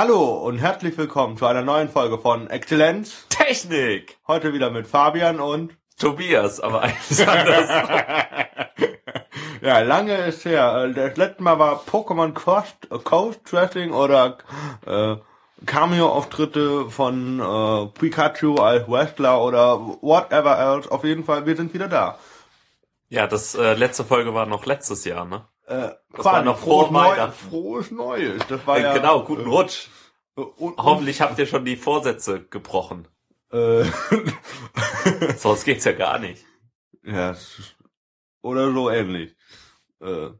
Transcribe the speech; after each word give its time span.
Hallo 0.00 0.34
und 0.46 0.58
herzlich 0.58 0.96
willkommen 0.96 1.36
zu 1.36 1.44
einer 1.46 1.62
neuen 1.62 1.88
Folge 1.88 2.18
von 2.18 2.48
Exzellenz. 2.48 3.26
Technik! 3.30 4.16
Heute 4.28 4.52
wieder 4.52 4.70
mit 4.70 4.86
Fabian 4.86 5.40
und 5.40 5.76
Tobias, 5.98 6.60
aber 6.60 6.82
eigentlich 6.82 7.28
anders. 7.28 7.68
ja, 9.60 9.80
lange 9.80 10.14
ist 10.18 10.44
her. 10.44 10.84
Äh, 10.84 10.94
Das 10.94 11.16
letzte 11.16 11.42
Mal 11.42 11.58
war 11.58 11.82
Pokémon 11.84 12.32
Coast, 12.32 12.88
Coast 13.02 13.40
Dressing 13.50 13.90
oder 13.90 14.38
äh, 14.86 15.16
Cameo-Auftritte 15.66 16.90
von 16.90 17.40
äh, 17.40 17.86
Pikachu 17.98 18.54
als 18.54 18.88
Wrestler 18.88 19.42
oder 19.42 19.80
whatever 20.00 20.60
else. 20.60 20.88
Auf 20.92 21.02
jeden 21.02 21.24
Fall, 21.24 21.44
wir 21.44 21.56
sind 21.56 21.74
wieder 21.74 21.88
da. 21.88 22.20
ja, 23.08 23.26
das 23.26 23.56
äh, 23.56 23.74
letzte 23.74 24.04
Folge 24.04 24.32
war 24.32 24.46
noch 24.46 24.64
letztes 24.64 25.04
Jahr, 25.04 25.24
ne? 25.24 25.48
Äh, 25.68 25.90
Das 26.14 26.24
war 26.24 26.42
noch 26.42 26.58
frohes, 26.58 26.90
Neu 26.90 27.30
frohes 27.30 27.90
Neues. 27.90 28.42
Das 28.48 28.66
war 28.66 28.78
Äh, 28.78 28.82
ja, 28.82 28.94
genau, 28.94 29.22
guten 29.24 29.42
äh, 29.46 29.54
Rutsch. 29.54 29.88
äh, 30.36 30.40
und, 30.40 30.76
Hoffentlich 30.78 31.20
habt 31.20 31.38
ihr 31.38 31.46
schon 31.46 31.64
die 31.64 31.76
Vorsätze 31.76 32.42
gebrochen. 32.44 33.06
Äh, 33.52 33.84
Sonst 35.36 35.64
geht's 35.64 35.84
ja 35.84 35.92
gar 35.92 36.18
nicht. 36.18 36.44
ja, 37.02 37.34
oder 38.42 38.72
so 38.72 38.90
ähnlich. 38.90 39.36
Äh, 40.00 40.30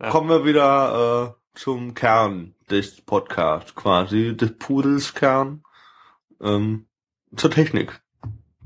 Ja. 0.00 0.10
Kommen 0.10 0.28
wir 0.28 0.44
wieder 0.44 1.34
äh, 1.54 1.58
zum 1.58 1.94
Kern 1.94 2.54
des 2.70 3.00
Podcasts, 3.00 3.74
quasi 3.74 4.36
des 4.36 4.56
Pudels 4.56 5.14
Kern. 5.14 5.64
Ähm, 6.40 6.86
zur 7.36 7.50
Technik. 7.50 8.00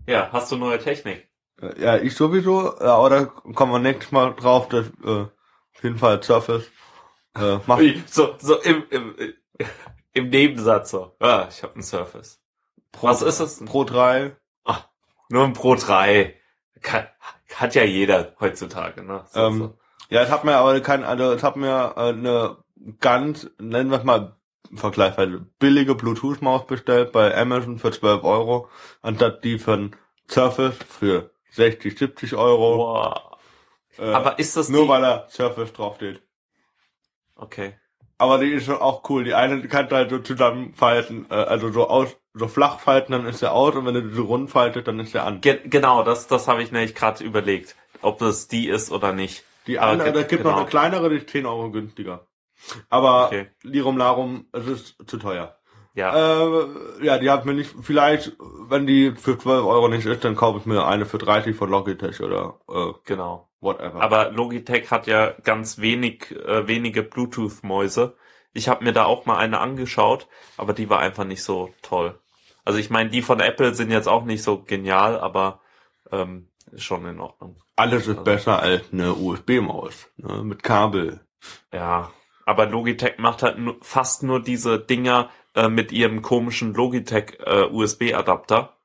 Ja, 0.06 0.28
hast 0.30 0.52
du 0.52 0.56
neue 0.56 0.78
Technik? 0.78 1.28
Äh, 1.60 1.80
Ja, 1.82 1.96
ich 1.96 2.14
sowieso, 2.14 2.78
ja, 2.80 2.98
oder 2.98 3.26
kommen 3.26 3.72
wir 3.72 3.78
nächstes 3.78 4.12
Mal 4.12 4.34
drauf, 4.34 4.68
dass 4.68 4.86
äh, 5.04 5.26
auf 5.74 5.82
jeden 5.82 5.98
Fall 5.98 6.22
Surface 6.22 6.70
äh, 7.34 7.58
macht 7.66 7.80
Ui, 7.80 8.02
So, 8.06 8.34
so 8.38 8.60
im, 8.60 8.84
im, 8.90 9.14
im 10.12 10.28
Nebensatz 10.28 10.90
so. 10.90 11.16
Ja, 11.20 11.48
ich 11.50 11.62
habe 11.62 11.74
einen 11.74 11.82
Surface. 11.82 12.40
Pro, 12.90 13.08
Was 13.08 13.22
ist 13.22 13.40
es? 13.40 13.64
Pro 13.64 13.84
3. 13.84 14.36
Nur 15.28 15.44
ein 15.44 15.54
Pro 15.54 15.74
3. 15.74 16.34
Kann, 16.82 17.06
hat 17.54 17.74
ja 17.74 17.84
jeder 17.84 18.34
heutzutage, 18.38 19.02
ne? 19.02 19.24
So, 19.32 19.40
Ähm, 19.40 19.58
so. 19.58 19.78
Ja, 20.10 20.22
es 20.22 20.30
hat 20.30 20.44
mir 20.44 20.56
aber 20.56 20.78
kein, 20.80 21.04
also 21.04 21.32
es 21.32 21.42
hat 21.42 21.56
mir 21.56 21.94
äh, 21.96 22.08
eine 22.10 22.58
ganz, 23.00 23.48
nennen 23.58 23.90
wir 23.90 23.98
es 23.98 24.04
mal 24.04 24.36
vergleichsweise 24.74 25.46
billige 25.58 25.94
Bluetooth-Maus 25.94 26.66
bestellt 26.66 27.12
bei 27.12 27.34
Amazon 27.34 27.78
für 27.78 27.92
12 27.92 28.24
Euro, 28.24 28.68
anstatt 29.00 29.42
die 29.42 29.58
von 29.58 29.96
Surface 30.30 30.76
für 30.86 31.30
60, 31.52 31.98
70 31.98 32.34
Euro. 32.36 32.76
Boah. 32.76 33.31
Äh, 33.98 34.12
Aber 34.12 34.38
ist 34.38 34.56
das 34.56 34.68
nur 34.68 34.84
die... 34.84 34.88
weil 34.88 35.02
da 35.02 35.26
Surface 35.28 35.72
draufsteht. 35.72 36.22
Okay. 37.36 37.74
Aber 38.18 38.38
die 38.38 38.52
ist 38.52 38.66
schon 38.66 38.76
auch 38.76 39.08
cool. 39.10 39.24
Die 39.24 39.34
eine 39.34 39.66
kannst 39.68 39.90
du 39.90 39.96
halt 39.96 40.10
so 40.10 40.18
zusammenfalten, 40.18 41.26
äh, 41.30 41.34
also 41.34 41.72
so 41.72 41.88
aus, 41.88 42.16
so 42.34 42.48
flach 42.48 42.80
falten, 42.80 43.12
dann 43.12 43.26
ist 43.26 43.42
der 43.42 43.52
aus 43.52 43.74
und 43.74 43.84
wenn 43.84 43.94
du 43.94 44.02
die 44.02 44.14
so 44.14 44.24
rund 44.24 44.50
faltet, 44.50 44.86
dann 44.86 45.00
ist 45.00 45.12
der 45.12 45.24
an. 45.24 45.40
Ge 45.40 45.60
genau, 45.64 46.02
das, 46.02 46.28
das 46.28 46.46
habe 46.48 46.62
ich 46.62 46.70
nämlich 46.70 46.94
gerade 46.94 47.24
überlegt, 47.24 47.74
ob 48.00 48.18
das 48.18 48.48
die 48.48 48.68
ist 48.68 48.92
oder 48.92 49.12
nicht. 49.12 49.44
Die 49.66 49.78
andere, 49.78 50.12
da 50.12 50.22
gibt 50.22 50.42
genau. 50.42 50.50
noch 50.50 50.60
eine 50.60 50.68
kleinere, 50.68 51.10
die 51.10 51.16
ist 51.16 51.30
10 51.30 51.46
Euro 51.46 51.70
günstiger. 51.70 52.26
Aber 52.88 53.26
Okay. 53.26 53.48
Lirum 53.62 53.96
Larum, 53.98 54.46
es 54.52 54.66
ist 54.66 54.96
zu 55.06 55.18
teuer. 55.18 55.56
Ja, 55.94 56.14
Äh, 56.14 57.04
ja, 57.04 57.18
die 57.18 57.30
hat 57.30 57.44
mir 57.44 57.54
nicht, 57.54 57.74
vielleicht, 57.82 58.32
wenn 58.38 58.86
die 58.86 59.12
für 59.12 59.38
12 59.38 59.64
Euro 59.64 59.88
nicht 59.88 60.06
ist, 60.06 60.24
dann 60.24 60.36
kaufe 60.36 60.58
ich 60.58 60.66
mir 60.66 60.86
eine 60.86 61.04
für 61.04 61.18
30 61.18 61.54
von 61.54 61.70
Logitech 61.70 62.20
oder 62.22 62.60
äh, 62.68 62.92
genau. 63.04 63.48
Whatever. 63.62 64.02
Aber 64.02 64.30
Logitech 64.30 64.90
hat 64.90 65.06
ja 65.06 65.32
ganz 65.44 65.78
wenig, 65.78 66.30
äh, 66.32 66.66
wenige 66.66 67.02
Bluetooth-Mäuse. 67.02 68.16
Ich 68.52 68.68
habe 68.68 68.84
mir 68.84 68.92
da 68.92 69.04
auch 69.04 69.24
mal 69.24 69.38
eine 69.38 69.60
angeschaut, 69.60 70.28
aber 70.58 70.74
die 70.74 70.90
war 70.90 70.98
einfach 70.98 71.24
nicht 71.24 71.42
so 71.42 71.70
toll. 71.80 72.18
Also 72.64 72.78
ich 72.78 72.90
meine, 72.90 73.10
die 73.10 73.22
von 73.22 73.40
Apple 73.40 73.74
sind 73.74 73.90
jetzt 73.90 74.08
auch 74.08 74.24
nicht 74.24 74.42
so 74.42 74.62
genial, 74.62 75.18
aber 75.18 75.60
ähm, 76.10 76.48
schon 76.76 77.06
in 77.06 77.20
Ordnung. 77.20 77.56
Alles 77.76 78.02
ist 78.02 78.18
also- 78.18 78.24
besser 78.24 78.60
als 78.60 78.92
eine 78.92 79.14
USB-Maus 79.14 80.08
ne, 80.16 80.42
mit 80.44 80.62
Kabel. 80.62 81.20
Ja, 81.72 82.10
aber 82.44 82.66
Logitech 82.66 83.18
macht 83.18 83.42
halt 83.42 83.56
fast 83.80 84.22
nur 84.22 84.40
diese 84.42 84.78
Dinger 84.78 85.30
äh, 85.54 85.68
mit 85.68 85.92
ihrem 85.92 86.22
komischen 86.22 86.74
Logitech 86.74 87.38
äh, 87.44 87.64
USB-Adapter, 87.64 88.76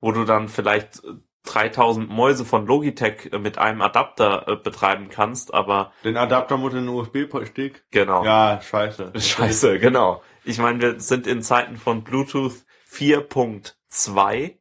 wo 0.00 0.12
du 0.12 0.24
dann 0.24 0.48
vielleicht 0.48 1.04
äh, 1.04 1.14
3000 1.46 2.08
Mäuse 2.10 2.44
von 2.44 2.66
Logitech 2.66 3.30
äh, 3.32 3.38
mit 3.38 3.58
einem 3.58 3.80
Adapter 3.82 4.44
äh, 4.46 4.56
betreiben 4.56 5.08
kannst, 5.08 5.54
aber 5.54 5.92
Den 6.04 6.16
Adapter 6.16 6.56
muss 6.56 6.72
in 6.74 6.86
den 6.86 6.88
USB-Stick. 6.88 7.84
genau. 7.90 8.24
Ja, 8.24 8.60
scheiße. 8.60 9.12
Scheiße, 9.18 9.78
genau. 9.78 10.22
Ich 10.44 10.58
meine, 10.58 10.80
wir 10.80 11.00
sind 11.00 11.26
in 11.26 11.42
Zeiten 11.42 11.76
von 11.76 12.04
Bluetooth 12.04 12.64
4.2. 12.90 14.58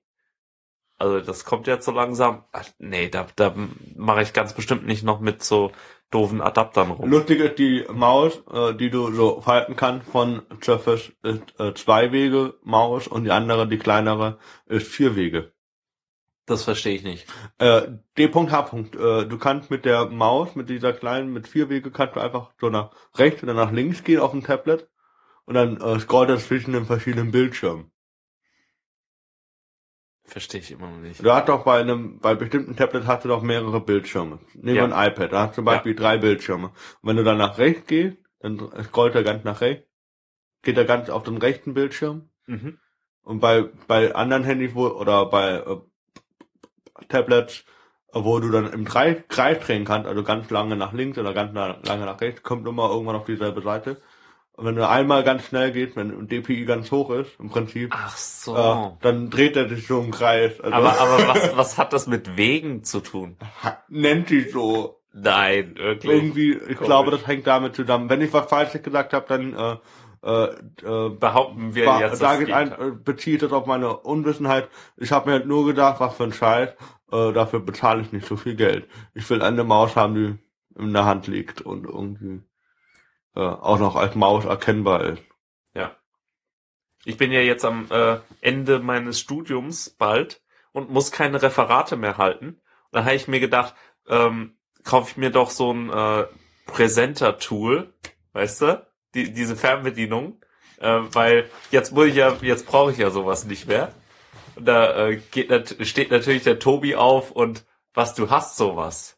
Also 0.98 1.20
das 1.20 1.44
kommt 1.46 1.68
jetzt 1.68 1.86
so 1.86 1.92
langsam. 1.92 2.46
Ach, 2.54 2.64
nee, 2.80 3.10
da, 3.10 3.28
da 3.36 3.54
mache 3.96 4.22
ich 4.22 4.34
ganz 4.34 4.54
bestimmt 4.54 4.86
nicht 4.86 5.04
noch 5.04 5.20
mit 5.20 5.44
so 5.44 5.72
doofen 6.12 6.42
Adaptern 6.42 6.92
rum. 6.92 7.10
Lustig 7.10 7.40
ist 7.40 7.60
die 7.60 7.86
Maus, 7.92 8.42
äh, 8.52 8.74
die 8.74 8.90
du 8.90 9.12
so 9.12 9.42
falten 9.42 9.76
kannst 9.76 10.08
von 10.10 10.44
Surface, 10.64 11.12
ist 11.24 11.60
äh, 11.60 11.74
zwei 11.74 12.12
Wege 12.14 12.54
Maus 12.64 13.08
und 13.08 13.26
die 13.26 13.32
andere, 13.32 13.68
die 13.68 13.78
kleinere, 13.78 14.38
ist 14.68 14.88
vier 14.88 15.16
Wege. 15.16 15.52
Das 16.46 16.64
verstehe 16.64 16.96
ich 16.96 17.04
nicht. 17.04 17.28
Äh, 17.58 17.88
D.H. 18.18 18.72
Äh, 18.74 19.26
du 19.26 19.38
kannst 19.40 19.72
mit 19.72 19.84
der 19.84 20.06
Maus, 20.10 20.56
mit 20.56 20.70
dieser 20.70 20.94
kleinen, 20.94 21.34
mit 21.34 21.48
vier 21.48 21.70
Wege, 21.70 21.90
kannst 21.92 22.16
du 22.16 22.20
einfach 22.20 22.52
so 22.62 22.70
nach 22.70 22.92
rechts 23.16 23.42
oder 23.42 23.54
nach 23.56 23.72
links 23.72 24.04
gehen 24.04 24.20
auf 24.20 24.32
dem 24.32 24.44
Tablet 24.44 24.88
und 25.46 25.56
dann 25.56 25.82
äh, 25.82 26.00
scrollt 26.00 26.30
das 26.30 26.46
zwischen 26.48 26.74
den 26.74 26.86
verschiedenen 26.86 27.32
Bildschirmen. 27.32 27.92
Verstehe 30.24 30.60
ich 30.62 30.72
immer 30.72 30.90
noch 30.90 30.98
nicht. 30.98 31.24
Du 31.24 31.32
hast 31.32 31.50
doch 31.50 31.64
bei 31.66 31.80
einem, 31.80 32.20
bei 32.20 32.34
bestimmten 32.34 32.76
Tablet 32.76 33.06
hast 33.06 33.26
du 33.26 33.30
doch 33.30 33.44
mehrere 33.44 33.80
Bildschirme. 33.80 34.40
Nehmen 34.54 34.66
wir 34.76 34.88
Ja. 34.90 34.96
ein 34.98 35.12
iPad, 35.12 35.32
da 35.32 35.42
hast 35.42 35.52
du 35.52 35.56
zum 35.56 35.66
Beispiel 35.66 35.94
drei 35.96 36.18
Bildschirme. 36.18 36.68
Und 36.68 37.10
wenn 37.10 37.16
du 37.18 37.24
dann 37.24 37.38
nach 37.38 37.58
rechts 37.60 37.86
gehst, 37.88 38.18
dann 38.40 38.60
scrollt 38.84 39.14
er 39.16 39.24
ganz 39.24 39.44
nach 39.44 39.62
rechts, 39.62 39.88
geht 40.64 40.78
er 40.78 40.86
ganz 40.86 41.10
auf 41.10 41.24
den 41.24 41.38
rechten 41.38 41.74
Bildschirm. 41.76 42.30
Mhm. 42.48 42.80
Und 43.22 43.40
bei, 43.40 43.64
bei 43.88 44.14
anderen 44.16 44.44
Handys 44.44 44.74
wo, 44.74 44.88
oder 44.88 45.28
bei 45.28 45.58
äh, 45.58 45.78
Tablets, 47.10 47.64
wo 48.14 48.40
du 48.40 48.50
dann 48.50 48.72
im 48.72 48.86
Kreis, 48.86 49.18
drehen 49.28 49.86
kannst, 49.86 50.08
also 50.08 50.24
ganz 50.24 50.50
lange 50.50 50.76
nach 50.76 50.94
links 50.94 51.18
oder 51.18 51.34
ganz 51.34 51.54
lange 51.54 52.06
nach 52.06 52.22
rechts, 52.22 52.44
kommt 52.44 52.68
immer 52.68 52.90
irgendwann 52.90 53.16
auf 53.16 53.26
dieselbe 53.26 53.62
Seite. 53.62 54.02
Und 54.54 54.66
wenn 54.66 54.76
du 54.76 54.88
einmal 54.88 55.24
ganz 55.26 55.46
schnell 55.48 55.74
gehst, 55.74 55.98
wenn 55.98 56.28
DPI 56.30 56.64
ganz 56.64 56.90
hoch 56.90 57.10
ist, 57.10 57.32
im 57.40 57.50
Prinzip, 57.50 57.92
Ach 57.94 58.16
so. 58.16 58.56
äh, 58.56 58.92
dann 59.02 59.30
dreht 59.30 59.58
er 59.58 59.68
sich 59.68 59.86
so 59.86 60.00
im 60.00 60.12
Kreis. 60.12 60.62
Also, 60.62 60.74
aber 60.74 60.98
aber 60.98 61.28
was, 61.28 61.58
was 61.58 61.78
hat 61.78 61.92
das 61.92 62.08
mit 62.08 62.38
Wegen 62.38 62.84
zu 62.86 63.02
tun? 63.02 63.36
nennt 63.90 64.30
sich 64.30 64.52
so. 64.54 65.02
Nein, 65.12 65.76
wirklich. 65.78 66.12
Irgendwie, 66.12 66.54
ich 66.54 66.60
Komisch. 66.78 66.80
glaube, 66.80 67.12
das 67.12 67.28
hängt 67.28 67.48
damit 67.48 67.76
zusammen. 67.76 68.10
Wenn 68.10 68.22
ich 68.22 68.32
was 68.32 68.48
Falsches 68.48 68.82
gesagt 68.82 69.12
habe, 69.12 69.26
dann 69.28 69.54
äh, 69.54 69.76
äh, 70.26 70.46
äh, 70.46 71.10
Behaupten 71.10 71.76
wir 71.76 72.00
jetzt, 72.00 72.22
da 72.22 72.32
das 72.32 72.40
geht 72.40 72.52
ein, 72.52 72.72
äh, 72.72 73.38
das 73.38 73.52
auf 73.52 73.66
meine 73.66 73.98
Unwissenheit. 73.98 74.70
Ich 74.98 75.12
habe 75.12 75.30
mir 75.30 75.34
halt 75.38 75.46
nur 75.46 75.66
gedacht, 75.66 76.00
was 76.00 76.16
für 76.16 76.24
ein 76.24 76.34
Scheiß, 76.34 76.70
äh, 77.12 77.32
dafür 77.34 77.60
bezahle 77.60 78.02
ich 78.02 78.12
nicht 78.12 78.28
so 78.28 78.36
viel 78.36 78.56
Geld. 78.56 78.88
Ich 79.14 79.30
will 79.30 79.42
eine 79.42 79.64
Maus 79.64 79.96
haben, 79.96 80.16
die 80.16 80.82
in 80.82 80.94
der 80.94 81.06
Hand 81.06 81.28
liegt 81.28 81.62
und 81.62 81.86
irgendwie 81.86 82.42
äh, 83.36 83.40
auch 83.40 83.80
noch 83.80 83.96
als 83.96 84.16
Maus 84.16 84.46
erkennbar 84.46 85.04
ist. 85.06 85.22
Ich 87.06 87.18
bin 87.18 87.32
ja 87.32 87.40
jetzt 87.40 87.64
am 87.64 87.88
äh, 87.92 88.18
Ende 88.42 88.80
meines 88.80 89.20
Studiums 89.20 89.92
bald 89.92 90.42
und 90.72 90.90
muss 90.90 91.12
keine 91.12 91.42
Referate 91.42 91.96
mehr 91.96 92.18
halten. 92.18 92.48
Und 92.48 92.60
dann 92.92 93.06
habe 93.06 93.16
ich 93.16 93.28
mir 93.28 93.40
gedacht, 93.40 93.76
ähm, 94.08 94.58
kaufe 94.84 95.12
ich 95.12 95.18
mir 95.18 95.30
doch 95.30 95.52
so 95.52 95.72
ein 95.72 95.90
äh, 95.92 96.26
Präsenter-Tool, 96.66 97.94
weißt 98.34 98.62
du, 98.62 98.88
die, 99.16 99.34
diese 99.34 99.56
Fernbedienung, 99.56 100.38
äh, 100.80 101.00
weil 101.12 101.50
jetzt 101.72 101.94
muss 101.94 102.08
ich 102.08 102.16
ja, 102.16 102.36
jetzt 102.42 102.68
brauche 102.68 102.92
ich 102.92 102.98
ja 102.98 103.10
sowas 103.10 103.46
nicht 103.46 103.68
mehr. 103.68 103.92
Und 104.56 104.66
da 104.68 105.08
äh, 105.08 105.18
geht, 105.32 105.78
steht 105.88 106.12
natürlich 106.12 106.44
der 106.44 106.60
Tobi 106.60 106.96
auf 106.96 107.32
und 107.32 107.66
was 107.94 108.14
du 108.14 108.30
hast 108.30 108.58
sowas. 108.58 109.18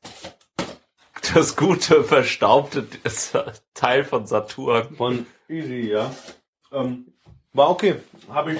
Das 1.34 1.56
gute 1.56 2.04
verstaubte 2.04 2.88
Teil 3.74 4.04
von 4.04 4.28
Saturn. 4.28 4.96
Von 4.96 5.26
Easy, 5.50 5.90
ja. 5.92 6.12
Ähm, 6.72 7.14
war 7.54 7.70
okay. 7.70 7.96
Habe 8.30 8.54
ich, 8.54 8.60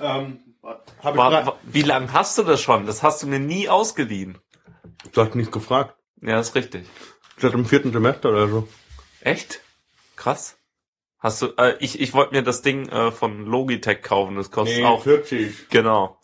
ähm, 0.00 0.38
hab 0.62 1.14
ich 1.14 1.16
War, 1.16 1.58
wie 1.64 1.82
lange 1.82 2.12
hast 2.12 2.38
du 2.38 2.42
das 2.42 2.62
schon? 2.62 2.86
Das 2.86 3.02
hast 3.02 3.22
du 3.22 3.26
mir 3.26 3.40
nie 3.40 3.68
ausgeliehen. 3.68 4.38
Du 5.12 5.20
hast 5.20 5.34
nicht 5.34 5.52
gefragt. 5.52 5.94
Ja, 6.20 6.40
ist 6.40 6.54
richtig. 6.54 6.86
Seit 7.36 7.52
dem 7.52 7.66
vierten 7.66 7.92
Semester 7.92 8.30
oder 8.30 8.48
so. 8.48 8.68
Echt? 9.20 9.60
Krass. 10.18 10.58
Hast 11.20 11.42
du, 11.42 11.46
äh, 11.56 11.76
ich, 11.80 12.00
ich 12.00 12.12
wollte 12.12 12.34
mir 12.34 12.42
das 12.42 12.62
Ding 12.62 12.88
äh, 12.88 13.10
von 13.10 13.46
Logitech 13.46 14.02
kaufen, 14.02 14.36
das 14.36 14.50
kostet 14.50 14.84
auch, 14.84 15.02
40. 15.02 15.68
genau, 15.68 16.18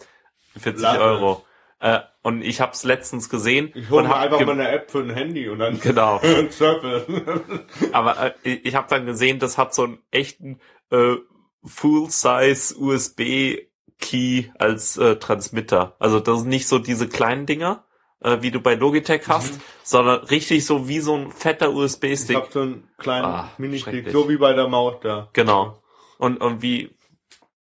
40 0.56 0.82
Lache. 0.82 1.00
Euro. 1.00 1.44
Äh, 1.80 2.00
und 2.22 2.42
ich 2.42 2.60
habe 2.60 2.72
es 2.72 2.84
letztens 2.84 3.28
gesehen 3.28 3.70
Ich 3.74 3.90
hole 3.90 4.08
mir 4.08 4.16
einfach 4.16 4.40
mal 4.40 4.52
eine 4.52 4.68
App 4.68 4.90
für 4.90 5.00
ein 5.00 5.10
Handy 5.10 5.48
und 5.48 5.58
dann 5.58 5.78
Genau. 5.80 6.20
Aber 7.92 8.34
äh, 8.44 8.50
ich 8.50 8.74
habe 8.74 8.86
dann 8.88 9.06
gesehen, 9.06 9.38
das 9.38 9.58
hat 9.58 9.74
so 9.74 9.84
einen 9.84 9.98
echten 10.10 10.60
äh, 10.90 11.16
Full-Size 11.64 12.76
USB-Key 12.76 14.50
als 14.58 14.96
äh, 14.96 15.16
Transmitter. 15.16 15.96
Also 15.98 16.20
das 16.20 16.40
sind 16.40 16.48
nicht 16.48 16.68
so 16.68 16.78
diese 16.78 17.08
kleinen 17.08 17.46
Dinger, 17.46 17.84
äh, 18.24 18.42
wie 18.42 18.50
du 18.50 18.60
bei 18.60 18.74
Logitech 18.74 19.28
hast, 19.28 19.60
sondern 19.84 20.24
richtig 20.24 20.66
so 20.66 20.88
wie 20.88 20.98
so 21.00 21.14
ein 21.14 21.30
fetter 21.30 21.68
Ich 21.68 21.74
USB-Stick. 21.76 22.36
hab 22.36 22.52
so 22.52 22.60
einen 22.62 22.88
kleinen 22.98 23.24
Ah, 23.26 23.50
Mini-Stick, 23.58 24.10
so 24.10 24.28
wie 24.28 24.36
bei 24.38 24.52
der 24.54 24.66
Maus 24.68 24.96
da. 25.02 25.28
Genau. 25.32 25.80
Und, 26.18 26.38
und 26.38 26.62
wie 26.62 26.90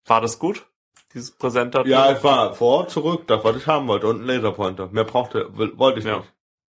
war 0.07 0.21
das 0.21 0.39
gut? 0.39 0.67
Dieses 1.15 1.31
Präsentator? 1.37 1.87
Ja, 1.89 2.11
es 2.13 2.23
war 2.23 2.55
vor, 2.55 2.87
zurück, 2.89 3.27
das, 3.27 3.43
was 3.45 3.57
ich 3.57 3.67
haben 3.67 3.89
wollte. 3.89 4.07
Und 4.09 4.21
ein 4.21 4.27
Laserpointer. 4.27 4.89
Mehr 4.93 5.05
brauchte, 5.05 5.49
wollte 5.57 6.01
ich 6.01 6.05
Ja. 6.05 6.19
nicht. 6.19 6.33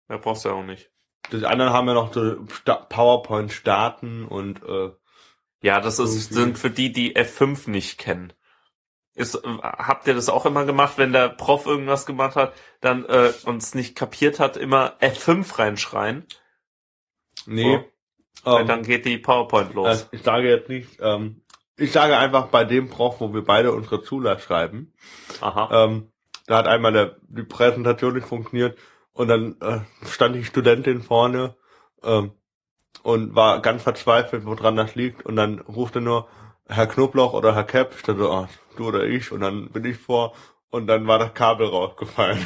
Ja, 0.10 0.18
brauchst 0.18 0.46
du 0.46 0.50
ja 0.50 0.56
auch 0.56 0.64
nicht. 0.64 0.90
Die 1.32 1.46
anderen 1.46 1.72
haben 1.74 1.88
ja 1.88 1.94
noch 1.94 2.14
so 2.14 2.36
PowerPoint 2.90 3.52
starten 3.52 4.26
und 4.26 4.62
äh, 4.64 4.92
Ja, 5.62 5.80
das 5.80 6.00
ist, 6.00 6.34
sind 6.34 6.58
für 6.58 6.70
die, 6.70 6.92
die 6.92 7.16
F5 7.16 7.70
nicht 7.70 7.98
kennen. 7.98 8.34
Ist, 9.14 9.42
habt 9.44 10.08
ihr 10.08 10.14
das 10.14 10.30
auch 10.30 10.46
immer 10.46 10.66
gemacht, 10.66 10.94
wenn 10.98 11.12
der 11.12 11.30
Prof 11.30 11.66
irgendwas 11.66 12.06
gemacht 12.06 12.36
hat, 12.36 12.54
dann 12.80 13.06
äh, 13.06 13.34
uns 13.46 13.76
nicht 13.76 13.96
kapiert 13.96 14.40
hat, 14.40 14.56
immer 14.58 14.94
F5 15.02 15.60
reinschreien? 15.60 16.26
nee. 17.46 17.84
Weil 18.44 18.62
Ähm, 18.62 18.68
dann 18.68 18.84
geht 18.84 19.06
die 19.06 19.18
PowerPoint 19.20 19.74
los. 19.76 20.04
äh, 20.12 20.16
ich 20.16 20.24
sage 20.24 20.50
jetzt 20.50 20.70
nicht, 20.70 20.98
ähm, 21.00 21.42
ich 21.78 21.92
sage 21.92 22.18
einfach 22.18 22.48
bei 22.48 22.64
dem 22.64 22.90
Prof, 22.90 23.20
wo 23.20 23.34
wir 23.34 23.44
beide 23.44 23.72
unsere 23.72 24.02
Zula 24.02 24.40
schreiben, 24.40 24.94
Aha. 25.42 25.86
ähm, 25.86 26.12
da 26.48 26.58
hat 26.58 26.68
einmal 26.68 26.92
der, 26.92 27.18
die 27.28 27.44
Präsentation 27.44 28.14
nicht 28.16 28.28
funktioniert 28.28 28.78
und 29.14 29.28
dann 29.28 29.58
äh, 29.62 29.82
stand 30.08 30.36
die 30.36 30.44
Studentin 30.46 31.04
vorne 31.04 31.56
ähm, 32.04 32.32
und 33.04 33.36
war 33.36 33.62
ganz 33.62 33.84
verzweifelt, 33.84 34.46
woran 34.46 34.76
das 34.76 34.96
liegt 34.96 35.24
und 35.26 35.36
dann 35.36 35.60
rufte 35.60 36.02
nur 36.02 36.28
Herr 36.72 36.88
Knoblauch 36.88 37.34
oder 37.34 37.54
Herr 37.56 37.64
Cap, 37.66 37.94
ich 37.96 38.04
dachte, 38.04 38.30
oh, 38.30 38.48
du 38.78 38.88
oder 38.88 39.04
ich 39.04 39.32
und 39.32 39.42
dann 39.42 39.70
bin 39.70 39.86
ich 39.86 39.98
vor 39.98 40.34
und 40.70 40.88
dann 40.88 41.06
war 41.08 41.20
das 41.20 41.34
Kabel 41.34 41.68
rausgefallen. 41.68 42.46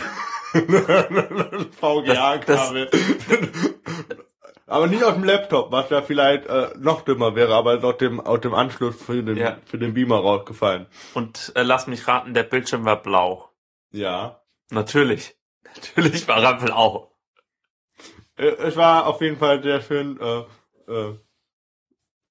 VGA-Kabel. 1.80 2.90
aber 4.68 4.88
nicht 4.88 5.04
aus 5.04 5.14
dem 5.14 5.24
Laptop, 5.24 5.72
was 5.72 5.90
ja 5.90 6.02
vielleicht 6.02 6.48
äh, 6.48 6.70
noch 6.78 7.02
dümmer 7.02 7.36
wäre, 7.36 7.54
aber 7.56 7.84
aus 7.84 7.98
dem, 7.98 8.20
aus 8.20 8.42
dem 8.42 8.54
Anschluss 8.54 8.96
für 9.02 9.22
den, 9.22 9.38
Ja. 9.38 9.58
für 9.66 9.78
den 9.78 9.94
Beamer 9.94 10.18
rausgefallen. 10.20 10.88
Und 11.14 11.52
äh, 11.56 11.64
lass 11.64 11.88
mich 11.88 12.08
raten, 12.08 12.34
der 12.34 12.44
Bildschirm 12.44 12.86
war 12.86 13.02
blau. 13.02 13.50
Ja. 13.92 14.42
Natürlich. 14.72 15.36
Natürlich 15.76 16.28
war 16.28 16.42
er 16.42 16.54
blau. 16.56 17.12
Äh, 18.38 18.48
Es 18.48 18.76
war 18.76 19.08
auf 19.08 19.22
jeden 19.22 19.38
Fall 19.38 19.62
sehr 19.62 19.82
schön, 19.82 20.20
äh, 20.20 20.92
äh, 20.92 21.20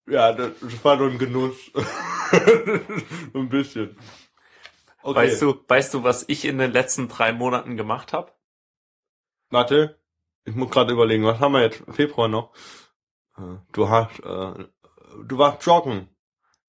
ja, 0.06 0.33
das, 0.33 0.53
war 0.85 0.99
so 0.99 1.05
ein 1.05 1.19
Genuss. 1.19 1.56
ein 3.35 3.49
bisschen. 3.49 3.97
Okay, 5.03 5.17
Weißt 5.17 5.43
du, 5.43 5.62
weißt 5.69 5.95
du, 5.95 6.03
was 6.03 6.25
ich 6.29 6.45
in 6.45 6.59
den 6.59 6.73
letzten 6.73 7.09
drei 7.09 7.33
Monaten 7.33 7.77
gemacht 7.77 8.12
habe? 8.12 8.33
warte, 9.51 10.01
ich 10.45 10.55
muss 10.55 10.71
gerade 10.71 10.93
überlegen, 10.93 11.25
was 11.25 11.41
haben 11.41 11.53
wir 11.53 11.62
jetzt? 11.62 11.83
Februar 11.91 12.29
noch? 12.29 12.53
Äh, 13.37 13.59
Du 13.73 13.89
hast, 13.89 14.19
äh, 14.21 14.67
du 15.25 15.39
warst 15.39 15.65
joggen. 15.65 16.09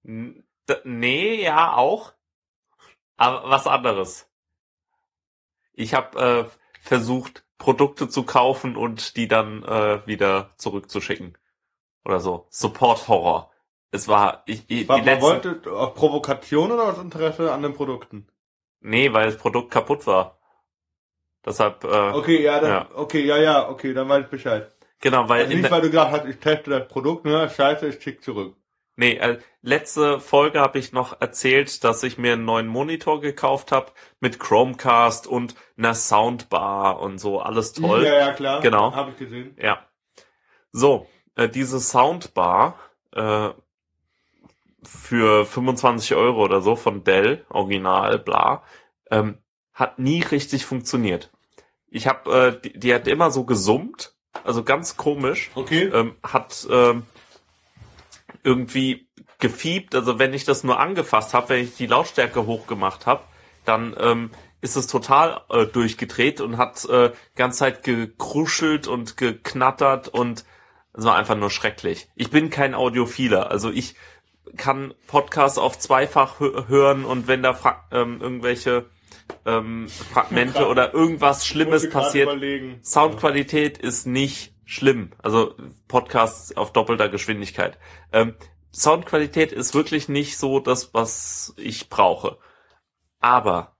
Nee, 0.02 1.42
ja, 1.42 1.74
auch. 1.74 2.12
Aber 3.16 3.50
was 3.50 3.66
anderes. 3.66 4.30
Ich 5.72 5.94
habe 5.94 6.18
äh, 6.20 6.80
versucht, 6.80 7.44
Produkte 7.58 8.08
zu 8.08 8.22
kaufen 8.22 8.76
und 8.76 9.16
die 9.16 9.28
dann 9.28 9.62
äh, 9.62 10.06
wieder 10.06 10.50
zurückzuschicken. 10.56 11.36
Oder 12.06 12.20
so. 12.20 12.46
Support 12.50 13.08
Horror. 13.08 13.50
Es 13.90 14.08
war, 14.08 14.42
ich, 14.46 14.64
ich, 14.68 14.88
Was 14.88 14.96
die 14.96 15.02
man 15.02 15.04
letzten, 15.04 15.22
wollte, 15.22 15.70
aus 15.72 15.94
Provokation 15.94 16.72
oder 16.72 16.84
aus 16.84 16.98
Interesse 16.98 17.52
an 17.52 17.62
den 17.62 17.74
Produkten? 17.74 18.28
nee, 18.80 19.12
weil 19.12 19.26
das 19.26 19.36
Produkt 19.38 19.70
kaputt 19.72 20.06
war. 20.06 20.38
Deshalb, 21.44 21.84
äh, 21.84 21.88
Okay, 22.12 22.42
ja, 22.42 22.60
dann, 22.60 22.70
Ja. 22.70 22.88
okay, 22.94 23.24
ja, 23.24 23.36
ja, 23.38 23.68
okay, 23.68 23.92
dann 23.92 24.08
weiß 24.08 24.24
ich 24.24 24.30
Bescheid. 24.30 24.72
genau, 25.00 25.28
weil 25.28 25.44
Also 25.44 25.56
nicht, 25.56 25.70
weil 25.70 25.80
du 25.82 25.90
gesagt 25.90 26.12
hast, 26.12 26.26
ich 26.26 26.38
teste 26.38 26.70
das 26.70 26.88
Produkt, 26.88 27.24
ne, 27.24 27.50
scheiße, 27.50 27.88
ich 27.88 28.02
schick 28.02 28.22
zurück. 28.22 28.56
Nee, 28.98 29.16
äh, 29.16 29.38
letzte 29.62 30.20
Folge 30.20 30.60
habe 30.60 30.78
ich 30.78 30.92
noch 30.92 31.20
erzählt, 31.20 31.84
dass 31.84 32.02
ich 32.02 32.16
mir 32.18 32.32
einen 32.32 32.44
neuen 32.46 32.66
Monitor 32.66 33.20
gekauft 33.20 33.70
habe 33.72 33.92
mit 34.20 34.38
Chromecast 34.38 35.26
und 35.26 35.54
einer 35.76 35.94
Soundbar 35.94 37.00
und 37.00 37.18
so, 37.18 37.40
alles 37.40 37.72
toll. 37.74 38.04
Ja, 38.04 38.14
ja, 38.14 38.32
klar. 38.32 38.60
Genau. 38.60 38.94
Habe 38.94 39.10
ich 39.10 39.18
gesehen. 39.18 39.56
Ja. 39.60 39.84
So, 40.72 41.06
äh, 41.36 41.48
diese 41.48 41.80
Soundbar 41.80 42.78
äh, 43.12 43.50
für 44.82 45.46
25 45.46 46.14
Euro 46.14 46.42
oder 46.42 46.60
so 46.60 46.76
von 46.76 47.04
Dell, 47.04 47.44
Original, 47.48 48.18
bla, 48.18 48.62
ähm, 49.10 49.38
hat 49.72 49.98
nie 49.98 50.22
richtig 50.22 50.64
funktioniert. 50.64 51.30
Ich 51.88 52.06
habe, 52.06 52.30
äh, 52.30 52.60
die, 52.60 52.78
die 52.78 52.94
hat 52.94 53.06
immer 53.06 53.30
so 53.30 53.44
gesummt, 53.44 54.14
also 54.44 54.62
ganz 54.64 54.96
komisch 54.96 55.50
Okay. 55.54 55.84
ähm, 55.84 56.16
hat 56.22 56.66
ähm, 56.70 57.04
irgendwie 58.42 59.08
gefiebt. 59.38 59.94
Also 59.94 60.18
wenn 60.18 60.34
ich 60.34 60.44
das 60.44 60.64
nur 60.64 60.78
angefasst 60.78 61.34
habe, 61.34 61.50
wenn 61.50 61.64
ich 61.64 61.76
die 61.76 61.86
Lautstärke 61.86 62.46
hochgemacht 62.46 63.06
habe, 63.06 63.22
dann 63.64 63.94
ähm, 63.98 64.30
ist 64.60 64.76
es 64.76 64.86
total 64.86 65.42
äh, 65.50 65.66
durchgedreht 65.66 66.40
und 66.40 66.56
hat 66.56 66.84
äh, 66.86 67.12
ganze 67.34 67.58
Zeit 67.58 67.82
gekruschelt 67.82 68.86
und 68.86 69.16
geknattert 69.16 70.08
und 70.08 70.44
es 70.96 71.04
war 71.04 71.16
einfach 71.16 71.36
nur 71.36 71.50
schrecklich. 71.50 72.08
Ich 72.14 72.30
bin 72.30 72.50
kein 72.50 72.74
Audiophiler, 72.74 73.50
also 73.50 73.70
ich 73.70 73.94
kann 74.56 74.94
Podcasts 75.06 75.58
auf 75.58 75.78
zweifach 75.78 76.40
hö 76.40 76.68
hören 76.68 77.04
und 77.04 77.28
wenn 77.28 77.42
da 77.42 77.52
fra 77.52 77.84
ähm, 77.90 78.20
irgendwelche 78.20 78.86
ähm, 79.44 79.88
Fragmente 79.88 80.66
oder 80.68 80.94
irgendwas 80.94 81.46
Schlimmes 81.46 81.90
passiert, 81.90 82.28
Überlegen. 82.28 82.80
Soundqualität 82.82 83.78
ist 83.78 84.06
nicht 84.06 84.54
schlimm. 84.64 85.12
Also 85.22 85.54
Podcasts 85.88 86.56
auf 86.56 86.72
doppelter 86.72 87.08
Geschwindigkeit. 87.08 87.78
Ähm, 88.12 88.34
Soundqualität 88.72 89.52
ist 89.52 89.74
wirklich 89.74 90.08
nicht 90.08 90.36
so 90.38 90.60
das, 90.60 90.92
was 90.94 91.54
ich 91.56 91.88
brauche. 91.88 92.38
Aber 93.20 93.76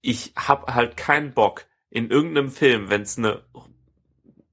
ich 0.00 0.32
habe 0.36 0.74
halt 0.74 0.96
keinen 0.96 1.32
Bock 1.32 1.66
in 1.90 2.10
irgendeinem 2.10 2.50
Film, 2.50 2.90
wenn 2.90 3.02
es 3.02 3.18
eine 3.18 3.44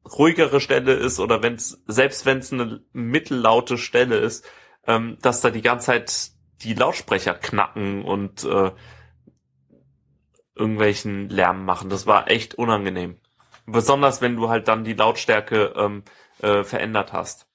ruhigere 0.05 0.59
Stelle 0.59 0.94
ist 0.94 1.19
oder 1.19 1.42
wenn 1.44 1.56
es 1.56 1.81
selbst 1.87 2.25
wenn 2.25 2.39
es 2.39 2.51
eine 2.51 2.81
mittellaute 2.92 3.78
Stelle 3.78 4.18
ist, 4.18 4.45
ähm, 4.85 5.18
dass 5.21 5.42
da 5.42 5.49
die 5.49 5.61
ganze 5.61 5.87
Zeit 5.87 6.31
die 6.61 6.73
Lautsprecher 6.73 7.33
knacken 7.35 8.04
und 8.04 8.44
äh, 8.44 8.71
irgendwelchen 10.56 11.30
Lärm 11.30 11.66
machen. 11.66 11.89
Das 11.89 12.06
war 12.06 12.30
echt 12.30 12.56
unangenehm. 12.56 13.19
Besonders 13.66 14.21
wenn 14.21 14.35
du 14.35 14.49
halt 14.49 14.68
dann 14.68 14.83
die 14.83 14.94
Lautstärke 14.94 15.73
ähm, 15.75 16.04
äh, 16.42 16.63
verändert 16.63 17.13
hast. 17.13 17.47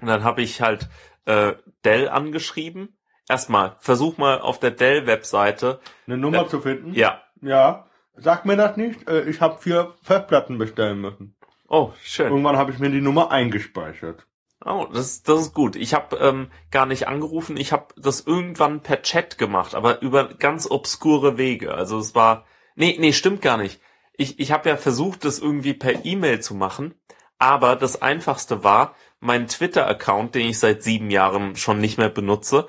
Und 0.00 0.06
dann 0.06 0.22
habe 0.24 0.42
ich 0.42 0.60
halt 0.62 0.88
äh, 1.26 1.54
Dell 1.84 2.08
angeschrieben. 2.08 2.96
Erstmal, 3.28 3.76
versuch 3.80 4.16
mal 4.16 4.40
auf 4.40 4.58
der 4.58 4.70
Dell-Webseite. 4.70 5.80
Eine 6.06 6.16
Nummer 6.16 6.38
Ja. 6.42 6.48
zu 6.48 6.60
finden? 6.60 6.94
Ja. 6.94 7.20
Ja. 7.42 7.86
Sag 8.14 8.46
mir 8.46 8.56
das 8.56 8.76
nicht. 8.76 9.08
Äh, 9.08 9.28
Ich 9.28 9.40
habe 9.40 9.60
vier 9.60 9.94
Festplatten 10.02 10.56
bestellen 10.56 11.00
müssen. 11.00 11.36
Oh, 11.68 11.92
schön. 12.02 12.28
Irgendwann 12.28 12.56
habe 12.56 12.72
ich 12.72 12.78
mir 12.78 12.90
die 12.90 13.02
Nummer 13.02 13.30
eingespeichert. 13.30 14.26
Oh, 14.64 14.86
das, 14.92 15.22
das 15.22 15.40
ist 15.40 15.54
gut. 15.54 15.76
Ich 15.76 15.94
habe 15.94 16.16
ähm, 16.16 16.50
gar 16.70 16.86
nicht 16.86 17.06
angerufen. 17.06 17.56
Ich 17.56 17.72
habe 17.72 17.94
das 17.96 18.22
irgendwann 18.22 18.82
per 18.82 19.02
Chat 19.02 19.38
gemacht, 19.38 19.74
aber 19.74 20.02
über 20.02 20.34
ganz 20.34 20.68
obskure 20.68 21.38
Wege. 21.38 21.74
Also 21.74 21.98
es 21.98 22.14
war, 22.14 22.46
nee, 22.74 22.96
nee, 22.98 23.12
stimmt 23.12 23.42
gar 23.42 23.56
nicht. 23.56 23.80
Ich, 24.14 24.40
ich 24.40 24.50
habe 24.50 24.68
ja 24.68 24.76
versucht, 24.76 25.24
das 25.24 25.38
irgendwie 25.38 25.74
per 25.74 26.04
E-Mail 26.04 26.40
zu 26.40 26.54
machen, 26.54 26.94
aber 27.38 27.76
das 27.76 28.02
Einfachste 28.02 28.64
war, 28.64 28.96
mein 29.20 29.46
Twitter-Account, 29.46 30.34
den 30.34 30.48
ich 30.48 30.58
seit 30.58 30.82
sieben 30.82 31.10
Jahren 31.10 31.54
schon 31.54 31.80
nicht 31.80 31.98
mehr 31.98 32.08
benutze, 32.08 32.66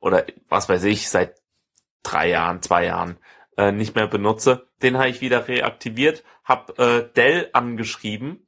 oder 0.00 0.24
was 0.48 0.68
weiß 0.68 0.84
ich, 0.84 1.10
seit 1.10 1.34
drei 2.02 2.30
Jahren, 2.30 2.62
zwei 2.62 2.86
Jahren 2.86 3.18
äh, 3.58 3.72
nicht 3.72 3.94
mehr 3.94 4.06
benutze, 4.06 4.65
den 4.82 4.98
habe 4.98 5.08
ich 5.08 5.20
wieder 5.20 5.48
reaktiviert, 5.48 6.24
habe 6.44 6.76
äh, 6.78 7.14
Dell 7.14 7.50
angeschrieben 7.52 8.46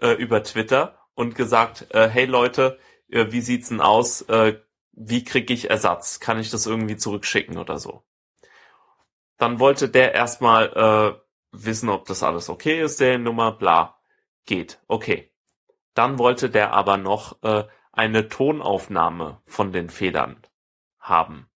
äh, 0.00 0.12
über 0.12 0.42
Twitter 0.42 0.98
und 1.14 1.34
gesagt, 1.34 1.94
äh, 1.94 2.08
hey 2.08 2.26
Leute, 2.26 2.78
äh, 3.08 3.26
wie 3.30 3.40
sieht's 3.40 3.68
denn 3.68 3.80
aus? 3.80 4.22
Äh, 4.22 4.60
wie 4.92 5.24
krieg 5.24 5.50
ich 5.50 5.70
Ersatz? 5.70 6.20
Kann 6.20 6.38
ich 6.38 6.50
das 6.50 6.66
irgendwie 6.66 6.96
zurückschicken 6.96 7.58
oder 7.58 7.78
so? 7.78 8.04
Dann 9.38 9.58
wollte 9.58 9.88
der 9.88 10.14
erstmal 10.14 11.18
äh, 11.20 11.20
wissen, 11.50 11.88
ob 11.88 12.06
das 12.06 12.22
alles 12.22 12.48
okay 12.48 12.80
ist, 12.80 13.00
der 13.00 13.18
Nummer, 13.18 13.52
bla. 13.52 13.98
Geht, 14.46 14.80
okay. 14.86 15.32
Dann 15.94 16.18
wollte 16.18 16.50
der 16.50 16.72
aber 16.72 16.96
noch 16.96 17.42
äh, 17.42 17.64
eine 17.92 18.28
Tonaufnahme 18.28 19.40
von 19.46 19.72
den 19.72 19.90
Federn 19.90 20.42
haben. 20.98 21.48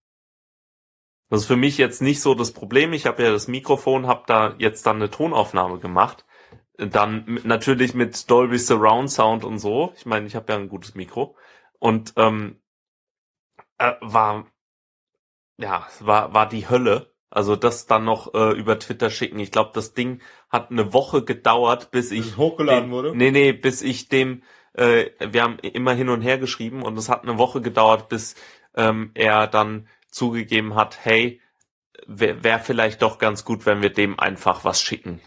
Das 1.31 1.43
ist 1.43 1.47
für 1.47 1.57
mich 1.57 1.79
jetzt 1.79 2.01
nicht 2.01 2.21
so 2.21 2.35
das 2.35 2.53
Problem. 2.53 2.93
Ich 2.93 3.07
habe 3.07 3.23
ja 3.23 3.31
das 3.31 3.49
Mikrofon, 3.49 4.07
habe 4.07 4.25
da 4.27 4.55
jetzt 4.59 4.87
dann 4.87 4.97
eine 4.97 5.11
Tonaufnahme 5.11 5.79
gemacht. 5.79 6.25
Dann 6.77 7.41
natürlich 7.45 7.95
mit 7.95 8.31
Dolby 8.31 8.59
Surround 8.59 9.11
Sound 9.11 9.45
und 9.45 9.59
so. 9.59 9.93
Ich 9.97 10.07
meine, 10.07 10.27
ich 10.27 10.37
habe 10.37 10.53
ja 10.53 10.59
ein 10.59 10.69
gutes 10.69 10.95
Mikro. 10.95 11.37
Und 11.79 12.15
ähm, 12.17 12.61
äh, 13.79 13.93
war 14.01 14.47
ja, 15.59 15.87
war, 16.01 16.33
war 16.33 16.49
die 16.49 16.69
Hölle. 16.69 17.13
Also 17.31 17.57
das 17.57 17.87
dann 17.87 18.05
noch 18.05 18.33
äh, 18.33 18.53
über 18.53 18.79
Twitter 18.79 19.11
schicken. 19.11 19.39
Ich 19.39 19.51
glaube, 19.51 19.73
das 19.75 19.93
Ding 19.93 20.23
hat 20.49 20.71
eine 20.71 20.95
Woche 20.95 21.25
gedauert, 21.25 21.91
bis 21.91 22.09
Bis 22.09 22.19
ich 22.19 22.27
es 22.29 22.37
hochgeladen 22.39 22.85
dem, 22.85 22.91
wurde? 22.91 23.15
Nee, 23.15 23.33
nee, 23.33 23.53
bis 23.53 23.83
ich 23.83 24.09
dem 24.09 24.43
äh, 24.79 25.11
wir 25.19 25.43
haben 25.43 25.59
immer 25.59 25.93
hin 25.93 26.09
und 26.09 26.23
her 26.23 26.39
geschrieben 26.39 26.83
und 26.83 26.97
es 26.97 27.09
hat 27.09 27.25
eine 27.25 27.37
Woche 27.37 27.61
gedauert, 27.61 28.09
bis 28.09 28.37
ähm, 28.75 29.11
er 29.15 29.47
dann 29.47 29.89
zugegeben 30.11 30.75
hat, 30.75 31.05
hey, 31.05 31.41
wäre 32.07 32.43
wär 32.45 32.59
vielleicht 32.59 33.03
doch 33.03 33.19
ganz 33.19 33.45
gut, 33.45 33.67
wenn 33.67 33.83
wir 33.83 33.91
dem 33.91 34.19
einfach 34.19 34.65
was 34.65 34.83
schicken. 34.83 35.21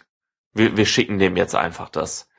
Wir, 0.53 0.75
wir 0.77 0.85
schicken 0.85 1.19
dem 1.19 1.37
jetzt 1.37 1.55
einfach 1.55 1.89
das. 1.89 2.29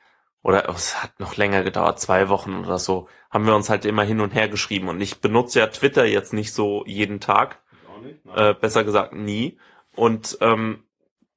Oder 0.41 0.67
es 0.69 1.01
hat 1.01 1.19
noch 1.19 1.37
länger 1.37 1.63
gedauert, 1.63 1.99
zwei 1.99 2.27
Wochen 2.27 2.55
oder 2.55 2.77
so, 2.77 3.07
haben 3.29 3.45
wir 3.45 3.55
uns 3.55 3.69
halt 3.69 3.85
immer 3.85 4.03
hin 4.03 4.19
und 4.19 4.33
her 4.33 4.49
geschrieben. 4.49 4.89
Und 4.89 4.99
ich 4.99 5.21
benutze 5.21 5.59
ja 5.59 5.67
Twitter 5.67 6.05
jetzt 6.05 6.33
nicht 6.33 6.53
so 6.53 6.83
jeden 6.85 7.19
Tag, 7.19 7.63
nicht? 8.03 8.19
Äh, 8.35 8.53
besser 8.53 8.83
gesagt 8.83 9.13
nie. 9.13 9.57
Und 9.95 10.37
ähm, 10.41 10.83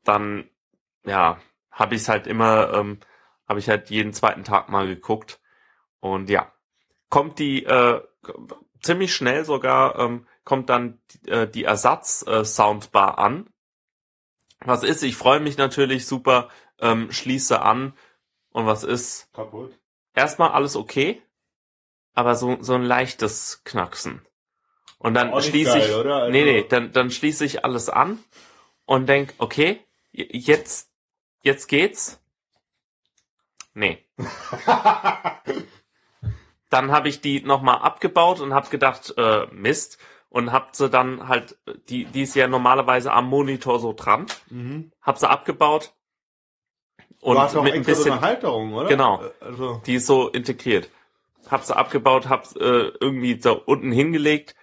dann, 0.05 0.49
ja, 1.05 1.39
habe 1.71 1.95
ich 1.95 2.03
es 2.03 2.09
halt 2.09 2.27
immer, 2.27 2.73
ähm, 2.75 3.01
habe 3.49 3.59
ich 3.59 3.69
halt 3.69 3.91
jeden 3.91 4.13
zweiten 4.13 4.45
Tag 4.45 4.69
mal 4.69 4.87
geguckt. 4.87 5.41
Und 6.01 6.29
ja, 6.29 6.53
kommt 7.09 7.39
die 7.39 7.65
äh, 7.65 8.01
ziemlich 8.83 9.15
schnell 9.15 9.45
sogar, 9.45 9.99
ähm, 9.99 10.27
kommt 10.47 10.71
dann 10.71 10.99
äh, 11.27 11.47
die 11.47 11.65
Ersatz-Soundbar 11.65 13.19
an. 13.19 13.51
Was 14.61 14.83
ist? 14.83 15.03
Ich 15.03 15.17
freue 15.17 15.41
mich 15.41 15.59
natürlich 15.59 16.07
super, 16.07 16.49
ähm, 16.81 17.13
schließe 17.13 17.61
an. 17.61 17.93
Und 18.51 18.65
was 18.65 18.85
ist? 18.85 19.31
Kaputt. 19.35 19.79
Erstmal 20.15 20.53
alles 20.53 20.77
okay, 20.77 21.21
aber 22.15 22.37
so, 22.37 22.57
so 22.63 22.73
ein 22.75 22.85
leichtes 22.85 23.61
Knacksen. 23.65 24.23
Und 24.99 25.13
dann 25.13 25.31
Auch 25.35 25.43
schließe 25.43 25.73
geil, 25.73 25.91
ich, 25.91 25.95
oder? 25.95 26.17
Also- 26.17 26.33
nee, 26.33 26.45
nee, 26.45 26.67
dann, 26.67 26.91
dann 26.93 27.11
schließe 27.11 27.45
ich 27.45 27.65
alles 27.67 27.91
an 27.91 28.19
und 28.87 29.11
denk, 29.11 29.35
okay, 29.37 29.81
jetzt, 30.13 30.91
jetzt 31.43 31.67
geht's. 31.67 32.19
Nee. 33.75 34.03
Dann 36.71 36.91
habe 36.91 37.09
ich 37.09 37.21
die 37.21 37.43
nochmal 37.43 37.79
abgebaut 37.79 38.41
und 38.41 38.53
habe 38.55 38.71
gedacht, 38.71 39.15
äh, 39.17 39.47
Mist. 39.53 39.99
Und 40.29 40.53
hab 40.53 40.75
sie 40.77 40.91
dann 40.91 41.29
halt, 41.29 41.57
die, 41.89 42.05
die 42.05 42.23
ist 42.23 42.35
ja 42.35 42.47
normalerweise 42.49 43.13
am 43.13 43.29
Monitor 43.29 43.79
so 43.79 43.93
dran, 43.95 44.27
mhm. 44.51 44.91
hab 45.01 45.19
sie 45.19 45.29
abgebaut 45.29 45.95
und 47.21 47.37
mit 47.65 47.75
ein 47.75 47.83
so 47.85 47.87
bisschen, 47.91 48.13
eine 48.13 48.21
Halterung, 48.21 48.75
oder? 48.75 48.89
Genau. 48.89 49.23
Äh, 49.23 49.31
Also, 49.41 49.81
die 49.87 49.95
ist 49.95 50.07
so 50.07 50.29
integriert. 50.29 50.91
Hab 51.51 51.63
sie 51.65 51.77
abgebaut, 51.77 52.29
hab 52.29 52.55
äh, 52.57 52.89
irgendwie 53.01 53.37
da 53.39 53.53
unten 53.53 53.93
hingelegt 53.93 54.55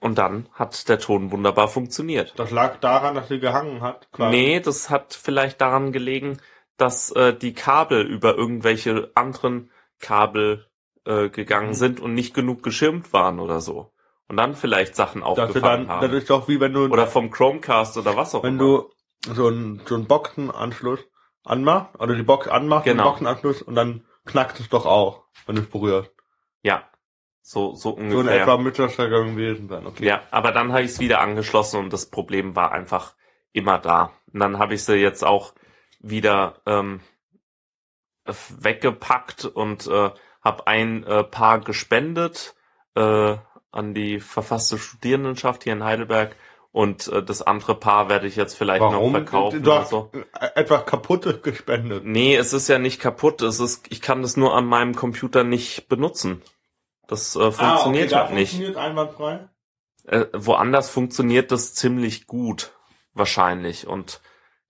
und 0.00 0.18
dann 0.18 0.48
hat 0.52 0.88
der 0.88 0.98
Ton 0.98 1.30
wunderbar 1.32 1.68
funktioniert. 1.68 2.34
das 2.36 2.50
lag 2.50 2.76
daran, 2.80 3.14
dass 3.14 3.28
sie 3.28 3.40
gehangen 3.40 3.80
hat. 3.80 4.08
quasi. 4.12 4.30
Nee, 4.36 4.60
das 4.60 4.90
hat 4.90 5.14
vielleicht 5.14 5.60
daran 5.60 5.92
gelegen, 5.92 6.38
dass 6.76 7.10
äh, 7.12 7.34
die 7.34 7.52
Kabel 7.54 8.02
über 8.06 8.34
irgendwelche 8.36 9.10
anderen 9.14 9.70
Kabel 9.98 10.66
äh, 11.04 11.28
gegangen 11.30 11.70
Mhm. 11.70 11.74
sind 11.74 12.00
und 12.00 12.14
nicht 12.14 12.32
genug 12.34 12.62
geschirmt 12.62 13.12
waren 13.12 13.40
oder 13.40 13.60
so. 13.60 13.90
Und 14.30 14.36
dann 14.36 14.54
vielleicht 14.54 14.94
Sachen 14.94 15.24
aufgefangen 15.24 15.88
dann, 15.88 16.00
das 16.00 16.08
haben. 16.08 16.14
ist 16.16 16.30
doch 16.30 16.46
wie 16.46 16.60
wenn 16.60 16.72
du, 16.72 16.84
Oder 16.84 17.08
vom 17.08 17.32
Chromecast 17.32 17.96
oder 17.98 18.16
was 18.16 18.32
auch 18.36 18.44
wenn 18.44 18.60
immer. 18.60 18.84
du 19.24 19.34
so 19.34 19.48
einen, 19.48 19.82
so 19.86 19.96
einen 19.96 20.06
Boxenanschluss 20.06 21.00
anmachst, 21.44 21.98
oder 21.98 22.14
die 22.14 22.22
Box 22.22 22.46
anmachst, 22.46 22.84
Genau. 22.84 23.02
den 23.02 23.08
Boxenanschluss, 23.10 23.60
und 23.60 23.74
dann 23.74 24.04
knackt 24.26 24.60
es 24.60 24.68
doch 24.68 24.86
auch, 24.86 25.24
wenn 25.46 25.56
du 25.56 25.62
es 25.62 25.68
berührst. 25.68 26.12
Ja, 26.62 26.84
so, 27.42 27.74
so 27.74 27.90
So 27.90 27.96
in 27.96 28.12
ungefähr. 28.14 28.42
etwa 28.42 28.70
das 28.70 28.96
ja 28.98 29.06
gewesen 29.08 29.68
sein, 29.68 29.84
okay. 29.84 30.06
Ja, 30.06 30.22
aber 30.30 30.52
dann 30.52 30.70
habe 30.70 30.82
ich 30.82 30.92
es 30.92 31.00
wieder 31.00 31.20
angeschlossen 31.20 31.80
und 31.80 31.92
das 31.92 32.08
Problem 32.08 32.54
war 32.54 32.70
einfach 32.70 33.16
immer 33.52 33.80
da. 33.80 34.12
Und 34.32 34.38
dann 34.38 34.60
habe 34.60 34.74
ich 34.74 34.84
sie 34.84 34.94
jetzt 34.94 35.24
auch 35.24 35.54
wieder 35.98 36.60
ähm, 36.66 37.00
weggepackt 38.60 39.44
und 39.44 39.88
äh, 39.88 40.10
habe 40.44 40.66
ein 40.68 41.02
äh, 41.02 41.24
Paar 41.24 41.58
gespendet 41.58 42.54
äh, 42.94 43.36
an 43.72 43.94
die 43.94 44.20
verfasste 44.20 44.78
Studierendenschaft 44.78 45.64
hier 45.64 45.72
in 45.74 45.84
Heidelberg 45.84 46.36
und 46.72 47.08
äh, 47.08 47.22
das 47.22 47.42
andere 47.42 47.74
Paar 47.74 48.08
werde 48.08 48.26
ich 48.26 48.36
jetzt 48.36 48.54
vielleicht 48.54 48.80
Warum? 48.80 49.12
noch 49.12 49.18
verkaufen 49.18 49.62
du 49.62 49.70
oder 49.70 49.80
hast 49.80 49.90
so. 49.90 50.10
äh, 50.38 50.48
etwas 50.54 50.86
Kaputtes 50.86 51.42
gespendet. 51.42 52.04
Nee, 52.04 52.36
es 52.36 52.52
ist 52.52 52.68
ja 52.68 52.78
nicht 52.78 53.00
kaputt. 53.00 53.42
Es 53.42 53.58
ist, 53.60 53.86
ich 53.90 54.00
kann 54.00 54.22
das 54.22 54.36
nur 54.36 54.54
an 54.54 54.66
meinem 54.66 54.94
Computer 54.94 55.42
nicht 55.44 55.88
benutzen. 55.88 56.42
Das 57.08 57.34
äh, 57.34 57.50
funktioniert 57.50 58.12
ah, 58.12 58.16
okay, 58.16 58.28
halt 58.28 58.30
da 58.30 58.34
nicht. 58.34 58.50
funktioniert 58.50 58.76
einwandfrei. 58.76 59.48
Äh, 60.06 60.26
woanders 60.32 60.90
funktioniert 60.90 61.50
das 61.50 61.74
ziemlich 61.74 62.26
gut, 62.28 62.72
wahrscheinlich. 63.14 63.86
Und 63.88 64.20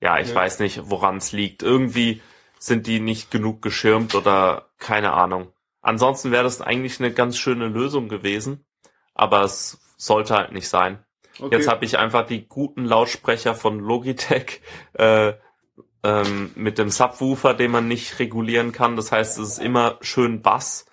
ja, 0.00 0.18
ich 0.18 0.30
Ja. 0.30 0.34
weiß 0.36 0.58
nicht, 0.60 0.80
woran 0.84 1.18
es 1.18 1.32
liegt. 1.32 1.62
Irgendwie 1.62 2.22
sind 2.58 2.86
die 2.86 3.00
nicht 3.00 3.30
genug 3.30 3.60
geschirmt 3.62 4.14
oder 4.14 4.70
keine 4.78 5.12
Ahnung. 5.12 5.52
Ansonsten 5.82 6.30
wäre 6.30 6.44
das 6.44 6.60
eigentlich 6.62 6.98
eine 6.98 7.12
ganz 7.12 7.36
schöne 7.38 7.68
Lösung 7.68 8.08
gewesen, 8.08 8.64
aber 9.20 9.42
es 9.42 9.78
sollte 9.98 10.34
halt 10.34 10.52
nicht 10.52 10.68
sein. 10.68 11.04
Okay. 11.38 11.56
Jetzt 11.56 11.68
habe 11.68 11.84
ich 11.84 11.98
einfach 11.98 12.26
die 12.26 12.48
guten 12.48 12.86
Lautsprecher 12.86 13.54
von 13.54 13.78
Logitech 13.78 14.62
äh, 14.94 15.34
ähm, 16.02 16.52
mit 16.54 16.78
dem 16.78 16.88
Subwoofer, 16.88 17.52
den 17.52 17.70
man 17.70 17.86
nicht 17.86 18.18
regulieren 18.18 18.72
kann. 18.72 18.96
Das 18.96 19.12
heißt, 19.12 19.38
es 19.38 19.48
ist 19.50 19.58
immer 19.58 19.98
schön 20.00 20.40
Bass 20.40 20.86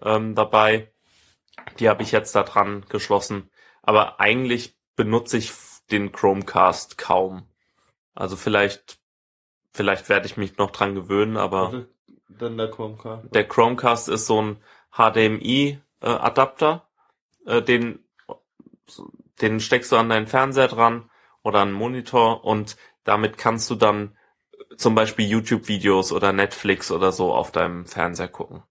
ähm, 0.00 0.36
dabei. 0.36 0.92
Die 1.80 1.88
habe 1.88 2.04
ich 2.04 2.12
jetzt 2.12 2.36
da 2.36 2.44
dran 2.44 2.86
geschlossen. 2.88 3.50
Aber 3.82 4.20
eigentlich 4.20 4.76
benutze 4.94 5.38
ich 5.38 5.52
den 5.90 6.12
Chromecast 6.12 6.98
kaum. 6.98 7.48
Also 8.14 8.36
vielleicht, 8.36 9.00
vielleicht 9.72 10.08
werde 10.08 10.26
ich 10.26 10.36
mich 10.36 10.56
noch 10.56 10.70
dran 10.70 10.94
gewöhnen, 10.94 11.36
aber 11.36 11.84
denn 12.28 12.56
der 12.56 12.70
Chromecast? 12.70 13.34
der 13.34 13.48
Chromecast 13.48 14.08
ist 14.08 14.26
so 14.26 14.40
ein 14.40 14.56
HDMI-Adapter, 14.92 16.86
äh, 17.46 17.62
den, 17.62 18.00
den 19.40 19.60
steckst 19.60 19.92
du 19.92 19.96
an 19.96 20.08
deinen 20.08 20.26
Fernseher 20.26 20.68
dran 20.68 21.10
oder 21.42 21.60
an 21.60 21.68
einen 21.68 21.76
Monitor 21.76 22.44
und 22.44 22.76
damit 23.04 23.38
kannst 23.38 23.68
du 23.70 23.74
dann 23.74 24.16
zum 24.76 24.94
Beispiel 24.94 25.26
YouTube-Videos 25.26 26.12
oder 26.12 26.32
Netflix 26.32 26.90
oder 26.90 27.12
so 27.12 27.32
auf 27.34 27.52
deinem 27.52 27.86
Fernseher 27.86 28.28
gucken. 28.28 28.62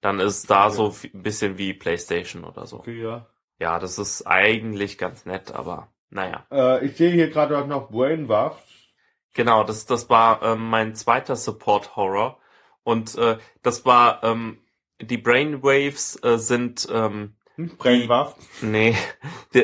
Dann 0.00 0.20
ist 0.20 0.50
da 0.50 0.66
Okay. 0.66 0.76
so 0.76 0.94
ein 1.14 1.22
bisschen 1.22 1.58
wie 1.58 1.74
PlayStation 1.74 2.44
oder 2.44 2.66
so. 2.66 2.78
Okay, 2.78 3.02
ja. 3.02 3.26
Ja, 3.60 3.78
das 3.80 3.98
ist 3.98 4.26
eigentlich 4.26 4.98
ganz 4.98 5.24
nett, 5.26 5.50
aber 5.52 5.92
naja. 6.10 6.46
Äh, 6.52 6.84
ich 6.86 6.96
sehe 6.96 7.10
hier 7.10 7.30
gerade 7.30 7.66
noch 7.66 7.90
Brainwaft. 7.90 8.62
Genau, 9.34 9.64
das, 9.64 9.86
das 9.86 10.08
war 10.10 10.42
ähm, 10.42 10.68
mein 10.70 10.94
zweiter 10.94 11.36
Support-Horror. 11.36 12.38
Und 12.82 13.16
äh, 13.16 13.38
das 13.62 13.84
war, 13.84 14.22
ähm, 14.24 14.58
die 15.00 15.18
Brainwaves 15.18 16.22
äh, 16.22 16.38
sind, 16.38 16.88
ähm, 16.92 17.36
Brainwaft. 17.78 18.36
nee, 18.62 18.96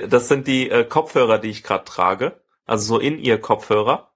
das 0.09 0.29
sind 0.29 0.47
die 0.47 0.69
äh, 0.69 0.85
Kopfhörer, 0.85 1.39
die 1.39 1.51
ich 1.51 1.63
gerade 1.63 1.85
trage. 1.85 2.41
Also 2.67 2.95
so 2.95 2.99
in 2.99 3.19
ihr 3.19 3.41
Kopfhörer. 3.41 4.11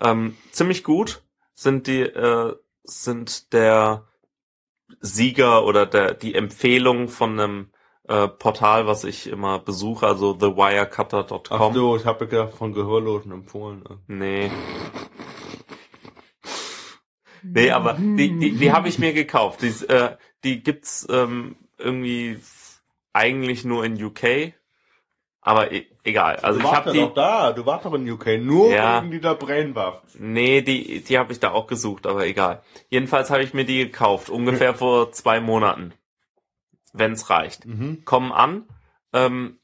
Ähm, 0.00 0.36
ziemlich 0.52 0.84
gut 0.84 1.22
sind 1.54 1.86
die, 1.88 2.00
äh, 2.02 2.54
sind 2.84 3.52
der 3.52 4.06
Sieger 5.00 5.64
oder 5.64 5.86
der, 5.86 6.14
die 6.14 6.34
Empfehlung 6.34 7.08
von 7.08 7.38
einem 7.38 7.70
äh, 8.08 8.28
Portal, 8.28 8.86
was 8.86 9.04
ich 9.04 9.26
immer 9.26 9.58
besuche, 9.58 10.06
also 10.06 10.34
Ach 10.34 10.38
thewirecutter.com. 10.38 11.74
so, 11.74 11.96
ich 11.96 12.06
habe 12.06 12.26
gedacht 12.26 12.54
von 12.54 12.72
Gehörlosen 12.72 13.32
empfohlen. 13.32 13.84
äh. 13.88 13.96
Nee. 14.06 14.50
Nee, 17.42 17.70
aber 17.70 17.94
die, 17.94 18.38
die, 18.38 18.52
die 18.52 18.72
habe 18.72 18.88
ich 18.88 18.98
mir 18.98 19.12
gekauft. 19.12 19.62
Die, 19.62 19.68
äh, 19.88 20.16
die 20.44 20.62
gibt's 20.62 21.06
ähm, 21.10 21.56
irgendwie 21.78 22.38
eigentlich 23.18 23.64
nur 23.64 23.84
in 23.84 24.02
UK. 24.02 24.54
Aber 25.40 25.72
e 25.72 25.86
egal. 26.04 26.36
Also 26.36 26.60
du 26.60 26.66
ich 26.66 26.72
habe 26.72 26.92
die. 26.92 26.98
doch 27.00 27.14
da, 27.14 27.52
du 27.52 27.64
warst 27.66 27.84
doch 27.84 27.94
in 27.94 28.08
UK, 28.08 28.38
nur 28.40 28.70
Ja. 28.70 29.00
wegen 29.00 29.10
dieser 29.10 29.34
Brainwaft. 29.34 30.02
Nee, 30.18 30.62
die, 30.62 31.02
die 31.02 31.18
habe 31.18 31.32
ich 31.32 31.40
da 31.40 31.50
auch 31.52 31.66
gesucht, 31.66 32.06
aber 32.06 32.26
egal. 32.26 32.62
Jedenfalls 32.88 33.30
habe 33.30 33.42
ich 33.42 33.54
mir 33.54 33.64
die 33.64 33.78
gekauft, 33.78 34.30
ungefähr 34.30 34.74
vor 34.82 35.12
zwei 35.12 35.40
Monaten. 35.40 35.94
Wenn's 36.92 37.28
reicht. 37.30 37.66
Mhm. 37.66 38.04
kommen 38.04 38.32
an. 38.32 38.66
Ähm, 39.12 39.58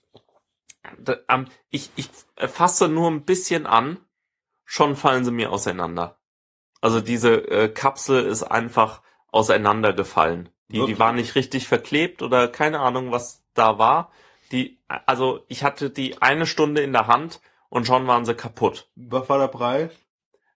da, 0.98 1.16
ähm, 1.28 1.46
ich, 1.70 1.90
ich 1.96 2.08
fasse 2.36 2.88
nur 2.88 3.10
ein 3.10 3.24
bisschen 3.24 3.66
an, 3.66 3.98
schon 4.64 4.96
fallen 4.96 5.24
sie 5.24 5.30
mir 5.32 5.50
auseinander. 5.52 6.18
Also 6.80 7.00
diese 7.00 7.34
äh, 7.50 7.68
Kapsel 7.68 8.24
ist 8.24 8.42
einfach 8.42 9.02
auseinandergefallen. 9.30 10.48
Die, 10.68 10.74
die 10.74 10.78
Wirklich? 10.80 10.98
war 10.98 11.12
nicht 11.12 11.34
richtig 11.34 11.68
verklebt 11.68 12.22
oder 12.22 12.48
keine 12.48 12.80
Ahnung, 12.80 13.10
was 13.10 13.43
da 13.54 13.78
war. 13.78 14.10
Die, 14.52 14.78
also 14.88 15.40
ich 15.48 15.64
hatte 15.64 15.90
die 15.90 16.20
eine 16.22 16.46
Stunde 16.46 16.82
in 16.82 16.92
der 16.92 17.06
Hand 17.06 17.40
und 17.68 17.86
schon 17.86 18.06
waren 18.06 18.24
sie 18.24 18.34
kaputt. 18.34 18.88
Was 18.94 19.28
war 19.28 19.38
der 19.38 19.48
Preis? 19.48 19.90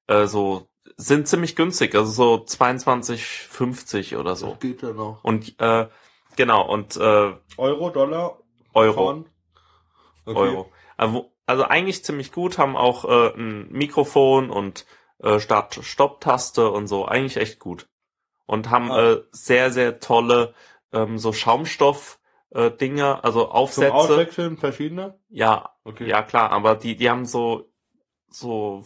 Äh, 0.06 0.26
so 0.26 0.68
sind 0.96 1.28
ziemlich 1.28 1.56
günstig, 1.56 1.94
also 1.94 2.10
so 2.10 2.44
22,50 2.44 4.16
oder 4.18 4.36
so. 4.36 4.50
Das 4.50 4.60
geht 4.60 4.82
ja 4.82 4.92
noch. 4.92 5.22
Und 5.22 5.54
äh, 5.60 5.88
genau 6.36 6.66
und 6.70 6.96
äh, 6.96 7.32
Euro, 7.56 7.90
Dollar, 7.90 8.38
Euro? 8.74 9.24
Okay. 10.24 10.38
Euro. 10.38 10.72
Also, 10.96 11.32
also 11.46 11.64
eigentlich 11.64 12.04
ziemlich 12.04 12.32
gut, 12.32 12.58
haben 12.58 12.76
auch 12.76 13.04
äh, 13.04 13.34
ein 13.36 13.70
Mikrofon 13.70 14.50
und 14.50 14.86
äh, 15.22 15.40
Start-Stopp-Taste 15.40 16.70
und 16.70 16.86
so, 16.86 17.06
eigentlich 17.06 17.36
echt 17.36 17.58
gut. 17.58 17.88
Und 18.46 18.70
haben 18.70 18.90
Ah. 18.90 19.12
äh, 19.12 19.22
sehr, 19.30 19.70
sehr 19.70 20.00
tolle 20.00 20.54
ähm, 20.92 21.18
so 21.18 21.32
Schaumstoff 21.32 22.17
äh, 22.50 22.70
Dinger, 22.70 23.24
also 23.24 23.42
Zum 23.44 23.52
Aufsätze. 23.52 23.94
Auswechseln 23.94 24.56
verschiedene? 24.56 25.18
Ja, 25.28 25.70
Okay. 25.84 26.06
ja 26.08 26.22
klar, 26.22 26.50
aber 26.50 26.74
die, 26.74 26.96
die 26.96 27.08
haben 27.08 27.24
so, 27.24 27.70
so 28.28 28.84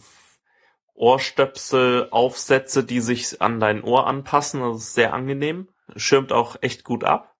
Ohrstöpsel, 0.93 2.07
Aufsätze, 2.11 2.83
die 2.83 3.01
sich 3.01 3.41
an 3.41 3.59
dein 3.59 3.83
Ohr 3.83 4.07
anpassen. 4.07 4.61
Das 4.61 4.77
ist 4.77 4.93
sehr 4.93 5.13
angenehm. 5.13 5.69
Schirmt 5.95 6.31
auch 6.31 6.55
echt 6.61 6.83
gut 6.83 7.03
ab. 7.03 7.35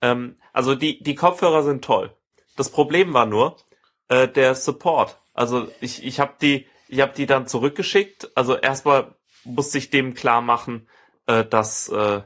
Ähm, 0.00 0.38
also 0.52 0.74
die, 0.74 1.02
die 1.02 1.14
Kopfhörer 1.14 1.62
sind 1.62 1.84
toll. 1.84 2.16
Das 2.56 2.70
Problem 2.70 3.12
war 3.12 3.26
nur, 3.26 3.56
äh, 4.08 4.28
der 4.28 4.54
Support. 4.54 5.18
Also 5.34 5.68
ich, 5.80 6.04
ich 6.04 6.20
habe 6.20 6.34
die, 6.40 6.66
ich 6.88 7.00
habe 7.00 7.12
die 7.14 7.26
dann 7.26 7.46
zurückgeschickt. 7.46 8.30
Also 8.34 8.56
erstmal 8.56 9.14
musste 9.44 9.78
ich 9.78 9.90
dem 9.90 10.14
klar 10.14 10.40
machen, 10.40 10.88
äh, 11.26 11.44
dass 11.44 11.88
äh, 11.88 12.22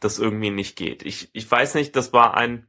das 0.00 0.18
irgendwie 0.18 0.50
nicht 0.50 0.76
geht. 0.76 1.02
Ich, 1.04 1.30
ich 1.32 1.50
weiß 1.50 1.74
nicht, 1.74 1.94
das 1.96 2.12
war 2.12 2.34
ein, 2.36 2.66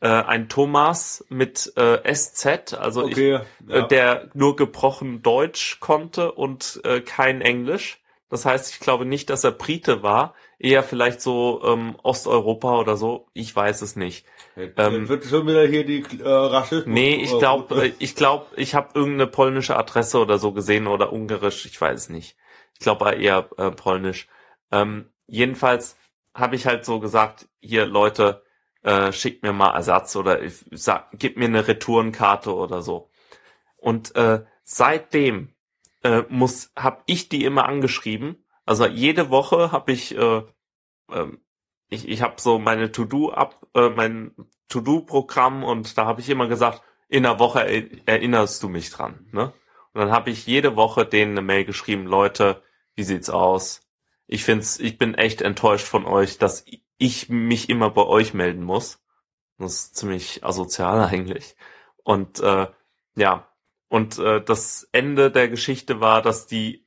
äh, 0.00 0.08
ein 0.08 0.48
Thomas 0.48 1.24
mit 1.28 1.72
äh, 1.76 2.14
SZ, 2.14 2.74
also 2.74 3.06
ich, 3.06 3.12
Okay, 3.12 3.40
ja. 3.68 3.74
äh, 3.74 3.88
der 3.88 4.28
nur 4.34 4.56
gebrochen 4.56 5.22
Deutsch 5.22 5.80
konnte 5.80 6.32
und 6.32 6.80
äh, 6.84 7.00
kein 7.00 7.40
Englisch. 7.40 8.00
Das 8.28 8.44
heißt, 8.44 8.72
ich 8.72 8.80
glaube 8.80 9.06
nicht, 9.06 9.30
dass 9.30 9.44
er 9.44 9.52
Brite 9.52 10.02
war, 10.02 10.34
eher 10.58 10.82
vielleicht 10.82 11.20
so 11.20 11.62
ähm, 11.64 11.96
Osteuropa 12.02 12.78
oder 12.78 12.96
so. 12.96 13.28
Ich 13.34 13.54
weiß 13.54 13.82
es 13.82 13.94
nicht. 13.94 14.26
Jetzt, 14.56 14.74
ähm, 14.78 15.08
wird 15.08 15.24
schon 15.24 15.46
wieder 15.46 15.66
hier 15.66 15.84
die 15.84 16.02
äh, 16.18 16.28
Rassismus. 16.28 16.92
Nee, 16.92 17.14
ich 17.16 17.32
äh, 17.32 17.38
glaube, 17.38 17.92
ich 17.98 18.16
glaube, 18.16 18.46
ich 18.56 18.74
habe 18.74 18.88
irgendeine 18.94 19.28
polnische 19.28 19.76
Adresse 19.76 20.18
oder 20.18 20.38
so 20.38 20.52
gesehen 20.52 20.86
oder 20.86 21.12
ungarisch, 21.12 21.66
ich 21.66 21.80
weiß 21.80 22.00
es 22.00 22.08
nicht. 22.08 22.36
Ich 22.74 22.80
glaube 22.80 23.14
eher 23.14 23.48
äh, 23.58 23.70
polnisch. 23.70 24.28
Ähm, 24.72 25.10
jedenfalls 25.26 25.96
habe 26.34 26.56
ich 26.56 26.66
halt 26.66 26.84
so 26.84 27.00
gesagt, 27.00 27.48
hier 27.60 27.86
Leute, 27.86 28.42
äh, 28.86 29.12
schickt 29.12 29.42
mir 29.42 29.52
mal 29.52 29.74
Ersatz 29.74 30.14
oder 30.16 30.40
gib 31.12 31.36
mir 31.36 31.46
eine 31.46 31.66
Retourenkarte 31.66 32.54
oder 32.54 32.82
so. 32.82 33.10
Und 33.76 34.14
äh, 34.14 34.44
seitdem 34.62 35.54
äh, 36.04 36.22
muss 36.28 36.72
habe 36.76 37.02
ich 37.06 37.28
die 37.28 37.44
immer 37.44 37.66
angeschrieben. 37.66 38.44
Also 38.64 38.86
jede 38.86 39.30
Woche 39.30 39.72
habe 39.72 39.92
ich 39.92 40.16
äh, 40.16 40.42
ähm, 41.10 41.40
ich, 41.88 42.08
ich 42.08 42.22
habe 42.22 42.40
so 42.40 42.58
meine 42.58 42.92
To-Do 42.92 43.32
ab 43.32 43.66
äh, 43.74 43.90
mein 43.90 44.34
To-Do-Programm 44.68 45.64
und 45.64 45.98
da 45.98 46.06
habe 46.06 46.20
ich 46.20 46.30
immer 46.30 46.48
gesagt, 46.48 46.82
in 47.08 47.26
einer 47.26 47.38
Woche 47.38 47.60
er 47.62 47.84
erinnerst 48.06 48.62
du 48.62 48.68
mich 48.68 48.90
dran, 48.90 49.26
ne? 49.32 49.52
Und 49.92 50.00
dann 50.00 50.10
habe 50.12 50.30
ich 50.30 50.46
jede 50.46 50.76
Woche 50.76 51.06
denen 51.06 51.32
eine 51.32 51.42
Mail 51.42 51.64
geschrieben, 51.64 52.06
Leute, 52.06 52.62
wie 52.94 53.02
sieht's 53.02 53.30
aus? 53.30 53.80
Ich 54.26 54.44
find's, 54.44 54.78
ich 54.78 54.98
bin 54.98 55.14
echt 55.14 55.40
enttäuscht 55.40 55.86
von 55.86 56.04
euch, 56.04 56.38
dass 56.38 56.64
ich 56.98 57.28
mich 57.28 57.68
immer 57.68 57.90
bei 57.90 58.04
euch 58.04 58.34
melden 58.34 58.62
muss. 58.62 59.02
Das 59.58 59.74
ist 59.74 59.96
ziemlich 59.96 60.44
asozial 60.44 61.00
eigentlich. 61.10 61.56
Und 62.02 62.40
äh, 62.40 62.68
ja, 63.16 63.48
und 63.88 64.18
äh, 64.18 64.42
das 64.42 64.88
Ende 64.92 65.30
der 65.30 65.48
Geschichte 65.48 66.00
war, 66.00 66.22
dass 66.22 66.46
die 66.46 66.86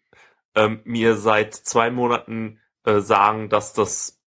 ähm, 0.56 0.82
mir 0.84 1.16
seit 1.16 1.54
zwei 1.54 1.92
Monaten 1.92 2.60
äh, 2.86 3.00
sagen, 3.00 3.50
dass 3.50 3.74
das, 3.74 4.22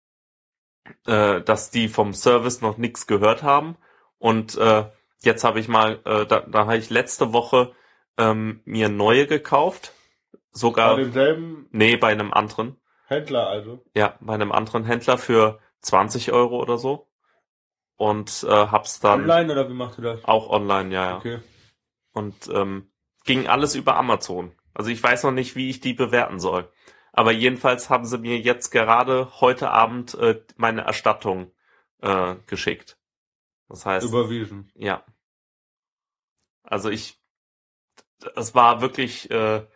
äh, 1.06 1.40
dass 1.42 1.70
die 1.70 1.88
vom 1.88 2.14
Service 2.14 2.60
noch 2.60 2.78
nichts 2.78 3.06
gehört 3.06 3.42
haben. 3.42 3.76
Und 4.18 4.56
äh, 4.56 4.84
jetzt 5.22 5.44
habe 5.44 5.60
ich 5.60 5.68
mal, 5.68 6.00
äh, 6.04 6.26
da, 6.26 6.40
da 6.40 6.60
habe 6.60 6.76
ich 6.76 6.90
letzte 6.90 7.32
Woche 7.32 7.72
ähm, 8.18 8.60
mir 8.64 8.88
neue 8.88 9.26
gekauft. 9.26 9.92
Bei 10.32 10.38
Sogar, 10.52 10.96
demselben 10.96 11.66
nee, 11.70 11.96
bei 11.96 12.12
einem 12.12 12.32
anderen. 12.32 12.76
Händler 13.06 13.48
also. 13.48 13.84
Ja, 13.94 14.16
bei 14.20 14.34
einem 14.34 14.52
anderen 14.52 14.84
Händler 14.84 15.18
für 15.18 15.58
20 15.82 16.32
Euro 16.32 16.60
oder 16.60 16.78
so. 16.78 17.08
Und 17.96 18.44
äh, 18.48 18.50
hab's 18.50 19.00
dann 19.00 19.22
Online 19.22 19.52
oder 19.52 19.68
wie 19.68 19.74
macht 19.74 19.98
ihr 19.98 20.02
das? 20.02 20.24
auch 20.24 20.48
online, 20.48 20.92
ja, 20.92 21.10
ja. 21.10 21.16
Okay. 21.18 21.40
Und 22.12 22.48
ähm, 22.52 22.90
ging 23.24 23.46
alles 23.46 23.74
über 23.74 23.96
Amazon. 23.96 24.52
Also 24.74 24.90
ich 24.90 25.02
weiß 25.02 25.24
noch 25.24 25.32
nicht, 25.32 25.54
wie 25.54 25.70
ich 25.70 25.80
die 25.80 25.92
bewerten 25.92 26.40
soll. 26.40 26.70
Aber 27.12 27.30
jedenfalls 27.30 27.90
haben 27.90 28.06
sie 28.06 28.18
mir 28.18 28.38
jetzt 28.38 28.70
gerade 28.70 29.40
heute 29.40 29.70
Abend 29.70 30.14
äh, 30.14 30.42
meine 30.56 30.82
Erstattung 30.82 31.52
äh, 32.00 32.36
geschickt. 32.46 32.98
Das 33.68 33.86
heißt, 33.86 34.06
Überwiesen. 34.06 34.70
ja. 34.74 35.04
Also 36.62 36.88
ich, 36.88 37.20
es 38.34 38.54
war 38.54 38.80
wirklich 38.80 39.30
äh, 39.30 39.66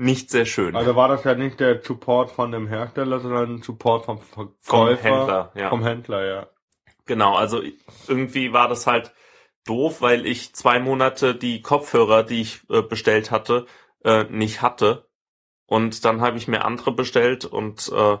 nicht 0.00 0.30
sehr 0.30 0.46
schön. 0.46 0.74
Also 0.76 0.96
war 0.96 1.08
das 1.08 1.24
ja 1.24 1.34
nicht 1.34 1.60
der 1.60 1.82
Support 1.82 2.30
von 2.30 2.50
dem 2.52 2.66
Hersteller, 2.66 3.20
sondern 3.20 3.60
Support 3.60 4.06
vom 4.06 4.18
Verkäufer. 4.18 4.96
vom 4.96 4.96
Händler, 4.96 5.52
ja. 5.54 5.68
Vom 5.68 5.82
Händler, 5.84 6.24
ja. 6.24 6.46
Genau, 7.04 7.36
also 7.36 7.60
irgendwie 8.08 8.54
war 8.54 8.68
das 8.68 8.86
halt 8.86 9.12
doof, 9.66 10.00
weil 10.00 10.24
ich 10.24 10.54
zwei 10.54 10.80
Monate 10.80 11.34
die 11.34 11.60
Kopfhörer, 11.60 12.22
die 12.22 12.40
ich 12.40 12.62
äh, 12.70 12.80
bestellt 12.80 13.30
hatte, 13.30 13.66
äh, 14.02 14.24
nicht 14.24 14.62
hatte. 14.62 15.06
Und 15.66 16.04
dann 16.06 16.22
habe 16.22 16.38
ich 16.38 16.48
mir 16.48 16.64
andere 16.64 16.92
bestellt 16.92 17.44
und 17.44 17.92
äh, 17.94 18.16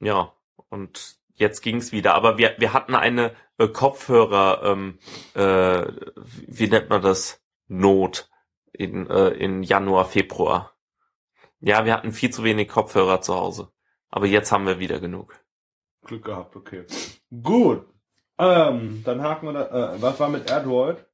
ja, 0.00 0.32
und 0.68 1.16
jetzt 1.34 1.62
ging's 1.62 1.90
wieder. 1.90 2.14
Aber 2.14 2.38
wir, 2.38 2.54
wir 2.58 2.72
hatten 2.72 2.94
eine 2.94 3.34
äh, 3.58 3.66
Kopfhörer, 3.66 4.62
ähm, 4.62 4.98
äh, 5.34 5.84
wie 6.46 6.68
nennt 6.68 6.90
man 6.90 7.02
das? 7.02 7.40
Not 7.66 8.28
in, 8.74 9.08
äh, 9.08 9.28
in 9.30 9.62
Januar, 9.62 10.04
Februar. 10.04 10.72
Ja, 11.60 11.84
wir 11.84 11.94
hatten 11.94 12.12
viel 12.12 12.30
zu 12.30 12.44
wenig 12.44 12.68
Kopfhörer 12.68 13.20
zu 13.20 13.34
Hause. 13.34 13.70
Aber 14.10 14.26
jetzt 14.26 14.52
haben 14.52 14.66
wir 14.66 14.78
wieder 14.78 15.00
genug. 15.00 15.40
Glück 16.04 16.24
gehabt, 16.24 16.54
okay. 16.56 16.84
Gut. 17.42 17.86
Ähm, 18.38 19.02
dann 19.04 19.22
haken 19.22 19.46
wir 19.46 19.52
da, 19.52 19.94
äh, 19.94 20.02
was 20.02 20.20
war 20.20 20.28
mit 20.28 20.50
Android? 20.50 21.04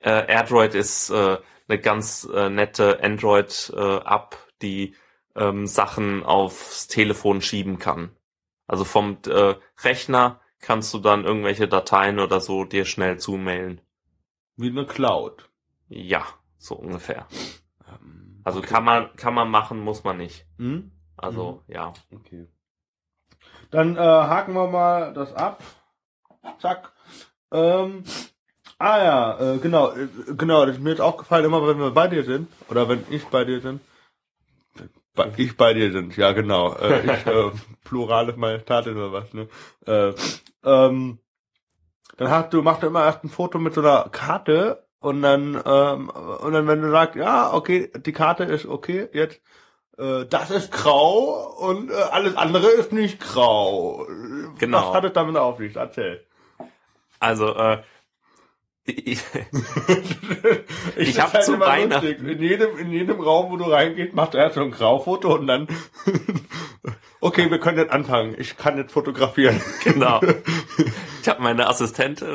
Äh, 0.00 0.26
AirDroid 0.32 0.74
ist 0.74 1.10
äh, 1.10 1.38
eine 1.68 1.78
ganz 1.78 2.28
äh, 2.32 2.48
nette 2.48 3.02
Android-App, 3.02 4.36
die 4.62 4.94
ähm, 5.36 5.66
Sachen 5.66 6.22
aufs 6.22 6.88
Telefon 6.88 7.40
schieben 7.42 7.78
kann. 7.78 8.16
Also 8.66 8.84
vom 8.84 9.18
äh, 9.26 9.54
Rechner 9.82 10.40
kannst 10.60 10.94
du 10.94 10.98
dann 10.98 11.24
irgendwelche 11.24 11.68
Dateien 11.68 12.18
oder 12.18 12.40
so 12.40 12.64
dir 12.64 12.84
schnell 12.84 13.18
zumailen. 13.18 13.80
Wie 14.56 14.68
eine 14.68 14.86
Cloud. 14.86 15.48
Ja, 15.88 16.26
so 16.60 16.76
ungefähr. 16.76 17.26
Ähm, 17.88 18.40
Also 18.44 18.60
okay. 18.60 18.68
kann 18.68 18.84
man 18.84 19.16
kann 19.16 19.34
man 19.34 19.50
machen, 19.50 19.80
muss 19.80 20.04
man 20.04 20.18
nicht. 20.18 20.46
Hm? 20.58 20.92
Also 21.16 21.62
ja. 21.66 21.92
Okay. 22.14 22.46
Dann 23.70 23.96
äh, 23.96 24.00
haken 24.00 24.54
wir 24.54 24.68
mal 24.68 25.12
das 25.12 25.34
ab. 25.34 25.62
Zack. 26.60 26.92
Ähm, 27.52 28.04
ah 28.78 28.98
ja, 28.98 29.54
äh, 29.54 29.58
genau, 29.58 29.92
äh, 29.92 30.08
genau, 30.36 30.64
das 30.66 30.76
ist 30.76 30.82
mir 30.82 30.90
jetzt 30.90 31.00
aufgefallen, 31.00 31.44
immer 31.44 31.66
wenn 31.66 31.78
wir 31.78 31.90
bei 31.90 32.08
dir 32.08 32.24
sind, 32.24 32.48
oder 32.68 32.88
wenn 32.88 33.04
ich 33.10 33.26
bei 33.26 33.44
dir 33.44 33.60
bin, 33.60 33.80
bei, 35.14 35.32
ich 35.36 35.56
bei 35.56 35.74
dir 35.74 35.92
sind, 35.92 36.16
ja 36.16 36.32
genau, 36.32 36.74
äh, 36.76 37.00
ich, 37.04 37.26
äh, 37.26 37.50
plurale 37.84 38.36
Majestatis 38.36 38.92
oder 38.92 39.12
was, 39.12 39.32
ne? 39.34 39.48
Äh, 39.86 40.14
ähm, 40.64 41.18
dann 42.16 42.30
hast 42.30 42.52
du, 42.52 42.62
machst 42.62 42.82
du 42.82 42.86
immer 42.86 43.04
erst 43.04 43.24
ein 43.24 43.30
Foto 43.30 43.58
mit 43.58 43.74
so 43.74 43.80
einer 43.80 44.08
Karte 44.10 44.86
und 45.00 45.22
dann, 45.22 45.60
ähm, 45.64 46.08
und 46.10 46.52
dann 46.52 46.66
wenn 46.68 46.82
du 46.82 46.90
sagst, 46.90 47.16
ja, 47.16 47.52
okay, 47.52 47.90
die 47.96 48.12
Karte 48.12 48.44
ist 48.44 48.66
okay, 48.66 49.08
jetzt 49.12 49.40
äh, 49.98 50.24
das 50.26 50.50
ist 50.50 50.70
grau 50.72 51.54
und 51.58 51.90
äh, 51.90 51.94
alles 51.94 52.36
andere 52.36 52.68
ist 52.68 52.92
nicht 52.92 53.18
grau. 53.20 54.06
Genau. 54.58 54.88
Was 54.88 54.94
hat 54.94 55.04
es 55.04 55.12
damit 55.12 55.36
auf 55.36 55.58
sich? 55.58 55.74
Erzähl. 55.76 56.24
Also 57.18 57.54
äh, 57.54 57.78
ich, 58.86 59.20
ich 60.96 61.20
hab 61.20 61.30
find's 61.30 61.46
zu 61.46 61.54
immer 61.54 61.66
Weihnachten- 61.66 62.06
lustig. 62.06 62.26
In 62.28 62.42
jedem, 62.42 62.78
in 62.78 62.90
jedem 62.90 63.20
Raum, 63.20 63.50
wo 63.52 63.56
du 63.56 63.64
reingehst, 63.64 64.14
macht 64.14 64.34
er 64.34 64.50
so 64.50 64.60
ein 64.62 64.70
Graufoto 64.70 65.34
und 65.34 65.46
dann 65.46 65.68
Okay, 67.22 67.50
wir 67.50 67.60
können 67.60 67.76
jetzt 67.78 67.92
anfangen. 67.92 68.34
Ich 68.38 68.56
kann 68.56 68.78
jetzt 68.78 68.92
fotografieren. 68.92 69.60
genau. 69.84 70.20
Ich 71.22 71.28
habe 71.28 71.42
meine 71.42 71.68
Assistentin. 71.68 72.26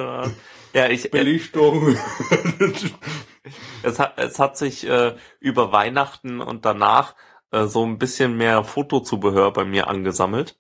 Ja, 0.76 0.90
ich 0.90 1.06
äh, 1.06 1.10
Belichtung. 1.10 1.96
es 3.84 3.98
hat 3.98 4.14
es 4.18 4.40
hat 4.40 4.58
sich 4.58 4.86
äh, 4.88 5.16
über 5.40 5.72
Weihnachten 5.72 6.42
und 6.42 6.66
danach 6.66 7.16
äh, 7.52 7.66
so 7.66 7.86
ein 7.86 7.98
bisschen 7.98 8.36
mehr 8.36 8.64
Fotozubehör 8.66 9.54
bei 9.54 9.64
mir 9.64 9.88
angesammelt. 9.88 10.60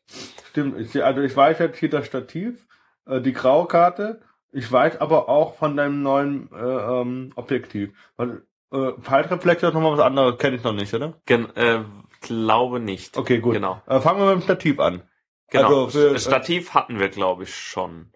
Stimmt. 0.51 0.79
Ich, 0.79 1.03
also 1.03 1.19
ich 1.21 1.35
weiß 1.35 1.59
jetzt 1.59 1.79
hier 1.79 1.89
das 1.89 2.05
Stativ, 2.05 2.65
äh, 3.05 3.19
die 3.19 3.33
Graukarte. 3.33 4.21
Ich 4.53 4.71
weiß 4.71 5.01
aber 5.01 5.27
auch 5.27 5.55
von 5.57 5.75
deinem 5.75 6.01
neuen 6.01 6.49
äh, 6.53 6.55
ähm, 6.63 7.33
Objektiv. 7.35 7.91
Weil, 8.15 8.43
äh, 8.71 8.93
Faltreflektor 9.01 9.67
ist 9.69 9.73
nochmal 9.75 9.97
was 9.97 9.99
anderes, 10.05 10.37
kenne 10.37 10.55
ich 10.55 10.63
noch 10.63 10.71
nicht, 10.71 10.93
oder? 10.93 11.19
Gen 11.25 11.53
äh, 11.57 11.83
glaube 12.21 12.79
nicht. 12.79 13.17
Okay, 13.17 13.39
gut. 13.39 13.55
Genau. 13.55 13.81
Äh, 13.85 13.99
fangen 13.99 14.21
wir 14.21 14.27
mit 14.27 14.35
dem 14.35 14.43
Stativ 14.43 14.79
an. 14.79 15.01
Genau. 15.49 15.85
Also 15.85 15.89
für- 15.89 16.17
Stativ 16.19 16.73
hatten 16.73 16.99
wir, 16.99 17.09
glaube 17.09 17.43
ich, 17.43 17.53
schon 17.53 18.13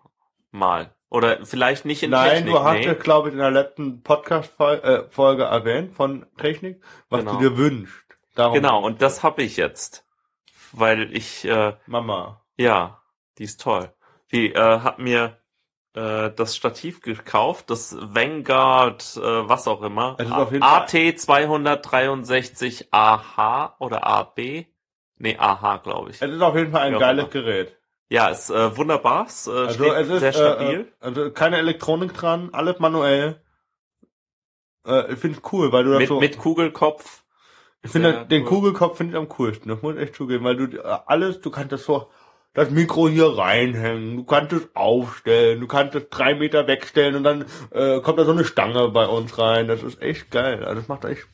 mal. 0.51 0.95
Oder 1.09 1.43
vielleicht 1.45 1.85
nicht 1.85 2.03
in 2.03 2.11
Nein, 2.11 2.29
Technik. 2.29 2.53
du 2.53 2.59
hast 2.63 2.83
ja, 2.85 2.91
nee. 2.93 2.99
glaube 2.99 3.29
ich, 3.29 3.33
in 3.33 3.39
der 3.39 3.49
letzten 3.51 4.03
Podcast-Folge 4.03 4.83
äh, 4.83 5.09
Folge 5.09 5.43
erwähnt 5.43 5.93
von 5.95 6.25
Technik, 6.37 6.83
was 7.09 7.21
Genau. 7.21 7.33
du 7.33 7.39
dir 7.39 7.57
wünschst. 7.57 7.95
Darum 8.35 8.53
Genau, 8.53 8.83
und 8.85 9.01
das 9.01 9.23
habe 9.23 9.41
ich 9.41 9.57
jetzt. 9.57 10.05
Weil 10.71 11.15
ich, 11.15 11.45
äh, 11.45 11.73
Mama. 11.87 12.41
ja, 12.57 13.01
die 13.39 13.43
ist 13.45 13.59
toll. 13.59 13.91
Die 14.31 14.53
äh, 14.53 14.79
hat 14.81 14.99
mir 14.99 15.37
äh, 15.95 16.29
das 16.29 16.55
Stativ 16.55 17.01
gekauft, 17.01 17.71
das 17.71 17.97
Vanguard, 17.99 19.17
äh, 19.17 19.49
was 19.49 19.67
auch 19.67 19.81
immer. 19.81 20.15
Es 20.19 20.27
ist 20.27 20.31
auf 20.31 20.51
jeden 20.51 20.63
Fall- 20.63 20.81
AT 20.83 21.19
263 21.19 22.93
AH 22.93 23.75
oder 23.79 24.05
AB? 24.05 24.67
Nee, 25.17 25.37
AH, 25.39 25.77
glaube 25.77 26.11
ich. 26.11 26.21
Es 26.21 26.29
ist 26.31 26.41
auf 26.41 26.55
jeden 26.55 26.71
Fall 26.71 26.81
ein 26.93 26.99
geiles. 26.99 27.31
Gerät. 27.31 27.78
Ja, 28.09 28.29
ist 28.29 28.49
äh, 28.49 28.75
wunderbar, 28.75 29.27
es 29.27 29.47
äh, 29.47 29.51
Also 29.51 29.93
es 29.93 30.09
ist 30.09 30.19
sehr 30.19 30.33
stabil. 30.33 30.79
Äh, 30.99 31.05
also 31.05 31.31
keine 31.31 31.57
Elektronik 31.57 32.13
dran, 32.13 32.49
alles 32.51 32.79
manuell. 32.79 33.41
Äh, 34.85 35.13
ich 35.13 35.19
finde 35.19 35.37
es 35.37 35.53
cool, 35.53 35.71
weil 35.71 35.83
du 35.83 35.91
das 35.91 35.99
mit, 35.99 36.07
so. 36.07 36.19
mit 36.19 36.37
Kugelkopf. 36.37 37.23
ich 37.83 37.91
finde 37.91 38.25
den 38.25 38.43
cool. 38.43 38.49
Kugelkopf 38.49 38.97
finde 38.97 39.13
ich 39.13 39.17
am 39.17 39.29
coolsten. 39.29 39.69
Das 39.69 39.81
muss 39.83 39.95
ich 39.95 40.01
echt 40.01 40.15
zugeben, 40.15 40.43
weil 40.43 40.55
du 40.55 40.77
äh, 40.77 40.97
alles, 41.05 41.39
du 41.41 41.51
kannst 41.51 41.71
das 41.71 41.85
so 41.85 42.09
das 42.53 42.71
Mikro 42.71 43.07
hier 43.07 43.37
reinhängen, 43.37 44.17
du 44.17 44.23
kannst 44.23 44.53
es 44.53 44.67
aufstellen, 44.73 45.59
du 45.59 45.67
kannst 45.67 45.95
es 45.95 46.09
drei 46.09 46.33
Meter 46.33 46.67
wegstellen 46.67 47.15
und 47.15 47.23
dann 47.23 47.45
äh, 47.71 48.01
kommt 48.01 48.17
da 48.17 48.25
so 48.25 48.31
eine 48.31 48.43
Stange 48.43 48.89
bei 48.89 49.05
uns 49.05 49.37
rein. 49.37 49.67
Das 49.67 49.83
ist 49.83 50.01
echt 50.01 50.31
geil. 50.31 50.63
Also 50.63 50.79
das 50.79 50.87
macht 50.87 51.05
echt, 51.05 51.27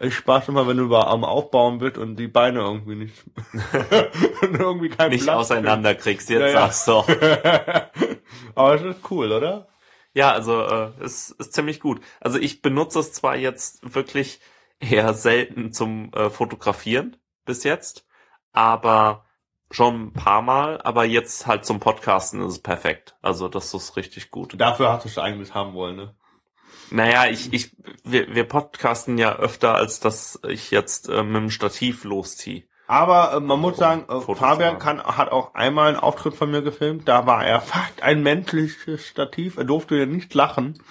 echt 0.00 0.14
Spaß 0.16 0.48
immer, 0.48 0.66
wenn 0.66 0.76
du 0.76 0.84
über 0.84 1.08
am 1.08 1.24
Aufbauen 1.24 1.78
bist 1.78 1.98
und 1.98 2.16
die 2.16 2.28
Beine 2.28 2.60
irgendwie 2.60 2.94
nicht 2.96 3.14
und 4.42 4.58
irgendwie 4.58 4.88
kein 4.88 5.10
nicht 5.10 5.24
Platz 5.24 5.36
auseinanderkriegst, 5.36 6.28
jetzt 6.30 6.52
Ja, 6.52 6.52
sagst 6.52 6.88
du. 6.88 6.92
Aber 8.54 8.74
es 8.74 8.82
ist 8.82 9.10
cool, 9.10 9.32
oder? 9.32 9.68
Ja, 10.14 10.32
also 10.32 10.62
äh, 10.62 10.90
es 11.00 11.30
ist 11.30 11.52
ziemlich 11.52 11.80
gut. 11.80 12.00
Also 12.20 12.38
ich 12.38 12.62
benutze 12.62 12.98
es 13.00 13.12
zwar 13.12 13.36
jetzt 13.36 13.94
wirklich 13.94 14.40
eher 14.80 15.14
selten 15.14 15.72
zum 15.72 16.12
äh, 16.14 16.30
Fotografieren 16.30 17.16
bis 17.44 17.64
jetzt, 17.64 18.06
aber 18.52 19.24
schon 19.70 20.06
ein 20.06 20.12
paar 20.12 20.42
Mal, 20.42 20.80
aber 20.82 21.04
jetzt 21.04 21.46
halt 21.46 21.64
zum 21.64 21.80
Podcasten 21.80 22.40
ist 22.42 22.52
es 22.54 22.62
perfekt. 22.62 23.16
Also 23.22 23.48
das 23.48 23.74
ist 23.74 23.96
richtig 23.96 24.30
gut. 24.30 24.54
Dafür 24.58 24.90
hast 24.90 25.04
du 25.04 25.08
es 25.08 25.18
eigentlich 25.18 25.54
haben 25.54 25.74
wollen, 25.74 25.96
ne? 25.96 26.14
Naja, 26.90 27.26
ich, 27.26 27.52
ich, 27.52 27.70
wir, 28.04 28.34
wir 28.34 28.44
podcasten 28.44 29.18
ja 29.18 29.36
öfter, 29.36 29.74
als 29.74 30.00
dass 30.00 30.40
ich 30.46 30.70
jetzt 30.70 31.08
äh, 31.08 31.22
mit 31.22 31.36
dem 31.36 31.50
Stativ 31.50 32.04
losziehe. 32.04 32.64
Aber 32.86 33.34
äh, 33.34 33.40
man 33.40 33.60
muss 33.60 33.76
sagen, 33.76 34.06
äh, 34.08 34.34
Fabian 34.34 34.78
kann, 34.78 35.02
hat 35.02 35.30
auch 35.30 35.54
einmal 35.54 35.88
einen 35.88 35.98
Auftritt 35.98 36.34
von 36.34 36.50
mir 36.50 36.62
gefilmt. 36.62 37.06
Da 37.06 37.26
war 37.26 37.44
er 37.44 37.60
fast 37.60 38.02
ein 38.02 38.22
menschliches 38.22 39.06
Stativ. 39.06 39.58
Er 39.58 39.64
durfte 39.64 39.96
ja 39.96 40.06
nicht 40.06 40.32
lachen. 40.34 40.82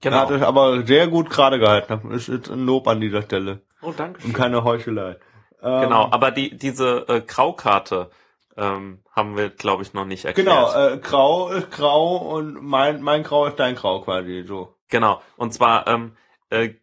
Er 0.00 0.18
hat 0.18 0.30
es 0.30 0.42
aber 0.42 0.84
sehr 0.84 1.06
gut 1.06 1.30
gerade 1.30 1.60
gehalten. 1.60 2.00
Das 2.10 2.22
ist 2.22 2.28
jetzt 2.28 2.50
ein 2.50 2.66
Lob 2.66 2.88
an 2.88 3.00
dieser 3.00 3.22
Stelle. 3.22 3.60
Oh, 3.82 3.92
danke 3.96 4.24
Und 4.24 4.32
keine 4.32 4.64
Heuchelei. 4.64 5.16
Ähm, 5.62 5.82
Genau, 5.82 6.08
aber 6.10 6.32
die, 6.32 6.56
diese 6.56 7.06
äh, 7.08 7.20
Graukarte 7.20 8.10
ähm, 8.56 9.00
haben 9.12 9.36
wir, 9.36 9.50
glaube 9.50 9.82
ich, 9.82 9.94
noch 9.94 10.04
nicht 10.04 10.24
erklärt. 10.24 10.48
Genau, 10.48 10.72
äh, 10.74 10.98
grau 10.98 11.50
ist 11.50 11.70
grau 11.70 12.16
und 12.16 12.62
mein, 12.62 13.02
mein 13.02 13.22
Grau 13.22 13.46
ist 13.46 13.58
dein 13.58 13.76
Grau 13.76 14.00
quasi, 14.00 14.44
so. 14.46 14.74
Genau. 14.92 15.22
Und 15.36 15.52
zwar 15.54 15.86
ähm, 15.88 16.16
äh, 16.50 16.74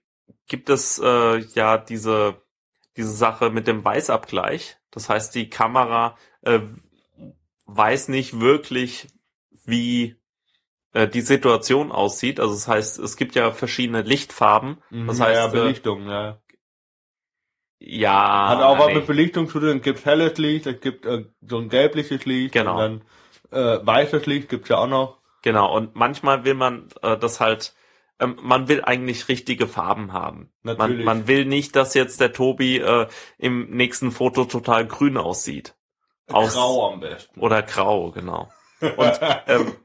gibt 0.48 0.70
es 0.70 1.00
äh, 1.00 1.38
ja 1.54 1.78
diese 1.78 2.42
diese 2.98 3.12
Sache 3.14 3.52
mit 3.52 3.68
dem 3.68 3.86
Weißabgleich. 3.86 4.78
Das 4.92 5.10
heißt, 5.10 5.36
die 5.36 5.50
Kamera 5.50 6.18
äh, 6.42 6.60
weiß 7.68 8.08
nicht 8.10 8.40
wirklich, 8.42 9.08
wie 9.64 10.16
äh, 10.94 11.08
die 11.08 11.22
Situation 11.22 11.92
aussieht. 11.92 12.40
Also 12.40 12.54
das 12.56 12.68
heißt, 12.68 13.00
es 13.00 13.16
gibt 13.16 13.36
ja 13.36 13.52
verschiedene 13.52 14.02
Lichtfarben. 14.02 14.78
Das 15.06 15.20
Mhm, 15.20 15.24
heißt, 15.24 15.42
ja, 15.42 15.48
äh, 15.48 15.52
Belichtung, 15.52 16.08
ja. 16.10 16.42
ja, 17.80 18.50
Hat 18.50 18.62
auch 18.62 18.80
was 18.80 18.88
nee. 18.88 18.96
mit 18.96 19.08
Belichtung 19.08 19.48
zu 19.48 19.60
tun. 19.60 19.78
Es 19.78 19.84
gibt 19.84 20.04
helles 20.06 20.38
Licht, 20.38 20.66
es 20.66 20.82
gibt 20.82 21.06
äh, 21.06 21.26
so 21.42 21.60
ein 21.60 21.70
gelbliches 21.70 22.26
Licht. 22.26 22.54
Genau. 22.54 22.84
Und 22.84 23.04
dann 23.52 23.82
äh, 23.82 23.86
weißes 23.86 24.26
Licht 24.26 24.50
gibt's 24.50 24.70
ja 24.70 24.78
auch 24.80 24.88
noch. 24.88 25.20
Genau. 25.44 25.76
Und 25.76 25.96
manchmal 25.96 26.44
will 26.44 26.56
man 26.56 26.90
äh, 27.04 27.18
das 27.18 27.40
halt. 27.40 27.76
Ähm, 28.20 28.38
man 28.42 28.68
will 28.68 28.84
eigentlich 28.84 29.28
richtige 29.30 29.68
Farben 29.68 30.12
haben. 30.14 30.52
Man, 30.62 30.78
Natürlich. 30.78 31.06
man 31.06 31.28
will 31.28 31.46
nicht, 31.46 31.76
dass 31.76 31.94
jetzt 31.94 32.20
der 32.20 32.34
Tobi 32.34 32.78
äh, 32.78 33.08
im 33.38 33.70
nächsten 33.70 34.12
Foto 34.12 34.46
total 34.46 34.86
grün 34.88 35.18
aussieht. 35.18 35.76
Aus- 36.28 36.54
Grau 36.54 36.92
am 36.94 37.00
besten. 37.00 37.40
Oder 37.40 37.62
grau, 37.64 38.12
genau. 38.12 38.50
Und 38.82 39.20
ähm, 39.48 39.76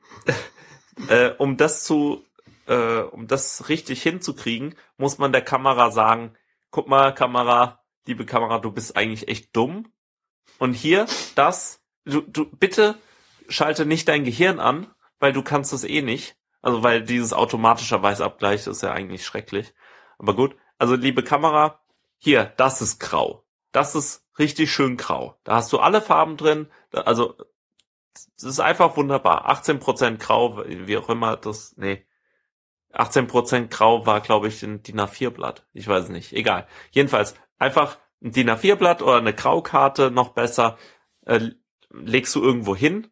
äh, 1.08 1.30
um 1.38 1.56
das 1.56 1.84
zu, 1.84 2.24
äh, 2.66 2.98
um 3.00 3.26
das 3.26 3.68
richtig 3.68 4.02
hinzukriegen, 4.02 4.74
muss 4.96 5.18
man 5.18 5.32
der 5.32 5.42
Kamera 5.42 5.90
sagen, 5.90 6.34
guck 6.70 6.88
mal, 6.88 7.12
Kamera, 7.14 7.80
liebe 8.06 8.26
Kamera, 8.26 8.58
du 8.58 8.70
bist 8.72 8.96
eigentlich 8.96 9.28
echt 9.28 9.54
dumm. 9.56 9.92
Und 10.58 10.74
hier, 10.74 11.06
das, 11.34 11.80
du, 12.04 12.20
du, 12.20 12.44
bitte 12.46 12.96
schalte 13.48 13.86
nicht 13.86 14.08
dein 14.08 14.24
Gehirn 14.24 14.60
an, 14.60 14.86
weil 15.18 15.32
du 15.32 15.42
kannst 15.42 15.72
es 15.72 15.84
eh 15.84 16.02
nicht. 16.02 16.36
Also, 16.64 16.82
weil 16.82 17.02
dieses 17.02 17.34
automatische 17.34 18.02
Weißabgleich 18.02 18.66
ist 18.66 18.82
ja 18.82 18.90
eigentlich 18.90 19.26
schrecklich. 19.26 19.74
Aber 20.18 20.34
gut. 20.34 20.56
Also, 20.78 20.94
liebe 20.94 21.22
Kamera, 21.22 21.78
hier, 22.16 22.54
das 22.56 22.80
ist 22.80 23.00
grau. 23.00 23.44
Das 23.70 23.94
ist 23.94 24.24
richtig 24.38 24.72
schön 24.72 24.96
grau. 24.96 25.36
Da 25.44 25.56
hast 25.56 25.70
du 25.74 25.78
alle 25.78 26.00
Farben 26.00 26.38
drin. 26.38 26.70
Also, 26.90 27.36
es 28.38 28.44
ist 28.44 28.60
einfach 28.60 28.96
wunderbar. 28.96 29.46
18% 29.50 30.16
grau, 30.16 30.64
wie 30.66 30.96
auch 30.96 31.10
immer 31.10 31.36
das, 31.36 31.74
nee. 31.76 32.06
18% 32.94 33.68
grau 33.68 34.06
war, 34.06 34.22
glaube 34.22 34.48
ich, 34.48 34.62
ein 34.62 34.82
DIN 34.82 35.00
A4-Blatt. 35.00 35.66
Ich 35.74 35.86
weiß 35.86 36.08
nicht. 36.08 36.32
Egal. 36.32 36.66
Jedenfalls, 36.92 37.34
einfach 37.58 37.98
ein 38.22 38.32
DIN 38.32 38.48
A4-Blatt 38.48 39.02
oder 39.02 39.18
eine 39.18 39.34
Graukarte, 39.34 40.10
noch 40.10 40.30
besser, 40.30 40.78
äh, 41.26 41.50
legst 41.90 42.34
du 42.34 42.42
irgendwo 42.42 42.74
hin, 42.74 43.08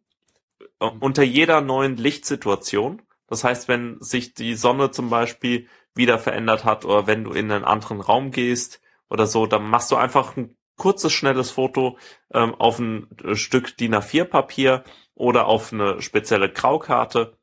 äh, 0.80 0.86
unter 0.86 1.22
jeder 1.22 1.60
neuen 1.60 1.98
Lichtsituation. 1.98 3.02
Das 3.32 3.44
heißt, 3.44 3.66
wenn 3.66 3.96
sich 4.02 4.34
die 4.34 4.54
Sonne 4.54 4.90
zum 4.90 5.08
Beispiel 5.08 5.66
wieder 5.94 6.18
verändert 6.18 6.66
hat 6.66 6.84
oder 6.84 7.06
wenn 7.06 7.24
du 7.24 7.32
in 7.32 7.50
einen 7.50 7.64
anderen 7.64 8.02
Raum 8.02 8.30
gehst 8.30 8.82
oder 9.08 9.26
so, 9.26 9.46
dann 9.46 9.66
machst 9.70 9.90
du 9.90 9.96
einfach 9.96 10.36
ein 10.36 10.54
kurzes, 10.76 11.14
schnelles 11.14 11.50
Foto 11.50 11.96
ähm, 12.34 12.54
auf 12.54 12.78
ein 12.78 13.08
äh, 13.24 13.34
Stück 13.34 13.74
DIN 13.78 13.94
A4 13.94 14.24
Papier 14.26 14.84
oder 15.14 15.46
auf 15.46 15.72
eine 15.72 16.02
spezielle 16.02 16.52
Graukarte. 16.52 17.38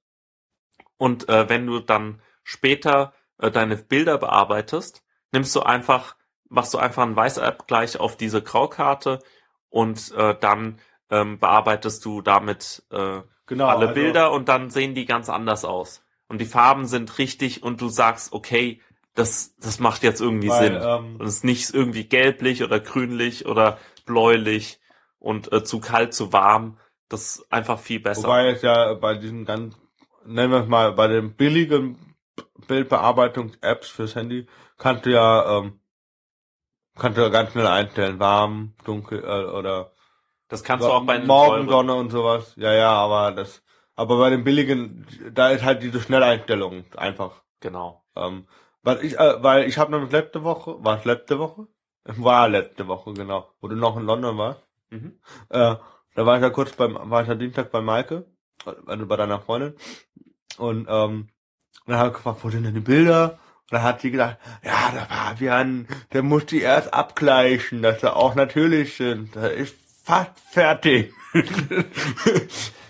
Und 0.97 1.27
äh, 1.27 1.49
wenn 1.49 1.65
du 1.65 1.79
dann 1.79 2.21
später 2.43 3.15
äh, 3.39 3.49
deine 3.49 3.75
Bilder 3.75 4.19
bearbeitest, 4.19 5.03
nimmst 5.31 5.55
du 5.55 5.61
einfach, 5.61 6.17
machst 6.49 6.71
du 6.75 6.77
einfach 6.77 7.01
einen 7.01 7.15
Weißabgleich 7.15 7.99
auf 7.99 8.15
diese 8.15 8.43
Graukarte 8.43 9.23
und 9.69 10.11
äh, 10.11 10.37
dann 10.39 10.79
ähm, 11.09 11.39
bearbeitest 11.39 12.03
du 12.05 12.21
damit 12.21 12.83
äh, 12.91 13.21
genau, 13.45 13.67
alle 13.67 13.89
also, 13.89 13.93
Bilder 13.93 14.31
und 14.31 14.49
dann 14.49 14.69
sehen 14.69 14.95
die 14.95 15.05
ganz 15.05 15.29
anders 15.29 15.65
aus. 15.65 16.03
Und 16.27 16.39
die 16.39 16.45
Farben 16.45 16.85
sind 16.85 17.17
richtig 17.17 17.63
und 17.63 17.81
du 17.81 17.89
sagst, 17.89 18.33
okay, 18.33 18.81
das, 19.15 19.55
das 19.57 19.79
macht 19.79 20.03
jetzt 20.03 20.21
irgendwie 20.21 20.49
weil, 20.49 20.73
Sinn. 20.73 20.81
Ähm, 20.81 21.15
Und 21.17 21.25
es 21.25 21.37
ist 21.37 21.43
nicht 21.43 21.73
irgendwie 21.73 22.05
gelblich 22.05 22.63
oder 22.63 22.79
grünlich 22.79 23.45
oder 23.45 23.77
bläulich 24.05 24.79
und 25.17 25.51
äh, 25.51 25.63
zu 25.63 25.79
kalt, 25.79 26.13
zu 26.13 26.31
warm. 26.31 26.77
Das 27.09 27.37
ist 27.37 27.51
einfach 27.51 27.79
viel 27.79 27.99
besser. 27.99 28.23
wobei 28.23 28.49
es 28.49 28.61
ja 28.61 28.93
bei 28.93 29.15
diesen 29.15 29.45
ganz, 29.45 29.75
nennen 30.25 30.51
wir 30.51 30.61
es 30.61 30.67
mal, 30.67 30.93
bei 30.93 31.07
den 31.07 31.33
billigen 31.35 32.15
Bildbearbeitungs-Apps 32.67 33.89
fürs 33.89 34.15
Handy, 34.15 34.47
kannst 34.77 35.07
du 35.07 35.11
ja, 35.11 35.57
ähm, 35.57 35.79
kannst 36.95 37.17
du 37.17 37.23
ja 37.23 37.29
ganz 37.29 37.51
schnell 37.51 37.67
einstellen, 37.67 38.19
warm, 38.19 38.75
dunkel, 38.85 39.23
äh, 39.23 39.45
oder 39.51 39.91
das 40.49 40.63
kannst 40.63 40.85
du 40.85 40.91
auch 40.91 41.05
bei 41.05 41.19
Morgensonne 41.19 41.93
und 41.93 42.09
sowas. 42.09 42.53
Ja, 42.57 42.73
ja, 42.73 42.91
aber 42.91 43.31
das, 43.31 43.61
aber 43.95 44.17
bei 44.17 44.29
den 44.31 44.43
billigen, 44.43 45.05
da 45.31 45.49
ist 45.49 45.63
halt 45.63 45.83
diese 45.83 46.01
Schnelleinstellung 46.01 46.85
einfach. 46.97 47.41
Genau. 47.59 48.03
Ähm, 48.15 48.47
weil 48.81 49.03
ich, 49.05 49.19
äh, 49.19 49.43
weil 49.43 49.67
ich 49.67 49.77
habe 49.77 49.91
nämlich 49.91 50.11
letzte 50.11 50.43
Woche, 50.43 50.83
war 50.83 50.97
es 50.97 51.05
letzte 51.05 51.39
Woche? 51.39 51.67
War 52.05 52.49
letzte 52.49 52.87
Woche, 52.87 53.13
genau, 53.13 53.49
wo 53.61 53.67
du 53.67 53.75
noch 53.75 53.95
in 53.97 54.05
London 54.05 54.37
warst. 54.37 54.63
Mhm. 54.89 55.19
Äh, 55.49 55.75
da 56.15 56.25
war 56.25 56.37
ich 56.37 56.41
ja 56.41 56.49
kurz 56.49 56.71
beim, 56.71 56.97
war 57.09 57.21
ich 57.21 57.27
ja 57.27 57.35
Dienstag 57.35 57.71
bei 57.71 57.81
Maike, 57.81 58.25
also 58.87 59.05
bei 59.05 59.15
deiner 59.15 59.39
Freundin. 59.39 59.75
Und 60.57 60.87
ähm, 60.89 61.29
dann 61.85 61.97
habe 61.97 62.09
ich 62.09 62.15
gefragt, 62.15 62.39
wo 62.41 62.49
sind 62.49 62.63
denn 62.63 62.73
die 62.73 62.79
Bilder? 62.79 63.37
Und 63.63 63.73
dann 63.73 63.83
hat 63.83 64.01
sie 64.01 64.11
gesagt, 64.11 64.39
ja, 64.63 64.91
der 64.91 65.05
Fabian, 65.05 65.87
der 66.11 66.23
muss 66.23 66.47
die 66.47 66.61
erst 66.61 66.93
abgleichen, 66.93 67.83
dass 67.83 68.01
sie 68.01 68.13
auch 68.13 68.33
natürlich 68.33 68.97
sind. 68.97 69.35
Da 69.35 69.45
ist 69.47 69.75
fertig. 70.51 71.13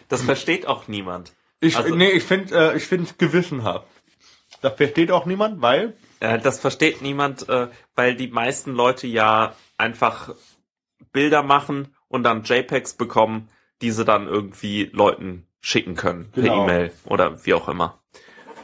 Das 0.08 0.22
versteht 0.24 0.66
auch 0.68 0.88
niemand. 0.88 1.34
Ich, 1.60 1.76
Also- 1.78 1.94
nee, 1.96 2.10
ich 2.10 2.24
finde, 2.24 2.72
äh, 2.74 2.78
ich 2.78 2.86
finde 2.86 3.06
es 3.06 3.18
gewissenhaft. 3.18 3.86
Das 4.62 4.74
versteht 4.76 5.12
auch 5.12 5.26
niemand, 5.26 5.62
weil 5.62 5.96
Äh, 6.22 6.38
das 6.40 6.60
versteht 6.60 7.02
niemand, 7.02 7.48
äh, 7.48 7.70
weil 7.96 8.14
die 8.16 8.28
meisten 8.28 8.74
Leute 8.74 9.08
ja 9.08 9.56
einfach 9.78 10.36
Bilder 11.14 11.44
machen 11.44 11.96
und 12.10 12.24
dann 12.24 12.44
JPEGs 12.44 12.96
bekommen, 12.96 13.48
die 13.82 13.92
sie 13.92 14.04
dann 14.04 14.28
irgendwie 14.28 14.90
Leuten 14.92 15.48
schicken 15.62 15.96
können 15.96 16.30
per 16.32 16.44
Genau. 16.44 16.64
E-Mail 16.66 16.92
oder 17.06 17.46
wie 17.46 17.54
auch 17.54 17.70
immer. 17.70 18.02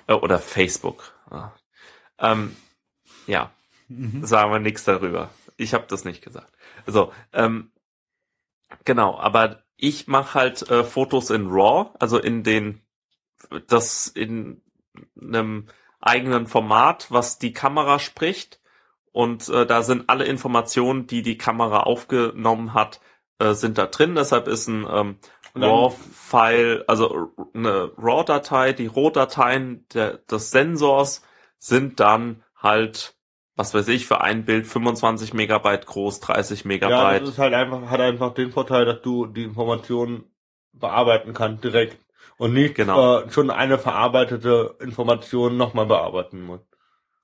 Äh, 0.07 0.13
oder 0.15 0.39
Facebook. 0.39 1.13
Ja, 1.31 1.53
ähm, 2.19 2.57
ja. 3.25 3.51
sagen 4.23 4.51
wir 4.51 4.59
nichts 4.59 4.83
darüber. 4.83 5.29
Ich 5.55 5.73
habe 5.73 5.85
das 5.87 6.03
nicht 6.03 6.21
gesagt. 6.21 6.51
So, 6.87 7.13
ähm, 7.31 7.71
genau, 8.83 9.17
aber 9.17 9.63
ich 9.77 10.07
mache 10.07 10.33
halt 10.33 10.69
äh, 10.69 10.83
Fotos 10.83 11.29
in 11.29 11.47
RAW, 11.47 11.91
also 11.99 12.17
in 12.17 12.43
den 12.43 12.81
das 13.67 14.07
in 14.07 14.61
einem 15.21 15.67
eigenen 15.99 16.47
Format, 16.47 17.07
was 17.11 17.39
die 17.39 17.53
Kamera 17.53 17.99
spricht. 17.99 18.61
Und 19.11 19.47
äh, 19.49 19.65
da 19.65 19.81
sind 19.81 20.09
alle 20.09 20.25
Informationen, 20.25 21.07
die 21.07 21.21
die 21.21 21.37
Kamera 21.37 21.81
aufgenommen 21.81 22.73
hat, 22.73 22.99
äh, 23.39 23.53
sind 23.53 23.77
da 23.77 23.87
drin. 23.87 24.15
Deshalb 24.15 24.47
ist 24.47 24.67
ein 24.67 24.85
ähm, 24.89 25.19
RAW-File, 25.55 26.83
also 26.87 27.31
eine 27.53 27.91
RAW-Datei, 27.97 28.73
die 28.73 28.87
Rohdateien 28.87 29.87
der, 29.93 30.17
des 30.17 30.51
Sensors 30.51 31.21
sind 31.57 31.99
dann 31.99 32.43
halt, 32.57 33.14
was 33.55 33.73
weiß 33.73 33.87
ich, 33.89 34.05
für 34.05 34.21
ein 34.21 34.45
Bild 34.45 34.67
25 34.67 35.33
Megabyte 35.33 35.85
groß, 35.85 36.19
30 36.19 36.61
ja, 36.61 36.67
Megabyte. 36.67 37.21
das 37.23 37.29
ist 37.29 37.37
halt 37.39 37.53
einfach, 37.53 37.89
hat 37.89 37.99
einfach 38.01 38.33
den 38.33 38.51
Vorteil, 38.51 38.85
dass 38.85 39.01
du 39.01 39.25
die 39.27 39.43
Informationen 39.43 40.25
bearbeiten 40.73 41.33
kannst 41.33 41.63
direkt 41.63 41.97
und 42.37 42.53
nicht 42.53 42.75
Genau. 42.75 43.19
äh, 43.21 43.31
schon 43.31 43.49
eine 43.49 43.77
verarbeitete 43.77 44.75
Information 44.81 45.55
nochmal 45.57 45.85
bearbeiten 45.85 46.41
musst. 46.41 46.65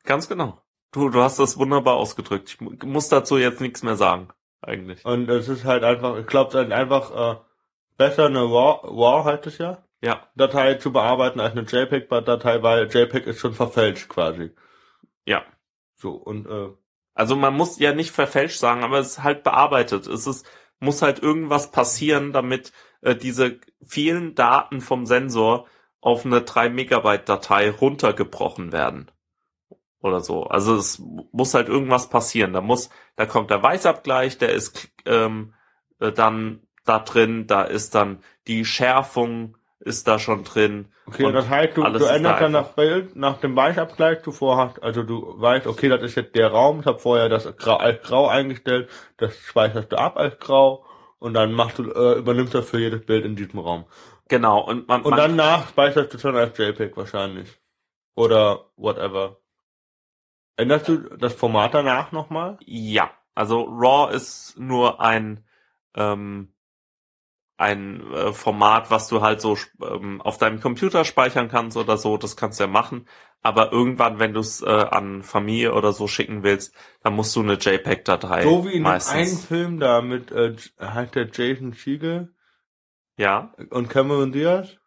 Ganz 0.06 0.30
genau. 0.30 0.62
Du, 0.94 1.10
du 1.10 1.22
hast 1.22 1.38
das 1.40 1.58
wunderbar 1.58 1.96
ausgedrückt. 1.96 2.50
Ich 2.50 2.62
mu- 2.62 2.74
muss 2.86 3.10
dazu 3.10 3.38
jetzt 3.38 3.62
nichts 3.62 3.84
mehr 3.84 3.96
sagen, 3.96 4.30
eigentlich. 4.62 5.04
Und 5.06 5.30
es 5.30 5.48
ist 5.50 5.66
halt 5.66 5.84
einfach, 5.84 6.18
ich 6.18 6.28
glaube, 6.28 6.48
es 6.50 6.54
ist 6.56 6.60
halt 6.62 6.72
einfach 6.72 7.36
äh, 7.36 7.40
besser 7.98 8.26
eine 8.28 8.40
RAW, 8.42 8.88
RAW 8.88 9.26
heißt 9.26 9.48
es 9.48 9.58
ja, 9.58 9.84
Ja, 10.02 10.28
Datei 10.36 10.76
zu 10.76 10.92
bearbeiten 10.94 11.40
als 11.42 11.52
eine 11.58 11.64
JPEG-Datei, 11.64 12.64
weil 12.64 12.88
JPEG 12.90 13.28
ist 13.28 13.40
schon 13.42 13.54
verfälscht 13.54 14.08
quasi. 14.10 14.52
ja. 15.26 15.44
So, 16.02 16.14
und 16.14 16.48
äh, 16.48 16.70
Also 17.14 17.36
man 17.36 17.54
muss 17.56 17.80
ja 17.80 17.94
nicht 17.94 18.12
verfälscht 18.12 18.60
sagen, 18.60 18.84
aber 18.84 19.00
es 19.00 19.10
ist 19.10 19.24
halt 19.24 19.44
bearbeitet. 19.44 20.08
Es 20.08 20.26
ist, 20.28 20.46
muss 20.80 21.02
halt 21.04 21.20
irgendwas 21.20 21.72
passieren, 21.72 22.34
damit 22.34 22.74
äh, 23.02 23.16
diese 23.16 23.60
vielen 23.86 24.34
Daten 24.36 24.82
vom 24.82 25.06
Sensor 25.06 25.68
auf 26.02 26.26
eine 26.26 26.42
3 26.42 26.70
Megabyte 26.70 27.30
Datei 27.30 27.70
runtergebrochen 27.70 28.72
werden. 28.72 29.12
Oder 30.02 30.22
so. 30.22 30.46
Also 30.46 30.76
es 30.76 31.00
muss 31.32 31.54
halt 31.54 31.70
irgendwas 31.70 32.10
passieren. 32.10 32.54
Da 32.54 32.62
muss, 32.62 32.90
da 33.16 33.28
kommt 33.28 33.52
der 33.52 33.62
Weißabgleich, 33.62 34.40
der 34.40 34.54
ist 34.54 34.90
ähm, 35.06 35.54
äh, 36.00 36.12
dann 36.12 36.62
da 36.86 36.98
drin, 37.00 37.46
da 37.46 37.62
ist 37.62 37.94
dann 37.94 38.24
die 38.48 38.66
Schärfung 38.66 39.58
ist 39.82 40.08
da 40.08 40.20
schon 40.20 40.44
drin. 40.44 40.88
Okay, 41.06 41.26
Und 41.26 41.34
das 41.34 41.50
heißt, 41.50 41.76
du, 41.76 41.82
du 41.82 41.88
änderst 41.88 42.24
da 42.24 42.40
dann 42.40 42.52
nach 42.52 42.70
Bild, 42.70 43.16
nach 43.16 43.40
dem 43.40 43.56
Weißabgleich, 43.56 44.22
du 44.22 44.32
vorhast, 44.32 44.82
also 44.82 45.04
du 45.04 45.34
weißt, 45.40 45.68
okay, 45.68 45.90
das 45.90 46.02
ist 46.04 46.16
jetzt 46.16 46.36
der 46.36 46.52
Raum, 46.52 46.82
ich 46.82 46.86
habe 46.86 47.00
vorher 47.00 47.30
das 47.30 47.56
grau, 47.58 47.78
als 47.78 48.02
grau 48.04 48.28
eingestellt, 48.28 48.90
das 49.18 49.36
speicherst 49.38 49.92
du 49.92 49.98
ab 49.98 50.18
als 50.18 50.40
grau 50.40 50.86
und 51.20 51.34
dann 51.34 51.52
machst 51.52 51.80
du, 51.80 51.92
äh, 51.92 52.20
übernimmst 52.20 52.54
das 52.54 52.70
für 52.70 52.80
jedes 52.80 53.06
Bild 53.06 53.26
in 53.26 53.36
diesem 53.36 53.60
Raum. 53.60 53.86
Genau. 54.28 54.62
Und 54.62 54.88
man, 54.88 55.02
Und 55.02 55.12
man 55.12 55.20
danach 55.20 55.68
speicherst 55.68 56.14
du 56.14 56.18
schon 56.18 56.38
als 56.38 56.58
JPEG 56.58 56.96
wahrscheinlich. 56.96 57.60
Oder 58.16 58.72
whatever. 58.78 59.38
Änderst 60.56 60.88
du 60.88 60.98
das 61.18 61.34
Format 61.34 61.74
danach 61.74 62.12
nochmal? 62.12 62.58
Ja, 62.66 63.12
also 63.36 63.64
RAW 63.64 64.14
ist 64.14 64.58
nur 64.58 65.02
ein 65.02 65.44
ähm, 65.96 66.54
ein 67.62 68.12
äh, 68.12 68.34
Format, 68.34 68.92
was 68.92 69.08
du 69.08 69.22
halt 69.22 69.40
so 69.40 69.56
ähm, 69.82 70.20
auf 70.22 70.38
deinem 70.38 70.60
Computer 70.60 71.06
speichern 71.06 71.48
kannst 71.48 71.78
oder 71.78 71.96
so. 71.98 72.18
Das 72.18 72.36
kannst 72.36 72.60
du 72.60 72.64
ja 72.66 72.70
machen. 72.70 73.08
Aber 73.44 73.72
irgendwann, 73.72 74.20
wenn 74.20 74.34
du 74.34 74.40
es 74.40 74.62
äh, 74.62 74.66
an 74.70 75.24
Familie 75.24 75.74
oder 75.74 75.94
so 75.94 76.08
schicken 76.08 76.44
willst, 76.44 76.76
dann 77.04 77.14
musst 77.16 77.36
du 77.36 77.42
eine 77.42 77.54
JPEG-Datei 77.54 78.44
So 78.44 78.66
wie 78.66 78.74
in 78.74 78.84
meistens. 78.84 79.46
Film 79.46 79.80
da 79.80 80.02
mit, 80.02 80.32
äh, 80.32 80.56
heißt 80.80 81.16
der 81.16 81.30
Jason 81.32 81.74
Siegel 81.74 82.34
Ja, 83.18 83.54
und 83.70 83.90
Cameron 83.90 84.32
Diaz? 84.32 84.78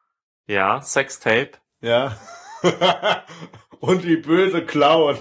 ja, 0.46 0.80
Sextape. 0.82 1.52
Ja. 1.80 2.16
Und 3.80 4.02
die 4.04 4.16
böse 4.16 4.64
Clown. 4.64 5.18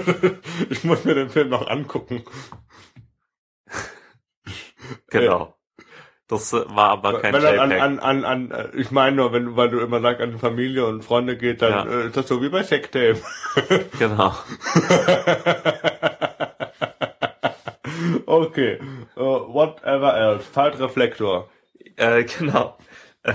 ich 0.70 0.82
muss 0.82 1.04
mir 1.04 1.14
den 1.14 1.30
Film 1.30 1.50
noch 1.50 1.68
angucken. 1.68 2.24
Genau. 5.08 5.54
Das 6.32 6.50
war 6.54 6.88
aber 6.88 7.20
kein 7.20 7.34
Wenn 7.34 7.44
an, 7.44 7.70
JPEG. 7.70 7.82
an, 7.82 7.98
an, 7.98 8.24
an, 8.24 8.50
äh, 8.52 8.68
ich 8.74 8.90
meine 8.90 9.16
nur, 9.16 9.34
wenn, 9.34 9.54
weil 9.54 9.68
du 9.68 9.80
immer 9.80 10.00
sagst, 10.00 10.22
an 10.22 10.38
Familie 10.38 10.86
und 10.86 11.04
Freunde 11.04 11.36
geht, 11.36 11.60
dann 11.60 11.90
Ja. 11.90 11.94
äh, 12.00 12.06
ist 12.06 12.16
das 12.16 12.26
so 12.26 12.40
wie 12.40 12.48
bei 12.48 12.62
Sextape. 12.62 13.20
Genau. 13.98 14.34
okay. 18.26 18.78
Uh, 19.14 19.52
whatever 19.52 20.16
else. 20.16 20.42
Faltreflektor. 20.44 21.50
Äh, 21.96 22.24
genau. 22.24 22.78
Äh, 23.22 23.34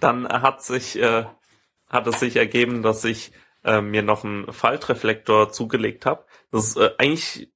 Dann 0.00 0.26
hat 0.26 0.62
sich, 0.62 0.98
äh, 0.98 1.24
hat 1.88 2.06
es 2.06 2.20
sich 2.20 2.36
ergeben, 2.36 2.82
dass 2.82 3.04
ich 3.04 3.32
äh, 3.64 3.82
mir 3.82 4.02
noch 4.02 4.24
einen 4.24 4.50
Faltreflektor 4.50 5.52
zugelegt 5.52 6.06
habe. 6.06 6.24
Das 6.50 6.68
ist 6.68 6.76
äh, 6.78 6.90
eigentlich 6.96 7.52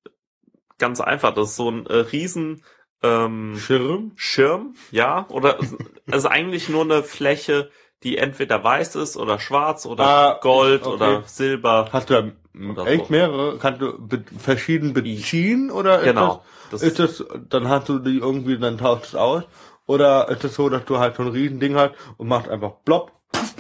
ganz 0.79 1.01
einfach. 1.01 1.33
Das 1.33 1.49
ist 1.51 1.57
so 1.57 1.71
ein 1.71 1.87
äh, 1.87 1.95
riesen 1.95 2.63
ähm, 3.05 3.59
Schirm? 3.59 4.13
Schirm, 4.17 4.75
ja, 4.91 5.27
oder 5.29 5.59
ist 6.07 6.27
eigentlich 6.27 6.69
nur 6.69 6.83
eine 6.83 7.03
Fläche, 7.03 7.71
die 8.03 8.19
entweder 8.19 8.63
weiß 8.63 8.97
ist 8.97 9.17
oder 9.17 9.39
schwarz 9.39 9.87
oder 9.87 10.05
Ah, 10.05 10.39
Gold 10.41 10.83
okay. 10.83 10.95
oder 10.95 11.23
Silber. 11.27 11.89
Hast 11.93 12.11
du 12.11 12.33
da 12.77 12.87
echt 12.87 13.07
so. 13.07 13.13
mehrere? 13.13 13.59
Kannst 13.59 13.81
du 13.81 13.99
be 14.07 14.25
verschieden 14.39 14.93
beziehen? 14.93 15.71
Oder 15.71 16.01
ist 16.01 16.05
Genau. 16.05 16.45
Das, 16.71 16.81
Das, 16.81 16.83
ist 16.83 16.99
das, 16.99 17.25
dann 17.49 17.69
hast 17.69 17.89
du 17.89 17.99
die 17.99 18.19
irgendwie, 18.19 18.59
dann 18.59 18.79
tauscht 18.79 19.05
es 19.07 19.15
aus? 19.15 19.45
Oder 19.87 20.29
ist 20.31 20.45
es 20.45 20.55
so, 20.55 20.69
dass 20.69 20.85
du 20.87 20.99
halt 20.99 21.17
so 21.17 21.23
ein 21.23 21.29
Riesending 21.29 21.77
hast 21.77 21.95
und 22.17 22.29
machst 22.29 22.49
einfach 22.49 22.73
plopp, 22.85 23.13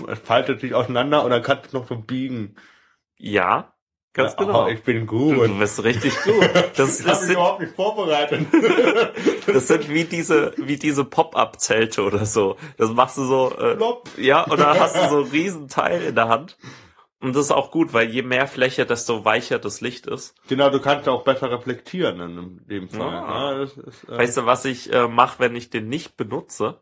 es 0.08 0.18
faltet 0.20 0.60
sich 0.60 0.74
auseinander 0.74 1.22
und 1.24 1.30
dann 1.30 1.42
kannst 1.42 1.72
du 1.72 1.78
noch 1.78 1.86
so 1.88 1.96
biegen. 1.96 2.56
ja, 3.16 3.73
ganz 4.14 4.32
Ja, 4.32 4.38
genau. 4.46 4.64
oh, 4.64 4.68
ich 4.68 4.82
bin 4.82 5.00
du, 5.00 5.34
gut. 5.34 5.48
du 5.50 5.58
bist 5.58 5.84
richtig 5.84 6.14
gut. 6.22 6.50
Das, 6.76 7.00
Ich 7.00 7.04
das 7.06 7.20
habe 7.22 7.32
überhaupt 7.32 7.60
nicht 7.60 7.74
vorbereitet. 7.74 8.46
Das 9.46 9.68
sind 9.68 9.88
wie 9.90 10.04
diese, 10.04 10.54
wie 10.56 10.76
diese 10.76 11.04
Pop-up-Zelte 11.04 12.02
oder 12.02 12.24
so. 12.24 12.56
Das 12.78 12.90
machst 12.90 13.18
du 13.18 13.24
so, 13.24 13.52
äh, 13.58 13.76
ja, 14.22 14.46
oder 14.46 14.78
hast 14.80 14.96
du 14.96 15.08
so 15.10 15.18
ein 15.24 15.30
Riesenteil 15.30 16.02
in 16.02 16.14
der 16.14 16.28
Hand. 16.28 16.56
Und 17.20 17.34
das 17.36 17.46
ist 17.46 17.52
auch 17.52 17.70
gut, 17.70 17.92
weil 17.92 18.10
je 18.10 18.22
mehr 18.22 18.46
Fläche, 18.46 18.84
desto 18.86 19.24
weicher 19.24 19.58
das 19.58 19.80
Licht 19.80 20.06
ist. 20.06 20.34
genau, 20.48 20.68
du 20.70 20.80
kannst 20.80 21.08
auch 21.08 21.24
besser 21.24 21.50
reflektieren 21.50 22.20
in 22.20 22.60
dem 22.66 22.88
Fall. 22.88 23.00
Ah. 23.08 23.52
Ja, 23.52 23.58
das 23.60 23.76
ist, 23.78 24.04
äh, 24.08 24.18
Weißt 24.18 24.36
du, 24.38 24.46
was 24.46 24.64
ich 24.64 24.92
äh, 24.92 25.08
mache, 25.08 25.38
wenn 25.40 25.56
ich 25.56 25.70
den 25.70 25.88
nicht 25.88 26.16
benutze? 26.16 26.80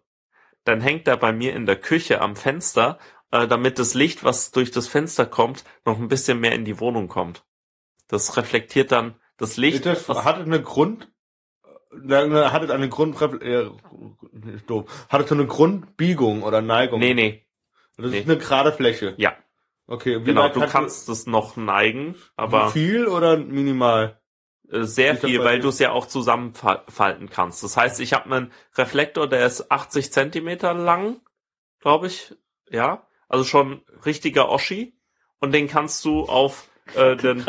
Dann 0.65 0.81
hängt 0.81 1.09
er 1.09 1.17
bei 1.17 1.33
mir 1.33 1.55
in 1.55 1.67
der 1.67 1.77
Küche 1.77 2.21
am 2.21 2.35
Fenster, 2.37 2.99
äh, 3.33 3.49
damit 3.49 3.79
das 3.79 3.95
Licht, 3.95 4.23
was 4.23 4.53
durch 4.53 4.71
das 4.71 4.87
Fenster 4.87 5.27
kommt, 5.27 5.65
noch 5.85 5.99
ein 5.99 6.09
bisschen 6.09 6.39
mehr 6.39 6.53
in 6.53 6.65
die 6.65 6.79
Wohnung 6.79 7.09
kommt. 7.09 7.45
Das 8.07 8.37
reflektiert 8.37 8.93
dann 8.93 9.17
das 9.37 9.57
Licht. 9.57 9.85
das, 9.87 10.09
hat 10.09 10.37
eine 10.37 10.63
Grund, 10.63 11.11
äh, 11.93 12.31
hat 12.51 12.63
es 12.63 12.71
eine 12.71 12.89
Grund, 12.89 13.21
äh, 13.43 13.69
ist 14.55 14.69
doof. 14.71 15.07
Hat 15.09 15.23
es 15.23 15.29
so 15.29 15.35
eine 15.35 15.47
Grundbiegung 15.47 16.43
oder 16.43 16.63
Neigung? 16.63 17.01
nee, 17.01 17.15
nee, 17.15 17.45
Das 17.97 18.11
nee. 18.11 18.21
ist 18.21 18.29
eine 18.29 18.39
gerade 18.39 18.73
Fläche. 18.73 19.15
ja, 19.17 19.35
Okay, 19.87 20.21
wie 20.21 20.25
genau. 20.25 20.49
Du 20.49 20.61
kannst 20.67 21.09
es 21.09 21.27
noch 21.27 21.57
neigen, 21.57 22.15
aber 22.37 22.71
viel 22.71 23.07
oder 23.09 23.37
minimal? 23.37 24.21
Äh, 24.71 24.85
Sehr 24.85 25.17
viel, 25.17 25.43
weil 25.43 25.61
du 25.61 25.69
es 25.69 25.79
ja 25.81 25.91
auch 25.91 26.07
zusammenfalten 26.07 27.29
kannst. 27.29 27.63
Das 27.63 27.77
heißt, 27.77 28.01
ich 28.01 28.13
habe 28.13 28.35
einen 28.35 28.53
Reflektor, 28.77 29.29
der 29.29 29.45
ist 29.45 29.71
80 29.71 30.13
Zentimeter 30.13 30.73
lang, 30.73 31.21
glaube 31.81 32.07
ich. 32.07 32.35
Ja, 32.71 33.07
also 33.33 33.45
schon 33.45 33.83
richtiger 34.05 34.49
Oschi. 34.49 34.95
Und 35.41 35.53
den 35.53 35.67
kannst 35.67 36.05
du 36.05 36.25
auf 36.25 36.69
äh, 36.95 37.17
den. 37.17 37.45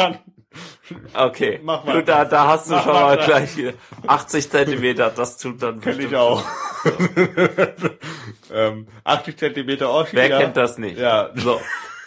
Okay, 1.14 1.60
Mach 1.64 1.84
mal. 1.84 1.94
Du, 1.94 2.04
da, 2.04 2.26
da 2.26 2.48
hast 2.48 2.68
du 2.68 2.74
Mach 2.74 2.84
schon 2.84 2.94
mal 2.94 3.16
mal 3.16 3.26
gleich 3.26 3.58
wieder 3.58 3.74
80 4.06 4.50
Zentimeter. 4.50 5.10
Das 5.10 5.38
tut 5.38 5.62
dann 5.62 5.82
Kenn 5.82 6.00
ich 6.00 6.16
auch. 6.16 6.44
schon. 6.84 7.10
ähm, 8.54 8.88
80 9.04 9.38
Zentimeter 9.38 9.92
Oschi. 9.92 10.16
Wer 10.16 10.28
ja. 10.28 10.40
kennt 10.40 10.58
das 10.58 10.78
nicht? 10.78 11.00
Ja. 11.00 11.32
So. 11.36 11.60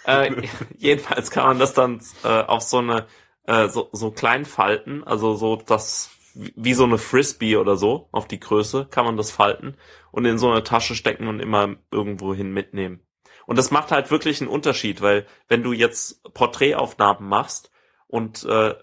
Äh, 0.07 0.31
jedenfalls 0.79 1.31
kann 1.31 1.47
man 1.47 1.59
das 1.59 1.75
dann 1.75 2.01
äh, 2.23 2.29
auf 2.29 2.63
so 2.63 2.79
eine 2.79 3.07
äh, 3.47 3.69
so, 3.69 3.89
so 3.93 4.11
klein 4.11 4.45
falten, 4.45 5.03
also 5.05 5.35
so 5.35 5.57
das 5.57 6.11
wie 6.35 6.53
wie 6.55 6.75
so 6.75 6.85
eine 6.85 6.99
Frisbee 6.99 7.57
oder 7.57 7.77
so 7.77 8.09
auf 8.13 8.29
die 8.29 8.41
Größe 8.41 8.87
kann 8.91 9.05
man 9.05 9.17
das 9.17 9.31
falten 9.31 9.77
und 10.13 10.25
in 10.25 10.39
so 10.39 10.51
eine 10.51 10.63
Tasche 10.63 10.95
stecken 10.95 11.29
und 11.29 11.41
immer 11.41 11.77
irgendwo 11.91 12.35
hin 12.35 12.53
mitnehmen. 12.53 13.06
Und 13.47 13.57
das 13.57 13.71
macht 13.71 13.93
halt 13.93 14.11
wirklich 14.11 14.41
einen 14.41 14.51
Unterschied, 14.51 15.01
weil 15.03 15.27
wenn 15.49 15.63
du 15.63 15.73
jetzt 15.73 16.23
Porträtaufnahmen 16.35 17.29
machst 17.29 17.71
und 18.09 18.45
äh, 18.45 18.75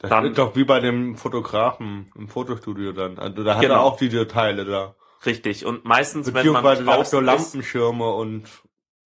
Das 0.00 0.08
Dann- 0.08 0.32
doch 0.34 0.56
wie 0.56 0.64
bei 0.64 0.80
dem 0.80 1.16
Fotografen 1.16 2.10
im 2.16 2.28
Fotostudio 2.28 2.92
dann. 2.92 3.18
Also 3.18 3.44
da 3.44 3.54
hat 3.56 3.60
Genau. 3.62 3.74
er 3.74 3.80
auch 3.82 3.96
diese 3.98 4.26
Teile 4.26 4.64
da. 4.64 4.94
richtig 5.26 5.66
und 5.66 5.84
meistens 5.84 6.32
wenn 6.32 6.46
man 6.48 6.64
hat 6.64 6.78
so 6.78 6.84
draußen 6.84 7.18
ist, 7.20 7.24
Lampenschirme 7.26 8.08
und 8.10 8.44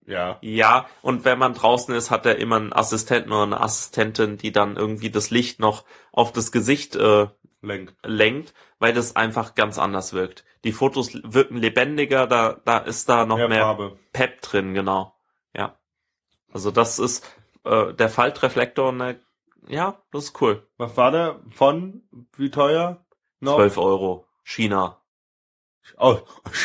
ja. 0.07 0.39
ja 0.43 0.87
und 1.03 1.25
wenn 1.25 1.39
man 1.41 1.55
draußen 1.55 1.93
ist, 1.95 2.13
hat 2.13 2.25
er 2.27 2.37
immer 2.39 2.57
einen 2.57 2.73
Assistenten 2.73 3.33
oder 3.33 3.43
eine 3.43 3.61
Assistentin, 3.61 4.37
die 4.37 4.53
dann 4.53 4.77
irgendwie 4.77 5.11
das 5.11 5.31
Licht 5.31 5.59
noch 5.59 5.85
auf 6.13 6.31
das 6.33 6.53
Gesicht 6.53 6.95
äh, 6.95 7.27
Lenkt. 7.65 7.95
lenkt, 8.05 8.55
weil 8.79 8.93
das 8.93 9.17
einfach 9.17 9.55
ganz 9.55 9.79
anders 9.79 10.13
wirkt. 10.13 10.45
Die 10.65 10.73
Fotos 10.73 11.11
wirken 11.25 11.57
lebendiger, 11.57 12.27
da 12.27 12.61
da 12.65 12.79
ist 12.79 13.09
da 13.09 13.27
noch 13.27 13.37
Mehr 13.37 13.49
mehr 13.49 13.63
Farbe. 13.63 13.99
Pep 14.13 14.41
drin, 14.43 14.75
genau. 14.75 15.15
Ja. 15.55 15.77
Also 16.53 16.71
das 16.71 16.99
ist 16.99 17.25
äh, 17.65 17.93
der 17.95 18.09
Faltreflektor, 18.09 18.93
ne, 18.93 19.21
ja, 19.67 20.01
das 20.13 20.25
ist 20.25 20.41
cool. 20.43 20.67
Was 20.77 20.97
war 20.97 21.11
der 21.11 21.41
von? 21.51 22.03
Wie 22.37 22.51
teuer? 22.51 23.05
Noch? 23.41 23.57
12 23.57 23.79
Euro. 23.79 24.27
China. 24.43 25.01
Aus 25.97 26.21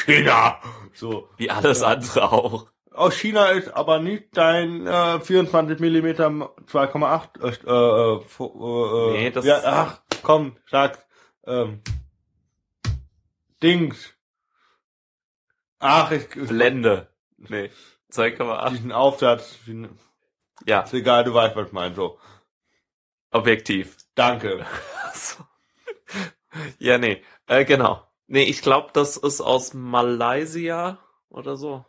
China. 0.05 0.59
So. 0.93 1.29
Wie 1.37 1.49
alles 1.49 1.81
Ja. 1.81 1.87
andere 1.87 2.31
auch. 2.31 2.67
Aus 2.91 3.15
China 3.15 3.47
ist 3.47 3.69
aber 3.73 3.99
nicht 3.99 4.29
dein 4.35 4.85
äh, 4.87 5.19
24 5.21 5.79
Millimeter 5.79 6.27
2,8. 6.27 7.41
Äh, 7.41 7.47
äh, 7.49 8.21
fo- 8.25 9.09
äh, 9.09 9.11
Nee, 9.13 9.31
das- 9.31 9.45
ja, 9.45 9.61
ach, 9.63 10.01
komm, 10.23 10.57
sag. 10.69 11.05
Ähm, 11.45 11.81
Dings. 13.61 14.13
Ach, 15.79 16.11
ich, 16.11 16.27
Blende. 16.29 17.09
Nee. 17.37 17.71
2,8. 18.11 18.69
diesen 18.71 18.91
Aufsatz. 18.91 19.59
Ja, 20.65 20.81
Ist 20.81 20.93
egal, 20.93 21.23
du 21.23 21.33
weißt, 21.33 21.55
was 21.55 21.67
ich 21.67 21.73
meine. 21.73 21.95
So. 21.95 22.19
objektiv. 23.31 23.97
Danke. 24.15 24.65
Ja, 26.79 26.97
nee. 26.97 27.23
Äh, 27.47 27.63
genau. 27.65 28.03
Nee, 28.27 28.43
ich 28.43 28.61
glaube, 28.61 28.89
das 28.93 29.17
ist 29.17 29.41
aus 29.41 29.73
Malaysia 29.73 30.97
oder 31.29 31.57
so. 31.57 31.85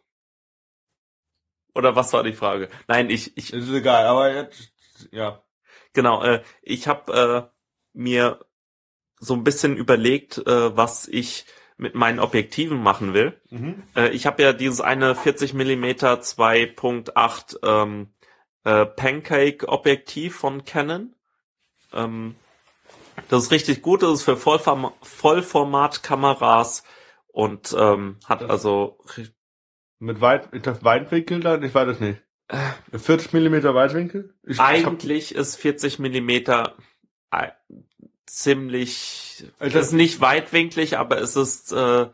Oder 1.75 1.97
was 1.97 2.12
war 2.12 2.23
die 2.23 2.33
Frage? 2.33 2.69
Nein, 2.88 3.11
ich, 3.11 3.37
ich, 3.37 3.53
Ist 3.53 3.71
egal, 3.71 4.07
aber 4.07 4.33
jetzt, 4.35 4.73
ja. 5.12 5.43
genau, 5.93 6.23
äh, 6.23 6.43
ich 6.62 6.88
habe 6.88 7.51
äh, 7.51 7.60
mir 7.92 8.44
so 9.18 9.35
ein 9.35 9.44
bisschen 9.44 9.76
überlegt, 9.76 10.38
äh, 10.38 10.76
was 10.76 11.07
ich 11.09 11.44
mit 11.76 11.94
meinen 11.94 12.18
Objektiven 12.18 12.83
machen 12.83 13.14
will. 13.14 13.40
Mhm. 13.50 13.83
Äh, 13.96 14.11
ich 14.11 14.26
habe 14.26 14.42
ja 14.42 14.53
dieses 14.53 14.81
eine 14.81 15.14
40 15.14 15.55
Millimeter 15.55 16.20
2.8 16.20 17.59
ähm, 17.62 18.09
äh, 18.64 18.85
Pancake 18.87 19.66
Objektiv 19.68 20.37
von 20.37 20.64
Canon. 20.64 21.14
Ähm, 21.92 22.35
das 23.29 23.44
ist 23.44 23.50
richtig 23.50 23.83
gut, 23.83 24.03
das 24.03 24.12
ist 24.12 24.22
für 24.22 24.37
Vollform 24.37 24.92
Vollformatkameras 25.03 26.85
und 27.29 27.74
ähm, 27.79 28.18
hat 28.26 28.42
Das- 28.42 28.50
also 28.50 28.98
Mit 29.98 30.20
weit, 30.20 30.48
Weitwinkel 30.85 31.40
dann? 31.40 31.62
Ich 31.62 31.74
weiß 31.74 31.88
es 31.88 32.00
nicht. 32.00 32.20
40 32.92 33.33
Millimeter 33.33 33.74
Weitwinkel? 33.74 34.35
Ich, 34.44 34.53
ich 34.53 34.59
hab, 34.59 34.66
eigentlich 34.68 35.35
ist 35.35 35.57
40 35.57 35.98
Millimeter 36.00 36.74
äh, 36.79 36.83
ziemlich 38.27 39.45
Also 39.59 39.79
ist 39.79 39.93
nicht 39.93 40.21
weitwinklig, 40.21 40.99
aber 40.99 41.19
es 41.21 41.37
ist 41.37 41.73
äh, 41.73 42.09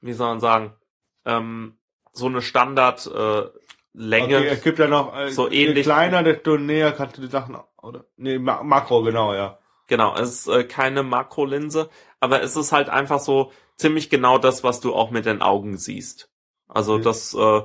wie 0.00 0.12
soll 0.12 0.28
man 0.28 0.40
sagen 0.40 0.72
ähm, 1.24 1.78
so 2.12 2.26
eine 2.26 2.42
Standard 2.42 3.06
äh, 3.06 3.44
Länge. 3.94 4.36
okay, 4.38 4.46
es 4.48 4.62
gibt 4.62 4.78
ja 4.78 4.86
noch, 4.86 5.16
äh, 5.16 5.30
So 5.30 5.48
je 5.48 5.66
ähnlich- 5.66 5.84
kleiner, 5.84 6.22
desto 6.22 6.56
näher 6.56 6.92
kannst 6.92 7.16
du 7.16 7.22
die 7.22 7.28
Sachen, 7.28 7.56
oder? 7.82 8.04
Nee, 8.16 8.38
Ma 8.38 8.62
Makro, 8.62 9.02
genau, 9.02 9.34
ja. 9.34 9.58
Genau, 9.88 10.14
es 10.16 10.46
ist 10.46 10.48
äh, 10.48 10.64
keine 10.64 11.02
Makrolinse, 11.02 11.88
aber 12.20 12.42
es 12.42 12.54
ist 12.56 12.72
halt 12.72 12.90
einfach 12.90 13.18
so 13.20 13.50
ziemlich 13.76 14.10
genau 14.10 14.38
das, 14.38 14.62
was 14.62 14.80
du 14.80 14.94
auch 14.94 15.10
mit 15.10 15.24
den 15.26 15.40
Augen 15.42 15.78
siehst. 15.78 16.30
Also 16.68 16.94
Okay. 16.94 17.04
das, 17.04 17.34
äh, 17.34 17.62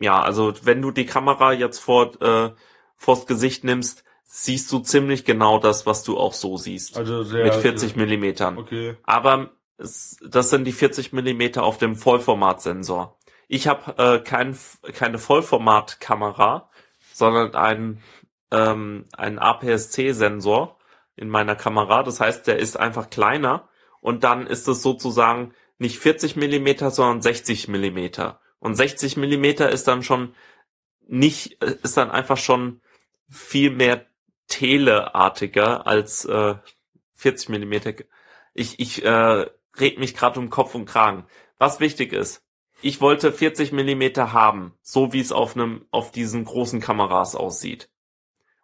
ja, 0.00 0.22
also 0.22 0.54
wenn 0.62 0.80
du 0.82 0.90
die 0.90 1.06
Kamera 1.06 1.52
jetzt 1.52 1.78
vor 1.78 2.20
äh, 2.22 2.52
vors 2.96 3.26
Gesicht 3.26 3.62
nimmst, 3.64 4.02
siehst 4.32 4.70
du 4.70 4.78
ziemlich 4.78 5.24
genau 5.24 5.58
das, 5.58 5.86
was 5.86 6.04
du 6.04 6.16
auch 6.16 6.34
so 6.34 6.56
siehst. 6.56 6.96
Also 6.96 7.24
sehr. 7.24 7.42
mit 7.42 7.54
40 7.54 7.96
Millimetern. 7.96 8.58
Okay. 8.58 8.96
Aber 9.02 9.50
es, 9.76 10.18
das 10.24 10.50
sind 10.50 10.66
die 10.66 10.72
40 10.72 11.12
Millimeter 11.12 11.64
auf 11.64 11.78
dem 11.78 11.96
Vollformatsensor. 11.96 13.18
Ich 13.48 13.66
habe 13.66 13.98
äh, 13.98 14.20
kein, 14.20 14.56
keine 14.94 15.18
Vollformatkamera, 15.18 16.70
sondern 17.12 17.56
einen, 17.56 18.02
ähm, 18.52 19.06
einen 19.16 19.40
APS-C-Sensor 19.40 20.78
in 21.16 21.28
meiner 21.28 21.56
Kamera. 21.56 22.04
Das 22.04 22.20
heißt, 22.20 22.46
der 22.46 22.60
ist 22.60 22.78
einfach 22.78 23.10
kleiner 23.10 23.68
und 24.00 24.22
dann 24.22 24.46
ist 24.46 24.68
es 24.68 24.80
sozusagen 24.80 25.54
nicht 25.78 25.98
40 25.98 26.36
Millimeter, 26.36 26.92
sondern 26.92 27.20
60 27.20 27.66
Millimeter. 27.66 28.40
Und 28.60 28.76
60 28.76 29.16
Millimeter 29.16 29.70
ist 29.70 29.88
dann 29.88 30.04
schon 30.04 30.36
nicht, 31.08 31.60
äh, 31.64 31.74
ist 31.82 31.96
dann 31.96 32.12
einfach 32.12 32.36
schon 32.36 32.80
viel 33.28 33.70
mehr 33.70 34.06
teleartiger 34.50 35.86
als 35.86 36.26
äh, 36.26 36.56
40 37.14 37.48
Millimeter. 37.48 37.94
Ich, 38.52 38.78
ich 38.78 39.02
äh, 39.02 39.46
red 39.78 39.98
mich 39.98 40.14
gerade 40.14 40.38
um 40.38 40.50
Kopf 40.50 40.74
und 40.74 40.84
Kragen. 40.84 41.24
Was 41.56 41.80
wichtig 41.80 42.12
ist, 42.12 42.44
ich 42.82 43.00
wollte 43.00 43.32
40 43.32 43.72
Millimeter 43.72 44.32
haben, 44.32 44.74
so 44.82 45.12
wie 45.12 45.20
es 45.20 45.32
auf 45.32 45.54
einem, 45.54 45.86
auf 45.90 46.10
diesen 46.12 46.44
großen 46.44 46.80
Kameras 46.80 47.34
aussieht. 47.34 47.90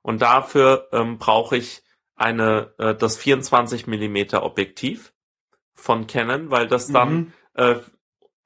Und 0.02 0.22
dafür 0.22 0.88
ähm, 0.92 1.18
brauche 1.18 1.56
ich 1.56 1.82
eine, 2.16 2.74
äh, 2.78 2.94
das 2.94 3.16
24 3.16 3.86
Millimeter 3.86 4.42
Objektiv 4.42 5.12
von 5.74 6.06
Canon, 6.06 6.50
weil 6.50 6.66
das 6.66 6.88
dann 6.88 7.14
Mhm. 7.14 7.32
äh, 7.54 7.76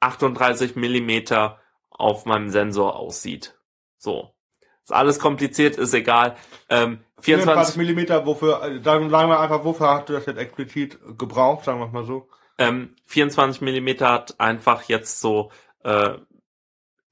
38 0.00 0.76
Millimeter 0.76 1.60
auf 1.90 2.24
meinem 2.24 2.50
Sensor 2.50 2.96
aussieht. 2.96 3.58
So. 3.98 4.34
Ist 4.90 4.96
alles 4.96 5.20
kompliziert, 5.20 5.76
ist 5.76 5.94
egal. 5.94 6.36
Ähm, 6.68 6.98
24 7.20 7.74
24, 7.74 7.76
Millimeter, 7.76 8.26
wofür, 8.26 8.60
äh, 8.60 8.82
sagen, 8.82 9.08
wir 9.08 9.38
einfach, 9.38 9.62
wofür 9.64 9.88
hast 9.88 10.08
du 10.08 10.14
das 10.14 10.26
jetzt 10.26 10.38
explizit 10.38 10.98
gebraucht, 11.16 11.64
sagen 11.64 11.78
wir 11.78 11.86
mal 11.86 12.02
so. 12.02 12.28
ähm, 12.58 12.96
24 13.04 13.60
Millimeter 13.60 14.10
hat 14.10 14.40
einfach 14.40 14.82
jetzt 14.88 15.20
so, 15.20 15.52
äh, 15.84 16.14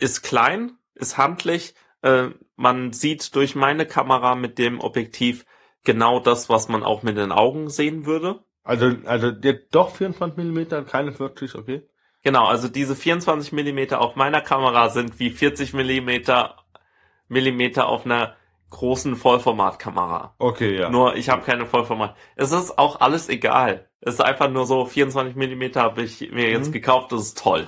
ist 0.00 0.22
klein, 0.22 0.72
ist 0.96 1.18
handlich. 1.18 1.74
Äh, 2.02 2.30
man 2.56 2.92
sieht 2.92 3.36
durch 3.36 3.54
meine 3.54 3.86
Kamera 3.86 4.34
mit 4.34 4.58
dem 4.58 4.80
Objektiv 4.80 5.46
genau 5.84 6.18
das, 6.18 6.48
was 6.48 6.68
man 6.68 6.82
auch 6.82 7.04
mit 7.04 7.16
den 7.16 7.30
Augen 7.30 7.70
sehen 7.70 8.06
würde. 8.06 8.40
Also, 8.64 8.92
also, 9.04 9.30
doch 9.70 9.94
24 9.94 10.36
Millimeter, 10.36 10.82
keine 10.82 11.12
40, 11.12 11.54
okay. 11.54 11.88
Genau, 12.24 12.46
also 12.46 12.66
diese 12.66 12.96
24 12.96 13.52
Millimeter 13.52 14.00
auf 14.00 14.16
meiner 14.16 14.40
Kamera 14.40 14.88
sind 14.88 15.20
wie 15.20 15.30
40 15.30 15.72
Millimeter, 15.72 16.56
Millimeter 17.28 17.88
auf 17.88 18.04
einer 18.04 18.34
großen 18.70 19.16
Vollformatkamera. 19.16 20.34
Okay, 20.38 20.78
ja. 20.78 20.90
Nur 20.90 21.16
ich 21.16 21.28
habe 21.30 21.42
keine 21.42 21.66
Vollformat. 21.66 22.16
Es 22.36 22.52
ist 22.52 22.78
auch 22.78 23.00
alles 23.00 23.28
egal. 23.28 23.88
Es 24.00 24.14
ist 24.14 24.20
einfach 24.20 24.50
nur 24.50 24.66
so 24.66 24.84
24 24.84 25.36
Millimeter 25.36 25.82
habe 25.82 26.02
ich 26.02 26.30
mir 26.32 26.50
jetzt 26.50 26.68
Mhm. 26.68 26.72
gekauft. 26.72 27.12
Das 27.12 27.22
ist 27.22 27.38
toll. 27.38 27.66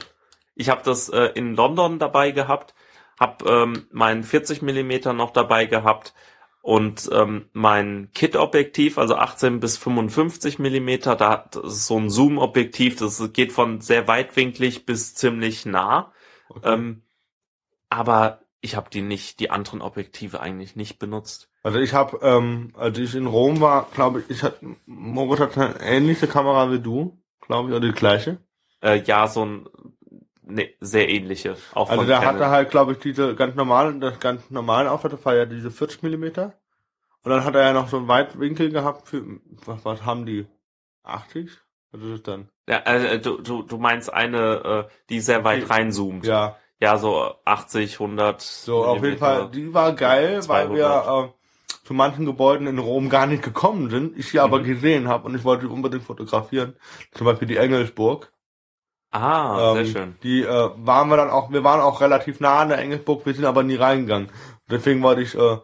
Ich 0.54 0.68
habe 0.68 0.82
das 0.84 1.08
äh, 1.08 1.30
in 1.34 1.54
London 1.56 1.98
dabei 1.98 2.32
gehabt, 2.32 2.74
habe 3.18 3.48
ähm, 3.50 3.86
meinen 3.92 4.24
40 4.24 4.60
Millimeter 4.62 5.12
noch 5.14 5.30
dabei 5.30 5.64
gehabt 5.64 6.12
und 6.62 7.08
ähm, 7.12 7.48
mein 7.54 8.10
Kit-Objektiv, 8.14 8.98
also 8.98 9.16
18 9.16 9.60
bis 9.60 9.78
55 9.78 10.58
Millimeter, 10.58 11.16
da 11.16 11.48
das 11.50 11.64
ist 11.64 11.86
so 11.86 11.96
ein 11.98 12.10
Zoom-Objektiv. 12.10 12.96
Das 12.96 13.32
geht 13.32 13.52
von 13.52 13.80
sehr 13.80 14.06
weitwinklig 14.06 14.84
bis 14.84 15.14
ziemlich 15.14 15.64
nah. 15.64 16.12
okay. 16.50 16.74
Ähm, 16.74 17.02
aber 17.88 18.42
ich 18.60 18.76
habe 18.76 18.90
die 18.90 19.02
nicht, 19.02 19.40
die 19.40 19.50
anderen 19.50 19.80
Objektive 19.80 20.40
eigentlich 20.40 20.76
nicht 20.76 20.98
benutzt. 20.98 21.48
Also 21.62 21.78
ich 21.78 21.94
habe, 21.94 22.18
ähm, 22.22 22.72
als 22.76 22.98
ich 22.98 23.14
in 23.14 23.26
Rom 23.26 23.60
war, 23.60 23.88
glaube 23.94 24.20
ich, 24.20 24.30
ich 24.30 24.42
hatte, 24.42 24.58
Moritz 24.86 25.40
hat 25.40 25.58
eine 25.58 25.80
ähnliche 25.80 26.26
Kamera 26.26 26.70
wie 26.70 26.80
du, 26.80 27.18
glaube 27.40 27.70
ich, 27.70 27.76
oder 27.76 27.86
die 27.86 27.92
gleiche. 27.92 28.38
Äh, 28.82 29.02
ja, 29.02 29.26
so 29.26 29.44
ein 29.44 29.68
ne, 30.42 30.70
sehr 30.80 31.08
ähnliche. 31.08 31.56
Auch 31.74 31.90
Also 31.90 32.04
der 32.04 32.18
Canon. 32.18 32.34
hatte 32.34 32.48
halt, 32.48 32.70
glaube 32.70 32.92
ich, 32.92 32.98
diese 32.98 33.34
ganz 33.34 33.54
normalen, 33.56 34.00
das 34.00 34.18
ganz 34.20 34.50
normalen 34.50 34.86
das 35.02 35.24
war 35.24 35.34
ja 35.34 35.46
diese 35.46 35.70
40 35.70 36.02
Millimeter. 36.02 36.54
Und 37.22 37.30
dann 37.30 37.44
hat 37.44 37.54
er 37.54 37.62
ja 37.62 37.72
noch 37.72 37.88
so 37.88 37.98
einen 37.98 38.08
Weitwinkel 38.08 38.70
gehabt 38.70 39.08
für, 39.08 39.22
was, 39.66 39.84
was 39.84 40.04
haben 40.04 40.24
die? 40.24 40.46
80? 41.02 41.50
Was 41.92 42.02
ist 42.02 42.12
das 42.12 42.22
dann? 42.22 42.48
ja, 42.70 42.78
äh, 42.84 43.18
du, 43.18 43.40
du, 43.40 43.62
du 43.62 43.78
meinst 43.78 44.12
eine, 44.12 44.86
äh, 44.88 44.94
die 45.08 45.20
sehr 45.20 45.42
weit 45.44 45.68
reinzoomt. 45.68 46.24
Ja, 46.24 46.56
ja, 46.80 46.98
so 46.98 47.34
80, 47.44 48.00
100. 48.00 48.40
so 48.42 48.84
auf 48.84 49.02
jeden. 49.04 49.18
Fall, 49.18 49.50
die 49.50 49.72
war 49.74 49.92
geil, 49.94 50.48
weil 50.48 50.72
wir 50.72 50.86
200. 50.86 51.06
äh, 51.06 51.28
zu 51.86 51.94
manchen 51.94 52.26
Gebäuden 52.26 52.66
in 52.66 52.78
Rom 52.78 53.08
gar 53.08 53.26
nicht 53.26 53.42
gekommen 53.42 53.90
sind, 53.90 54.16
ich 54.18 54.28
sie 54.30 54.40
aber 54.40 54.60
Mhm. 54.60 54.64
gesehen 54.64 55.08
habe 55.08 55.26
und 55.26 55.34
ich 55.34 55.44
wollte 55.44 55.66
die 55.66 55.72
unbedingt 55.72 56.04
fotografieren. 56.04 56.76
Zum 57.12 57.26
Beispiel 57.26 57.48
die 57.48 57.56
Engelsburg. 57.58 58.32
Ah, 59.12 59.66
sehr 59.66 59.84
Ähm, 59.84 59.86
schön. 59.86 60.18
Die 60.22 60.42
äh, 60.42 60.70
waren 60.76 61.08
wir 61.08 61.16
dann 61.16 61.30
auch, 61.30 61.50
wir 61.52 61.64
waren 61.64 61.80
auch 61.80 62.00
relativ 62.00 62.40
nah 62.40 62.60
an 62.60 62.68
der 62.70 62.78
Engelsburg, 62.78 63.26
wir 63.26 63.34
sind 63.34 63.44
aber 63.44 63.62
nie 63.62 63.74
reingegangen. 63.76 64.30
Deswegen 64.70 65.02
war 65.02 65.18
ich, 65.18 65.34
äh, 65.34 65.58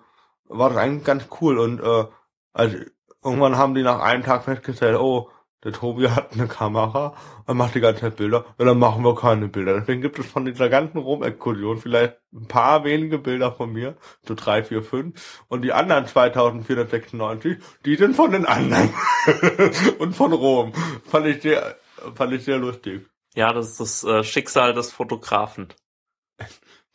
war 0.49 0.69
das 0.71 0.79
eigentlich 0.79 1.05
ganz 1.05 1.29
cool 1.41 1.59
und 1.59 1.81
äh, 1.81 2.07
also 2.53 2.77
irgendwann 3.25 3.57
haben 3.57 3.75
die 3.75 3.83
nach 3.83 4.01
einem 4.01 4.25
Tag 4.25 4.45
festgestellt, 4.45 4.99
oh, 4.99 5.31
der 5.67 5.73
Tobi 5.73 6.09
hat 6.09 6.33
eine 6.33 6.47
Kamera 6.47 7.17
und 7.47 7.57
macht 7.57 7.75
die 7.75 7.81
ganze 7.81 8.03
Zeit 8.03 8.17
Bilder, 8.17 8.45
ja, 8.57 8.65
dann 8.65 8.79
machen 8.79 9.03
wir 9.03 9.17
keine 9.17 9.49
Bilder. 9.49 9.81
Deswegen 9.81 10.01
gibt 10.01 10.17
es 10.17 10.27
von 10.27 10.45
dieser 10.45 10.69
ganzen 10.69 10.99
Rom-Exkursion 10.99 11.79
vielleicht 11.79 12.19
ein 12.33 12.47
paar 12.47 12.85
wenige 12.85 13.19
Bilder 13.19 13.51
von 13.51 13.73
mir, 13.73 13.97
so 14.23 14.37
drei, 14.37 14.63
vier, 14.63 14.85
fünf, 14.85 15.43
und 15.49 15.63
die 15.63 15.73
anderen 15.73 16.07
2496, 16.07 17.59
die 17.85 17.97
sind 17.97 18.15
von 18.15 18.31
den 18.31 18.47
anderen 18.47 18.95
und 19.99 20.15
von 20.15 20.33
Rom. 20.33 20.73
Fand 21.05 21.27
ich 21.27 21.43
sehr, 21.43 21.77
fand 22.15 22.33
ich 22.33 22.45
sehr 22.45 22.59
lustig. 22.59 23.05
Ja, 23.35 23.53
das 23.53 23.73
ist 23.73 23.81
das 23.81 24.05
äh, 24.05 24.23
Schicksal 24.23 24.73
des 24.73 24.93
Fotografen. 24.93 25.75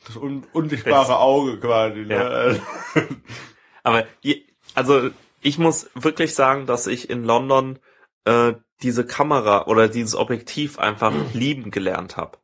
Das 0.06 0.16
un 0.16 0.48
unsichtbare 0.54 1.20
Auge 1.20 1.60
quasi. 1.60 2.06
Ne? 2.06 2.62
Ja. 2.96 3.02
Aber 3.84 4.06
je, 4.22 4.46
also 4.76 5.10
ich 5.42 5.58
muss 5.58 5.90
wirklich 5.94 6.34
sagen, 6.36 6.68
dass 6.68 6.88
ich 6.88 7.10
in 7.10 7.26
London 7.26 7.80
äh, 8.26 8.54
diese 8.82 9.06
Kamera 9.06 9.66
oder 9.68 9.88
dieses 9.88 10.16
Objektiv 10.16 10.80
einfach 10.80 11.14
lieben 11.34 11.72
gelernt 11.72 12.18
habe. 12.18 12.38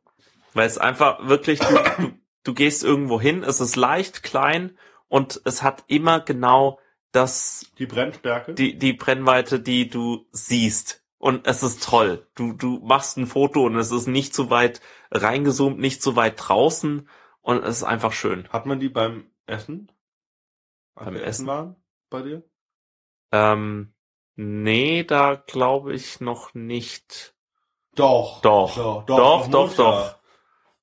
Weil 0.54 0.66
es 0.66 0.78
einfach 0.78 1.26
wirklich, 1.28 1.60
du, 1.60 1.74
du, 1.98 2.12
du 2.44 2.54
gehst 2.54 2.84
irgendwo 2.84 3.20
hin, 3.20 3.42
es 3.42 3.60
ist 3.60 3.76
leicht, 3.76 4.22
klein 4.22 4.76
und 5.08 5.40
es 5.44 5.62
hat 5.62 5.84
immer 5.88 6.20
genau 6.20 6.78
das, 7.12 7.66
Die 7.78 7.86
Brennstärke. 7.86 8.54
die, 8.54 8.78
die 8.78 8.92
Brennweite, 8.92 9.60
die 9.60 9.88
du 9.88 10.26
siehst. 10.32 11.02
Und 11.20 11.48
es 11.48 11.64
ist 11.64 11.82
toll. 11.82 12.26
Du, 12.36 12.52
du 12.52 12.78
machst 12.78 13.16
ein 13.16 13.26
Foto 13.26 13.64
und 13.64 13.74
es 13.76 13.90
ist 13.90 14.06
nicht 14.06 14.34
zu 14.34 14.50
weit 14.50 14.80
reingezoomt, 15.10 15.78
nicht 15.78 16.00
zu 16.00 16.14
weit 16.14 16.34
draußen 16.38 17.08
und 17.40 17.64
es 17.64 17.78
ist 17.78 17.82
einfach 17.84 18.12
schön. 18.12 18.48
Hat 18.50 18.66
man 18.66 18.78
die 18.78 18.88
beim 18.88 19.26
Essen? 19.46 19.90
Beim 20.94 21.14
wir 21.14 21.24
Essen? 21.24 21.46
waren 21.46 21.76
bei 22.10 22.22
dir? 22.22 22.42
Ähm, 23.32 23.92
nee, 24.38 25.04
da 25.04 25.34
glaube 25.34 25.94
ich 25.94 26.20
noch 26.20 26.54
nicht. 26.54 27.34
Doch. 27.94 28.40
Doch. 28.42 28.74
Doch, 28.74 29.04
Doch, 29.06 29.48
doch, 29.48 29.74
doch. 29.74 30.04
Ja. 30.06 30.14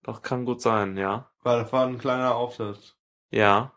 Doch, 0.03 0.21
kann 0.21 0.45
gut 0.45 0.61
sein, 0.61 0.97
ja. 0.97 1.31
Weil 1.41 1.63
das 1.63 1.71
war 1.73 1.87
ein 1.87 1.97
kleiner 1.97 2.35
Aufsatz. 2.35 2.95
Ja. 3.31 3.71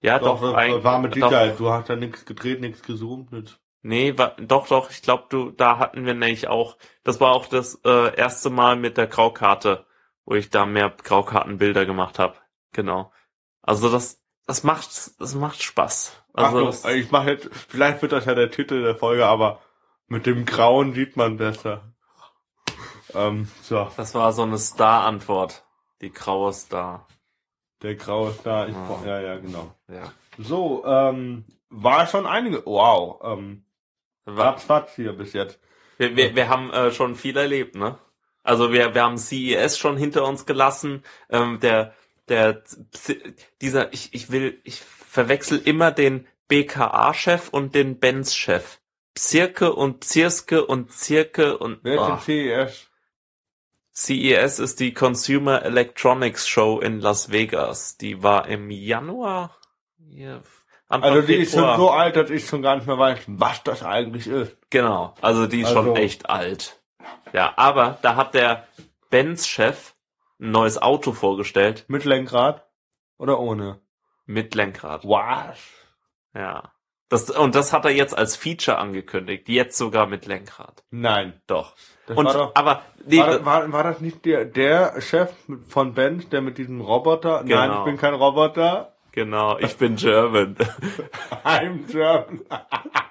Ja, 0.00 0.18
doch, 0.18 0.40
das 0.40 0.54
eigentlich. 0.54 0.84
war 0.84 0.98
mit 0.98 1.12
doch, 1.12 1.28
Sicherheit. 1.28 1.58
Du 1.58 1.70
hast 1.70 1.88
da 1.88 1.96
nichts 1.96 2.24
gedreht, 2.24 2.60
nichts 2.60 2.82
gezoomt. 2.82 3.30
Nichts. 3.30 3.58
nee, 3.82 4.18
war, 4.18 4.36
doch, 4.36 4.66
doch, 4.66 4.90
ich 4.90 5.00
glaube, 5.00 5.26
du, 5.28 5.50
da 5.50 5.78
hatten 5.78 6.04
wir 6.04 6.14
nämlich 6.14 6.48
auch, 6.48 6.76
das 7.04 7.20
war 7.20 7.32
auch 7.32 7.46
das 7.46 7.80
äh, 7.84 8.14
erste 8.16 8.50
Mal 8.50 8.76
mit 8.76 8.96
der 8.96 9.06
Graukarte, 9.06 9.86
wo 10.24 10.34
ich 10.34 10.50
da 10.50 10.66
mehr 10.66 10.90
Graukartenbilder 10.90 11.86
gemacht 11.86 12.18
habe. 12.18 12.34
Genau. 12.72 13.12
Also 13.62 13.90
das, 13.90 14.20
das 14.46 14.64
macht, 14.64 14.88
das 15.20 15.34
macht 15.34 15.62
Spaß. 15.62 16.21
Also 16.32 16.68
Achtung, 16.68 16.90
ich 16.94 17.10
mache 17.10 17.30
jetzt, 17.30 17.50
vielleicht 17.68 18.00
wird 18.02 18.12
das 18.12 18.24
ja 18.24 18.34
der 18.34 18.50
Titel 18.50 18.82
der 18.82 18.96
Folge, 18.96 19.26
aber 19.26 19.60
mit 20.06 20.26
dem 20.26 20.44
Grauen 20.44 20.94
sieht 20.94 21.16
man 21.16 21.36
besser. 21.36 21.92
Ähm, 23.14 23.48
so, 23.62 23.90
das 23.96 24.14
war 24.14 24.32
so 24.32 24.42
eine 24.42 24.58
Star-Antwort. 24.58 25.64
Die 26.00 26.12
graue 26.12 26.52
Star. 26.52 27.06
der 27.82 27.94
Graue 27.94 28.34
da. 28.42 28.66
Ich, 28.66 28.74
Ah. 28.74 29.00
Ja, 29.04 29.20
ja, 29.20 29.38
genau. 29.38 29.74
Ja. 29.88 30.12
So, 30.38 30.84
ähm, 30.84 31.44
war 31.68 32.06
schon 32.06 32.26
einige. 32.26 32.64
Wow, 32.66 33.20
ähm, 33.24 33.64
War, 34.24 34.54
ratzfatz 34.54 34.94
hier 34.96 35.12
bis 35.12 35.32
jetzt. 35.32 35.60
Wir, 35.98 36.16
wir, 36.16 36.34
wir 36.34 36.48
haben 36.48 36.70
äh, 36.70 36.90
schon 36.90 37.14
viel 37.14 37.36
erlebt, 37.36 37.76
ne? 37.76 37.98
Also 38.42 38.72
wir, 38.72 38.94
wir 38.94 39.02
haben 39.02 39.18
CES 39.18 39.78
schon 39.78 39.96
hinter 39.96 40.24
uns 40.26 40.46
gelassen. 40.46 41.04
Ähm, 41.30 41.60
der, 41.60 41.94
der, 42.28 42.62
dieser, 43.60 43.92
ich, 43.92 44.12
ich 44.12 44.30
will, 44.32 44.60
ich 44.64 44.82
verwechsel 45.12 45.60
immer 45.62 45.90
den 45.90 46.26
BKA-Chef 46.48 47.50
und 47.50 47.74
den 47.74 47.98
Benz-Chef. 47.98 48.78
Psirke 49.14 49.74
und 49.74 50.00
Psirske 50.00 50.64
und 50.64 50.90
Zirke 50.90 51.58
und 51.58 51.80
Wer 51.82 52.00
ist 52.00 52.26
denn 52.26 52.66
CES? 52.66 52.88
CES 53.94 54.58
ist 54.58 54.80
die 54.80 54.94
Consumer 54.94 55.62
Electronics 55.64 56.48
Show 56.48 56.80
in 56.80 57.00
Las 57.00 57.30
Vegas. 57.30 57.98
Die 57.98 58.22
war 58.22 58.48
im 58.48 58.70
Januar. 58.70 59.54
Ja, 59.98 60.40
Anfang 60.88 61.10
Also 61.12 61.26
die 61.26 61.34
ist 61.34 61.50
schon 61.52 61.60
Februar. 61.60 61.76
so 61.76 61.90
alt, 61.90 62.16
dass 62.16 62.30
ich 62.30 62.46
schon 62.46 62.62
gar 62.62 62.76
nicht 62.76 62.86
mehr 62.86 62.98
weiß, 62.98 63.18
was 63.26 63.62
das 63.64 63.82
eigentlich 63.82 64.26
ist. 64.26 64.56
Genau, 64.70 65.14
also 65.20 65.46
die 65.46 65.60
ist 65.60 65.68
schon 65.72 65.88
Also- 65.90 65.96
echt 65.96 66.30
alt. 66.30 66.80
Ja, 67.34 67.52
aber 67.56 67.98
da 68.00 68.16
hat 68.16 68.32
der 68.32 68.66
Benz-Chef 69.10 69.92
ein 70.40 70.52
neues 70.52 70.80
Auto 70.80 71.12
vorgestellt 71.12 71.84
Mit 71.88 72.06
Lenkrad 72.06 72.66
oder 73.18 73.38
ohne? 73.40 73.78
Mit 74.26 74.54
Lenkrad. 74.54 75.04
Was? 75.04 75.58
Ja. 76.34 76.72
Das, 77.08 77.28
und 77.30 77.54
das 77.54 77.72
hat 77.74 77.84
er 77.84 77.90
jetzt 77.90 78.16
als 78.16 78.36
Feature 78.36 78.78
angekündigt. 78.78 79.46
Jetzt 79.48 79.76
sogar 79.76 80.06
mit 80.06 80.24
Lenkrad. 80.26 80.82
Nein. 80.90 81.40
Doch. 81.46 81.74
Das 82.06 82.16
Und, 82.16 82.24
war 82.26 82.32
doch, 82.32 82.52
aber, 82.54 82.82
nee, 83.04 83.18
war, 83.18 83.44
war, 83.44 83.70
war 83.72 83.84
das 83.84 84.00
nicht 84.00 84.24
der, 84.24 84.44
der 84.46 84.98
Chef 85.02 85.30
von 85.68 85.92
Benz, 85.94 86.28
der 86.30 86.40
mit 86.40 86.56
diesem 86.58 86.80
Roboter? 86.80 87.42
Nein, 87.44 87.48
Genau. 87.48 87.78
ich 87.80 87.84
bin 87.84 87.96
kein 87.98 88.14
Roboter. 88.14 88.96
genau, 89.12 89.58
ich 89.58 89.76
bin 89.76 89.96
German. 89.96 90.56
I'm 91.44 91.86
German. 91.86 92.40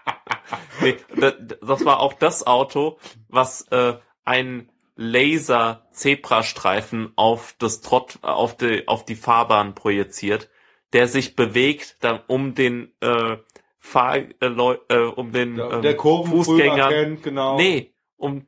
nee, 0.82 0.98
das, 1.16 1.36
das 1.62 1.86
war 1.86 2.00
auch 2.00 2.14
das 2.14 2.48
Auto, 2.48 2.98
was 3.30 3.68
äh, 3.70 3.94
ein 4.26 4.72
Laser-Zebrastreifen 4.96 7.14
auf 7.16 7.54
das 7.60 7.82
Trott, 7.82 8.18
auf 8.24 8.58
die, 8.58 8.88
auf 8.88 9.06
die 9.06 9.16
Fahrbahn 9.16 9.76
projiziert, 9.76 10.50
der 10.94 11.08
sich 11.08 11.36
bewegt, 11.36 11.98
dann 12.02 12.22
um 12.28 12.54
den 12.56 12.94
äh, 13.02 13.38
Fahr, 13.78 14.18
äh, 14.18 14.28
äh, 14.42 14.98
um 15.16 15.32
den 15.32 15.56
Der, 15.56 15.72
ähm, 15.72 15.82
der 15.82 15.98
Kurven 15.98 16.32
Fußgänger. 16.32 16.90
kennt, 16.90 17.24
genau. 17.24 17.58
Nee, 17.58 17.94
um 18.18 18.48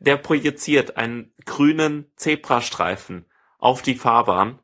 der 0.00 0.16
projiziert 0.16 0.96
einen 0.96 1.34
grünen 1.44 2.10
Zebrastreifen 2.16 3.26
auf 3.58 3.82
die 3.82 3.94
Fahrbahn, 3.94 4.60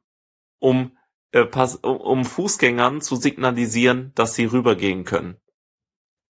um 0.58 0.96
äh, 1.32 1.44
pass, 1.44 1.76
um, 1.76 2.24
Fußgängern 2.24 3.00
zu 3.02 3.16
signalisieren, 3.16 4.12
dass 4.14 4.34
sie 4.34 4.46
rübergehen 4.46 5.04
können. 5.04 5.36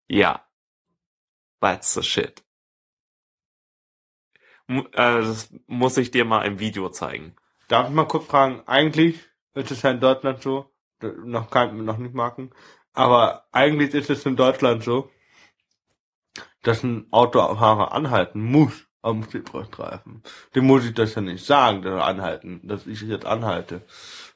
Ja. 0.09 0.45
That's 1.61 1.93
the 1.95 2.03
shit. 2.03 2.43
Mu- 4.67 4.87
äh, 4.93 5.21
das 5.21 5.53
muss 5.67 5.97
ich 5.97 6.11
dir 6.11 6.25
mal 6.25 6.43
im 6.47 6.59
Video 6.59 6.89
zeigen. 6.89 7.37
Darf 7.69 7.89
ich 7.89 7.95
mal 7.95 8.07
kurz 8.07 8.27
fragen, 8.27 8.63
eigentlich 8.67 9.21
ist 9.55 9.71
es 9.71 9.83
ja 9.83 9.91
in 9.91 10.01
Deutschland 10.01 10.43
so, 10.43 10.71
noch 11.25 11.51
kein, 11.51 11.85
noch 11.85 11.99
nicht 11.99 12.15
Marken, 12.15 12.51
aber 12.93 13.45
eigentlich 13.53 13.95
ist 13.95 14.11
es 14.11 14.27
in 14.27 14.37
Deutschland 14.37 14.83
so, 14.83 15.11
dass 16.63 16.83
ein 16.83 17.07
Autofahrer 17.13 17.93
anhalten 17.93 18.43
muss 18.43 18.89
am 19.03 19.29
Zebrastreifen. 19.29 20.23
Dem 20.55 20.67
muss 20.67 20.85
ich 20.85 20.95
das 20.95 21.15
ja 21.15 21.23
nicht 21.23 21.45
sagen, 21.45 21.83
dass 21.83 21.95
er 21.95 22.05
anhalten, 22.05 22.61
dass 22.65 22.87
ich 22.87 23.01
jetzt 23.03 23.27
anhalte. 23.27 23.83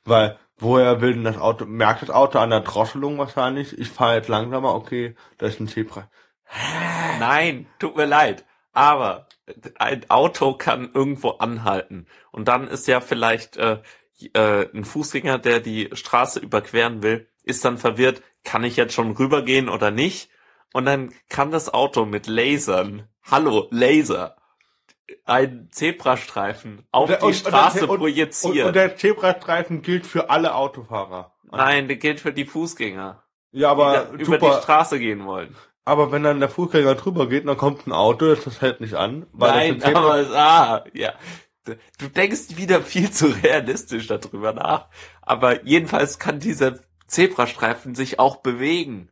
Weil, 0.04 0.38
woher 0.56 1.00
will 1.00 1.14
denn 1.14 1.24
das 1.24 1.38
Auto, 1.38 1.66
merkt 1.66 2.02
das 2.02 2.10
Auto 2.10 2.38
an 2.38 2.50
der 2.50 2.60
Drosselung 2.60 3.18
wahrscheinlich, 3.18 3.76
ich 3.78 3.90
fahre 3.90 4.16
jetzt 4.16 4.28
langsamer, 4.28 4.74
okay, 4.74 5.16
da 5.38 5.46
ist 5.46 5.60
ein 5.60 5.68
Zebra. 5.68 6.08
Nein, 7.18 7.66
tut 7.78 7.96
mir 7.96 8.06
leid. 8.06 8.44
Aber 8.72 9.26
ein 9.78 10.08
Auto 10.08 10.54
kann 10.54 10.90
irgendwo 10.94 11.30
anhalten. 11.30 12.06
Und 12.30 12.48
dann 12.48 12.68
ist 12.68 12.86
ja 12.86 13.00
vielleicht 13.00 13.56
äh, 13.56 13.82
äh, 14.34 14.68
ein 14.74 14.84
Fußgänger, 14.84 15.38
der 15.38 15.60
die 15.60 15.90
Straße 15.92 16.40
überqueren 16.40 17.02
will, 17.02 17.28
ist 17.44 17.64
dann 17.64 17.78
verwirrt, 17.78 18.22
kann 18.44 18.64
ich 18.64 18.76
jetzt 18.76 18.94
schon 18.94 19.12
rübergehen 19.12 19.68
oder 19.68 19.90
nicht? 19.90 20.30
Und 20.72 20.86
dann 20.86 21.12
kann 21.28 21.50
das 21.50 21.72
Auto 21.72 22.04
mit 22.06 22.26
Lasern, 22.26 23.08
hallo, 23.22 23.68
Laser, 23.70 24.36
einen 25.24 25.70
Zebrastreifen 25.70 26.86
auf 26.92 27.08
der- 27.08 27.18
die 27.18 27.24
und- 27.26 27.34
Straße 27.34 27.86
und- 27.86 27.98
projizieren. 27.98 28.58
Und, 28.60 28.66
und 28.68 28.76
der 28.76 28.96
Zebrastreifen 28.96 29.82
gilt 29.82 30.06
für 30.06 30.30
alle 30.30 30.54
Autofahrer. 30.54 31.34
Nein, 31.50 31.88
der 31.88 31.96
gilt 31.98 32.20
für 32.20 32.32
die 32.32 32.46
Fußgänger, 32.46 33.22
Ja, 33.52 33.58
die 33.58 33.64
aber 33.66 33.92
da 33.92 34.12
über 34.16 34.38
die 34.38 34.62
Straße 34.62 34.98
gehen 34.98 35.26
wollen. 35.26 35.54
Aber 35.84 36.12
wenn 36.12 36.22
dann 36.22 36.40
der 36.40 36.48
Fußgänger 36.48 36.94
drüber 36.94 37.28
geht, 37.28 37.46
dann 37.46 37.56
kommt 37.56 37.86
ein 37.86 37.92
Auto, 37.92 38.34
das 38.34 38.60
hält 38.60 38.80
nicht 38.80 38.94
an. 38.94 39.26
Nein, 39.36 39.82
aber 39.82 40.14
ah, 40.34 40.84
ja. 40.94 41.12
Du 41.64 42.08
denkst 42.08 42.56
wieder 42.56 42.82
viel 42.82 43.10
zu 43.10 43.26
realistisch 43.26 44.08
darüber 44.08 44.52
nach. 44.52 44.88
Aber 45.20 45.64
jedenfalls 45.64 46.18
kann 46.18 46.40
dieser 46.40 46.78
Zebrastreifen 47.06 47.94
sich 47.94 48.18
auch 48.18 48.36
bewegen. 48.36 49.10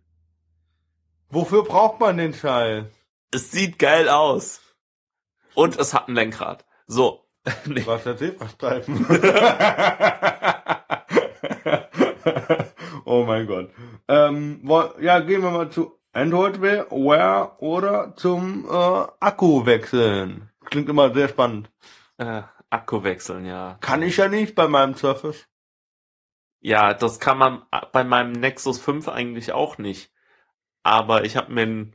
Wofür 1.28 1.62
braucht 1.62 2.01
man 2.01 2.16
den 2.16 2.34
Scheiß? 2.34 2.86
Es 3.30 3.53
sieht 3.53 3.78
geil 3.78 4.09
aus. 4.09 4.61
Und 5.55 5.78
es 5.78 5.94
hat 5.94 6.09
ein 6.09 6.14
Lenkrad. 6.14 6.64
So. 6.86 7.26
Nee. 7.64 7.82
Was 7.86 8.05
der 8.05 8.18
Zebrastreifen? 8.18 9.07
oh 13.05 13.24
mein 13.24 13.46
Gott. 13.46 13.70
Ähm, 14.09 14.68
ja, 15.01 15.20
gehen 15.20 15.42
wir 15.42 15.51
mal 15.51 15.70
zu 15.70 15.96
Android 16.12 16.61
Wear 16.61 17.62
oder 17.62 18.14
zum 18.16 18.66
äh, 18.68 19.07
Akku 19.20 19.64
wechseln. 19.64 20.51
klingt 20.64 20.88
immer 20.88 21.14
sehr 21.14 21.28
spannend. 21.28 21.70
Äh, 22.20 22.42
Akku 22.68 23.02
wechseln, 23.02 23.46
ja. 23.46 23.78
Kann 23.80 24.02
ich 24.02 24.18
ja 24.18 24.28
nicht 24.28 24.54
bei 24.54 24.68
meinem 24.68 24.94
Surface. 24.94 25.48
Ja, 26.60 26.92
das 26.92 27.18
kann 27.18 27.38
man 27.38 27.62
bei 27.92 28.04
meinem 28.04 28.32
Nexus 28.32 28.78
5 28.78 29.08
eigentlich 29.08 29.52
auch 29.52 29.78
nicht. 29.78 30.12
Aber 30.82 31.24
ich 31.24 31.36
habe 31.36 31.50
mir 31.52 31.90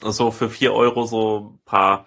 so 0.00 0.30
für 0.30 0.50
vier 0.50 0.74
Euro 0.74 1.06
so 1.06 1.54
ein 1.54 1.64
paar 1.64 2.06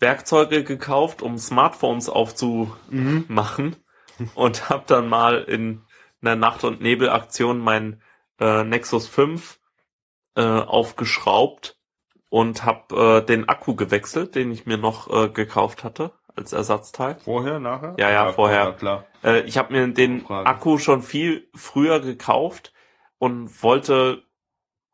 Werkzeuge 0.00 0.64
gekauft, 0.64 1.22
um 1.22 1.38
Smartphones 1.38 2.10
aufzumachen 2.10 3.76
Mhm. 4.18 4.30
und 4.34 4.68
habe 4.68 4.84
dann 4.86 5.08
mal 5.08 5.42
in 5.44 5.82
einer 6.20 6.36
Nacht- 6.36 6.64
und 6.64 6.82
Nebelaktion 6.82 7.58
mein 7.58 8.02
äh, 8.38 8.64
Nexus 8.64 9.08
5 9.08 9.58
äh, 10.36 10.42
aufgeschraubt 10.42 11.78
und 12.28 12.64
habe 12.64 13.22
äh, 13.22 13.26
den 13.26 13.48
Akku 13.48 13.74
gewechselt, 13.74 14.34
den 14.34 14.52
ich 14.52 14.66
mir 14.66 14.76
noch 14.76 15.10
äh, 15.10 15.28
gekauft 15.30 15.82
hatte 15.82 16.12
als 16.38 16.52
Ersatzteil. 16.52 17.16
Vorher, 17.24 17.58
nachher? 17.58 17.94
Ja, 17.98 18.10
ja, 18.10 18.32
vorher. 18.32 18.72
klar. 18.72 19.04
Äh, 19.22 19.40
ich 19.40 19.58
habe 19.58 19.72
mir 19.72 19.86
den 19.92 20.20
Frage. 20.20 20.48
Akku 20.48 20.78
schon 20.78 21.02
viel 21.02 21.48
früher 21.54 22.00
gekauft 22.00 22.72
und 23.18 23.62
wollte, 23.62 24.22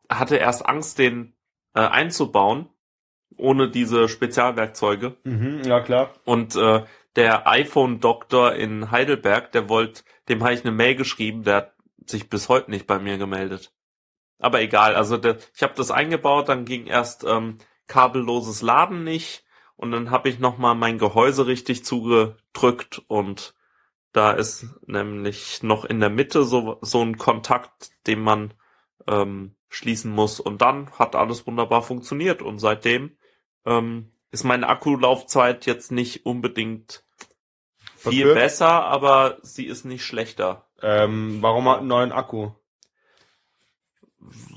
hatte 0.09 0.37
erst 0.37 0.65
Angst, 0.65 0.97
den 0.99 1.33
äh, 1.73 1.81
einzubauen, 1.81 2.67
ohne 3.37 3.69
diese 3.69 4.09
Spezialwerkzeuge. 4.09 5.15
Mhm, 5.23 5.61
ja, 5.63 5.79
klar. 5.81 6.09
Und 6.25 6.55
äh, 6.55 6.83
der 7.15 7.47
iPhone-Doktor 7.47 8.55
in 8.55 8.91
Heidelberg, 8.91 9.51
der 9.51 9.69
wollte, 9.69 10.03
dem 10.27 10.43
habe 10.43 10.53
ich 10.53 10.65
eine 10.65 10.71
Mail 10.71 10.95
geschrieben, 10.95 11.43
der 11.43 11.55
hat 11.55 11.73
sich 12.05 12.29
bis 12.29 12.49
heute 12.49 12.71
nicht 12.71 12.87
bei 12.87 12.99
mir 12.99 13.17
gemeldet. 13.17 13.71
Aber 14.39 14.61
egal, 14.61 14.95
also 14.95 15.17
der, 15.17 15.37
ich 15.55 15.63
habe 15.63 15.73
das 15.77 15.91
eingebaut, 15.91 16.49
dann 16.49 16.65
ging 16.65 16.87
erst 16.87 17.23
ähm, 17.23 17.57
kabelloses 17.87 18.61
Laden 18.61 19.03
nicht 19.03 19.44
und 19.77 19.91
dann 19.91 20.11
habe 20.11 20.29
ich 20.29 20.39
nochmal 20.39 20.75
mein 20.75 20.97
Gehäuse 20.97 21.47
richtig 21.47 21.83
zugedrückt 21.85 23.01
und 23.07 23.55
da 24.13 24.31
ist 24.31 24.65
nämlich 24.87 25.61
noch 25.63 25.83
in 25.85 25.99
der 25.99 26.09
Mitte 26.09 26.43
so, 26.43 26.77
so 26.81 27.01
ein 27.01 27.17
Kontakt, 27.17 27.91
den 28.07 28.21
man 28.21 28.53
ähm, 29.07 29.55
schließen 29.69 30.11
muss 30.11 30.39
und 30.39 30.61
dann 30.61 30.91
hat 30.91 31.15
alles 31.15 31.45
wunderbar 31.47 31.81
funktioniert 31.81 32.41
und 32.41 32.59
seitdem 32.59 33.17
ähm, 33.65 34.11
ist 34.31 34.43
meine 34.43 34.67
Akkulaufzeit 34.69 35.65
jetzt 35.65 35.91
nicht 35.91 36.25
unbedingt 36.25 37.03
viel 37.97 38.25
Okay. 38.25 38.33
besser, 38.33 38.85
aber 38.85 39.37
sie 39.41 39.65
ist 39.65 39.85
nicht 39.85 40.05
schlechter, 40.05 40.67
Ähm, 40.81 41.41
warum 41.41 41.67
hat 41.67 41.79
einen 41.79 41.87
neuen 41.87 42.11
Akku? 42.11 42.51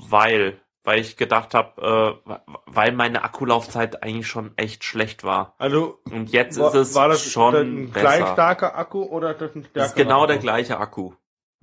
weil 0.09 0.59
weil 0.83 0.99
ich 0.99 1.17
gedacht 1.17 1.53
habe, 1.53 2.19
äh, 2.25 2.39
weil 2.65 2.91
meine 2.93 3.23
Akkulaufzeit 3.23 4.01
eigentlich 4.03 4.27
schon 4.27 4.57
echt 4.57 4.83
schlecht 4.83 5.23
war 5.23 5.55
Also, 5.57 5.99
und 6.09 6.31
jetzt 6.31 6.57
war, 6.59 6.69
ist 6.69 6.75
es 6.75 6.95
war 6.95 7.09
das 7.09 7.23
schon 7.23 7.53
ein 7.55 7.91
gleich 7.91 8.19
besser. 8.21 8.33
starker 8.33 8.75
Akku 8.77 9.03
oder 9.03 9.33
das 9.33 9.55
ein 9.55 9.63
stärkerer 9.65 9.73
Das 9.73 9.87
ist 9.89 9.95
genau 9.95 10.25
der 10.25 10.37
Akku? 10.37 10.43
gleiche 10.43 10.77
Akku. 10.79 11.13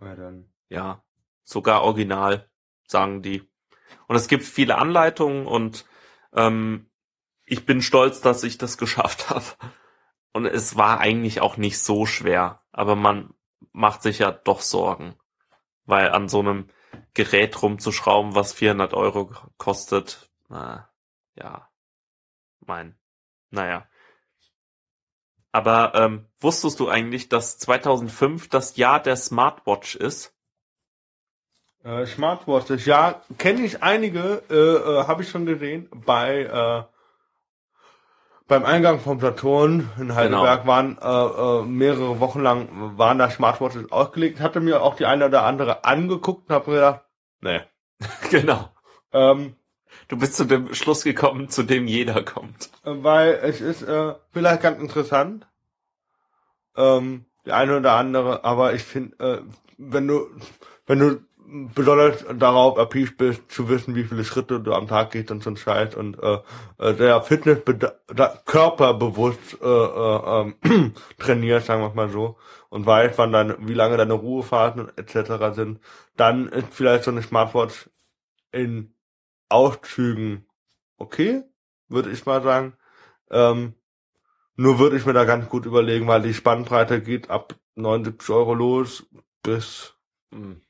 Ja, 0.00 0.14
dann. 0.14 0.52
Ja, 0.68 1.02
sogar 1.44 1.82
original, 1.82 2.48
sagen 2.86 3.22
die. 3.22 3.48
Und 4.06 4.16
es 4.16 4.28
gibt 4.28 4.44
viele 4.44 4.76
Anleitungen 4.78 5.46
und 5.46 5.86
ähm, 6.34 6.90
ich 7.44 7.64
bin 7.66 7.82
stolz, 7.82 8.20
dass 8.20 8.42
ich 8.44 8.58
das 8.58 8.78
geschafft 8.78 9.30
habe. 9.30 9.44
Und 10.32 10.44
es 10.44 10.76
war 10.76 11.00
eigentlich 11.00 11.40
auch 11.40 11.56
nicht 11.56 11.78
so 11.78 12.04
schwer, 12.04 12.62
aber 12.72 12.94
man 12.96 13.32
macht 13.72 14.02
sich 14.02 14.18
ja 14.18 14.30
doch 14.32 14.60
Sorgen, 14.60 15.16
weil 15.86 16.10
an 16.10 16.28
so 16.28 16.40
einem 16.40 16.68
Gerät 17.14 17.62
rumzuschrauben, 17.62 18.34
was 18.34 18.52
400 18.52 18.94
Euro 18.94 19.30
kostet, 19.58 20.30
na, 20.48 20.88
ja, 21.34 21.68
mein, 22.60 22.96
naja. 23.50 23.86
Aber 25.52 25.94
ähm, 25.94 26.26
wusstest 26.38 26.80
du 26.80 26.88
eigentlich, 26.88 27.28
dass 27.28 27.58
2005 27.58 28.48
das 28.48 28.76
Jahr 28.76 29.02
der 29.02 29.16
Smartwatch 29.16 29.94
ist? 29.94 30.34
Äh, 31.82 32.04
Smartwatches, 32.04 32.84
ja, 32.84 33.22
kenne 33.38 33.62
ich 33.62 33.82
einige, 33.82 34.42
äh, 34.50 34.54
äh, 34.54 35.06
habe 35.06 35.22
ich 35.22 35.30
schon 35.30 35.46
gesehen. 35.46 35.88
Bei 35.90 36.40
äh, 36.42 36.95
beim 38.48 38.64
Eingang 38.64 39.00
vom 39.00 39.18
Saturn 39.20 39.90
in 39.98 40.14
Heidelberg 40.14 40.60
Genau. 40.62 40.66
waren 40.72 40.98
äh, 41.00 41.62
äh, 41.62 41.66
mehrere 41.66 42.20
Wochen 42.20 42.40
lang 42.40 42.68
waren 42.96 43.18
da 43.18 43.28
Smartwatches 43.30 43.90
ausgelegt. 43.90 44.40
Hatte 44.40 44.60
mir 44.60 44.82
auch 44.82 44.94
die 44.96 45.06
eine 45.06 45.26
oder 45.26 45.44
andere 45.44 45.84
angeguckt 45.84 46.48
und 46.48 46.54
habe 46.54 46.70
mir 46.70 46.76
gedacht, 46.76 47.00
nee. 47.40 47.60
Genau. 48.30 48.68
Ähm, 49.12 49.56
Du 50.08 50.16
bist 50.16 50.36
zu 50.36 50.44
dem 50.44 50.72
Schluss 50.74 51.02
gekommen, 51.02 51.48
zu 51.48 51.64
dem 51.64 51.88
jeder 51.88 52.22
kommt. 52.22 52.70
weil 52.84 53.40
es 53.42 53.60
ist 53.60 53.82
äh, 53.82 54.14
vielleicht 54.30 54.62
ganz 54.62 54.80
interessant. 54.80 55.48
Ähm, 56.76 57.24
die 57.44 57.52
eine 57.52 57.78
oder 57.78 57.94
andere, 57.94 58.44
aber 58.44 58.74
ich 58.74 58.84
finde, 58.84 59.18
äh, 59.18 59.42
wenn 59.78 60.06
du 60.06 60.28
wenn 60.86 60.98
du 61.00 61.20
besonders 61.74 62.24
darauf 62.38 62.76
erpicht 62.76 63.16
bist, 63.16 63.50
zu 63.50 63.68
wissen, 63.68 63.94
wie 63.94 64.04
viele 64.04 64.24
Schritte 64.24 64.60
du 64.60 64.72
am 64.72 64.88
Tag 64.88 65.12
gehst 65.12 65.30
und 65.30 65.42
so 65.42 65.50
ein 65.50 65.56
Scheiß 65.56 65.94
und 65.94 66.18
äh, 66.22 66.38
äh, 66.78 66.94
der 66.94 67.20
Fitness 67.22 67.60
da, 68.14 68.40
körperbewusst 68.44 69.58
äh, 69.60 69.66
äh, 69.66 70.52
ähm, 70.62 70.94
trainiert, 71.18 71.64
sagen 71.64 71.82
wir 71.82 71.94
mal 71.94 72.08
so, 72.08 72.38
und 72.68 72.86
weiß, 72.86 73.18
wann 73.18 73.32
dann, 73.32 73.68
wie 73.68 73.74
lange 73.74 73.96
deine 73.96 74.14
Ruhephasen 74.14 74.88
etc. 74.96 75.54
sind, 75.54 75.80
dann 76.16 76.48
ist 76.48 76.68
vielleicht 76.72 77.04
so 77.04 77.10
eine 77.10 77.22
Smartwatch 77.22 77.90
in 78.52 78.94
Auszügen 79.48 80.46
okay, 80.98 81.44
würde 81.88 82.10
ich 82.10 82.26
mal 82.26 82.42
sagen. 82.42 82.76
Ähm, 83.30 83.74
nur 84.56 84.78
würde 84.78 84.96
ich 84.96 85.04
mir 85.04 85.12
da 85.12 85.24
ganz 85.24 85.48
gut 85.48 85.66
überlegen, 85.66 86.06
weil 86.08 86.22
die 86.22 86.34
Spannbreite 86.34 87.02
geht 87.02 87.30
ab 87.30 87.54
79 87.74 88.30
Euro 88.30 88.54
los 88.54 89.06
bis 89.42 89.96
Hm. 90.32 90.60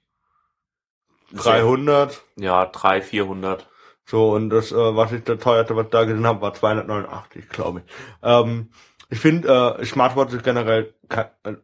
300. 1.32 2.22
Ja, 2.36 2.66
300, 2.66 3.04
400. 3.04 3.68
So, 4.04 4.32
und 4.32 4.50
das, 4.50 4.70
äh, 4.70 4.76
was 4.76 5.12
ich 5.12 5.24
der 5.24 5.38
teuerste, 5.38 5.74
was 5.74 5.86
ich 5.86 5.90
da 5.90 6.04
gesehen 6.04 6.26
habe, 6.26 6.40
war 6.40 6.54
289, 6.54 7.48
glaube 7.48 7.82
ich. 7.84 7.92
Ähm, 8.22 8.70
ich 9.08 9.18
finde, 9.18 9.76
äh, 9.78 9.84
Smartwatch 9.84 10.32
ist 10.34 10.44
generell 10.44 10.94
äh, 11.08 11.54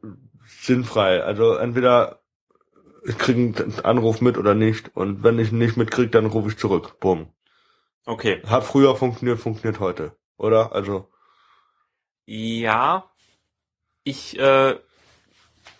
sinnfrei. 0.44 1.22
Also 1.22 1.54
entweder 1.54 2.20
ich 3.04 3.18
kriege 3.18 3.62
einen 3.62 3.80
Anruf 3.84 4.20
mit 4.20 4.38
oder 4.38 4.54
nicht. 4.54 4.94
Und 4.96 5.22
wenn 5.22 5.38
ich 5.38 5.52
ihn 5.52 5.58
nicht 5.58 5.76
mitkriege, 5.76 6.10
dann 6.10 6.26
rufe 6.26 6.48
ich 6.48 6.58
zurück. 6.58 6.98
Bumm. 7.00 7.28
Okay. 8.04 8.42
Hat 8.46 8.64
früher 8.64 8.96
funktioniert, 8.96 9.38
funktioniert 9.38 9.80
heute. 9.80 10.16
Oder? 10.36 10.72
Also, 10.72 11.08
Ja, 12.26 13.10
ich, 14.04 14.38
äh, 14.38 14.76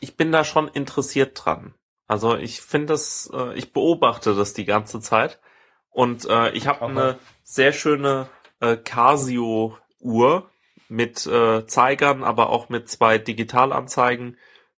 ich 0.01 0.17
bin 0.17 0.33
da 0.33 0.45
schon 0.45 0.69
interessiert 0.69 1.41
dran. 1.45 1.75
Also 2.13 2.37
ich 2.37 2.61
finde 2.61 2.89
das, 2.89 3.31
äh, 3.33 3.55
ich 3.55 3.73
beobachte 3.73 4.35
das 4.35 4.53
die 4.53 4.67
ganze 4.67 5.01
Zeit. 5.01 5.41
Und 5.89 6.27
äh, 6.29 6.51
ich 6.51 6.67
habe 6.67 6.85
eine 6.85 7.19
sehr 7.43 7.73
schöne 7.73 8.29
äh, 8.61 8.77
Casio-Uhr 8.77 10.51
mit 10.91 11.27
äh, 11.27 11.67
Zeigern, 11.67 12.23
aber 12.23 12.51
auch 12.51 12.69
mit 12.69 12.91
zwei 12.91 13.17
Digitalanzeigen, 13.17 14.37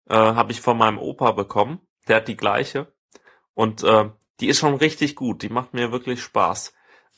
äh, 0.08 0.14
habe 0.14 0.52
ich 0.52 0.60
von 0.60 0.78
meinem 0.78 0.98
Opa 0.98 1.32
bekommen. 1.32 1.80
Der 2.06 2.18
hat 2.18 2.28
die 2.28 2.36
gleiche. 2.36 2.92
Und 3.52 3.82
äh, 3.82 4.10
die 4.38 4.46
ist 4.46 4.60
schon 4.60 4.74
richtig 4.74 5.16
gut. 5.16 5.42
Die 5.42 5.48
macht 5.48 5.74
mir 5.74 5.90
wirklich 5.90 6.22
Spaß. 6.22 6.72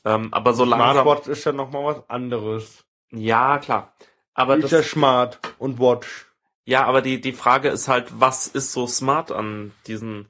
Ähm, 0.06 0.32
aber 0.32 0.54
so 0.54 0.64
langsam. 0.64 0.92
Smartwatch 0.92 1.28
ist 1.28 1.44
ja 1.44 1.52
nochmal 1.52 1.84
was 1.84 2.08
anderes. 2.08 2.86
Ja, 3.10 3.58
klar. 3.58 3.94
Aber 4.32 4.56
ist 4.56 4.72
ja 4.72 4.78
das, 4.78 4.88
smart 4.88 5.40
und 5.58 5.78
Watch. 5.78 6.25
Ja, 6.66 6.84
aber 6.84 7.00
die, 7.00 7.20
die 7.20 7.32
Frage 7.32 7.68
ist 7.68 7.86
halt, 7.86 8.20
was 8.20 8.48
ist 8.48 8.72
so 8.72 8.88
smart 8.88 9.30
an 9.30 9.72
diesen 9.86 10.28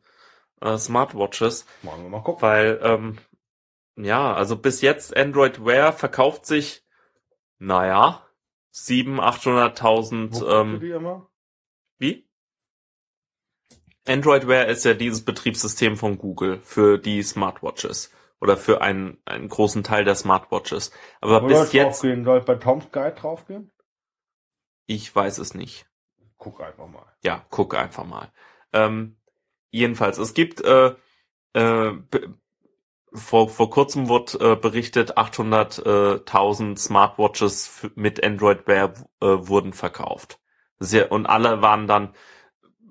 äh, 0.61 0.76
Smartwatches? 0.76 1.64
Wollen 1.82 2.03
wir 2.03 2.11
mal 2.11 2.22
gucken. 2.22 2.43
Weil, 2.43 2.78
ähm, 2.82 3.18
ja, 3.97 4.34
also 4.34 4.57
bis 4.57 4.82
jetzt 4.82 5.16
Android 5.16 5.64
Wear 5.64 5.95
verkauft 5.95 6.45
sich, 6.45 6.84
naja, 7.59 8.22
700.000, 8.74 9.72
800.000, 9.78 10.34
Wo 10.34 10.39
guckst 10.39 10.41
du 10.43 10.47
ähm, 10.49 10.80
die 10.80 10.91
immer? 10.91 11.30
wie? 11.99 12.28
Android 14.07 14.47
Wear 14.47 14.66
ist 14.66 14.84
ja 14.84 14.93
dieses 14.93 15.24
Betriebssystem 15.24 15.97
von 15.97 16.18
Google 16.18 16.61
für 16.62 16.99
die 16.99 17.22
Smartwatches 17.22 18.12
oder 18.41 18.59
für 18.59 18.82
einen, 18.82 19.16
einen 19.24 19.49
großen 19.49 19.82
Teil 19.82 20.05
der 20.05 20.14
Smartwatches. 20.14 20.93
Aber 21.22 21.43
Wo 21.43 21.47
bis 21.47 21.72
jetzt, 21.72 22.03
draufgehen? 22.03 22.24
Soll 22.26 22.41
ich 22.41 22.45
bei 22.45 22.57
Tom's 22.57 22.93
Guide 22.93 23.16
draufgehen? 23.16 23.72
ich 24.87 25.14
weiß 25.14 25.39
es 25.39 25.55
nicht. 25.55 25.86
Guck 26.39 26.61
einfach 26.61 26.87
mal. 26.87 27.07
ja, 27.24 27.45
guck 27.51 27.74
einfach 27.74 28.05
mal. 28.05 28.30
Ähm, 28.72 29.16
jedenfalls, 29.70 30.18
es 30.18 30.34
gibt 30.34 30.61
äh, 30.62 30.95
äh, 31.55 31.93
vor, 33.12 33.49
vor 33.49 33.70
kurzem 33.70 34.09
wurde 34.09 34.53
äh, 34.53 34.57
berichtet, 34.57 35.16
800.000 35.16 36.76
Smartwatches 36.76 37.89
mit 37.95 38.22
Android 38.22 38.66
Wear 38.66 38.93
äh, 39.20 39.26
wurden 39.26 39.72
verkauft. 39.72 40.39
Sehr, 40.78 41.11
und 41.11 41.26
alle 41.26 41.62
waren 41.62 41.87
dann, 41.87 42.14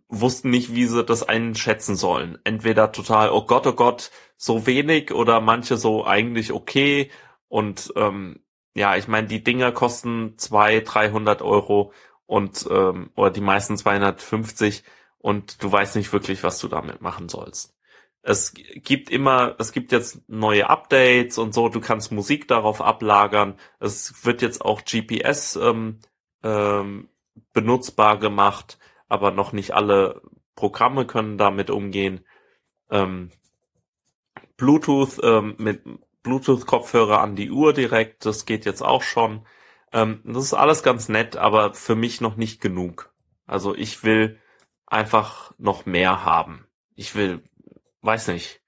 wussten 0.07 0.49
nicht, 0.49 0.73
wie 0.73 0.85
sie 0.85 1.03
das 1.03 1.23
einschätzen 1.23 1.95
sollen. 1.95 2.39
Entweder 2.43 2.91
total, 2.91 3.31
oh 3.31 3.45
Gott, 3.45 3.67
oh 3.67 3.73
Gott, 3.73 4.11
so 4.37 4.65
wenig 4.65 5.13
oder 5.13 5.41
manche 5.41 5.77
so 5.77 6.05
eigentlich 6.05 6.51
okay. 6.51 7.11
Und 7.47 7.93
ähm, 7.95 8.39
ja, 8.75 8.95
ich 8.95 9.07
meine, 9.07 9.27
die 9.27 9.43
Dinger 9.43 9.71
kosten 9.71 10.37
zwei, 10.37 10.79
300 10.79 11.41
Euro 11.41 11.91
und 12.25 12.67
ähm, 12.69 13.11
oder 13.15 13.31
die 13.31 13.41
meisten 13.41 13.77
250 13.77 14.83
und 15.17 15.63
du 15.63 15.71
weißt 15.71 15.95
nicht 15.95 16.13
wirklich, 16.13 16.43
was 16.43 16.59
du 16.59 16.67
damit 16.67 17.01
machen 17.01 17.29
sollst. 17.29 17.73
Es 18.21 18.53
gibt 18.55 19.11
immer, 19.11 19.55
es 19.59 19.71
gibt 19.71 19.91
jetzt 19.91 20.27
neue 20.27 20.69
Updates 20.69 21.37
und 21.37 21.53
so, 21.53 21.69
du 21.69 21.79
kannst 21.79 22.11
Musik 22.11 22.47
darauf 22.47 22.81
ablagern. 22.81 23.55
Es 23.79 24.25
wird 24.25 24.41
jetzt 24.41 24.65
auch 24.65 24.83
GPS 24.83 25.55
ähm, 25.57 25.99
ähm, 26.43 27.09
benutzbar 27.53 28.17
gemacht, 28.17 28.79
aber 29.07 29.31
noch 29.31 29.53
nicht 29.53 29.75
alle 29.75 30.21
Programme 30.55 31.05
können 31.05 31.37
damit 31.37 31.69
umgehen. 31.69 32.25
Ähm, 32.89 33.29
Bluetooth 34.57 35.19
ähm, 35.21 35.55
mit 35.57 35.83
Bluetooth-Kopfhörer 36.23 37.21
an 37.21 37.35
die 37.35 37.51
Uhr 37.51 37.73
direkt, 37.73 38.25
das 38.25 38.45
geht 38.45 38.65
jetzt 38.65 38.81
auch 38.81 39.03
schon. 39.03 39.45
Ähm, 39.91 40.21
das 40.23 40.45
ist 40.45 40.53
alles 40.53 40.83
ganz 40.83 41.09
nett, 41.09 41.37
aber 41.37 41.73
für 41.73 41.95
mich 41.95 42.21
noch 42.21 42.35
nicht 42.35 42.61
genug. 42.61 43.13
Also 43.45 43.75
ich 43.75 44.03
will 44.03 44.39
einfach 44.85 45.53
noch 45.57 45.85
mehr 45.85 46.25
haben. 46.25 46.65
Ich 46.95 47.15
will 47.15 47.43
weiß 48.01 48.27
nicht. 48.29 48.61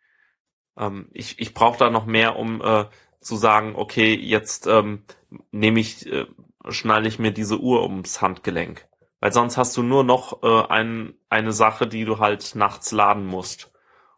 Ähm, 0.78 1.10
ich 1.14 1.40
ich 1.40 1.54
brauche 1.54 1.78
da 1.78 1.90
noch 1.90 2.06
mehr, 2.06 2.38
um 2.38 2.62
äh, 2.62 2.86
zu 3.20 3.36
sagen, 3.36 3.76
okay, 3.76 4.16
jetzt 4.16 4.68
ähm, 4.68 5.04
nehme 5.52 5.80
ich, 5.80 6.06
äh, 6.12 6.26
schnalle 6.70 7.08
ich 7.08 7.20
mir 7.20 7.32
diese 7.32 7.60
Uhr 7.60 7.84
ums 7.84 8.22
Handgelenk. 8.22 8.88
Weil 9.20 9.34
sonst 9.34 9.58
hast 9.58 9.76
du 9.78 9.84
nur 9.84 10.04
noch 10.04 10.44
äh, 10.44 10.68
ein, 10.68 11.16
eine 11.30 11.52
Sache, 11.52 11.88
die 11.88 12.06
du 12.06 12.20
halt 12.20 12.56
nachts 12.56 12.92
laden 12.92 13.26
musst. 13.26 13.72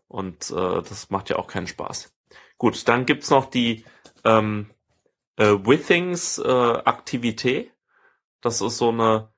Und 0.07 0.51
äh, 0.51 0.81
das 0.81 1.09
macht 1.09 1.29
ja 1.29 1.37
auch 1.37 1.47
keinen 1.47 1.67
Spaß. 1.67 2.13
Gut, 2.57 2.87
dann 2.87 3.05
gibt's 3.05 3.29
noch 3.29 3.45
die 3.45 3.85
ähm, 4.25 4.69
äh, 5.39 5.65
Withings 5.65 6.37
äh, 6.37 6.51
Aktivität. 6.51 7.71
Das 8.41 8.61
ist 8.61 8.77
so 8.77 8.89
eine 8.89 9.33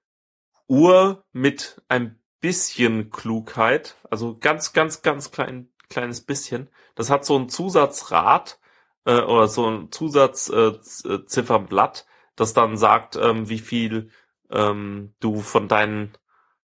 Uhr 0.68 1.24
mit 1.32 1.82
ein 1.88 2.20
bisschen 2.42 3.12
Klugheit, 3.12 3.96
also 4.10 4.36
ganz, 4.38 4.74
ganz, 4.74 5.02
ganz 5.04 5.32
klein, 5.32 5.70
kleines 5.90 6.20
bisschen. 6.22 6.70
Das 6.96 7.10
hat 7.10 7.24
so 7.24 7.38
ein 7.38 7.48
Zusatzrad 7.50 8.60
äh, 9.06 9.22
oder 9.22 9.48
so 9.48 9.70
ein 9.70 9.92
Zusatziffernblatt, 9.92 12.00
äh, 12.00 12.04
das 12.36 12.54
dann 12.54 12.76
sagt, 12.78 13.16
ähm, 13.16 13.48
wie 13.48 13.60
viel 13.60 14.10
ähm, 14.50 15.14
du 15.20 15.42
von 15.42 15.68
deinen 15.68 16.14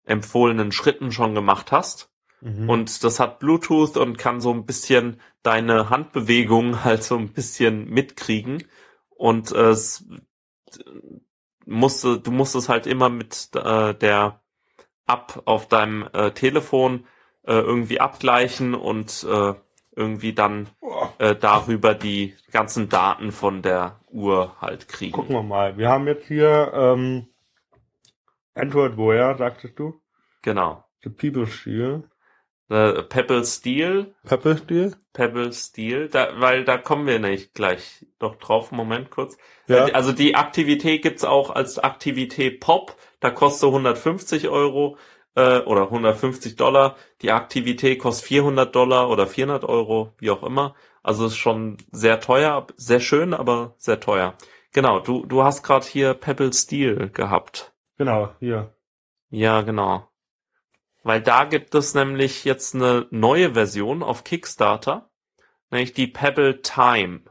empfohlenen 0.03 0.71
Schritten 0.71 1.11
schon 1.11 1.35
gemacht 1.35 1.71
hast. 1.71 2.11
Mhm. 2.41 2.67
Und 2.69 3.03
das 3.03 3.19
hat 3.19 3.37
Bluetooth 3.39 3.97
und 3.97 4.17
kann 4.17 4.41
so 4.41 4.51
ein 4.51 4.65
bisschen 4.65 5.21
deine 5.43 5.91
Handbewegungen 5.91 6.83
halt 6.83 7.03
so 7.03 7.15
ein 7.17 7.33
bisschen 7.33 7.87
mitkriegen. 7.89 8.63
Und 9.17 9.51
äh, 9.51 9.69
es 9.69 10.05
musste, 11.65 12.19
du 12.19 12.31
musst 12.31 12.55
es 12.55 12.69
halt 12.69 12.87
immer 12.87 13.09
mit 13.09 13.49
äh, 13.55 13.93
der 13.93 14.41
App 15.07 15.41
auf 15.45 15.67
deinem 15.67 16.07
äh, 16.13 16.31
Telefon 16.31 17.05
äh, 17.43 17.53
irgendwie 17.53 17.99
abgleichen 17.99 18.75
und 18.75 19.25
äh, 19.29 19.53
irgendwie 19.95 20.33
dann 20.33 20.69
äh, 21.17 21.35
darüber 21.35 21.95
die 21.95 22.35
ganzen 22.51 22.87
Daten 22.89 23.31
von 23.31 23.61
der 23.61 23.99
Uhr 24.09 24.55
halt 24.61 24.87
kriegen. 24.87 25.13
Gucken 25.13 25.35
wir 25.35 25.43
mal. 25.43 25.77
Wir 25.77 25.89
haben 25.89 26.07
jetzt 26.07 26.27
hier 26.27 26.71
ähm, 26.73 27.27
Android 28.53 28.97
Wear, 28.97 29.37
sagtest 29.37 29.79
du? 29.79 29.99
Genau. 30.43 30.83
The 31.03 31.09
People 31.09 31.47
Steel. 31.47 32.03
The 32.69 33.03
Pebble 33.07 33.45
Steel. 33.45 34.13
Pebble 34.25 34.57
Steel? 34.57 34.95
Pebble 35.13 35.53
Steel, 35.53 36.09
da, 36.09 36.39
weil 36.39 36.65
da 36.65 36.77
kommen 36.77 37.07
wir 37.07 37.19
nicht 37.19 37.53
gleich 37.53 38.05
noch 38.19 38.35
drauf. 38.35 38.71
Moment 38.71 39.09
kurz. 39.09 39.37
Ja. 39.67 39.85
Also 39.85 40.11
die 40.11 40.35
Aktivität 40.35 41.01
gibt's 41.01 41.23
auch 41.23 41.49
als 41.49 41.79
Aktivität 41.79 42.59
Pop. 42.59 42.97
Da 43.19 43.29
kostet 43.29 43.67
150 43.67 44.49
Euro 44.49 44.97
äh, 45.35 45.59
oder 45.59 45.83
150 45.83 46.57
Dollar. 46.57 46.97
Die 47.21 47.31
Aktivität 47.31 47.99
kostet 47.99 48.27
400 48.27 48.75
Dollar 48.75 49.09
oder 49.09 49.27
400 49.27 49.63
Euro, 49.63 50.13
wie 50.17 50.29
auch 50.29 50.43
immer. 50.43 50.75
Also 51.03 51.25
ist 51.27 51.37
schon 51.37 51.77
sehr 51.91 52.19
teuer, 52.19 52.67
sehr 52.75 52.99
schön, 52.99 53.33
aber 53.33 53.75
sehr 53.77 54.01
teuer. 54.01 54.33
Genau, 54.73 54.99
du, 54.99 55.25
du 55.25 55.43
hast 55.43 55.63
gerade 55.63 55.85
hier 55.85 56.13
Pebble 56.13 56.51
Steel 56.51 57.09
gehabt. 57.09 57.73
Genau, 57.97 58.29
hier. 58.39 58.75
Ja, 59.29 59.61
genau. 59.61 60.07
Weil 61.07 61.21
da 61.21 61.45
gibt 61.45 61.73
es 61.73 61.93
nämlich 61.93 62.43
jetzt 62.43 62.75
eine 62.75 63.07
neue 63.11 63.53
Version 63.53 64.03
auf 64.03 64.25
Kickstarter, 64.25 65.09
nämlich 65.71 65.93
die 65.93 66.07
Pebble 66.07 66.61
Time. 66.61 67.21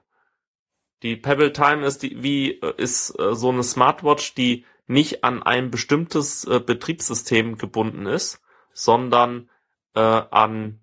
Die 1.02 1.14
Pebble 1.14 1.52
Time 1.52 1.84
ist 1.84 2.02
die, 2.02 2.22
wie, 2.22 2.52
ist 2.52 3.10
äh, 3.18 3.34
so 3.34 3.50
eine 3.50 3.62
Smartwatch, 3.62 4.34
die 4.34 4.64
nicht 4.86 5.24
an 5.24 5.42
ein 5.42 5.70
bestimmtes 5.70 6.44
äh, 6.44 6.58
Betriebssystem 6.58 7.58
gebunden 7.58 8.06
ist, 8.06 8.40
sondern 8.72 9.50
äh, 9.94 10.00
an 10.00 10.80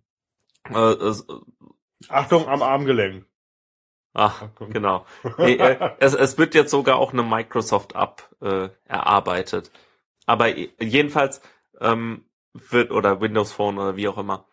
äh, 0.69 0.91
äh, 0.91 1.15
Achtung 2.09 2.47
am 2.47 2.61
Armgelenk. 2.61 3.25
Ach, 4.13 4.43
Achtung. 4.43 4.69
genau. 4.69 5.07
Nee, 5.39 5.55
äh, 5.55 5.95
es, 5.99 6.13
es 6.13 6.37
wird 6.37 6.53
jetzt 6.53 6.69
sogar 6.69 6.97
auch 6.97 7.11
eine 7.11 7.23
Microsoft-App 7.23 8.35
äh, 8.39 8.69
erarbeitet. 8.85 9.71
Aber 10.27 10.55
jedenfalls 10.55 11.41
ähm, 11.81 12.25
wird 12.53 12.91
oder 12.91 13.21
Windows 13.21 13.51
Phone 13.51 13.77
oder 13.77 13.95
wie 13.95 14.07
auch 14.07 14.17
immer. 14.17 14.45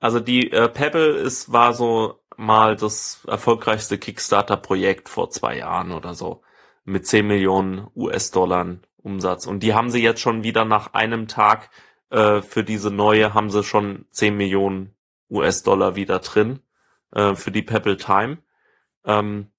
Also 0.00 0.20
die 0.20 0.52
äh, 0.52 0.68
Pebble 0.68 1.16
ist 1.16 1.52
war 1.52 1.74
so 1.74 2.20
mal 2.36 2.76
das 2.76 3.24
erfolgreichste 3.26 3.98
Kickstarter-Projekt 3.98 5.08
vor 5.08 5.30
zwei 5.30 5.58
Jahren 5.58 5.92
oder 5.92 6.14
so 6.14 6.42
mit 6.84 7.06
10 7.06 7.26
Millionen 7.26 7.88
US-Dollar 7.94 8.78
Umsatz. 9.02 9.46
Und 9.46 9.62
die 9.62 9.74
haben 9.74 9.90
sie 9.90 10.02
jetzt 10.02 10.20
schon 10.20 10.44
wieder 10.44 10.64
nach 10.64 10.94
einem 10.94 11.28
Tag 11.28 11.70
äh, 12.10 12.40
für 12.40 12.64
diese 12.64 12.90
neue, 12.90 13.34
haben 13.34 13.50
sie 13.50 13.64
schon 13.64 14.06
10 14.10 14.36
Millionen 14.36 14.94
US-Dollar 15.30 15.96
wieder 15.96 16.20
drin 16.20 16.60
äh, 17.12 17.34
für 17.34 17.50
die 17.50 17.62
Pebble 17.62 17.96
Time. 17.96 18.38
Ähm, 19.04 19.50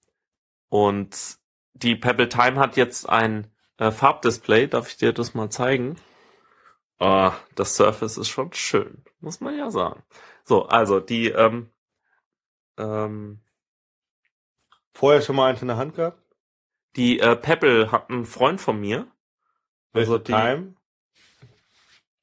und 0.69 1.37
die 1.73 1.95
Pebble 1.95 2.29
Time 2.29 2.59
hat 2.59 2.77
jetzt 2.77 3.09
ein 3.09 3.47
äh, 3.77 3.91
Farbdisplay. 3.91 4.67
Darf 4.67 4.89
ich 4.89 4.97
dir 4.97 5.13
das 5.13 5.33
mal 5.33 5.49
zeigen? 5.49 5.97
Oh, 6.99 7.31
das 7.55 7.75
Surface 7.75 8.17
ist 8.17 8.29
schon 8.29 8.51
schön, 8.53 9.03
muss 9.19 9.39
man 9.39 9.57
ja 9.57 9.71
sagen. 9.71 10.03
So, 10.43 10.65
also 10.65 10.99
die 10.99 11.29
ähm, 11.29 11.69
ähm, 12.77 13.39
vorher 14.93 15.21
schon 15.21 15.35
mal 15.35 15.49
eins 15.49 15.61
in 15.61 15.67
der 15.67 15.77
Hand 15.77 15.95
gehabt? 15.95 16.21
Die 16.95 17.19
äh, 17.19 17.35
Pebble 17.35 17.91
hat 17.91 18.09
einen 18.09 18.25
Freund 18.25 18.59
von 18.59 18.79
mir. 18.79 19.07
Also 19.93 20.17
die, 20.17 20.31
Time? 20.31 20.75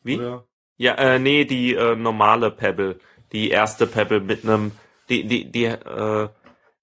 Wie? 0.02 0.18
Oder? 0.18 0.46
Ja, 0.76 0.94
äh, 0.94 1.18
nee, 1.18 1.44
die 1.44 1.74
äh, 1.74 1.96
normale 1.96 2.50
Pebble. 2.50 2.98
Die 3.32 3.50
erste 3.50 3.86
Pebble 3.86 4.20
mit 4.20 4.44
einem, 4.44 4.72
die, 5.08 5.26
die, 5.26 5.50
die, 5.50 5.64
äh, 5.64 6.28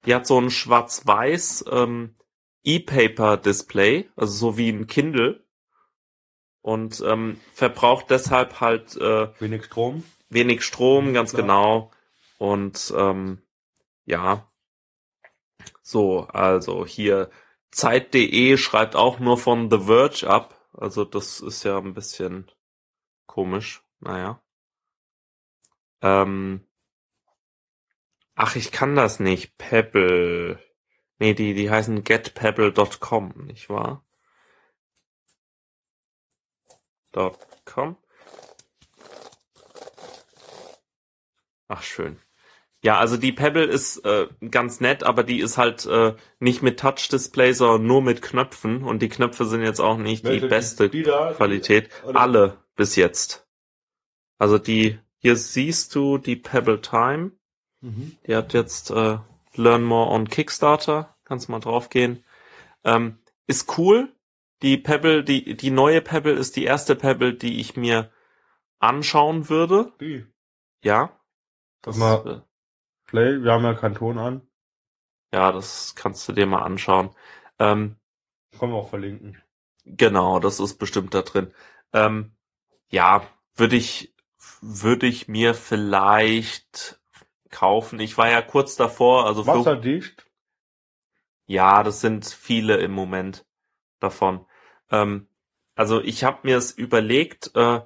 die 0.06 0.16
hat 0.16 0.26
so 0.26 0.40
ein 0.40 0.50
schwarz-weiß 0.50 1.66
ähm, 1.72 2.16
E-Paper-Display, 2.64 4.10
also 4.16 4.34
so 4.34 4.58
wie 4.58 4.70
ein 4.70 4.88
Kindle. 4.88 5.43
Und 6.64 7.04
ähm, 7.06 7.42
verbraucht 7.54 8.10
deshalb 8.10 8.62
halt 8.62 8.96
äh, 8.96 9.28
wenig 9.40 9.66
Strom. 9.66 10.06
Wenig 10.30 10.64
Strom, 10.64 11.14
ganz 11.14 11.32
Klar. 11.32 11.42
genau. 11.42 11.92
Und 12.38 12.94
ähm, 12.98 13.42
ja. 14.06 14.50
So, 15.82 16.22
also 16.28 16.86
hier 16.86 17.30
Zeit.de 17.72 18.56
schreibt 18.58 18.96
auch 18.96 19.20
nur 19.20 19.38
von 19.38 19.70
The 19.70 19.82
Verge 19.82 20.30
ab. 20.30 20.58
Also 20.72 21.04
das 21.04 21.42
ist 21.42 21.64
ja 21.64 21.78
ein 21.78 21.94
bisschen 21.94 22.50
komisch. 23.28 23.84
Naja. 24.00 24.42
Ähm. 26.02 26.66
Ach, 28.36 28.56
ich 28.56 28.72
kann 28.72 28.96
das 28.96 29.20
nicht. 29.20 29.58
Pebble. 29.58 30.60
Nee, 31.20 31.34
die, 31.34 31.54
die 31.54 31.70
heißen 31.70 32.06
getpebble.com, 32.06 33.34
nicht 33.46 33.70
wahr? 33.70 34.06
.com. 37.14 37.98
Ach, 41.68 41.82
schön. 41.82 42.20
Ja, 42.84 42.98
also 42.98 43.16
die 43.16 43.32
Pebble 43.32 43.64
ist 43.64 44.06
äh, 44.06 44.28
ganz 44.52 44.82
nett, 44.82 45.04
aber 45.04 45.24
die 45.24 45.40
ist 45.40 45.58
halt 45.58 45.86
äh, 45.86 46.16
nicht 46.40 46.62
mit 46.62 46.82
Touch-Display, 46.82 47.54
sondern 47.54 47.88
nur 47.88 48.02
mit 48.02 48.22
Knöpfen. 48.22 48.84
Und 48.84 49.02
die 49.02 49.08
Knöpfe 49.08 49.46
sind 49.46 49.62
jetzt 49.62 49.80
auch 49.80 49.98
nicht 49.98 50.26
Welche, 50.26 50.42
die 50.42 50.48
beste 50.48 50.90
die 50.90 51.04
da, 51.04 51.32
Qualität. 51.34 51.90
Die, 52.06 52.16
Alle 52.16 52.58
bis 52.76 52.98
jetzt. 52.98 53.48
Also 54.38 54.58
die, 54.58 55.00
hier 55.18 55.38
siehst 55.38 55.96
du 55.96 56.18
die 56.18 56.36
Pebble 56.36 56.82
Time. 56.82 57.32
Mhm. 57.80 58.18
Die 58.28 58.36
hat 58.36 58.54
jetzt 58.54 58.92
äh, 58.92 59.18
Learn 59.56 59.84
More 59.84 60.12
on 60.12 60.28
Kickstarter. 60.28 61.16
Kannst 61.24 61.48
mal 61.48 61.62
draufgehen. 61.62 62.26
Ähm, 62.84 63.18
ist 63.48 63.78
cool. 63.78 64.13
Die 64.64 64.78
Pebble, 64.78 65.24
die, 65.26 65.58
die 65.58 65.72
neue 65.72 66.02
Pebble 66.02 66.32
ist 66.32 66.56
die 66.56 66.64
erste 66.64 66.96
Pebble, 66.96 67.34
die 67.34 67.60
ich 67.60 67.76
mir 67.76 68.12
anschauen 68.80 69.50
würde. 69.50 69.92
Die. 70.00 70.26
Ja. 70.82 71.20
Das, 71.82 71.98
mal, 71.98 72.28
äh, 72.28 72.42
Play, 73.06 73.44
wir 73.44 73.52
haben 73.52 73.66
ja 73.66 73.74
keinen 73.74 73.96
Ton 73.96 74.18
an. 74.18 74.42
Ja, 75.34 75.52
das 75.52 75.96
kannst 75.96 76.28
du 76.30 76.32
dir 76.32 76.46
mal 76.46 76.62
anschauen. 76.62 77.14
Ähm, 77.60 77.98
Können 78.58 78.72
wir 78.72 78.78
auch 78.78 78.90
verlinken. 78.90 79.42
Genau, 79.84 80.40
das 80.40 80.62
ist 80.62 80.78
bestimmt 80.78 81.14
da 81.14 81.24
drin. 81.24 81.54
Ähm, 81.92 82.36
ja, 82.90 83.28
würde 83.56 83.76
ich, 83.76 84.16
würde 84.62 85.08
ich 85.08 85.28
mir 85.28 85.56
vielleicht 85.56 87.02
kaufen. 87.50 88.00
Ich 88.00 88.18
war 88.18 88.30
ja 88.30 88.42
kurz 88.42 88.78
davor, 88.78 89.26
also 89.26 89.46
Wasserdicht. 89.46 90.26
ja, 91.48 91.84
das 91.84 92.00
sind 92.00 92.26
viele 92.26 92.78
im 92.78 92.92
Moment 92.92 93.46
davon. 94.00 94.46
Ähm, 94.94 95.28
also 95.76 96.02
ich 96.02 96.24
habe 96.24 96.40
mir 96.44 96.58
es 96.58 96.72
überlegt, 96.72 97.52
äh, 97.56 97.82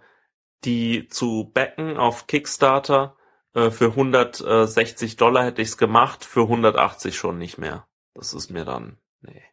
die 0.66 1.08
zu 1.08 1.50
backen 1.54 1.98
auf 1.98 2.28
Kickstarter. 2.28 3.16
Äh, 3.54 3.72
für 3.72 3.92
160 3.92 5.16
Dollar 5.16 5.46
hätte 5.46 5.62
ich 5.62 5.70
es 5.70 5.78
gemacht, 5.78 6.26
für 6.26 6.44
180 6.44 7.16
schon 7.18 7.38
nicht 7.38 7.58
mehr. 7.58 7.88
Das 8.14 8.34
ist 8.34 8.52
mir 8.52 8.66
dann, 8.66 8.98
nee. 9.22 9.44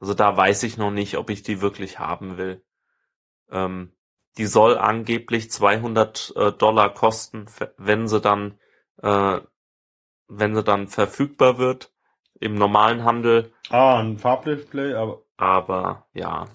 Also 0.00 0.14
da 0.14 0.36
weiß 0.36 0.62
ich 0.62 0.78
noch 0.78 0.90
nicht, 0.90 1.18
ob 1.18 1.30
ich 1.30 1.42
die 1.42 1.60
wirklich 1.60 1.98
haben 1.98 2.38
will. 2.38 2.64
Ähm, 3.50 3.92
die 4.38 4.46
soll 4.46 4.78
angeblich 4.78 5.50
200 5.50 6.32
äh, 6.36 6.52
Dollar 6.52 6.94
kosten, 6.94 7.46
wenn 7.76 8.06
sie 8.06 8.20
dann, 8.20 8.58
äh, 9.02 9.40
wenn 10.28 10.54
sie 10.54 10.62
dann 10.62 10.88
verfügbar 10.88 11.58
wird 11.58 11.92
im 12.38 12.54
normalen 12.54 13.02
Handel. 13.04 13.52
Ah, 13.68 13.98
ein 13.98 14.18
Farbdisplay, 14.18 14.94
aber. 14.94 15.22
Aber 15.36 16.06
ja, 16.12 16.46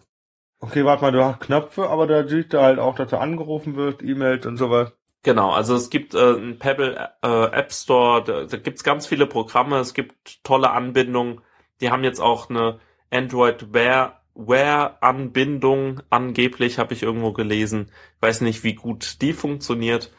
Okay, 0.64 0.86
warte 0.86 1.02
mal, 1.02 1.12
du 1.12 1.22
hast 1.22 1.42
Knöpfe, 1.42 1.90
aber 1.90 2.08
da 2.08 2.26
sieht 2.26 2.54
da 2.54 2.64
halt 2.64 2.80
auch, 2.80 2.96
dass 2.96 3.12
er 3.12 3.20
angerufen 3.20 3.76
wird, 3.76 4.02
E-Mails 4.02 4.46
und 4.46 4.56
sowas. 4.56 4.94
Genau, 5.22 5.52
also 5.52 5.76
es 5.76 5.90
gibt 5.90 6.14
äh, 6.14 6.20
einen 6.20 6.58
Pebble 6.58 7.10
äh, 7.22 7.46
App 7.48 7.74
Store, 7.74 8.24
da, 8.24 8.46
da 8.46 8.58
gibt's 8.58 8.86
ganz 8.86 9.06
viele 9.06 9.28
Programme, 9.28 9.80
es 9.80 9.94
gibt 9.94 10.42
tolle 10.46 10.72
Anbindungen. 10.72 11.42
Die 11.82 11.92
haben 11.92 12.06
jetzt 12.06 12.22
auch 12.22 12.50
eine 12.50 12.80
Android 13.12 13.74
Wear 13.74 14.22
Wear 14.36 15.00
Anbindung 15.02 16.02
angeblich, 16.10 16.80
habe 16.80 16.94
ich 16.94 17.04
irgendwo 17.04 17.34
gelesen. 17.34 17.92
Ich 18.16 18.22
weiß 18.22 18.40
nicht, 18.40 18.64
wie 18.64 18.76
gut 18.76 19.22
die 19.22 19.34
funktioniert. 19.34 20.14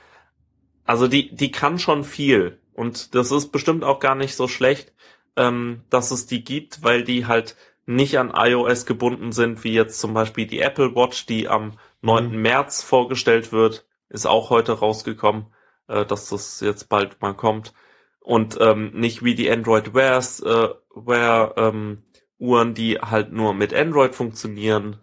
Also 0.84 1.08
die 1.08 1.34
die 1.34 1.52
kann 1.52 1.78
schon 1.78 2.04
viel 2.04 2.60
und 2.74 3.14
das 3.14 3.32
ist 3.32 3.50
bestimmt 3.50 3.82
auch 3.82 3.98
gar 3.98 4.14
nicht 4.14 4.36
so 4.36 4.46
schlecht, 4.46 4.92
ähm, 5.36 5.84
dass 5.88 6.10
es 6.10 6.26
die 6.26 6.44
gibt, 6.44 6.82
weil 6.82 7.02
die 7.02 7.24
halt 7.24 7.56
nicht 7.86 8.18
an 8.18 8.32
iOS 8.34 8.86
gebunden 8.86 9.32
sind, 9.32 9.64
wie 9.64 9.74
jetzt 9.74 10.00
zum 10.00 10.14
Beispiel 10.14 10.46
die 10.46 10.60
Apple 10.60 10.94
Watch, 10.94 11.26
die 11.26 11.48
am 11.48 11.72
9. 12.02 12.30
Mhm. 12.30 12.42
März 12.42 12.82
vorgestellt 12.82 13.52
wird 13.52 13.84
ist 14.14 14.26
auch 14.26 14.50
heute 14.50 14.72
rausgekommen, 14.72 15.46
äh, 15.88 16.06
dass 16.06 16.28
das 16.28 16.60
jetzt 16.60 16.88
bald 16.88 17.20
mal 17.20 17.34
kommt. 17.34 17.74
Und 18.20 18.56
ähm, 18.60 18.92
nicht 18.94 19.22
wie 19.22 19.34
die 19.34 19.50
Android 19.50 19.92
Wears, 19.92 20.40
äh, 20.40 20.68
Wear 20.94 21.54
ähm, 21.58 22.04
Uhren, 22.38 22.74
die 22.74 22.98
halt 22.98 23.32
nur 23.32 23.52
mit 23.52 23.74
Android 23.74 24.14
funktionieren. 24.14 24.98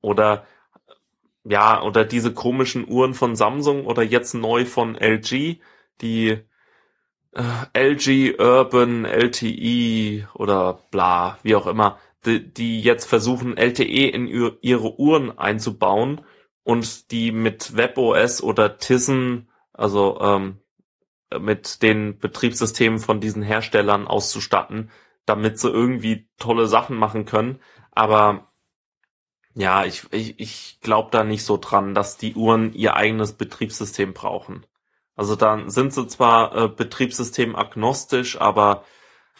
Oder 0.00 0.46
ja, 1.44 1.82
oder 1.82 2.04
diese 2.04 2.34
komischen 2.34 2.86
Uhren 2.88 3.14
von 3.14 3.36
Samsung 3.36 3.86
oder 3.86 4.02
jetzt 4.02 4.34
neu 4.34 4.64
von 4.64 4.96
LG, 4.96 5.60
die 6.00 6.38
LG 7.34 8.38
Urban 8.38 9.04
LTE 9.06 10.28
oder 10.34 10.74
bla, 10.90 11.38
wie 11.42 11.54
auch 11.54 11.66
immer, 11.66 11.98
die, 12.26 12.52
die 12.52 12.80
jetzt 12.82 13.06
versuchen, 13.06 13.56
LTE 13.56 14.08
in 14.10 14.26
ihr- 14.26 14.58
ihre 14.60 14.98
Uhren 14.98 15.36
einzubauen 15.38 16.20
und 16.62 17.10
die 17.10 17.32
mit 17.32 17.76
WebOS 17.76 18.42
oder 18.42 18.76
Tizen, 18.78 19.48
also 19.72 20.20
ähm, 20.20 20.58
mit 21.40 21.82
den 21.82 22.18
Betriebssystemen 22.18 22.98
von 22.98 23.20
diesen 23.20 23.42
Herstellern 23.42 24.06
auszustatten, 24.06 24.90
damit 25.24 25.58
sie 25.58 25.70
irgendwie 25.70 26.28
tolle 26.38 26.66
Sachen 26.66 26.96
machen 26.96 27.24
können. 27.24 27.60
Aber 27.92 28.52
ja, 29.54 29.84
ich, 29.84 30.04
ich, 30.12 30.38
ich 30.40 30.78
glaube 30.80 31.10
da 31.10 31.24
nicht 31.24 31.44
so 31.44 31.56
dran, 31.58 31.94
dass 31.94 32.16
die 32.18 32.34
Uhren 32.34 32.72
ihr 32.74 32.94
eigenes 32.96 33.34
Betriebssystem 33.34 34.12
brauchen. 34.14 34.66
Also 35.22 35.36
dann 35.36 35.70
sind 35.70 35.94
sie 35.94 36.08
zwar 36.08 36.52
äh, 36.56 36.68
Betriebssystem 36.68 37.54
agnostisch, 37.54 38.40
aber 38.40 38.84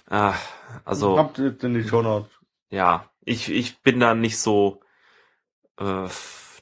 äh, 0.09 0.31
also 0.85 1.19
Habt 1.19 1.41
ihr 1.41 1.61
in 1.61 1.75
die 1.75 1.83
Shownotes. 1.83 2.31
ja, 2.71 3.11
ich, 3.25 3.51
ich 3.51 3.83
bin 3.83 3.99
da 3.99 4.15
nicht 4.15 4.39
so 4.39 4.81
äh, 5.81 6.07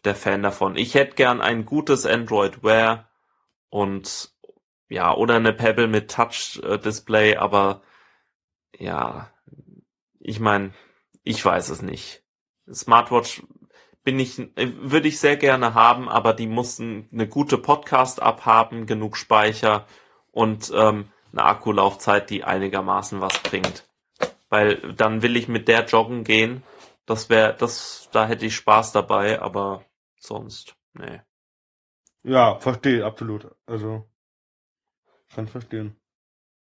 der 0.05 0.15
Fan 0.15 0.43
davon. 0.43 0.75
Ich 0.75 0.95
hätte 0.95 1.17
gern 1.17 1.43
ein 1.43 1.67
gutes 1.67 2.07
Android 2.07 2.65
Wear 2.65 3.11
und 3.69 4.33
ja, 4.89 5.13
oder 5.13 5.35
eine 5.35 5.53
Pebble 5.53 5.87
mit 5.87 6.11
Touch-Display, 6.11 7.37
aber 7.37 7.83
ja, 8.79 9.31
ich 10.19 10.41
meine, 10.41 10.73
ich 11.25 11.45
weiß 11.45 11.69
es 11.69 11.83
nicht. 11.83 12.25
Smartwatch 12.73 13.43
bin 14.03 14.19
ich, 14.19 14.39
äh, 14.39 14.73
würde 14.81 15.09
ich 15.09 15.21
sehr 15.21 15.37
gerne 15.37 15.75
haben, 15.75 16.09
aber 16.09 16.33
die 16.33 16.47
mussten 16.47 17.09
eine 17.13 17.29
gute 17.29 17.59
Podcast-App 17.59 18.47
haben, 18.47 18.87
genug 18.87 19.17
Speicher 19.17 19.87
und 20.33 20.73
ähm, 20.75 21.11
eine 21.33 21.45
Akkulaufzeit, 21.45 22.31
die 22.31 22.45
einigermaßen 22.45 23.21
was 23.21 23.39
bringt. 23.43 23.89
Weil 24.49 24.77
dann 24.95 25.23
will 25.23 25.37
ich 25.37 25.49
mit 25.49 25.69
der 25.69 25.85
joggen 25.85 26.25
gehen. 26.25 26.63
Das 27.07 27.29
wäre, 27.29 27.55
das, 27.55 28.09
da 28.13 28.27
hätte 28.27 28.47
ich 28.47 28.57
Spaß 28.57 28.93
dabei, 28.93 29.41
aber 29.41 29.85
sonst, 30.19 30.77
nee. 30.95 31.21
Ja, 32.23 32.59
verstehe, 32.59 33.05
absolut. 33.05 33.49
Also, 33.67 34.09
kann 35.35 35.49
verstehen. 35.49 35.97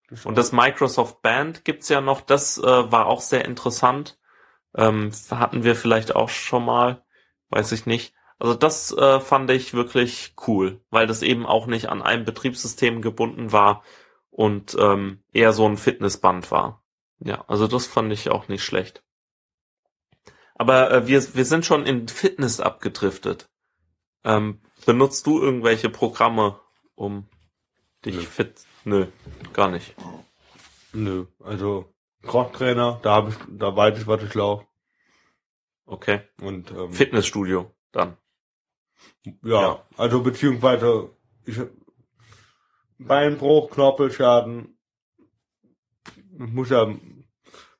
Das 0.08 0.26
Und 0.26 0.36
das 0.36 0.52
Microsoft 0.52 1.22
Band 1.22 1.64
gibt's 1.64 1.88
ja 1.88 2.00
noch, 2.00 2.20
das 2.20 2.58
äh, 2.58 2.92
war 2.92 3.06
auch 3.06 3.20
sehr 3.20 3.44
interessant. 3.44 4.18
Ähm, 4.74 5.12
hatten 5.30 5.64
wir 5.64 5.76
vielleicht 5.76 6.14
auch 6.14 6.28
schon 6.28 6.64
mal, 6.64 7.04
weiß 7.50 7.72
ich 7.72 7.86
nicht. 7.86 8.14
Also 8.38 8.54
das 8.54 8.90
äh, 8.96 9.20
fand 9.20 9.50
ich 9.50 9.74
wirklich 9.74 10.34
cool, 10.46 10.80
weil 10.90 11.06
das 11.06 11.22
eben 11.22 11.44
auch 11.44 11.66
nicht 11.66 11.90
an 11.90 12.00
einem 12.00 12.24
Betriebssystem 12.24 13.02
gebunden 13.02 13.52
war 13.52 13.84
und 14.30 14.76
ähm, 14.78 15.22
eher 15.32 15.52
so 15.52 15.66
ein 15.66 15.76
Fitnessband 15.76 16.50
war. 16.50 16.82
Ja, 17.18 17.44
also 17.48 17.66
das 17.66 17.86
fand 17.86 18.12
ich 18.12 18.30
auch 18.30 18.48
nicht 18.48 18.64
schlecht. 18.64 19.04
Aber 20.54 20.90
äh, 20.90 21.06
wir, 21.06 21.34
wir 21.34 21.44
sind 21.44 21.66
schon 21.66 21.84
in 21.84 22.08
Fitness 22.08 22.60
abgedriftet. 22.60 23.50
Ähm, 24.24 24.60
benutzt 24.86 25.26
du 25.26 25.40
irgendwelche 25.40 25.90
Programme, 25.90 26.58
um 26.94 27.28
dich 28.04 28.16
Nö. 28.16 28.22
fit? 28.22 28.66
Nö, 28.84 29.06
gar 29.52 29.68
nicht. 29.68 29.94
Nö, 30.92 31.26
also 31.44 31.92
Crosstrainer, 32.22 33.00
da 33.02 33.12
habe 33.12 33.30
ich, 33.30 33.36
da 33.48 33.74
weiß 33.74 33.98
ich, 33.98 34.06
was 34.06 34.22
ich 34.22 34.34
laufe. 34.34 34.66
Okay. 35.90 36.20
Und 36.40 36.70
ähm, 36.70 36.92
Fitnessstudio 36.92 37.74
dann. 37.90 38.16
ja, 39.42 39.60
ja. 39.60 39.86
also 39.96 40.22
beziehungsweise 40.22 41.10
ich 41.44 41.58
Beinbruch, 42.98 43.70
Knorpelschaden, 43.70 44.78
ich 46.06 46.52
muss 46.52 46.70
ja 46.70 46.94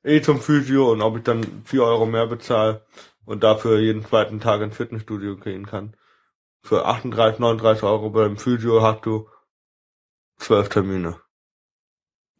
eh 0.03 0.21
zum 0.21 0.41
Physio 0.41 0.91
und 0.91 1.01
ob 1.01 1.17
ich 1.17 1.23
dann 1.23 1.63
vier 1.63 1.83
Euro 1.83 2.05
mehr 2.05 2.27
bezahle 2.27 2.85
und 3.23 3.43
dafür 3.43 3.79
jeden 3.79 4.03
zweiten 4.03 4.41
Tag 4.41 4.59
ins 4.59 4.75
Fitnessstudio 4.75 5.37
gehen 5.37 5.65
kann. 5.65 5.95
Für 6.63 6.85
38, 6.85 7.39
39 7.39 7.83
Euro 7.83 8.09
beim 8.09 8.35
Physio 8.35 8.81
hast 8.81 9.05
du 9.05 9.29
zwölf 10.37 10.67
Termine. 10.67 11.21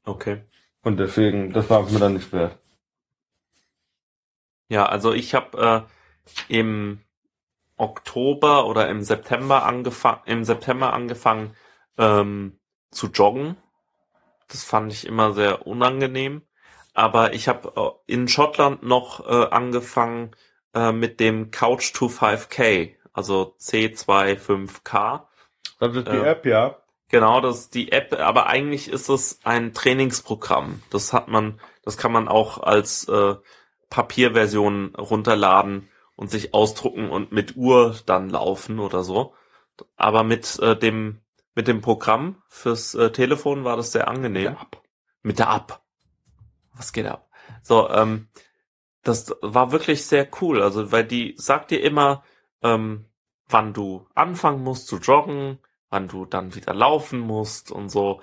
Okay. 0.04 0.44
Und 0.82 0.98
deswegen, 0.98 1.54
das 1.54 1.70
war 1.70 1.90
mir 1.90 2.00
dann 2.00 2.16
nicht 2.16 2.34
wert. 2.34 2.60
Ja, 4.72 4.86
also 4.86 5.12
ich 5.12 5.36
habe 5.36 5.86
äh, 6.48 6.58
im 6.60 7.02
Oktober 7.76 8.68
oder 8.68 8.88
im 8.88 9.02
September 9.02 9.66
angefangen, 9.66 10.22
im 10.24 10.46
September 10.46 10.94
angefangen 10.94 11.58
ähm, 11.98 12.58
zu 12.90 13.08
joggen. 13.08 13.58
Das 14.48 14.64
fand 14.64 14.94
ich 14.94 15.06
immer 15.06 15.34
sehr 15.34 15.68
unangenehm. 15.68 16.44
Aber 16.94 17.34
ich 17.34 17.50
habe 17.50 17.74
äh, 18.08 18.14
in 18.14 18.30
Schottland 18.30 18.82
noch 18.82 19.28
äh, 19.28 19.50
angefangen 19.50 20.32
äh, 20.74 20.94
mit 20.94 21.20
dem 21.20 21.52
Couch 21.52 21.92
to 21.94 22.06
5K, 22.06 22.96
also 23.12 23.58
C25K. 23.60 25.24
Das 25.82 25.96
ist 25.98 26.08
die 26.08 26.16
Ja. 26.16 26.24
App, 26.28 26.46
ja. 26.46 26.78
Genau, 27.10 27.42
das 27.42 27.60
ist 27.60 27.76
die 27.76 27.92
App, 27.92 28.18
aber 28.18 28.48
eigentlich 28.48 28.88
ist 28.88 29.10
es 29.10 29.42
ein 29.44 29.74
Trainingsprogramm. 29.74 30.82
Das 30.92 31.12
hat 31.12 31.28
man, 31.28 31.60
das 31.84 31.98
kann 31.98 32.14
man 32.14 32.30
auch 32.30 32.64
als 32.64 33.06
äh, 33.10 33.36
Papierversion 33.92 34.96
runterladen 34.96 35.90
und 36.16 36.32
sich 36.32 36.56
ausdrucken 36.56 37.12
und 37.12 37.32
mit 37.32 37.56
Uhr 37.56 37.96
dann 38.08 38.32
laufen 38.32 38.80
oder 38.80 39.04
so. 39.04 39.36
Aber 39.96 40.24
mit 40.24 40.58
äh, 40.60 40.76
dem 40.76 41.22
mit 41.54 41.68
dem 41.68 41.82
Programm 41.82 42.42
fürs 42.48 42.96
äh, 42.96 43.12
Telefon 43.12 43.64
war 43.66 43.78
das 43.78 43.92
sehr 43.92 44.08
angenehm. 44.08 44.56
Mit 45.22 45.38
der 45.38 45.50
App. 45.54 45.82
Was 46.74 46.94
geht 46.94 47.06
ab? 47.06 47.30
So, 47.62 47.90
ähm, 47.90 48.30
das 49.04 49.36
war 49.42 49.72
wirklich 49.72 50.06
sehr 50.06 50.28
cool. 50.42 50.64
Also, 50.64 50.92
weil 50.92 51.04
die 51.04 51.36
sagt 51.38 51.72
dir 51.72 51.82
immer, 51.82 52.24
ähm, 52.62 53.06
wann 53.50 53.74
du 53.74 54.08
anfangen 54.16 54.64
musst 54.64 54.88
zu 54.88 54.98
joggen, 54.98 55.60
wann 55.90 56.08
du 56.08 56.26
dann 56.26 56.56
wieder 56.56 56.74
laufen 56.74 57.20
musst 57.20 57.72
und 57.72 57.90
so. 57.90 58.22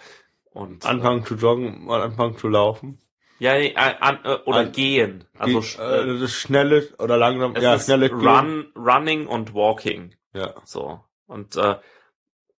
Und 0.50 0.86
Anfangen 0.86 1.24
zu 1.24 1.34
joggen, 1.34 1.84
mal 1.84 2.00
anfangen 2.00 2.38
zu 2.38 2.48
laufen. 2.48 2.98
Ja, 3.38 3.54
nee, 3.56 3.68
äh, 3.68 3.74
an, 3.76 4.18
äh, 4.24 4.34
oder 4.46 4.58
An- 4.58 4.72
gehen. 4.72 5.24
Also 5.38 5.60
Ge- 5.60 5.80
äh, 5.80 6.00
äh, 6.02 6.06
das 6.14 6.22
ist 6.22 6.34
schnelles 6.34 6.98
oder 6.98 7.16
langsam, 7.16 7.54
es 7.54 7.62
ja, 7.62 7.96
Gehen. 7.96 8.12
Run, 8.12 8.72
Running 8.76 9.26
und 9.26 9.54
Walking. 9.54 10.14
Ja. 10.34 10.54
So. 10.64 11.00
Und 11.26 11.56
äh, 11.56 11.76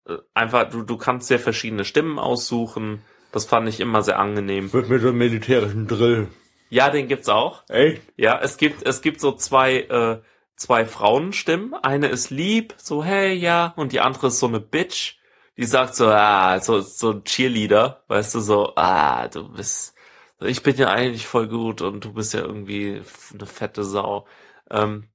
äh, 0.07 0.19
einfach, 0.35 0.71
du, 0.71 0.83
du 0.83 0.97
kannst 0.97 1.31
dir 1.31 1.39
verschiedene 1.39 1.85
Stimmen 1.85 2.19
aussuchen. 2.19 3.03
Das 3.33 3.45
fand 3.45 3.69
ich 3.69 3.81
immer 3.81 4.03
sehr 4.03 4.19
angenehm. 4.19 4.73
Wird 4.73 4.89
mit 4.89 5.03
so 5.03 5.09
einem 5.09 5.19
militärischen 5.19 5.87
Drill. 5.87 6.29
Ja, 6.71 6.91
den 6.91 7.09
gibt's 7.09 7.29
auch. 7.29 7.63
Echt? 7.69 8.03
Ja, 8.17 8.39
es 8.41 8.57
gibt, 8.57 8.87
es 8.87 9.01
gibt 9.03 9.21
so 9.21 9.33
zwei, 9.33 9.81
äh, 9.81 10.21
zwei 10.57 10.85
Frauenstimmen. 10.87 11.75
Eine 11.75 12.09
ist 12.09 12.31
lieb, 12.31 12.75
so, 12.77 13.03
hey, 13.03 13.33
ja, 13.35 13.73
und 13.77 13.93
die 13.93 14.01
andere 14.01 14.29
ist 14.29 14.39
so 14.39 14.47
eine 14.47 14.61
Bitch, 14.61 15.17
die 15.57 15.65
sagt 15.65 15.95
so, 15.95 16.09
ah, 16.09 16.61
so, 16.61 16.81
so 16.81 17.11
ein 17.13 17.25
Cheerleader, 17.25 18.05
weißt 18.09 18.35
du, 18.37 18.41
so, 18.41 18.73
ah, 18.77 19.29
du 19.29 19.49
bist, 19.51 19.95
ich 20.41 20.63
bin 20.63 20.77
ja 20.77 20.89
eigentlich 20.89 21.27
voll 21.27 21.49
gut 21.49 21.83
und 21.83 22.05
du 22.05 22.13
bist 22.13 22.35
ja 22.35 22.41
irgendwie 22.41 23.03
eine 23.33 23.47
fette 23.47 23.85
Sau. 23.85 24.27
Ähm, 24.71 25.09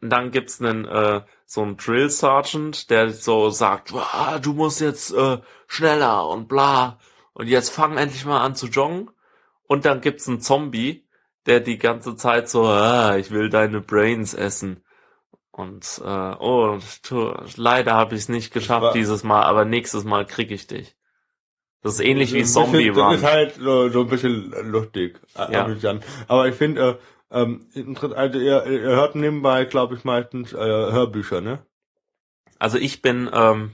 und 0.00 0.10
dann 0.10 0.30
gibt's 0.32 0.60
einen, 0.60 0.84
äh, 0.84 1.22
so 1.46 1.62
einen 1.62 1.76
Drill 1.76 2.10
Sergeant, 2.10 2.90
der 2.90 3.10
so 3.10 3.50
sagt, 3.50 3.92
ah, 3.94 4.38
du 4.38 4.52
musst 4.52 4.80
jetzt 4.80 5.12
äh, 5.14 5.38
schneller 5.68 6.28
und 6.28 6.48
bla. 6.48 6.98
Und 7.34 7.48
jetzt 7.48 7.70
fang 7.70 7.96
endlich 7.96 8.24
mal 8.24 8.44
an 8.44 8.56
zu 8.56 8.66
joggen. 8.66 9.10
Und 9.68 9.84
dann 9.84 10.00
gibt's 10.00 10.28
einen 10.28 10.40
Zombie, 10.40 11.06
der 11.46 11.60
die 11.60 11.78
ganze 11.78 12.16
Zeit 12.16 12.48
so, 12.48 12.64
ah, 12.66 13.16
ich 13.16 13.30
will 13.30 13.48
deine 13.48 13.80
Brains 13.80 14.34
essen. 14.34 14.84
Und 15.52 16.00
äh, 16.04 16.34
oh, 16.38 16.78
tu, 17.02 17.32
leider 17.56 17.94
habe 17.94 18.14
ich 18.14 18.22
es 18.22 18.28
nicht 18.28 18.52
geschafft 18.52 18.94
dieses 18.94 19.22
Mal, 19.22 19.44
aber 19.44 19.64
nächstes 19.64 20.04
Mal 20.04 20.26
krieg 20.26 20.50
ich 20.50 20.66
dich. 20.66 20.96
Das 21.82 21.94
ist 21.94 22.00
ähnlich 22.00 22.32
wie 22.32 22.44
Zombie 22.44 22.88
bisschen, 22.90 23.02
Run. 23.02 23.12
Das 23.12 23.20
ist 23.22 23.26
halt 23.26 23.54
so, 23.56 23.88
so 23.88 24.00
ein 24.00 24.06
bisschen 24.08 24.54
lustig. 24.70 25.20
äh, 25.36 25.52
Ja. 25.52 25.64
amüsant. 25.64 26.04
Aber 26.28 26.46
ich 26.48 26.54
finde, 26.54 26.98
äh, 27.32 27.40
ähm, 27.40 27.66
also 28.14 28.38
ihr, 28.38 28.64
ihr 28.66 28.80
hört 28.96 29.14
nebenbei, 29.16 29.64
glaube 29.64 29.94
ich, 29.96 30.04
meistens 30.04 30.52
äh, 30.52 30.56
Hörbücher, 30.56 31.40
ne? 31.40 31.64
Also 32.58 32.78
ich 32.78 33.02
bin 33.02 33.28
ähm, 33.32 33.72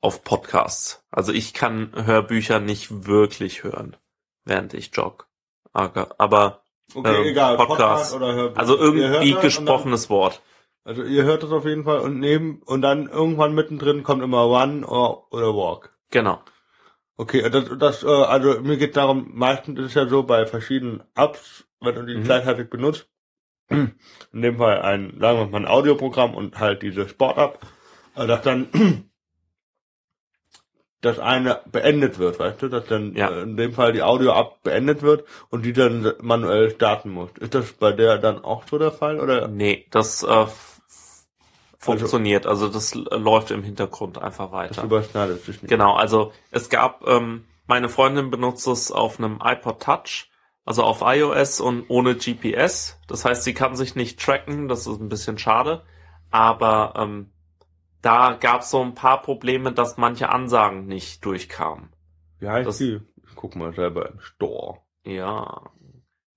auf 0.00 0.24
Podcasts. 0.24 1.04
Also 1.10 1.32
ich 1.32 1.52
kann 1.52 1.92
Hörbücher 1.94 2.60
nicht 2.60 3.06
wirklich 3.06 3.62
hören, 3.64 3.96
während 4.44 4.72
ich 4.74 4.90
jogge. 4.94 5.24
Aber, 5.72 6.62
Okay, 6.94 7.22
Ähm, 7.22 7.26
egal, 7.28 7.56
Podcast. 7.56 7.78
Podcast 7.78 8.14
oder 8.14 8.34
Hörbuch. 8.34 8.58
also 8.58 8.76
irgendwie 8.78 9.32
gesprochenes 9.40 10.10
Wort. 10.10 10.42
Dann, 10.84 10.96
also 10.96 11.02
ihr 11.10 11.24
hört 11.24 11.42
das 11.42 11.50
auf 11.50 11.64
jeden 11.64 11.84
Fall 11.84 11.98
und 12.00 12.20
neben 12.20 12.60
und 12.62 12.82
dann 12.82 13.08
irgendwann 13.08 13.54
mittendrin 13.54 14.02
kommt 14.02 14.22
immer 14.22 14.42
Run 14.42 14.84
or, 14.84 15.26
oder 15.32 15.54
Walk. 15.54 15.96
Genau. 16.10 16.40
Okay, 17.16 17.48
das, 17.48 17.64
das 17.78 18.02
äh, 18.02 18.06
also 18.08 18.60
mir 18.60 18.76
geht 18.76 18.96
darum, 18.96 19.30
meistens 19.34 19.78
ist 19.78 19.86
es 19.86 19.94
ja 19.94 20.08
so 20.08 20.24
bei 20.24 20.46
verschiedenen 20.46 21.02
Apps, 21.14 21.64
wenn 21.80 21.94
du 21.94 22.06
die 22.06 22.16
Mhm. 22.16 22.24
gleichzeitig 22.24 22.68
benutzt, 22.70 23.08
in 23.70 24.42
dem 24.42 24.56
Fall 24.58 24.82
ein, 24.82 25.18
sagen 25.20 25.38
wir 25.38 25.46
mal, 25.46 25.58
ein 25.58 25.66
Audioprogramm 25.66 26.34
und 26.34 26.58
halt 26.58 26.82
diese 26.82 27.08
Sport-App, 27.08 27.60
äh, 28.16 28.26
dass 28.26 28.42
dann 28.42 28.68
das 31.02 31.18
eine 31.20 31.60
beendet 31.70 32.18
wird, 32.18 32.38
weißt 32.38 32.62
du, 32.62 32.68
dass 32.68 32.86
dann 32.86 33.14
Ja. 33.14 33.30
äh, 33.30 33.42
in 33.42 33.56
dem 33.56 33.72
Fall 33.72 33.92
die 33.92 34.02
Audio-App 34.02 34.62
beendet 34.64 35.02
wird 35.02 35.24
und 35.50 35.64
die 35.64 35.72
dann 35.72 36.12
manuell 36.20 36.70
starten 36.70 37.10
muss. 37.10 37.30
Ist 37.38 37.54
das 37.54 37.72
bei 37.74 37.92
der 37.92 38.18
dann 38.18 38.42
auch 38.42 38.66
so 38.66 38.78
der 38.78 38.90
Fall 38.90 39.20
oder? 39.20 39.46
Nee, 39.46 39.86
das 39.90 40.24
äh, 40.24 40.46
funktioniert. 41.84 42.46
Also, 42.46 42.68
das 42.68 42.94
l- 42.94 43.06
läuft 43.12 43.50
im 43.50 43.62
Hintergrund 43.62 44.18
einfach 44.18 44.46
Das 44.46 44.52
weiter. 44.52 44.84
überschneidet 44.84 45.44
sich 45.44 45.62
nicht. 45.62 45.68
Genau, 45.70 45.94
also 45.94 46.32
es 46.50 46.68
gab, 46.68 47.06
ähm, 47.06 47.44
meine 47.66 47.88
Freundin 47.88 48.30
benutzt 48.30 48.66
es 48.66 48.90
auf 48.92 49.18
einem 49.18 49.38
iPod 49.42 49.80
Touch, 49.82 50.30
also 50.64 50.82
auf 50.82 51.02
iOS 51.02 51.60
und 51.60 51.84
ohne 51.88 52.14
GPS. 52.14 52.98
Das 53.06 53.24
heißt, 53.24 53.44
sie 53.44 53.54
kann 53.54 53.76
sich 53.76 53.94
nicht 53.94 54.20
tracken, 54.20 54.68
das 54.68 54.86
ist 54.86 55.00
ein 55.00 55.08
bisschen 55.08 55.38
schade. 55.38 55.84
Aber 56.30 56.94
ähm, 56.96 57.30
da 58.02 58.32
gab 58.32 58.62
es 58.62 58.70
so 58.70 58.80
ein 58.82 58.94
paar 58.94 59.22
Probleme, 59.22 59.72
dass 59.72 59.96
manche 59.96 60.28
Ansagen 60.28 60.86
nicht 60.86 61.24
durchkamen. 61.24 61.90
Wie 62.38 62.48
heißt 62.48 62.66
Das- 62.68 62.78
die? 62.78 63.00
Ich 63.28 63.34
guck 63.36 63.56
mal 63.56 63.72
selber 63.74 64.10
im 64.10 64.20
Store. 64.20 64.78
Ja. 65.04 65.70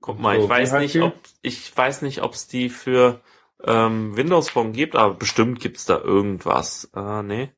Guck 0.02 0.20
mal, 0.20 0.38
So, 0.38 0.44
ich 0.44 0.50
weiß 0.50 0.74
nicht, 0.74 1.02
ob 1.02 1.14
ich 1.42 1.76
weiß 1.76 2.02
nicht, 2.04 2.22
ob 2.24 2.34
es 2.34 2.48
die 2.48 2.70
für 2.70 3.20
ähm, 3.64 4.16
Windows 4.16 4.50
Phone 4.50 4.74
gibt, 4.74 4.96
aber 4.96 5.16
bestimmt 5.16 5.60
gibt's 5.60 5.86
da 5.86 5.98
irgendwas. 5.98 6.92
Äh, 6.96 7.24
nee. 7.24 7.52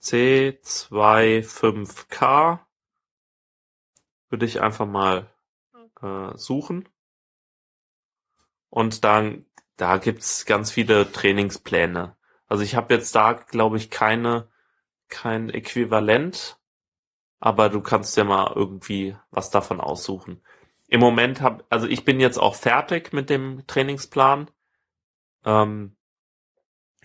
C25K 0.00 2.60
würde 4.28 4.46
ich 4.46 4.60
einfach 4.60 4.86
mal 4.86 5.30
äh, 6.02 6.36
suchen. 6.36 6.88
Und 8.70 9.04
dann 9.04 9.46
da 9.76 9.98
gibt's 9.98 10.46
ganz 10.46 10.70
viele 10.70 11.12
Trainingspläne. 11.12 12.16
Also 12.46 12.62
ich 12.62 12.76
habe 12.76 12.94
jetzt 12.94 13.14
da, 13.14 13.34
glaube 13.34 13.76
ich, 13.76 13.90
keine 13.90 14.48
kein 15.08 15.50
Äquivalent, 15.50 16.58
aber 17.38 17.68
du 17.68 17.80
kannst 17.80 18.16
ja 18.16 18.24
mal 18.24 18.52
irgendwie 18.54 19.16
was 19.30 19.50
davon 19.50 19.80
aussuchen. 19.80 20.42
Im 20.88 21.00
Moment 21.00 21.40
hab, 21.40 21.64
also 21.70 21.86
ich 21.86 22.04
bin 22.04 22.20
jetzt 22.20 22.38
auch 22.38 22.54
fertig 22.54 23.12
mit 23.12 23.30
dem 23.30 23.66
Trainingsplan. 23.66 24.50
Ähm, 25.46 25.96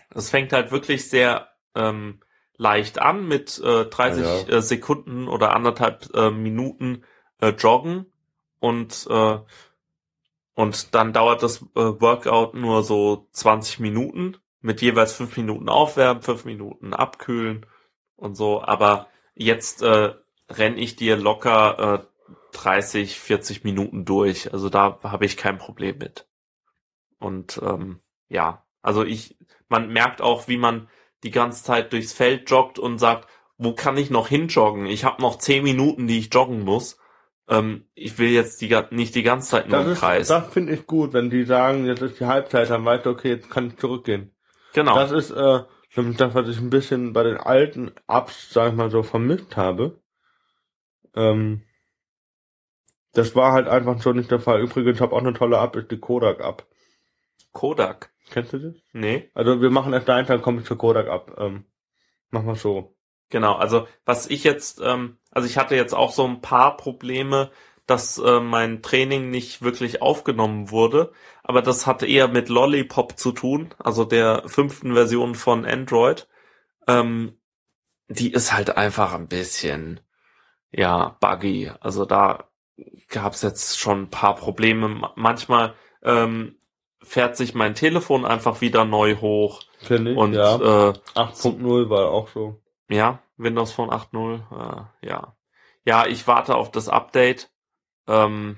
es 0.09 0.29
fängt 0.29 0.51
halt 0.51 0.71
wirklich 0.71 1.09
sehr 1.09 1.49
ähm, 1.75 2.19
leicht 2.57 2.99
an 2.99 3.27
mit 3.27 3.59
äh, 3.59 3.85
30 3.85 4.25
Ja, 4.25 4.57
äh, 4.57 4.61
Sekunden 4.61 5.27
oder 5.27 5.55
anderthalb 5.55 6.13
äh, 6.13 6.31
Minuten 6.31 7.03
äh, 7.39 7.49
joggen 7.49 8.11
und 8.59 9.07
äh, 9.09 9.39
und 10.53 10.93
dann 10.93 11.13
dauert 11.13 11.43
das 11.43 11.61
äh, 11.61 11.65
Workout 11.75 12.53
nur 12.55 12.83
so 12.83 13.27
20 13.31 13.79
Minuten 13.79 14.37
mit 14.59 14.81
jeweils 14.81 15.13
fünf 15.13 15.37
Minuten 15.37 15.69
aufwärmen, 15.69 16.21
fünf 16.21 16.45
Minuten 16.45 16.93
abkühlen 16.93 17.65
und 18.15 18.35
so. 18.35 18.61
Aber 18.61 19.07
jetzt 19.33 19.81
äh, 19.81 20.13
renn 20.49 20.77
ich 20.77 20.95
dir 20.95 21.15
locker 21.15 22.03
äh, 22.03 22.05
30, 22.51 23.17
40 23.19 23.63
Minuten 23.63 24.05
durch. 24.05 24.53
Also 24.53 24.69
da 24.69 24.99
habe 25.03 25.25
ich 25.25 25.37
kein 25.37 25.57
Problem 25.57 25.97
mit. 25.97 26.27
Und 27.17 27.59
ähm, 27.63 28.01
ja, 28.31 28.65
also 28.81 29.03
ich, 29.03 29.37
man 29.67 29.91
merkt 29.91 30.21
auch, 30.21 30.47
wie 30.47 30.57
man 30.57 30.87
die 31.23 31.31
ganze 31.31 31.63
Zeit 31.63 31.91
durchs 31.93 32.13
Feld 32.13 32.49
joggt 32.49 32.79
und 32.79 32.97
sagt, 32.97 33.27
wo 33.57 33.73
kann 33.75 33.97
ich 33.97 34.09
noch 34.09 34.27
hinjoggen? 34.29 34.85
Ich 34.87 35.03
habe 35.03 35.21
noch 35.21 35.37
zehn 35.37 35.63
Minuten, 35.63 36.07
die 36.07 36.17
ich 36.17 36.33
joggen 36.33 36.61
muss. 36.61 36.97
Ähm, 37.47 37.87
ich 37.93 38.17
will 38.17 38.29
jetzt 38.29 38.61
die, 38.61 38.75
nicht 38.91 39.13
die 39.15 39.23
ganze 39.23 39.49
Zeit 39.49 39.67
nur 39.69 39.77
Das, 39.77 39.85
im 39.85 39.91
ist, 39.91 39.99
Kreis. 39.99 40.27
das 40.27 40.47
finde 40.53 40.73
ich 40.73 40.87
gut, 40.87 41.13
wenn 41.13 41.29
die 41.29 41.43
sagen, 41.43 41.85
jetzt 41.85 42.01
ist 42.01 42.19
die 42.19 42.25
Halbzeit, 42.25 42.69
dann 42.69 42.85
weißt 42.85 43.05
du, 43.05 43.09
okay, 43.11 43.29
jetzt 43.29 43.49
kann 43.49 43.67
ich 43.67 43.77
zurückgehen. 43.77 44.33
genau. 44.73 44.95
Das 44.95 45.11
ist 45.11 45.31
äh, 45.31 45.63
das, 45.95 46.33
was 46.33 46.47
ich 46.47 46.57
ein 46.59 46.69
bisschen 46.69 47.11
bei 47.13 47.23
den 47.23 47.37
alten 47.37 47.91
Apps, 48.07 48.49
sag 48.51 48.69
ich 48.71 48.75
mal 48.77 48.89
so, 48.89 49.03
vermisst 49.03 49.57
habe. 49.57 49.99
Ähm, 51.15 51.63
das 53.13 53.35
war 53.35 53.51
halt 53.51 53.67
einfach 53.67 54.01
so 54.01 54.13
nicht 54.13 54.31
der 54.31 54.39
Fall. 54.39 54.61
Übrigens, 54.61 54.95
ich 54.95 55.01
habe 55.01 55.13
auch 55.15 55.19
eine 55.19 55.33
tolle 55.33 55.57
App, 55.57 55.75
ist 55.75 55.91
die 55.91 55.99
Kodak-App. 55.99 56.65
Kodak. 57.53 58.10
Kennst 58.31 58.53
du 58.53 58.59
das? 58.59 58.75
Nee. 58.93 59.29
Also 59.33 59.61
wir 59.61 59.69
machen 59.69 59.93
erst 59.93 60.09
eins, 60.09 60.27
dann 60.27 60.41
komme 60.41 60.61
ich 60.61 60.67
zur 60.67 60.77
Kodak-App. 60.77 61.35
Ähm, 61.37 61.65
machen 62.31 62.47
wir 62.47 62.55
so. 62.55 62.95
Genau, 63.29 63.55
also 63.55 63.87
was 64.05 64.27
ich 64.29 64.43
jetzt, 64.43 64.81
ähm, 64.83 65.17
also 65.31 65.47
ich 65.47 65.57
hatte 65.57 65.75
jetzt 65.75 65.93
auch 65.93 66.11
so 66.13 66.25
ein 66.27 66.41
paar 66.41 66.77
Probleme, 66.77 67.51
dass 67.87 68.17
äh, 68.19 68.39
mein 68.41 68.81
Training 68.81 69.29
nicht 69.31 69.61
wirklich 69.61 70.01
aufgenommen 70.01 70.71
wurde, 70.71 71.11
aber 71.43 71.61
das 71.61 71.87
hatte 71.87 72.07
eher 72.07 72.27
mit 72.27 72.49
Lollipop 72.49 73.17
zu 73.17 73.31
tun, 73.31 73.73
also 73.79 74.05
der 74.05 74.43
fünften 74.47 74.93
Version 74.93 75.35
von 75.35 75.65
Android. 75.65 76.27
Ähm, 76.87 77.37
die 78.09 78.31
ist 78.33 78.53
halt 78.53 78.77
einfach 78.77 79.13
ein 79.13 79.27
bisschen, 79.27 79.99
ja, 80.71 81.17
buggy. 81.19 81.71
Also 81.81 82.05
da 82.05 82.49
gab's 83.09 83.41
jetzt 83.41 83.79
schon 83.79 84.03
ein 84.03 84.09
paar 84.09 84.35
Probleme. 84.35 84.89
Ma- 84.89 85.13
Manchmal 85.15 85.75
ähm, 86.03 86.57
fährt 87.03 87.35
sich 87.35 87.53
mein 87.53 87.75
Telefon 87.75 88.25
einfach 88.25 88.61
wieder 88.61 88.85
neu 88.85 89.17
hoch 89.17 89.61
Finde 89.79 90.11
ich. 90.11 90.17
und 90.17 90.33
ja. 90.33 90.55
äh, 90.55 90.93
8.0 91.15 91.89
war 91.89 92.09
auch 92.09 92.27
so. 92.29 92.61
ja, 92.89 93.19
Windows 93.37 93.71
Phone 93.71 93.89
8.0, 93.89 94.91
äh, 95.01 95.07
ja. 95.07 95.35
Ja, 95.83 96.05
ich 96.05 96.27
warte 96.27 96.55
auf 96.55 96.69
das 96.69 96.89
Update. 96.89 97.49
Ähm, 98.07 98.57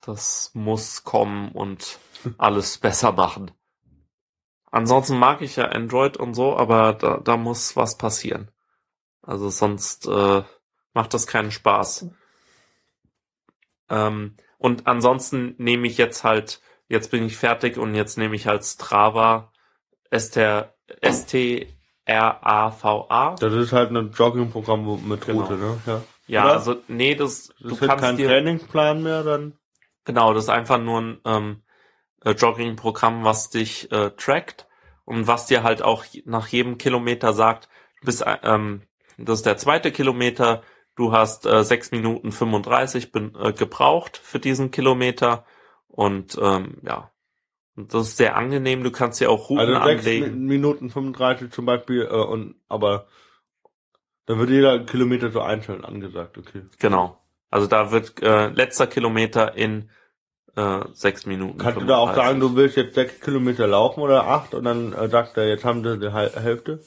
das 0.00 0.50
muss 0.54 1.04
kommen 1.04 1.52
und 1.52 1.98
alles 2.38 2.78
besser 2.78 3.12
machen. 3.12 3.50
Ansonsten 4.70 5.18
mag 5.18 5.40
ich 5.40 5.56
ja 5.56 5.66
Android 5.66 6.16
und 6.16 6.34
so, 6.34 6.56
aber 6.56 6.94
da, 6.94 7.18
da 7.18 7.36
muss 7.36 7.76
was 7.76 7.96
passieren. 7.96 8.50
Also 9.22 9.48
sonst 9.48 10.06
äh, 10.06 10.42
macht 10.92 11.14
das 11.14 11.26
keinen 11.26 11.52
Spaß. 11.52 12.10
Ähm, 13.88 14.36
und 14.58 14.86
ansonsten 14.86 15.54
nehme 15.58 15.86
ich 15.86 15.96
jetzt 15.98 16.24
halt, 16.24 16.60
jetzt 16.94 17.10
bin 17.10 17.26
ich 17.26 17.36
fertig 17.36 17.76
und 17.76 17.94
jetzt 17.94 18.16
nehme 18.16 18.34
ich 18.36 18.46
halt 18.46 18.64
Strava, 18.64 19.52
ST, 20.10 20.38
ST 21.02 21.66
R-A-V-A. 22.06 23.34
Das 23.36 23.52
ist 23.54 23.72
halt 23.72 23.90
ein 23.90 24.10
Jogging-Programm 24.12 25.08
mit 25.08 25.26
Genau. 25.26 25.40
Route, 25.40 25.56
ne? 25.56 25.80
Ja. 25.86 26.02
Ja, 26.26 26.44
Oder? 26.44 26.52
also 26.54 26.76
nee, 26.88 27.14
das, 27.14 27.48
Das 27.48 27.56
du 27.58 27.80
halt 27.80 27.90
kannst 27.90 28.04
kein 28.04 28.16
dir 28.16 28.28
Trainingsplan 28.28 29.02
mehr, 29.02 29.22
dann. 29.24 29.58
Genau, 30.04 30.32
das 30.32 30.44
ist 30.44 30.50
einfach 30.50 30.78
nur 30.78 31.00
ein 31.00 31.20
ähm, 31.26 31.62
äh, 32.24 32.30
Jogging-Programm, 32.30 33.24
was 33.24 33.50
dich 33.50 33.90
äh, 33.92 34.10
trackt 34.10 34.66
und 35.04 35.26
was 35.26 35.46
dir 35.46 35.62
halt 35.62 35.82
auch 35.82 36.04
nach 36.24 36.48
jedem 36.48 36.78
Kilometer 36.78 37.34
sagt, 37.34 37.68
du 38.00 38.06
bist, 38.06 38.22
äh, 38.22 38.38
ähm, 38.42 38.82
das 39.18 39.40
ist 39.40 39.46
der 39.46 39.58
zweite 39.58 39.92
Kilometer, 39.92 40.62
du 40.96 41.12
hast 41.12 41.44
äh, 41.46 41.62
6 41.62 41.90
Minuten 41.90 42.32
35 42.32 43.12
bin, 43.12 43.34
äh, 43.38 43.52
gebraucht 43.52 44.16
für 44.16 44.38
diesen 44.38 44.70
Kilometer 44.70 45.44
und 45.94 46.38
ähm, 46.40 46.78
ja, 46.82 47.10
und 47.76 47.92
das 47.92 48.08
ist 48.08 48.16
sehr 48.16 48.36
angenehm, 48.36 48.84
du 48.84 48.90
kannst 48.90 49.20
dir 49.20 49.30
auch 49.30 49.48
Routen 49.48 49.74
Also 49.74 49.86
sechs 49.86 50.06
anlegen. 50.06 50.44
Minuten 50.44 50.90
35 50.90 51.50
zum 51.50 51.66
Beispiel, 51.66 52.02
äh, 52.02 52.14
und, 52.14 52.56
aber, 52.68 53.06
dann 54.26 54.38
wird 54.38 54.50
jeder 54.50 54.84
Kilometer 54.84 55.30
so 55.30 55.40
einzeln 55.40 55.84
angesagt, 55.84 56.38
okay. 56.38 56.62
Genau. 56.78 57.20
Also 57.50 57.66
da 57.66 57.90
wird 57.90 58.22
äh, 58.22 58.48
letzter 58.48 58.86
Kilometer 58.86 59.56
in 59.56 59.90
äh, 60.56 60.80
6 60.92 61.26
Minuten. 61.26 61.58
Kannst 61.58 61.80
du 61.80 61.84
da 61.84 61.96
auch 61.96 62.12
35. 62.12 62.24
sagen, 62.24 62.40
du 62.40 62.56
willst 62.56 62.76
jetzt 62.76 62.94
sechs 62.94 63.20
Kilometer 63.20 63.66
laufen 63.66 64.00
oder 64.00 64.26
acht 64.26 64.54
und 64.54 64.64
dann 64.64 64.92
äh, 64.92 65.08
sagt 65.08 65.36
er, 65.36 65.48
jetzt 65.48 65.64
haben 65.64 65.82
sie 65.82 65.98
die 65.98 66.12
Hälfte? 66.12 66.82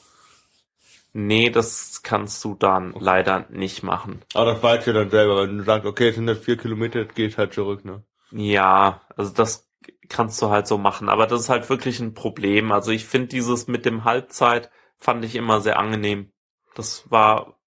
Nee, 1.12 1.50
das 1.50 2.02
kannst 2.02 2.44
du 2.44 2.54
dann 2.54 2.94
leider 2.98 3.46
nicht 3.50 3.82
machen. 3.82 4.20
Aber 4.34 4.52
das 4.52 4.62
weißt 4.62 4.86
du 4.86 4.92
dann 4.92 5.10
selber, 5.10 5.42
wenn 5.42 5.58
du 5.58 5.64
sagst, 5.64 5.86
okay, 5.86 6.08
es 6.08 6.14
sind 6.14 6.28
jetzt 6.28 6.44
vier 6.44 6.56
Kilometer, 6.56 7.00
jetzt 7.00 7.14
geht 7.14 7.36
halt 7.38 7.54
zurück, 7.54 7.84
ne? 7.84 8.02
Ja, 8.30 9.02
also 9.16 9.32
das 9.32 9.68
kannst 10.08 10.40
du 10.42 10.50
halt 10.50 10.66
so 10.66 10.78
machen, 10.78 11.08
aber 11.08 11.26
das 11.26 11.42
ist 11.42 11.48
halt 11.48 11.68
wirklich 11.70 12.00
ein 12.00 12.14
Problem. 12.14 12.72
Also 12.72 12.90
ich 12.90 13.06
finde 13.06 13.28
dieses 13.28 13.68
mit 13.68 13.84
dem 13.86 14.04
Halbzeit 14.04 14.70
fand 14.98 15.24
ich 15.24 15.34
immer 15.34 15.60
sehr 15.60 15.78
angenehm. 15.78 16.32
Das 16.74 17.10
war, 17.10 17.58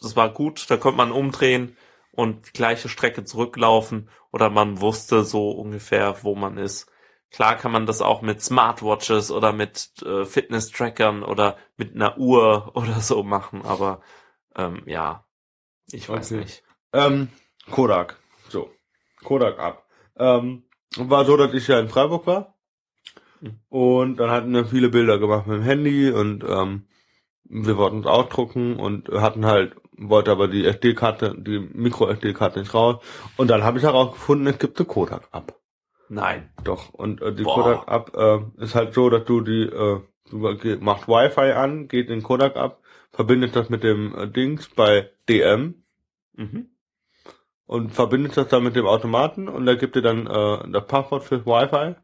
das 0.00 0.16
war 0.16 0.30
gut, 0.32 0.70
da 0.70 0.78
konnte 0.78 0.98
man 0.98 1.12
umdrehen 1.12 1.76
und 2.12 2.48
die 2.48 2.52
gleiche 2.52 2.88
Strecke 2.88 3.24
zurücklaufen 3.24 4.10
oder 4.32 4.50
man 4.50 4.80
wusste 4.80 5.24
so 5.24 5.50
ungefähr, 5.52 6.22
wo 6.24 6.34
man 6.36 6.58
ist. 6.58 6.90
Klar 7.30 7.56
kann 7.56 7.72
man 7.72 7.86
das 7.86 8.02
auch 8.02 8.22
mit 8.22 8.42
Smartwatches 8.42 9.30
oder 9.32 9.52
mit 9.52 10.02
äh, 10.04 10.24
Fitness-Trackern 10.26 11.22
oder 11.24 11.58
mit 11.76 11.94
einer 11.94 12.18
Uhr 12.18 12.72
oder 12.76 13.00
so 13.00 13.22
machen, 13.24 13.62
aber 13.64 14.02
ähm, 14.56 14.82
ja, 14.86 15.26
ich 15.92 16.08
weiß 16.08 16.32
Okay. 16.32 16.40
nicht. 16.40 16.64
Ähm, 16.92 17.28
Kodak. 17.70 18.18
So. 18.48 18.70
Kodak 19.24 19.58
ab. 19.58 19.87
Ähm, 20.18 20.64
war 20.96 21.24
so, 21.24 21.36
dass 21.36 21.52
ich 21.54 21.68
ja 21.68 21.78
in 21.78 21.88
Freiburg 21.88 22.26
war. 22.26 22.54
Mhm. 23.40 23.60
Und 23.68 24.16
dann 24.16 24.30
hatten 24.30 24.52
wir 24.52 24.66
viele 24.66 24.88
Bilder 24.88 25.18
gemacht 25.18 25.46
mit 25.46 25.58
dem 25.58 25.62
Handy 25.62 26.10
und 26.10 26.44
ähm, 26.48 26.86
wir 27.44 27.76
wollten 27.76 27.98
uns 27.98 28.06
ausdrucken 28.06 28.76
und 28.76 29.08
hatten 29.08 29.46
halt, 29.46 29.74
wollte 29.96 30.30
aber 30.30 30.48
die 30.48 30.66
SD-Karte, 30.66 31.34
die 31.38 31.58
Micro-SD-Karte 31.58 32.60
nicht 32.60 32.74
raus. 32.74 33.02
Und 33.36 33.48
dann 33.48 33.62
habe 33.62 33.78
ich 33.78 33.84
herausgefunden, 33.84 34.46
es 34.48 34.58
gibt 34.58 34.78
eine 34.78 34.86
Kodak 34.86 35.28
ab. 35.30 35.54
Nein. 36.08 36.50
Doch. 36.64 36.92
Und 36.92 37.22
äh, 37.22 37.34
die 37.34 37.42
Boah. 37.44 37.54
Kodak 37.54 37.88
ab 37.88 38.12
äh, 38.16 38.62
ist 38.62 38.74
halt 38.74 38.94
so, 38.94 39.10
dass 39.10 39.24
du 39.24 39.40
die, 39.40 39.62
äh, 39.62 40.00
du 40.30 40.78
machst 40.80 41.08
Wi-Fi 41.08 41.52
an, 41.52 41.88
geht 41.88 42.10
in 42.10 42.22
Kodak 42.22 42.56
ab, 42.56 42.80
verbindet 43.12 43.56
das 43.56 43.68
mit 43.68 43.82
dem 43.82 44.14
äh, 44.14 44.28
Dings 44.28 44.68
bei 44.68 45.10
DM 45.28 45.74
Mhm. 46.38 46.68
Und 47.68 47.90
verbindet 47.90 48.36
das 48.36 48.48
dann 48.48 48.64
mit 48.64 48.74
dem 48.74 48.86
Automaten 48.86 49.46
und 49.46 49.66
da 49.66 49.76
gibt 49.76 49.94
dir 49.94 50.02
dann 50.02 50.26
äh, 50.26 50.70
das 50.72 50.86
Passwort 50.86 51.22
fürs 51.22 51.46
Wi-Fi. 51.46 51.94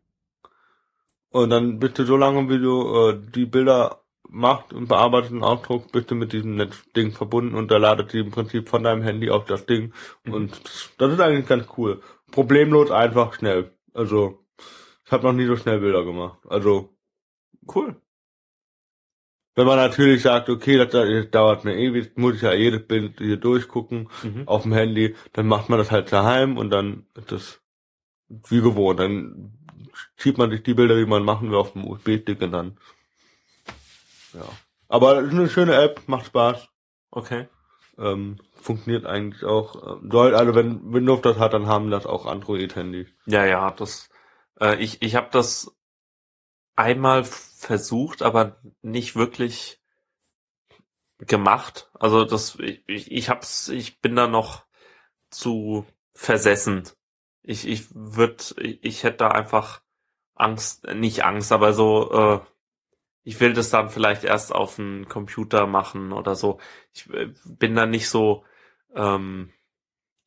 Und 1.30 1.50
dann 1.50 1.80
bist 1.80 1.98
du 1.98 2.04
so 2.04 2.16
lange, 2.16 2.48
wie 2.48 2.60
du 2.60 3.08
äh, 3.08 3.18
die 3.34 3.46
Bilder 3.46 4.02
macht 4.28 4.72
und 4.72 4.88
bearbeitet 4.88 5.32
und 5.32 5.42
ausdruckt, 5.42 5.90
bist 5.90 6.10
du 6.10 6.14
mit 6.14 6.32
diesem 6.32 6.54
Netzding 6.56 7.12
verbunden 7.12 7.56
und 7.56 7.70
da 7.70 7.78
ladet 7.78 8.12
die 8.12 8.20
im 8.20 8.30
Prinzip 8.30 8.68
von 8.68 8.84
deinem 8.84 9.02
Handy 9.02 9.30
auf 9.30 9.46
das 9.46 9.66
Ding. 9.66 9.92
Und 10.26 10.52
das 10.98 11.12
ist 11.12 11.20
eigentlich 11.20 11.48
ganz 11.48 11.66
cool. 11.76 12.00
Problemlos, 12.30 12.90
einfach, 12.90 13.34
schnell. 13.34 13.72
Also, 13.94 14.44
ich 15.04 15.12
habe 15.12 15.24
noch 15.24 15.32
nie 15.32 15.46
so 15.46 15.56
schnell 15.56 15.80
Bilder 15.80 16.04
gemacht. 16.04 16.38
Also, 16.48 16.94
Cool. 17.66 17.96
Wenn 19.54 19.66
man 19.66 19.76
natürlich 19.76 20.22
sagt, 20.22 20.48
okay, 20.48 20.76
das, 20.78 20.90
das 20.90 21.30
dauert 21.30 21.64
mir 21.64 21.76
ewig, 21.76 22.16
muss 22.16 22.34
ich 22.36 22.42
ja 22.42 22.52
jedes 22.52 22.86
Bild 22.86 23.18
hier 23.18 23.36
durchgucken, 23.36 24.08
Mhm. 24.22 24.46
auf 24.48 24.62
dem 24.62 24.72
Handy, 24.72 25.14
dann 25.32 25.46
macht 25.46 25.68
man 25.68 25.78
das 25.78 25.90
halt 25.90 26.10
daheim 26.12 26.56
und 26.58 26.70
dann 26.70 27.06
ist 27.14 27.30
das 27.32 27.60
wie 28.28 28.60
gewohnt. 28.60 28.98
Dann 29.00 29.52
schiebt 30.16 30.38
man 30.38 30.50
sich 30.50 30.62
die 30.62 30.74
Bilder, 30.74 30.96
die 30.96 31.06
man 31.06 31.24
machen 31.24 31.50
will, 31.50 31.56
auf 31.58 31.72
dem 31.72 31.86
USB-Stick 31.86 32.40
und 32.42 32.52
dann. 32.52 32.76
Ja. 34.32 34.42
Aber 34.88 35.18
es 35.20 35.26
ist 35.28 35.32
eine 35.38 35.48
schöne 35.48 35.74
App, 35.76 36.02
macht 36.06 36.26
Spaß. 36.26 36.68
Okay. 37.10 37.46
Ähm, 37.96 38.38
funktioniert 38.54 39.06
eigentlich 39.06 39.44
auch. 39.44 40.00
Soll, 40.10 40.34
also 40.34 40.54
wenn 40.56 40.92
Windows 40.92 41.20
das 41.22 41.38
hat, 41.38 41.52
dann 41.52 41.66
haben 41.68 41.90
das 41.90 42.06
auch 42.06 42.26
Android-Handys. 42.26 43.06
Ja, 43.26 43.44
ja, 43.44 43.70
das. 43.70 44.08
Äh, 44.60 44.82
ich 44.82 45.00
ich 45.02 45.14
habe 45.14 45.28
das 45.30 45.72
einmal 46.76 47.24
versucht, 47.24 48.22
aber 48.22 48.60
nicht 48.82 49.16
wirklich 49.16 49.80
gemacht. 51.18 51.90
Also 51.94 52.24
das, 52.24 52.58
ich, 52.58 53.10
ich, 53.10 53.28
hab's, 53.28 53.68
ich 53.68 54.00
bin 54.00 54.16
da 54.16 54.26
noch 54.26 54.64
zu 55.30 55.86
versessen. 56.14 56.84
Ich, 57.42 57.66
ich 57.66 57.86
würd, 57.94 58.54
ich, 58.58 58.82
ich 58.82 59.02
hätte 59.04 59.18
da 59.18 59.28
einfach 59.28 59.82
Angst, 60.34 60.86
nicht 60.94 61.24
Angst, 61.24 61.52
aber 61.52 61.72
so, 61.72 62.10
äh, 62.12 62.40
ich 63.22 63.40
will 63.40 63.54
das 63.54 63.70
dann 63.70 63.90
vielleicht 63.90 64.24
erst 64.24 64.54
auf 64.54 64.76
dem 64.76 65.08
Computer 65.08 65.66
machen 65.66 66.12
oder 66.12 66.34
so. 66.34 66.58
Ich 66.92 67.08
äh, 67.10 67.32
bin 67.44 67.74
da 67.74 67.86
nicht 67.86 68.08
so, 68.08 68.44
ähm, 68.94 69.52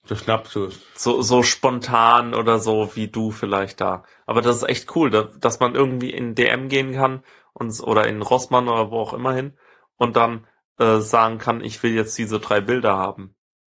So 0.08 0.16
schnappst 0.16 0.55
du 0.55 0.66
es. 0.66 0.80
so, 0.95 1.22
so 1.22 1.43
spontan 1.43 2.34
oder 2.34 2.60
so 2.60 2.95
wie 2.95 3.08
du 3.10 3.32
vielleicht 3.32 3.82
da. 3.82 4.03
Aber 4.26 4.41
das 4.41 4.58
ist 4.58 4.70
echt 4.70 4.95
cool, 4.95 5.10
da, 5.10 5.24
dass 5.24 5.60
man 5.60 5.76
irgendwie 5.76 6.12
in 6.12 6.34
DM 6.36 6.70
gehen 6.70 6.93
kann 6.93 7.24
und, 7.53 7.78
oder 7.82 8.08
in 8.08 8.22
Rossmann 8.22 8.68
oder 8.70 8.89
wo 8.91 8.99
auch 8.99 9.14
immer 9.14 9.34
hin 9.34 9.58
und 9.97 10.16
dann 10.16 10.47
äh, 10.80 10.99
sagen 10.99 11.39
kann, 11.39 11.62
ich 11.62 11.82
will 11.84 11.93
jetzt 11.93 12.18
diese 12.18 12.39
drei 12.39 12.62
Bilder 12.62 12.95
haben. 12.95 13.36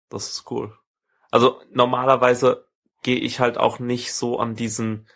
Das 0.08 0.30
ist 0.30 0.50
cool. 0.50 0.72
Also 1.30 1.60
normalerweise 1.72 2.66
gehe 3.02 3.18
ich 3.18 3.40
halt 3.40 3.56
auch 3.58 3.78
nicht 3.78 4.12
so 4.12 4.38
an 4.38 4.54
diesen 4.54 5.08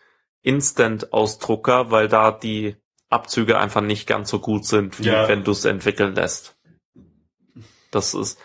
Instant-Ausdrucker, 0.43 1.91
weil 1.91 2.09
da 2.09 2.31
die 2.33 2.77
Abzüge 3.09 3.59
einfach 3.59 3.81
nicht 3.81 4.07
ganz 4.07 4.31
so 4.31 4.41
gut 4.41 4.65
sind, 4.65 4.99
wie 5.01 5.09
Ja. 5.09 5.29
wenn 5.29 5.45
du 5.45 5.53
es 5.53 5.65
entwickeln 5.65 6.15
lässt. 6.15 6.57
Das 7.91 8.15
ist, 8.15 8.41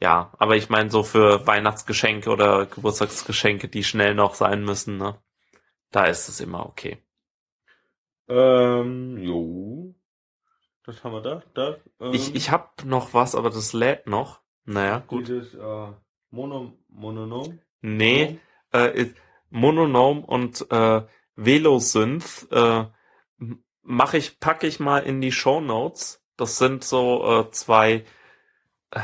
ja, 0.00 0.32
aber 0.38 0.56
ich 0.56 0.68
meine, 0.70 0.90
so 0.90 1.02
für 1.02 1.46
Weihnachtsgeschenke 1.46 2.30
oder 2.30 2.66
Geburtstagsgeschenke, 2.66 3.68
die 3.68 3.84
schnell 3.84 4.14
noch 4.14 4.34
sein 4.34 4.64
müssen, 4.64 4.96
ne? 4.96 5.18
Da 5.90 6.04
ist 6.04 6.28
es 6.28 6.40
immer 6.40 6.66
okay. 6.66 6.98
Ähm, 8.28 9.18
jo. 9.18 9.94
Das 10.84 11.02
haben 11.04 11.12
wir 11.12 11.20
da. 11.20 11.42
da 11.54 11.76
ähm, 12.00 12.12
Ich, 12.14 12.34
ich 12.34 12.50
hab 12.50 12.84
noch 12.84 13.12
was, 13.12 13.34
aber 13.34 13.50
das 13.50 13.72
lädt 13.72 14.06
noch. 14.06 14.40
Naja, 14.64 15.02
gut. 15.06 15.28
Dieses 15.28 15.54
äh, 15.54 15.92
Mono, 16.30 16.72
Mononom. 16.88 17.60
Nee, 17.82 18.38
äh, 18.72 18.94
ist 18.94 19.16
Mononom 19.50 20.24
und 20.24 20.70
äh, 20.70 21.02
Velosynth 21.36 22.46
äh, 22.50 22.84
m- 23.40 23.64
mach 23.82 24.14
ich, 24.14 24.38
packe 24.38 24.66
ich 24.66 24.80
mal 24.80 25.00
in 25.00 25.20
die 25.20 25.32
Show 25.32 25.60
Notes. 25.60 26.22
Das 26.36 26.58
sind 26.58 26.84
so 26.84 27.24
äh, 27.48 27.50
zwei 27.50 28.04
äh, 28.90 29.00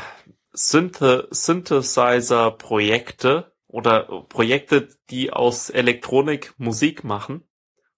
Synth 0.56 1.28
Synthesizer-Projekte 1.30 3.52
oder 3.66 4.24
Projekte, 4.28 4.88
die 5.10 5.32
aus 5.32 5.70
Elektronik 5.70 6.54
Musik 6.56 7.04
machen. 7.04 7.46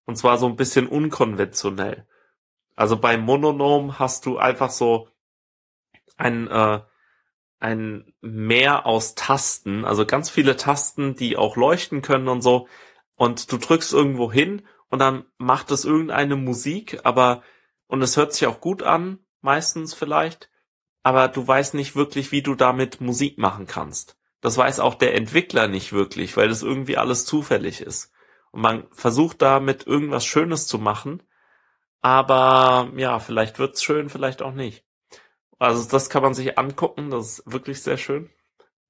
Und 0.05 0.17
zwar 0.17 0.39
so 0.39 0.47
ein 0.47 0.57
bisschen 0.57 0.89
unkonventionell. 0.89 2.07
Also 2.75 2.97
bei 2.97 3.17
Mononom 3.17 3.99
hast 3.99 4.27
du 4.27 4.39
einfach 4.39 4.71
so 4.71 5.09
ein, 6.17 6.49
äh, 6.49 6.81
ein 7.61 8.13
Meer 8.21 8.87
aus 8.87 9.15
Tasten, 9.15 9.85
also 9.85 10.07
ganz 10.07 10.31
viele 10.31 10.57
Tasten, 10.57 11.15
die 11.15 11.37
auch 11.37 11.57
leuchten 11.57 12.03
können 12.03 12.29
und 12.29 12.43
so. 12.43 12.69
Und 13.15 13.53
du 13.53 13.59
drückst 13.59 13.93
irgendwo 13.93 14.33
hin 14.33 14.67
und 14.89 14.99
dann 14.99 15.27
macht 15.39 15.71
es 15.71 15.85
irgendeine 15.85 16.37
Musik, 16.37 17.01
aber, 17.05 17.43
und 17.87 18.03
es 18.03 18.17
hört 18.17 18.33
sich 18.33 18.47
auch 18.47 18.61
gut 18.61 18.83
an, 18.83 19.19
meistens 19.41 19.95
vielleicht, 19.95 20.51
aber 21.09 21.29
du 21.29 21.49
weißt 21.49 21.73
nicht 21.73 21.97
wirklich, 21.97 22.33
wie 22.33 22.43
du 22.43 22.55
damit 22.55 23.01
Musik 23.01 23.39
machen 23.39 23.67
kannst. 23.67 24.19
Das 24.43 24.59
weiß 24.59 24.79
auch 24.79 24.95
der 24.95 25.15
Entwickler 25.15 25.67
nicht 25.67 25.95
wirklich, 25.95 26.37
weil 26.37 26.51
das 26.51 26.63
irgendwie 26.63 26.99
alles 26.99 27.25
zufällig 27.25 27.81
ist. 27.81 28.13
Und 28.51 28.61
man 28.61 28.87
versucht 28.93 29.41
damit 29.41 29.87
irgendwas 29.87 30.27
Schönes 30.27 30.67
zu 30.67 30.79
machen, 30.79 31.23
aber 32.03 32.93
ja, 32.97 33.21
vielleicht 33.21 33.59
wird's 33.59 33.83
schön, 33.83 34.11
vielleicht 34.11 34.43
auch 34.43 34.53
nicht. 34.53 34.85
Also 35.59 35.89
das 35.89 36.11
kann 36.11 36.23
man 36.23 36.35
sich 36.35 36.59
angucken, 36.59 37.09
das 37.09 37.39
ist 37.39 37.43
wirklich 37.51 37.83
sehr 37.83 37.97
schön. 37.97 38.29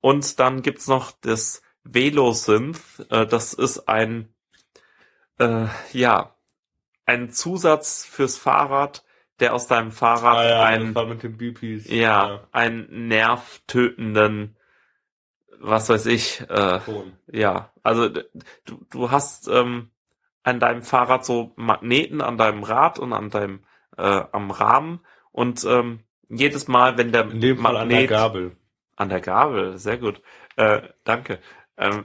Und 0.00 0.40
dann 0.40 0.62
gibt's 0.62 0.88
noch 0.88 1.12
das 1.20 1.62
Velosynth, 1.84 2.80
äh, 3.10 3.26
das 3.26 3.54
ist 3.54 3.88
ein, 3.88 4.34
äh, 5.38 5.66
ja, 5.92 6.36
ein 7.06 7.30
Zusatz 7.30 8.04
fürs 8.04 8.36
Fahrrad, 8.36 9.04
der 9.40 9.54
aus 9.54 9.66
deinem 9.66 9.92
Fahrrad 9.92 10.36
Ah, 10.38 10.48
ja, 10.48 10.62
ein, 10.64 10.86
das 10.86 10.94
war 10.94 11.06
mit 11.06 11.22
den 11.22 11.36
BPs. 11.36 11.88
ja, 11.90 12.40
einen 12.52 13.08
nervtötenden 13.08 14.54
was 15.60 15.88
weiß 15.88 16.06
ich, 16.06 16.40
äh, 16.48 16.78
Ton. 16.84 17.14
ja, 17.32 17.72
also 17.82 18.08
du, 18.08 18.22
du 18.90 19.10
hast 19.10 19.48
ähm, 19.48 19.90
an 20.44 20.60
deinem 20.60 20.82
Fahrrad 20.82 21.24
so 21.24 21.52
Magneten 21.56 22.20
an 22.20 22.38
deinem 22.38 22.62
Rad 22.62 23.00
und 23.00 23.12
an 23.12 23.28
deinem 23.30 23.64
äh, 23.96 24.22
am 24.30 24.52
Rahmen 24.52 25.00
und 25.32 25.64
ähm, 25.64 26.00
jedes 26.28 26.68
Mal, 26.68 26.96
wenn 26.96 27.10
der 27.10 27.28
In 27.30 27.40
dem 27.40 27.58
Fall 27.58 27.76
an 27.76 27.88
der 27.88 28.06
Gabel. 28.06 28.56
an 28.96 29.08
der 29.08 29.20
Gabel, 29.20 29.78
sehr 29.78 29.98
gut. 29.98 30.22
Äh, 30.56 30.82
danke. 31.02 31.40
Ähm, 31.76 32.04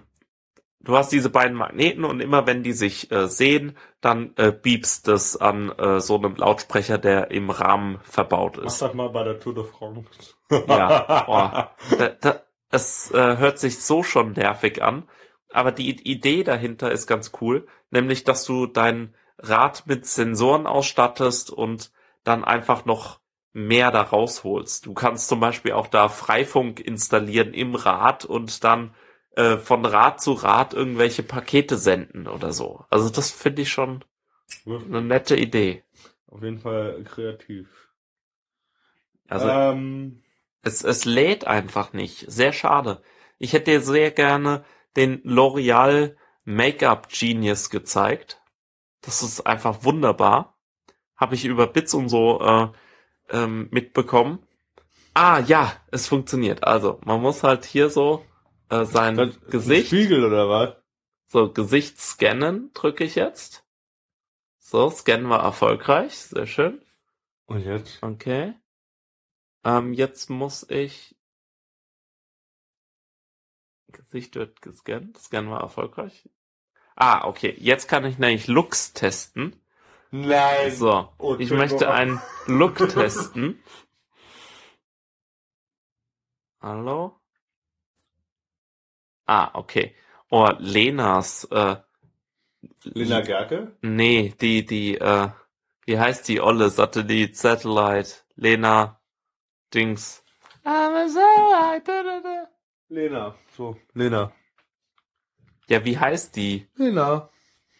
du 0.84 0.98
hast 0.98 1.12
diese 1.12 1.30
beiden 1.30 1.58
Magneten 1.58 2.04
und 2.04 2.20
immer 2.20 2.46
wenn 2.46 2.64
die 2.64 2.74
sich 2.74 3.12
äh, 3.12 3.28
sehen, 3.28 3.78
dann 4.02 4.36
äh, 4.36 4.52
piepst 4.52 5.08
das 5.08 5.38
an 5.38 5.72
äh, 5.78 6.00
so 6.00 6.18
einem 6.18 6.36
Lautsprecher, 6.36 6.98
der 6.98 7.32
im 7.32 7.50
Rahmen 7.50 8.00
verbaut 8.04 8.58
Mach 8.58 8.66
ist. 8.66 8.82
das 8.82 8.94
mal 8.94 9.10
bei 9.10 9.24
der 9.24 9.40
Tour 9.40 9.56
de 9.56 9.64
France. 9.64 10.36
Ja, 10.68 11.26
oh. 11.90 11.96
Da, 11.98 12.10
da, 12.20 12.42
es 12.70 13.12
äh, 13.12 13.38
hört 13.38 13.60
sich 13.60 13.82
so 13.84 14.04
schon 14.04 14.34
nervig 14.34 14.82
an, 14.84 15.04
aber 15.52 15.72
die 15.72 15.90
Idee 15.90 16.44
dahinter 16.44 16.92
ist 16.92 17.08
ganz 17.08 17.32
cool, 17.42 17.68
nämlich 17.92 18.24
dass 18.24 18.46
du 18.46 18.66
dein 18.66 19.16
Rad 19.38 19.88
mit 19.88 20.06
Sensoren 20.06 20.68
ausstattest 20.68 21.52
und 21.52 21.92
dann 22.24 22.44
einfach 22.44 22.86
noch 22.86 23.20
mehr 23.54 23.92
da 23.92 24.02
rausholst. 24.02 24.86
Du 24.86 24.94
kannst 24.94 25.28
zum 25.28 25.40
Beispiel 25.40 25.74
auch 25.74 25.88
da 25.88 26.10
Freifunk 26.10 26.80
installieren 26.80 27.54
im 27.54 27.76
Rad 27.76 28.26
und 28.26 28.64
dann 28.64 28.96
äh, 29.36 29.58
von 29.58 29.86
Rad 29.86 30.22
zu 30.22 30.34
Rad 30.34 30.74
irgendwelche 30.74 31.24
Pakete 31.24 31.78
senden 31.78 32.28
oder 32.28 32.52
so. 32.54 32.86
Also 32.90 33.10
das 33.10 33.32
finde 33.32 33.64
ich 33.64 33.72
schon 33.72 34.04
eine 34.66 35.02
nette 35.02 35.36
Idee. 35.36 35.84
Auf 36.28 36.42
jeden 36.44 36.60
Fall 36.60 37.04
kreativ. 37.04 37.68
Also 39.28 39.48
ähm, 39.48 40.24
Es, 40.62 40.84
es 40.84 41.06
lädt 41.06 41.46
einfach 41.46 41.94
nicht. 41.94 42.26
Sehr 42.32 42.54
schade. 42.54 43.02
Ich 43.38 43.54
hätte 43.54 43.72
dir 43.72 43.82
sehr 43.82 44.12
gerne 44.12 44.64
den 44.96 45.22
L'Oreal 45.24 46.16
Make-up 46.46 47.10
Genius 47.10 47.70
gezeigt. 47.70 48.42
Das 49.02 49.24
ist 49.24 49.46
einfach 49.46 49.84
wunderbar. 49.84 50.58
Habe 51.16 51.36
ich 51.36 51.46
über 51.46 51.68
Bits 51.68 51.94
und 51.94 52.10
so 52.10 52.42
äh, 52.42 52.68
ähm, 53.30 53.68
mitbekommen. 53.72 54.40
Ah 55.14 55.40
ja, 55.40 55.74
es 55.92 56.08
funktioniert. 56.08 56.64
Also 56.64 57.00
man 57.06 57.22
muss 57.22 57.44
halt 57.44 57.66
hier 57.66 57.90
so 57.90 58.26
äh, 58.70 58.86
sein 58.86 59.16
das- 59.18 59.40
Gesicht, 59.50 59.88
Spiegel 59.88 60.24
oder 60.26 60.50
was? 60.50 60.76
so 61.28 61.52
Gesicht 61.52 62.00
scannen, 62.00 62.72
drücke 62.74 63.04
ich 63.04 63.16
jetzt. 63.16 63.66
So, 64.60 64.90
scannen 64.90 65.30
war 65.30 65.44
erfolgreich. 65.44 66.18
Sehr 66.18 66.48
schön. 66.48 66.84
Und 67.46 67.60
jetzt? 67.66 68.02
Okay. 68.02 68.54
Ähm, 69.64 69.94
jetzt 69.94 70.30
muss 70.30 70.68
ich. 70.70 71.16
Gesicht 73.92 74.36
wird 74.36 74.62
gescannt. 74.62 75.18
Scan 75.20 75.50
war 75.52 75.62
erfolgreich. 75.62 76.28
Ah, 76.96 77.28
okay. 77.28 77.56
Jetzt 77.60 77.88
kann 77.88 78.06
ich 78.06 78.18
nämlich 78.18 78.48
Looks 78.48 78.94
testen. 78.94 79.56
Nein. 80.12 80.76
So. 80.76 81.10
Oh, 81.20 81.36
Ich 81.40 81.52
möchte 81.52 81.92
einen 81.92 82.20
Look 82.48 82.78
testen. 82.90 83.62
Hallo? 86.60 87.20
Ah, 89.26 89.52
okay. 89.54 89.96
Oh, 90.30 90.50
Lenas, 90.60 91.46
äh, 91.46 91.76
Lena 92.84 93.22
Gerke? 93.22 93.78
nee, 93.82 94.34
die, 94.40 94.66
die, 94.66 94.98
äh, 94.98 95.30
wie 95.86 96.00
heißt 96.00 96.28
die 96.28 96.42
Olle? 96.42 96.70
Satellit, 96.70 97.38
Satellite, 97.38 98.12
Lena, 98.36 99.00
Dings. 99.74 100.24
I'm 100.66 100.96
a 100.96 101.08
satellite, 101.08 101.84
da, 101.86 102.04
da, 102.04 102.20
da. 102.22 102.48
Lena. 102.90 103.36
So, 103.56 103.78
Lena. 103.94 104.32
Ja, 105.68 105.84
wie 105.86 105.98
heißt 105.98 106.36
die? 106.36 106.68
Lena. 106.76 107.30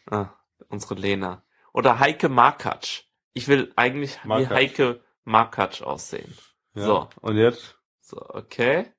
Ah, 0.10 0.30
unsere 0.70 0.96
Lena. 0.96 1.44
Oder 1.74 2.00
Heike 2.00 2.30
Markatsch. 2.30 3.04
Ich 3.34 3.48
will 3.48 3.72
eigentlich 3.76 4.18
wie 4.24 4.28
Markatsch. 4.28 4.52
Heike 4.52 5.04
Markatsch 5.24 5.82
aussehen. 5.82 6.38
Ja. 6.76 6.86
So. 6.86 7.10
Und 7.22 7.38
jetzt? 7.38 7.78
So, 8.00 8.18
okay. 8.30 8.94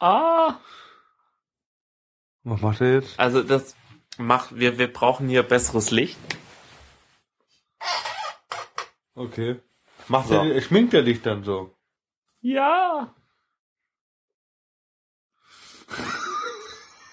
Ah, 0.00 0.58
Was 2.44 2.60
macht 2.60 2.80
er 2.80 2.94
jetzt? 2.94 3.18
also 3.18 3.42
das 3.42 3.76
macht, 4.18 4.56
wir, 4.58 4.78
wir 4.78 4.92
brauchen 4.92 5.28
hier 5.28 5.42
besseres 5.42 5.90
Licht. 5.90 6.18
Okay. 9.14 9.60
Macht 10.08 10.28
So. 10.28 10.34
er, 10.34 10.60
schminkt 10.62 10.94
er 10.94 11.02
dich 11.02 11.22
dann 11.22 11.44
so? 11.44 11.74
Ja. 12.40 13.14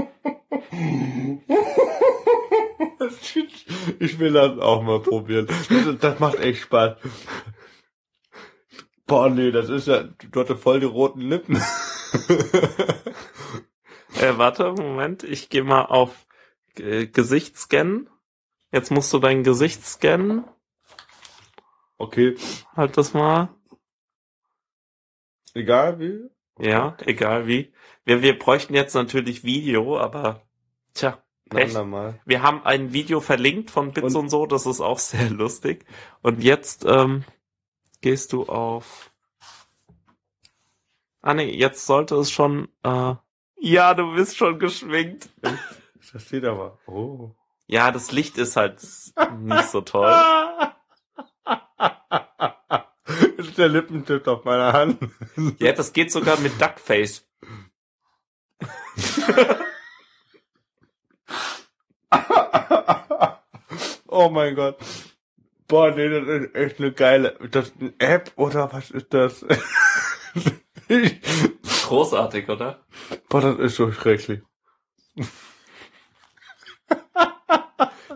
Ich 3.99 4.20
will 4.20 4.34
das 4.34 4.57
auch 4.59 4.82
mal 4.82 4.99
probieren. 5.01 5.47
Das, 5.47 5.99
das 5.99 6.20
macht 6.20 6.39
echt 6.39 6.61
Spaß. 6.63 6.97
Boah, 9.07 9.30
nee, 9.30 9.51
das 9.51 9.70
ist 9.70 9.88
ja, 9.88 10.03
du 10.03 10.39
hattest 10.39 10.61
voll 10.63 10.80
die 10.80 10.86
roten 10.86 11.22
Lippen. 11.22 11.61
Äh, 14.22 14.38
warte, 14.38 14.72
Moment, 14.72 15.24
ich 15.24 15.49
gehe 15.49 15.63
mal 15.63 15.84
auf 15.88 16.26
äh, 16.78 17.05
Gesicht 17.05 17.57
scannen. 17.57 18.09
Jetzt 18.72 18.89
musst 18.89 19.11
du 19.11 19.20
dein 19.20 19.43
Gesicht 19.43 19.86
scannen. 19.86 20.45
Okay, 21.97 22.38
Halt 22.76 22.97
das 22.97 23.13
mal. 23.13 23.49
egal 25.53 25.99
wie. 25.99 26.30
Ja, 26.59 26.95
egal 27.05 27.45
wie. 27.47 27.74
Wir, 28.05 28.22
wir 28.22 28.39
bräuchten 28.39 28.74
jetzt 28.74 28.93
natürlich 28.93 29.43
Video, 29.43 29.97
aber 29.99 30.41
tja, 30.93 31.22
Echt? 31.53 31.75
wir 32.25 32.41
haben 32.41 32.63
ein 32.65 32.91
Video 32.91 33.21
verlinkt 33.21 33.69
von 33.71 33.91
Bits 33.91 34.15
Und- 34.15 34.23
und, 34.23 34.29
so, 34.29 34.45
das 34.47 34.65
ist 34.65 34.81
auch 34.81 34.99
sehr 34.99 35.29
lustig. 35.29 35.85
Und 36.21 36.43
jetzt 36.43 36.85
ähm, 36.85 37.23
gehst 38.01 38.33
du 38.33 38.45
auf. 38.45 39.11
Ah 41.21 41.33
nee, 41.33 41.51
jetzt 41.51 41.85
sollte 41.85 42.15
es 42.15 42.31
schon. 42.31 42.67
Äh, 42.83 43.15
ja, 43.57 43.93
du 43.93 44.15
bist 44.15 44.37
schon 44.37 44.59
geschminkt. 44.59 45.29
Das 46.11 46.23
steht 46.23 46.45
aber. 46.45 46.77
Oh. 46.87 47.31
Ja, 47.67 47.91
das 47.91 48.11
Licht 48.11 48.37
ist 48.37 48.55
halt 48.55 48.79
nicht 49.39 49.69
so 49.69 49.81
toll. 49.81 50.13
Ist 53.37 53.57
der 53.57 53.67
Lippentipp 53.69 54.27
auf 54.27 54.45
meiner 54.45 54.73
Hand. 54.73 54.97
Ja, 55.59 55.73
das 55.73 55.93
geht 55.93 56.11
sogar 56.11 56.39
mit 56.39 56.59
Duckface. 56.59 57.27
oh 64.15 64.29
mein 64.29 64.55
Gott. 64.55 64.77
Boah, 65.67 65.91
nee, 65.91 66.09
das 66.09 66.27
ist 66.27 66.55
echt 66.55 66.79
eine 66.79 66.91
geile. 66.91 67.29
Ist 67.39 67.55
das 67.55 67.73
eine 67.79 67.93
App 67.99 68.31
oder 68.35 68.71
was 68.71 68.91
ist 68.91 69.13
das? 69.13 69.43
Großartig, 71.87 72.49
oder? 72.49 72.83
Boah, 73.29 73.41
das 73.41 73.59
ist 73.59 73.75
so 73.75 73.91
schrecklich. 73.91 74.41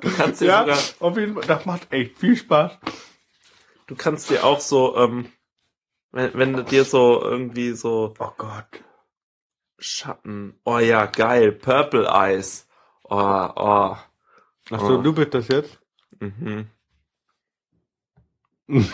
Du 0.02 0.16
kannst 0.16 0.42
dir 0.42 0.46
Ja, 0.46 0.62
sogar, 0.62 0.80
auf 1.10 1.18
jeden 1.18 1.34
Fall, 1.34 1.44
das 1.46 1.66
macht 1.66 1.92
echt 1.92 2.18
viel 2.18 2.36
Spaß. 2.38 2.78
du 3.88 3.96
kannst 3.96 4.30
dir 4.30 4.44
auch 4.46 4.60
so, 4.60 4.96
ähm, 4.98 5.32
wenn, 6.12 6.34
wenn 6.36 6.54
du 6.54 6.64
dir 6.64 6.86
so 6.86 7.22
irgendwie 7.22 7.72
so 7.74 8.14
Oh 8.20 8.32
Gott. 8.38 8.84
Schatten. 9.78 10.60
Oh 10.66 10.80
ja, 10.80 11.06
geil. 11.06 11.52
Purple 11.52 12.06
Eyes. 12.08 12.68
Oh, 13.04 13.16
oh. 13.16 13.96
Ach 14.72 14.80
so, 14.80 14.98
Oh. 15.00 15.02
du 15.02 15.14
bist 15.14 15.34
das 15.34 15.48
jetzt? 15.48 15.80
Mhm. 16.20 16.70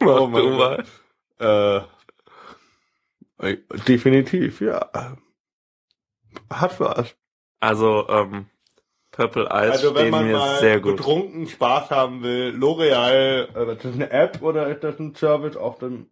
oh 0.00 0.26
mal. 0.28 0.84
Äh, 1.38 1.76
äh, 3.38 3.58
definitiv, 3.86 4.60
ja. 4.60 4.90
Hat 6.50 6.80
was. 6.80 7.14
Also, 7.60 8.08
ähm, 8.08 8.46
Purple 9.16 9.48
Eyes 9.50 9.72
Also 9.72 9.94
wenn 9.94 10.10
man 10.10 10.26
mir 10.26 10.36
mal 10.36 10.60
sehr 10.60 10.80
gut. 10.80 10.96
betrunken 10.96 11.48
Spaß 11.48 11.90
haben 11.90 12.22
will, 12.22 12.54
L'Oreal, 12.54 13.48
äh, 13.54 13.72
ist 13.72 13.84
das 13.84 13.94
eine 13.94 14.10
App 14.10 14.42
oder 14.42 14.68
ist 14.68 14.84
das 14.84 14.98
ein 14.98 15.14
Service 15.14 15.56
auf 15.56 15.78
dem... 15.78 16.10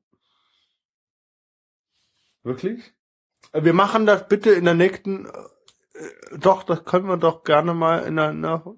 Wirklich? 2.43 2.94
Äh, 3.52 3.65
Wir 3.65 3.74
machen 3.74 4.06
das 4.06 4.27
bitte 4.27 4.51
in 4.52 4.65
der 4.65 4.74
nächsten... 4.74 5.28
Äh, 5.94 6.38
doch, 6.38 6.62
das 6.62 6.84
können 6.84 7.08
wir 7.08 7.16
doch 7.16 7.42
gerne 7.42 7.74
mal 7.74 8.00
in 8.04 8.18
einer 8.18 8.76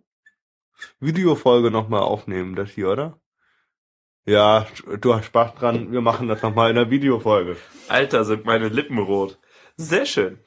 Videofolge 1.01 1.71
nochmal 1.71 2.03
aufnehmen, 2.03 2.55
das 2.55 2.71
hier, 2.71 2.91
oder? 2.91 3.21
Ja, 4.25 4.67
du 5.01 5.15
hast 5.15 5.27
Spaß 5.27 5.55
dran, 5.55 5.93
wir 5.93 6.01
machen 6.01 6.27
das 6.29 6.43
nochmal 6.43 6.71
in 6.71 6.77
der 6.77 6.91
Videofolge. 6.91 7.57
Alter, 7.89 8.25
sind 8.25 8.45
meine 8.45 8.69
Lippen 8.69 8.99
rot. 8.99 9.39
Sehr 9.77 10.05
schön. 10.05 10.41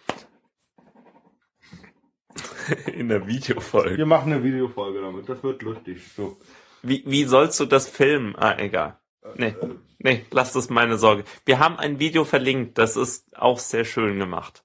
In 2.94 3.10
der 3.10 3.26
Videofolge. 3.26 3.98
Wir 3.98 4.06
machen 4.06 4.34
eine 4.34 4.44
Videofolge 4.44 5.02
damit. 5.02 5.30
Das 5.30 5.44
wird 5.44 5.62
lustig. 5.62 6.02
So. 6.14 6.38
Wie, 6.82 7.04
wie 7.06 7.24
sollst 7.24 7.60
du 7.60 7.66
das 7.66 7.88
filmen? 7.88 8.36
Ah, 8.36 8.58
egal. 8.58 9.00
Nee, 9.36 9.56
nee, 10.00 10.26
lass 10.32 10.54
das 10.54 10.70
meine 10.70 10.98
Sorge. 10.98 11.24
Wir 11.46 11.60
haben 11.60 11.78
ein 11.78 12.00
Video 12.00 12.24
verlinkt, 12.24 12.78
das 12.78 12.96
ist 12.96 13.38
auch 13.38 13.60
sehr 13.60 13.86
schön 13.86 14.18
gemacht. 14.18 14.64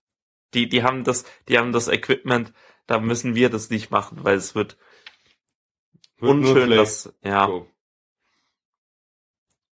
Die, 0.55 0.69
die 0.69 0.83
haben 0.83 1.05
das, 1.05 1.25
die 1.49 1.59
haben 1.59 1.73
das 1.73 1.89
Equipment, 1.89 2.53
da 2.87 2.99
müssen 3.01 3.35
wir 3.35 3.51
das 3.51 3.71
nicht 3.71 3.91
machen, 3.91 4.19
weil 4.23 4.37
es 4.37 4.55
wird, 4.55 4.77
Wird 6.19 6.33
unschön, 6.33 6.67
schlecht. 6.67 6.81
das, 6.81 7.15
ja. 7.23 7.47
So. 7.47 7.69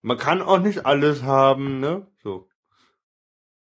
Man 0.02 0.18
kann 0.18 0.42
auch 0.42 0.58
nicht 0.58 0.86
alles 0.86 1.22
haben, 1.22 1.80
ne? 1.80 2.06
So. 2.22 2.48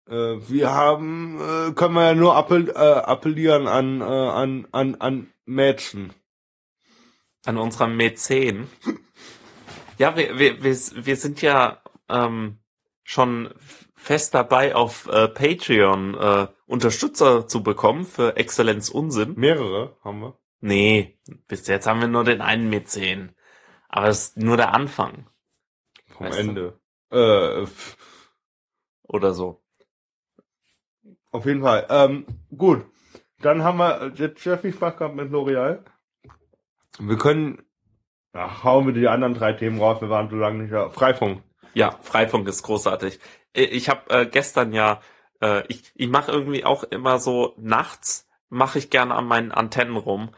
Äh, 0.08 0.36
wir 0.48 0.70
haben, 0.72 1.40
äh, 1.40 1.72
können 1.72 1.94
wir 1.94 2.04
ja 2.08 2.14
nur 2.14 2.36
appell, 2.36 2.68
äh, 2.70 2.72
appellieren 2.74 3.66
an, 3.66 4.00
äh, 4.00 4.04
an, 4.04 4.68
an, 4.72 4.94
an 4.96 5.32
Mädchen. 5.44 6.12
an 7.44 7.58
unserer 7.58 7.88
Mäzen. 7.88 8.68
Ja, 9.98 10.14
wir, 10.14 10.38
wir, 10.38 10.62
wir, 10.62 10.76
wir 11.06 11.16
sind 11.16 11.40
ja 11.40 11.80
ähm, 12.10 12.58
schon 13.02 13.54
fest 14.06 14.34
dabei, 14.34 14.74
auf 14.76 15.08
äh, 15.08 15.26
Patreon 15.26 16.14
äh, 16.14 16.46
Unterstützer 16.66 17.48
zu 17.48 17.62
bekommen 17.64 18.04
für 18.04 18.36
Exzellenz 18.36 18.88
Unsinn. 18.88 19.34
Mehrere 19.36 19.96
haben 20.04 20.20
wir. 20.20 20.38
Nee, 20.60 21.18
bis 21.48 21.66
jetzt 21.66 21.86
haben 21.88 22.00
wir 22.00 22.06
nur 22.08 22.22
den 22.24 22.40
einen 22.40 22.70
Mäzen. 22.70 23.34
Aber 23.88 24.06
das 24.06 24.28
ist 24.28 24.36
nur 24.36 24.56
der 24.56 24.72
Anfang 24.74 25.26
Vom 26.08 26.26
Weißt 26.26 26.38
du? 26.38 26.40
Ende. 26.40 26.80
Äh, 27.10 27.66
pf, 27.66 27.96
oder 29.02 29.32
so. 29.34 29.60
auf 31.32 31.44
jeden 31.44 31.62
Fall. 31.62 31.86
Ähm, 31.90 32.26
gut. 32.56 32.86
Dann 33.40 33.64
haben 33.64 33.78
wir 33.78 34.12
jetzt 34.14 34.42
sehr 34.42 34.58
viel 34.58 34.72
Spaß 34.72 34.96
gehabt 34.96 35.16
mit 35.16 35.30
L'Oreal. 35.32 35.84
Wir 36.98 37.18
können, 37.18 37.62
ach, 38.32 38.62
hauen 38.64 38.86
wir 38.86 38.94
die 38.94 39.08
anderen 39.08 39.34
drei 39.34 39.52
Themen 39.52 39.78
raus. 39.80 40.00
Wir 40.00 40.08
waren 40.10 40.30
so 40.30 40.36
lange 40.36 40.62
nicht 40.62 40.72
da. 40.72 40.90
Freifunk. 40.90 41.42
Ja, 41.74 41.90
Freifunk 42.02 42.48
ist 42.48 42.62
großartig. 42.62 43.20
Äh, 43.56 43.64
Ich 43.64 43.88
habe 43.88 44.10
äh, 44.10 44.26
gestern 44.26 44.72
ja, 44.72 45.00
äh, 45.40 45.64
ich, 45.68 45.90
ich 45.94 46.08
mache 46.08 46.30
irgendwie 46.30 46.64
auch 46.64 46.84
immer 46.84 47.18
so 47.18 47.54
nachts, 47.58 48.28
mache 48.48 48.78
ich 48.78 48.90
gerne 48.90 49.14
an 49.14 49.26
meinen 49.26 49.52
Antennen 49.52 49.96
rum. 49.96 50.34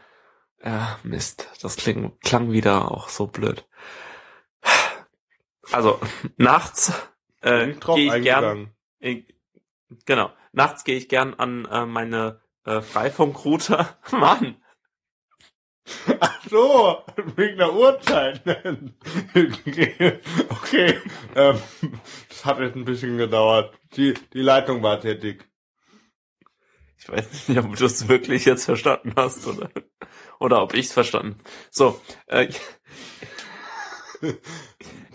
Ja, 0.63 0.99
Mist, 1.03 1.47
das 1.61 1.77
kling, 1.77 2.17
klang 2.21 2.51
wieder 2.51 2.91
auch 2.91 3.09
so 3.09 3.27
blöd. 3.27 3.65
Also, 5.71 5.99
nachts 6.37 6.91
äh, 7.41 7.73
gehe 7.73 8.15
ich 8.17 8.23
gern, 8.23 8.73
ich, 8.99 9.33
genau, 10.05 10.31
nachts 10.51 10.83
gehe 10.83 10.97
ich 10.97 11.07
gern 11.07 11.33
an 11.35 11.65
äh, 11.65 11.85
meine 11.85 12.41
äh, 12.65 12.81
Freifunkrouter. 12.81 13.97
Mann, 14.11 14.57
Ach 16.19 16.39
so, 16.49 17.03
wegen 17.35 17.57
der 17.57 17.73
Uhrzeit. 17.73 18.41
okay, 19.35 20.19
okay. 20.49 20.97
Ähm, 21.35 21.59
das 22.29 22.45
hat 22.45 22.59
jetzt 22.59 22.75
ein 22.75 22.85
bisschen 22.85 23.17
gedauert. 23.17 23.73
Die, 23.95 24.13
die 24.33 24.41
Leitung 24.41 24.83
war 24.83 24.99
tätig. 24.99 25.45
Ich 26.97 27.09
weiß 27.09 27.47
nicht, 27.49 27.57
ob 27.57 27.75
du 27.75 27.85
es 27.85 28.07
wirklich 28.07 28.45
jetzt 28.45 28.65
verstanden 28.65 29.13
hast 29.15 29.47
oder, 29.47 29.69
oder 30.39 30.61
ob 30.61 30.73
ich 30.73 30.87
es 30.87 30.93
verstanden. 30.93 31.37
So, 31.71 31.99
äh, 32.27 32.49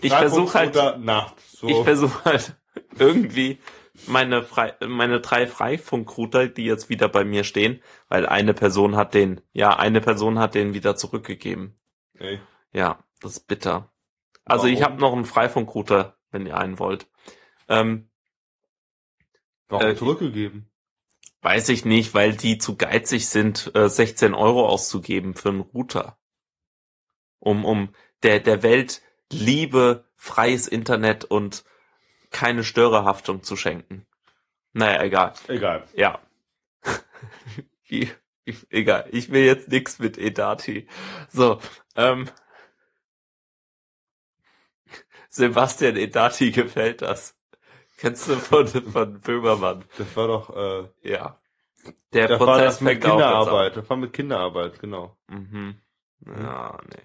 ich 0.01 0.13
versuche 0.13 0.53
halt. 0.57 0.75
So. 0.75 1.67
ich 1.67 1.77
versuche 1.83 2.25
halt 2.25 2.55
irgendwie 2.97 3.59
meine 4.07 4.43
frei, 4.43 4.75
meine 4.87 5.21
drei 5.21 5.47
Freifunkrouter, 5.47 6.47
die 6.47 6.65
jetzt 6.65 6.89
wieder 6.89 7.09
bei 7.09 7.23
mir 7.23 7.43
stehen, 7.43 7.81
weil 8.09 8.25
eine 8.27 8.53
Person 8.53 8.95
hat 8.95 9.13
den, 9.13 9.41
ja, 9.53 9.75
eine 9.77 10.01
Person 10.01 10.39
hat 10.39 10.55
den 10.55 10.73
wieder 10.73 10.95
zurückgegeben. 10.95 11.79
Ey, 12.19 12.41
Ja, 12.73 13.03
das 13.21 13.33
ist 13.37 13.47
bitter. 13.47 13.91
Also 14.45 14.67
ich 14.67 14.81
Warum? 14.81 14.83
habe 14.83 15.01
noch 15.01 15.13
einen 15.13 15.25
Freifunkrouter, 15.25 16.17
wenn 16.31 16.45
ihr 16.45 16.57
einen 16.57 16.79
wollt. 16.79 17.07
Ähm, 17.69 18.09
warum 19.67 19.91
Äh, 19.91 19.95
zurückgegeben? 19.95 20.69
Weiß 21.41 21.69
ich 21.69 21.85
nicht, 21.85 22.13
weil 22.13 22.35
die 22.35 22.57
zu 22.57 22.75
geizig 22.75 23.29
sind, 23.29 23.71
äh, 23.75 23.87
16 23.89 24.33
Euro 24.33 24.67
auszugeben 24.67 25.35
für 25.35 25.49
einen 25.49 25.61
Router. 25.61 26.17
Um, 27.39 27.63
um 27.65 27.89
der, 28.23 28.39
der 28.39 28.63
Welt 28.63 29.01
Liebe, 29.31 30.05
freies 30.15 30.67
Internet 30.67 31.25
und 31.25 31.63
keine 32.35 32.65
Störerhaftung 32.65 33.43
zu 33.43 33.55
schenken. 33.55 34.05
Naja, 34.73 35.01
egal. 35.03 35.33
Egal. 35.47 35.85
Ja. 35.95 36.19
Wie- 37.87 38.11
ich- 38.43 38.67
egal. 38.71 39.07
Ich 39.11 39.31
will 39.31 39.45
jetzt 39.45 39.69
nix 39.69 39.99
mit 39.99 40.17
Edati. 40.17 40.87
So, 41.29 41.59
ähm. 41.95 42.29
Sebastian 45.29 45.95
Edati 45.95 46.51
gefällt 46.51 47.01
das. 47.01 47.37
Kennst 47.97 48.27
du 48.27 48.35
von, 48.35 48.67
von 48.67 49.19
Böhmermann? 49.21 49.85
Das 49.97 50.15
war 50.17 50.27
doch, 50.27 50.49
äh, 50.55 50.89
Ja. 51.09 51.39
Der 52.13 52.27
das 52.27 52.39
war 52.39 52.47
Prozess 52.47 52.65
das 52.75 52.81
mit. 52.81 53.01
Kinderarbeit. 53.01 53.77
Das 53.77 53.89
war 53.89 53.97
mit 53.97 54.11
Kinderarbeit, 54.11 54.79
genau. 54.79 55.17
Mhm. 55.27 55.79
Ja, 56.25 56.79
nee. 56.89 57.03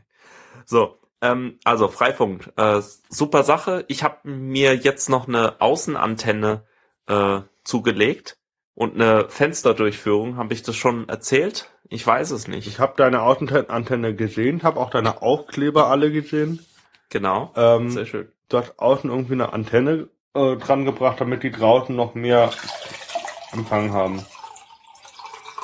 So, 0.64 0.98
ähm, 1.22 1.58
also 1.64 1.88
Freifunk, 1.88 2.52
äh, 2.56 2.80
super 3.08 3.42
Sache. 3.42 3.84
Ich 3.88 4.02
habe 4.02 4.28
mir 4.28 4.74
jetzt 4.76 5.08
noch 5.08 5.28
eine 5.28 5.60
Außenantenne 5.60 6.64
äh, 7.06 7.40
zugelegt 7.64 8.38
und 8.74 8.94
eine 8.94 9.28
Fensterdurchführung. 9.28 10.36
Habe 10.36 10.54
ich 10.54 10.62
das 10.62 10.76
schon 10.76 11.08
erzählt? 11.08 11.70
Ich 11.88 12.06
weiß 12.06 12.30
es 12.30 12.48
nicht. 12.48 12.66
Ich 12.66 12.78
habe 12.78 12.94
deine 12.96 13.22
Außenantenne 13.22 14.14
gesehen, 14.14 14.62
habe 14.62 14.80
auch 14.80 14.90
deine 14.90 15.22
Aufkleber 15.22 15.88
alle 15.88 16.10
gesehen. 16.12 16.64
genau. 17.08 17.52
Ähm, 17.56 17.90
Sehr 17.90 18.06
schön. 18.06 18.32
du 18.48 18.58
hast 18.58 18.78
außen 18.78 19.10
irgendwie 19.10 19.34
eine 19.34 19.52
Antenne 19.52 20.08
äh, 20.34 20.56
dran 20.56 20.84
gebracht, 20.84 21.20
damit 21.20 21.42
die 21.42 21.50
draußen 21.50 21.94
noch 21.94 22.14
mehr 22.14 22.50
Empfang 23.52 23.92
haben. 23.92 24.24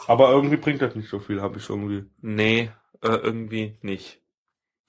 Aber 0.09 0.31
irgendwie 0.31 0.57
bringt 0.57 0.83
das 0.83 0.95
nicht 0.95 1.09
so 1.09 1.19
viel, 1.19 1.41
habe 1.41 1.59
ich 1.59 1.69
irgendwie. 1.69 2.05
Nee, 2.21 2.71
äh, 3.03 3.09
irgendwie 3.09 3.79
nicht. 3.83 4.21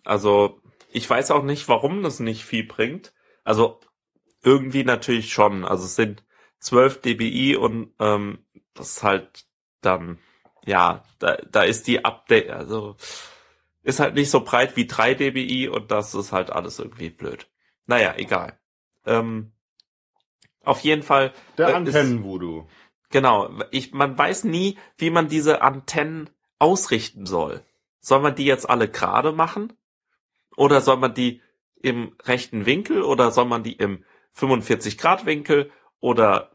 Also, 0.07 0.61
ich 0.89 1.09
weiß 1.09 1.31
auch 1.31 1.43
nicht, 1.43 1.67
warum 1.67 2.03
das 2.03 2.19
nicht 2.19 2.43
viel 2.43 2.65
bringt. 2.65 3.13
Also, 3.43 3.79
irgendwie 4.43 4.83
natürlich 4.83 5.31
schon. 5.31 5.65
Also, 5.65 5.85
es 5.85 5.95
sind 5.95 6.23
12 6.59 7.01
dBi 7.01 7.55
und 7.55 7.93
ähm, 7.99 8.45
das 8.73 8.97
ist 8.97 9.03
halt 9.03 9.45
dann, 9.81 10.19
ja, 10.65 11.03
da, 11.19 11.37
da 11.49 11.63
ist 11.63 11.87
die 11.87 12.03
Update, 12.03 12.49
also 12.49 12.95
ist 13.83 13.99
halt 13.99 14.15
nicht 14.15 14.29
so 14.29 14.41
breit 14.41 14.75
wie 14.75 14.85
3 14.87 15.13
dBi 15.13 15.69
und 15.69 15.91
das 15.91 16.13
ist 16.13 16.31
halt 16.31 16.49
alles 16.49 16.79
irgendwie 16.79 17.09
blöd. 17.09 17.47
Naja, 17.85 18.15
egal. 18.17 18.59
Ähm, 19.05 19.53
auf 20.63 20.81
jeden 20.81 21.03
Fall 21.03 21.33
Der 21.57 21.69
Äh, 21.69 21.73
Antennen-Voodoo. 21.73 22.67
Genau, 23.09 23.49
ich, 23.71 23.93
man 23.93 24.17
weiß 24.17 24.43
nie, 24.43 24.77
wie 24.97 25.09
man 25.09 25.29
diese 25.29 25.61
Antennen 25.61 26.29
ausrichten 26.59 27.25
soll. 27.25 27.63
Soll 28.01 28.19
man 28.19 28.35
die 28.35 28.45
jetzt 28.45 28.69
alle 28.69 28.89
gerade 28.89 29.31
machen? 29.31 29.71
Oder 30.57 30.81
soll 30.81 30.97
man 30.97 31.13
die 31.13 31.41
im 31.81 32.17
rechten 32.25 32.65
Winkel? 32.65 33.01
Oder 33.01 33.31
soll 33.31 33.45
man 33.45 33.63
die 33.63 33.73
im 33.73 34.03
45 34.31 34.97
Grad 34.97 35.25
Winkel? 35.25 35.71
Oder 36.01 36.51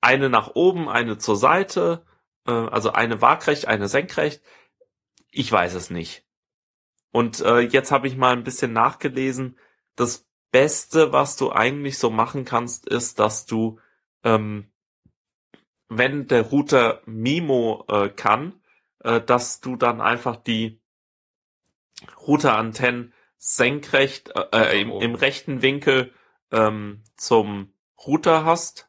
eine 0.00 0.30
nach 0.30 0.54
oben, 0.54 0.88
eine 0.88 1.18
zur 1.18 1.36
Seite? 1.36 2.06
Äh, 2.46 2.52
also 2.52 2.92
eine 2.92 3.20
waagrecht, 3.20 3.68
eine 3.68 3.88
senkrecht? 3.88 4.42
Ich 5.30 5.52
weiß 5.52 5.74
es 5.74 5.90
nicht. 5.90 6.24
Und 7.12 7.40
äh, 7.40 7.60
jetzt 7.60 7.92
habe 7.92 8.08
ich 8.08 8.16
mal 8.16 8.32
ein 8.32 8.44
bisschen 8.44 8.72
nachgelesen. 8.72 9.58
Das 9.96 10.26
Beste, 10.50 11.12
was 11.12 11.36
du 11.36 11.52
eigentlich 11.52 11.98
so 11.98 12.08
machen 12.08 12.46
kannst, 12.46 12.88
ist, 12.88 13.18
dass 13.18 13.44
du 13.44 13.78
ähm, 14.24 14.70
wenn 15.90 16.28
der 16.28 16.42
Router 16.42 17.02
Mimo 17.04 17.84
äh, 17.88 18.08
kann, 18.08 18.62
äh, 19.00 19.20
dass 19.20 19.60
du 19.60 19.76
dann 19.76 20.00
einfach 20.00 20.36
die 20.36 20.80
Routerantennen 22.26 23.12
senkrecht 23.42 24.30
äh, 24.36 24.44
äh, 24.52 24.80
im, 24.82 24.90
im 24.92 25.14
rechten 25.14 25.62
Winkel 25.62 26.12
ähm, 26.52 27.02
zum 27.16 27.72
Router 28.06 28.44
hast. 28.44 28.88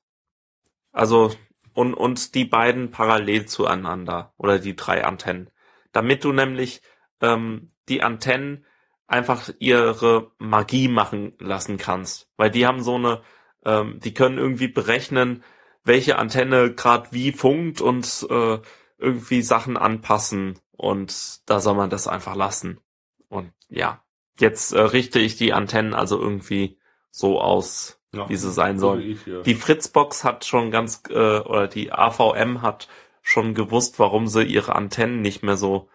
Also 0.92 1.32
und 1.74 1.94
und 1.94 2.36
die 2.36 2.44
beiden 2.44 2.92
parallel 2.92 3.46
zueinander 3.46 4.34
oder 4.38 4.60
die 4.60 4.76
drei 4.76 5.06
Antennen, 5.06 5.50
damit 5.94 6.26
du 6.26 6.34
nämlich 6.34 6.82
ähm, 7.22 7.70
die 7.88 8.04
Antennen 8.04 8.66
einfach 9.08 9.50
ihre 9.60 10.32
Magie 10.38 10.90
machen 10.90 11.34
lassen 11.40 11.78
kannst, 11.78 12.30
weil 12.36 12.52
die 12.52 12.68
haben 12.68 12.84
so 12.84 12.96
eine, 12.96 13.22
ähm, 13.66 14.00
die 14.00 14.14
können 14.14 14.38
irgendwie 14.38 14.68
berechnen, 14.68 15.44
welche 15.86 16.18
Antenne 16.20 16.74
gerade 16.74 17.08
wie 17.12 17.32
funkt 17.32 17.80
und 17.80 18.28
äh, 18.30 18.60
irgendwie 18.98 19.42
Sachen 19.42 19.78
anpassen. 19.78 20.60
Und 20.72 21.50
da 21.50 21.60
soll 21.60 21.76
man 21.76 21.90
das 21.90 22.08
einfach 22.08 22.36
lassen. 22.36 22.80
Und 23.28 23.54
ja, 23.70 24.04
jetzt 24.42 24.74
äh, 24.74 24.80
richte 24.82 25.20
ich 25.20 25.38
die 25.38 25.54
Antennen 25.54 25.94
also 25.94 26.20
irgendwie 26.20 26.78
so 27.10 27.40
aus, 27.42 28.00
Ja, 28.14 28.28
wie 28.30 28.36
sie 28.36 28.52
sein 28.52 28.78
so 28.80 28.88
sollen. 28.88 29.02
ich 29.02 29.24
hier. 29.24 29.42
Die 29.44 29.56
Fritzbox 29.56 30.24
hat 30.24 30.46
schon 30.46 30.72
ganz, 30.72 31.04
äh, 31.10 31.14
oder 31.40 31.68
die 31.68 31.92
AVM 31.92 32.62
hat 32.62 32.88
schon 33.22 33.54
gewusst, 33.54 34.00
warum 34.00 34.28
sie 34.28 34.44
ihre 34.44 34.76
Antennen 34.76 35.22
nicht 35.22 35.44
mehr 35.44 35.58
so 35.58 35.90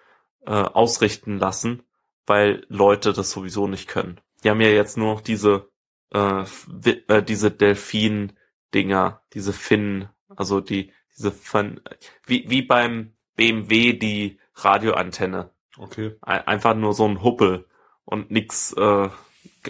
äh, 0.46 0.52
ausrichten 0.52 1.38
lassen, 1.38 1.82
weil 2.26 2.64
Leute 2.68 3.12
das 3.12 3.30
sowieso 3.30 3.66
nicht 3.66 3.88
können. 3.88 4.20
Die 4.44 4.50
haben 4.50 4.60
ja 4.60 4.68
jetzt 4.68 4.96
nur 4.96 5.14
noch 5.14 5.20
diese 5.20 5.68
äh, 6.12 6.44
äh, 7.08 7.22
diese 7.22 7.50
Delfin-Dinger, 7.50 9.22
diese 9.32 9.52
Finnen, 9.52 10.08
also 10.34 10.60
die 10.60 10.92
diese 11.16 11.32
Fin 11.32 11.80
wie 12.26 12.44
wie 12.48 12.62
beim 12.62 13.12
BMW 13.36 13.92
die 13.94 14.38
Radioantenne, 14.54 15.50
Okay. 15.78 16.14
Ein- 16.22 16.46
einfach 16.46 16.74
nur 16.74 16.94
so 16.94 17.06
ein 17.06 17.22
Huppel 17.22 17.66
und 18.06 18.30
nix 18.30 18.72
äh, 18.72 19.10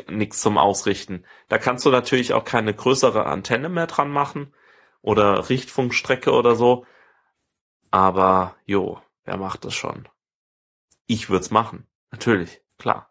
nix 0.08 0.40
zum 0.40 0.58
Ausrichten. 0.58 1.24
Da 1.48 1.58
kannst 1.58 1.84
du 1.84 1.90
natürlich 1.90 2.32
auch 2.32 2.44
keine 2.44 2.74
größere 2.74 3.26
Antenne 3.26 3.68
mehr 3.68 3.86
dran 3.86 4.10
machen 4.10 4.54
oder 5.02 5.48
Richtfunkstrecke 5.48 6.32
oder 6.32 6.54
so. 6.54 6.86
Aber 7.90 8.56
jo, 8.64 9.00
wer 9.24 9.36
macht 9.36 9.64
das 9.64 9.74
schon? 9.74 10.08
Ich 11.06 11.30
würd's 11.30 11.50
machen, 11.50 11.86
natürlich, 12.10 12.60
klar. 12.78 13.10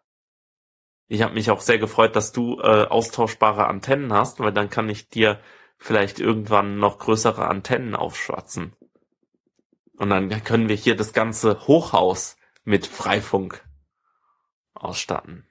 Ich 1.08 1.22
habe 1.22 1.34
mich 1.34 1.50
auch 1.50 1.60
sehr 1.60 1.78
gefreut, 1.78 2.16
dass 2.16 2.32
du 2.32 2.60
äh, 2.60 2.86
austauschbare 2.86 3.66
Antennen 3.66 4.12
hast, 4.12 4.40
weil 4.40 4.52
dann 4.52 4.70
kann 4.70 4.88
ich 4.88 5.08
dir 5.08 5.40
vielleicht 5.78 6.18
irgendwann 6.18 6.78
noch 6.78 6.98
größere 6.98 7.46
Antennen 7.46 7.94
aufschwatzen. 7.94 8.74
Und 9.96 10.10
dann 10.10 10.28
können 10.44 10.68
wir 10.68 10.76
hier 10.76 10.96
das 10.96 11.12
ganze 11.12 11.66
Hochhaus 11.66 12.36
mit 12.64 12.86
Freifunk 12.86 13.65
ausstatten. 14.76 15.46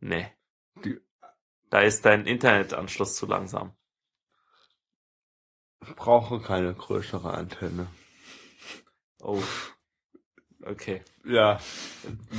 Nee. 0.00 0.26
Die- 0.84 1.00
Da 1.70 1.80
ist 1.80 2.04
dein 2.04 2.26
Internetanschluss 2.26 3.16
zu 3.16 3.26
langsam. 3.26 3.72
Ich 5.86 5.94
brauche 5.96 6.40
keine 6.40 6.72
größere 6.74 7.32
Antenne. 7.34 7.86
Oh. 9.20 9.42
Okay. 10.64 11.02
Ja. 11.24 11.58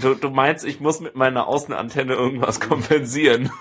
Du, 0.01 0.15
du 0.15 0.29
meinst, 0.29 0.65
ich 0.65 0.79
muss 0.79 0.99
mit 0.99 1.15
meiner 1.15 1.47
Außenantenne 1.47 2.13
irgendwas 2.13 2.59
kompensieren. 2.59 3.51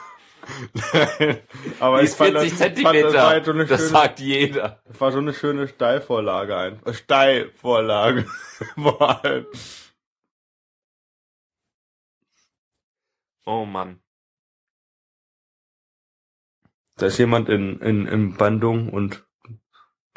Aber 1.80 1.98
Die 2.00 2.04
ist 2.04 2.16
40 2.16 2.50
das- 2.50 2.58
Zentimeter. 2.58 3.12
Das 3.12 3.26
halt 3.26 3.44
so 3.46 3.50
eine 3.52 3.66
das 3.66 3.80
schöne, 3.80 3.90
sagt 3.90 4.20
jeder. 4.20 4.80
das 4.86 5.00
war 5.00 5.12
so 5.12 5.18
eine 5.18 5.34
schöne 5.34 5.68
Steilvorlage 5.68 6.56
ein. 6.56 6.80
Steilvorlage. 6.92 8.26
Oh 13.46 13.64
Mann. 13.64 14.00
da 16.96 17.06
ist 17.06 17.18
jemand 17.18 17.48
in, 17.48 17.80
in, 17.80 18.06
in 18.06 18.36
Bandung 18.36 18.88
und 18.90 19.26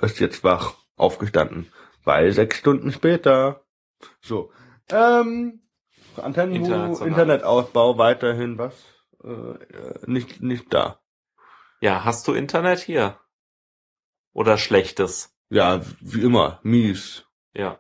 ist 0.01 0.19
jetzt 0.19 0.43
wach 0.43 0.75
aufgestanden. 0.95 1.71
Weil 2.03 2.31
sechs 2.31 2.57
Stunden 2.57 2.91
später. 2.91 3.65
So. 4.21 4.53
Ähm, 4.89 5.67
Antennen. 6.15 6.53
Internetausbau 6.55 7.97
weiterhin 7.97 8.57
was? 8.57 8.73
Äh, 9.23 9.29
äh, 9.29 9.99
nicht, 10.05 10.41
nicht 10.41 10.71
da. 10.73 11.01
Ja, 11.81 12.05
hast 12.05 12.27
du 12.27 12.33
Internet 12.33 12.79
hier? 12.79 13.19
Oder 14.33 14.57
schlechtes? 14.57 15.35
Ja, 15.49 15.81
wie 15.99 16.21
immer, 16.21 16.59
mies. 16.63 17.25
Ja. 17.53 17.79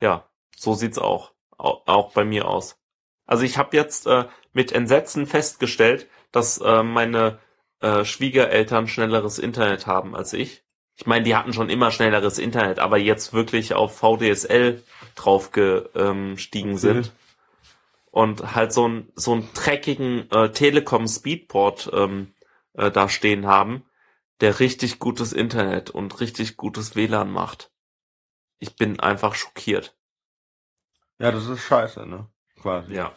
Ja, 0.00 0.28
so 0.56 0.74
sieht's 0.74 0.98
auch. 0.98 1.34
Au- 1.58 1.82
Auch 1.86 2.12
bei 2.14 2.24
mir 2.24 2.46
aus. 2.48 2.78
Also 3.32 3.44
ich 3.44 3.56
habe 3.56 3.74
jetzt 3.74 4.06
äh, 4.06 4.26
mit 4.52 4.72
Entsetzen 4.72 5.26
festgestellt, 5.26 6.06
dass 6.32 6.58
äh, 6.58 6.82
meine 6.82 7.38
äh, 7.80 8.04
Schwiegereltern 8.04 8.88
schnelleres 8.88 9.38
Internet 9.38 9.86
haben 9.86 10.14
als 10.14 10.34
ich. 10.34 10.64
Ich 10.96 11.06
meine, 11.06 11.24
die 11.24 11.34
hatten 11.34 11.54
schon 11.54 11.70
immer 11.70 11.90
schnelleres 11.92 12.38
Internet, 12.38 12.78
aber 12.78 12.98
jetzt 12.98 13.32
wirklich 13.32 13.72
auf 13.72 13.96
VDSL 13.96 14.82
draufgestiegen 15.14 16.76
sind 16.76 17.12
und 18.10 18.54
halt 18.54 18.74
so 18.74 18.86
ein 18.86 19.10
so 19.14 19.32
einen 19.32 19.48
dreckigen 19.54 20.30
äh, 20.30 20.50
Telekom 20.50 21.08
Speedport 21.08 21.90
ähm, 21.94 22.34
äh, 22.74 22.90
da 22.90 23.08
stehen 23.08 23.46
haben, 23.46 23.82
der 24.42 24.60
richtig 24.60 24.98
gutes 24.98 25.32
Internet 25.32 25.88
und 25.88 26.20
richtig 26.20 26.58
gutes 26.58 26.96
WLAN 26.96 27.30
macht. 27.30 27.72
Ich 28.58 28.76
bin 28.76 29.00
einfach 29.00 29.34
schockiert. 29.34 29.96
Ja, 31.18 31.32
das 31.32 31.46
ist 31.46 31.62
scheiße, 31.62 32.04
ne? 32.04 32.28
Quasi. 32.60 32.94
Ja. 32.94 33.16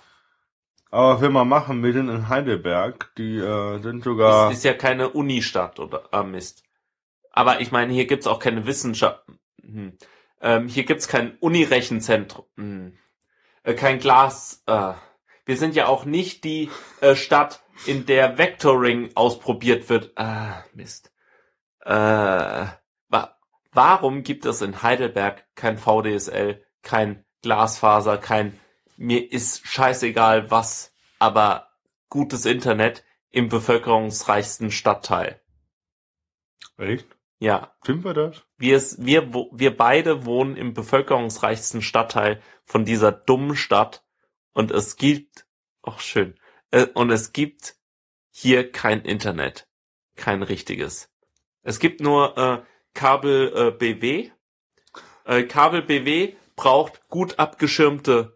Aber 0.95 1.19
wir 1.19 1.29
mal 1.29 1.43
machen, 1.43 1.83
wir 1.83 1.91
sind 1.91 2.07
in 2.07 2.29
Heidelberg, 2.29 3.11
die 3.17 3.35
äh, 3.35 3.81
sind 3.81 4.01
sogar. 4.01 4.49
Es 4.49 4.59
ist 4.59 4.63
ja 4.63 4.73
keine 4.73 5.09
Unistadt 5.09 5.77
oder 5.81 6.07
ah, 6.11 6.23
Mist. 6.23 6.63
Aber 7.31 7.59
ich 7.59 7.73
meine, 7.73 7.91
hier 7.91 8.07
gibt's 8.07 8.27
auch 8.27 8.39
keine 8.39 8.65
Wissenschaft. 8.65 9.25
Hm. 9.61 9.97
Ähm, 10.39 10.69
hier 10.69 10.85
gibt's 10.85 11.09
kein 11.09 11.35
Unirechenzentrum. 11.39 12.45
Hm. 12.55 12.97
Äh, 13.63 13.73
kein 13.73 13.99
Glas. 13.99 14.63
Äh. 14.67 14.93
Wir 15.45 15.57
sind 15.57 15.75
ja 15.75 15.87
auch 15.87 16.05
nicht 16.05 16.45
die 16.45 16.69
äh, 17.01 17.17
Stadt, 17.17 17.61
in 17.85 18.05
der 18.05 18.37
Vectoring 18.37 19.09
ausprobiert 19.15 19.89
wird. 19.89 20.13
Ah, 20.15 20.63
Mist. 20.73 21.11
Äh, 21.81 21.91
wa 21.91 23.35
warum 23.73 24.23
gibt 24.23 24.45
es 24.45 24.61
in 24.61 24.81
Heidelberg 24.81 25.43
kein 25.55 25.77
VDSL, 25.77 26.63
kein 26.83 27.25
Glasfaser, 27.41 28.17
kein 28.17 28.57
mir 28.97 29.31
ist 29.31 29.67
scheißegal 29.67 30.51
was, 30.51 30.93
aber 31.19 31.69
gutes 32.09 32.45
Internet 32.45 33.03
im 33.31 33.49
bevölkerungsreichsten 33.49 34.71
Stadtteil. 34.71 35.41
Echt? 36.77 37.07
Ja, 37.39 37.75
Sind 37.83 38.03
wir 38.05 38.13
das? 38.13 38.43
wir, 38.57 38.81
wir, 38.97 39.33
wir 39.51 39.75
beide 39.75 40.25
wohnen 40.25 40.55
im 40.55 40.73
bevölkerungsreichsten 40.73 41.81
Stadtteil 41.81 42.41
von 42.63 42.85
dieser 42.85 43.11
dummen 43.11 43.55
Stadt 43.55 44.05
und 44.53 44.71
es 44.71 44.95
gibt, 44.95 45.45
ach 45.83 45.99
schön, 45.99 46.39
äh, 46.71 46.87
und 46.93 47.11
es 47.11 47.33
gibt 47.33 47.75
hier 48.31 48.71
kein 48.71 49.01
Internet, 49.01 49.67
kein 50.15 50.43
richtiges. 50.43 51.09
Es 51.61 51.79
gibt 51.79 51.99
nur 51.99 52.37
äh, 52.37 52.63
Kabel 52.93 53.51
äh, 53.53 53.71
BW. 53.71 54.31
Äh, 55.25 55.43
Kabel 55.43 55.81
BW 55.81 56.35
braucht 56.55 57.07
gut 57.09 57.37
abgeschirmte 57.37 58.34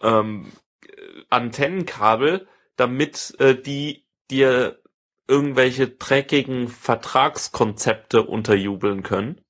ähm, 0.00 0.52
äh, 0.82 1.22
Antennenkabel, 1.30 2.48
damit 2.76 3.34
äh, 3.38 3.54
die 3.54 4.04
dir 4.30 4.78
irgendwelche 5.28 5.88
dreckigen 5.88 6.68
Vertragskonzepte 6.68 8.22
unterjubeln 8.22 9.02
können. 9.02 9.40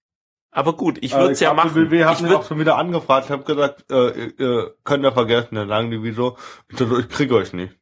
Aber 0.53 0.77
gut, 0.77 0.99
ich 1.01 1.15
würde 1.15 1.33
es 1.33 1.41
ja 1.41 1.55
machen. 1.55 1.91
Wir 1.91 2.07
haben 2.07 2.17
Ich 2.17 2.23
mich 2.23 2.33
auch 2.33 2.45
schon 2.47 2.59
wieder 2.59 2.77
angefragt. 2.77 3.27
Ich 3.27 3.31
habe 3.31 3.45
gesagt, 3.45 3.91
äh, 3.91 4.11
ihr, 4.11 4.41
ihr 4.41 4.75
könnt 4.85 5.05
ja 5.05 5.13
vergessen. 5.13 5.55
Dann 5.55 5.69
sagen 5.69 5.91
die, 5.91 6.03
wieso? 6.03 6.37
Ich, 6.69 6.77
so, 6.77 6.99
ich 6.99 7.09
krieg 7.09 7.31
euch 7.33 7.53
nicht. 7.53 7.75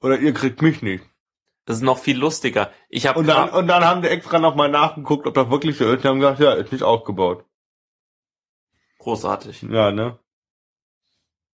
Oder 0.00 0.18
ihr 0.18 0.32
kriegt 0.32 0.62
mich 0.62 0.82
nicht. 0.82 1.04
das 1.66 1.76
ist 1.76 1.82
noch 1.82 1.98
viel 1.98 2.18
lustiger. 2.18 2.72
Ich 2.88 3.06
habe 3.06 3.20
Und 3.20 3.26
dann, 3.26 3.50
und 3.50 3.68
dann 3.68 3.84
haben 3.84 4.02
die 4.02 4.08
extra 4.08 4.38
nochmal 4.38 4.70
nachgeguckt, 4.70 5.26
ob 5.26 5.34
das 5.34 5.50
wirklich 5.50 5.76
so 5.76 5.84
ist. 5.92 6.02
Die 6.02 6.08
haben 6.08 6.20
gesagt, 6.20 6.40
ja, 6.40 6.54
ist 6.54 6.72
nicht 6.72 6.82
aufgebaut. 6.82 7.44
großartig. 8.98 9.62
Ja, 9.62 9.92
ne? 9.92 10.18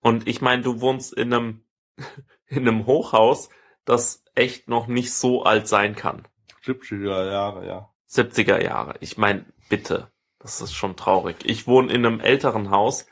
Und 0.06 0.28
ich 0.28 0.40
meine, 0.40 0.62
du 0.62 0.80
wohnst 0.80 1.12
in 1.12 1.34
einem 1.34 1.64
in 2.46 2.68
einem 2.68 2.86
Hochhaus, 2.86 3.48
das 3.84 4.22
echt 4.36 4.68
noch 4.68 4.86
nicht 4.86 5.12
so 5.12 5.42
alt 5.42 5.66
sein 5.66 5.96
kann. 5.96 6.28
70er 6.64 7.28
Jahre, 7.28 7.66
ja. 7.66 7.90
70er 8.08 8.62
Jahre. 8.62 8.94
Ich 9.00 9.18
meine, 9.18 9.46
bitte. 9.68 10.12
Das 10.38 10.60
ist 10.60 10.74
schon 10.74 10.94
traurig. 10.94 11.38
Ich 11.42 11.66
wohne 11.66 11.92
in 11.92 12.06
einem 12.06 12.20
älteren 12.20 12.70
Haus, 12.70 13.08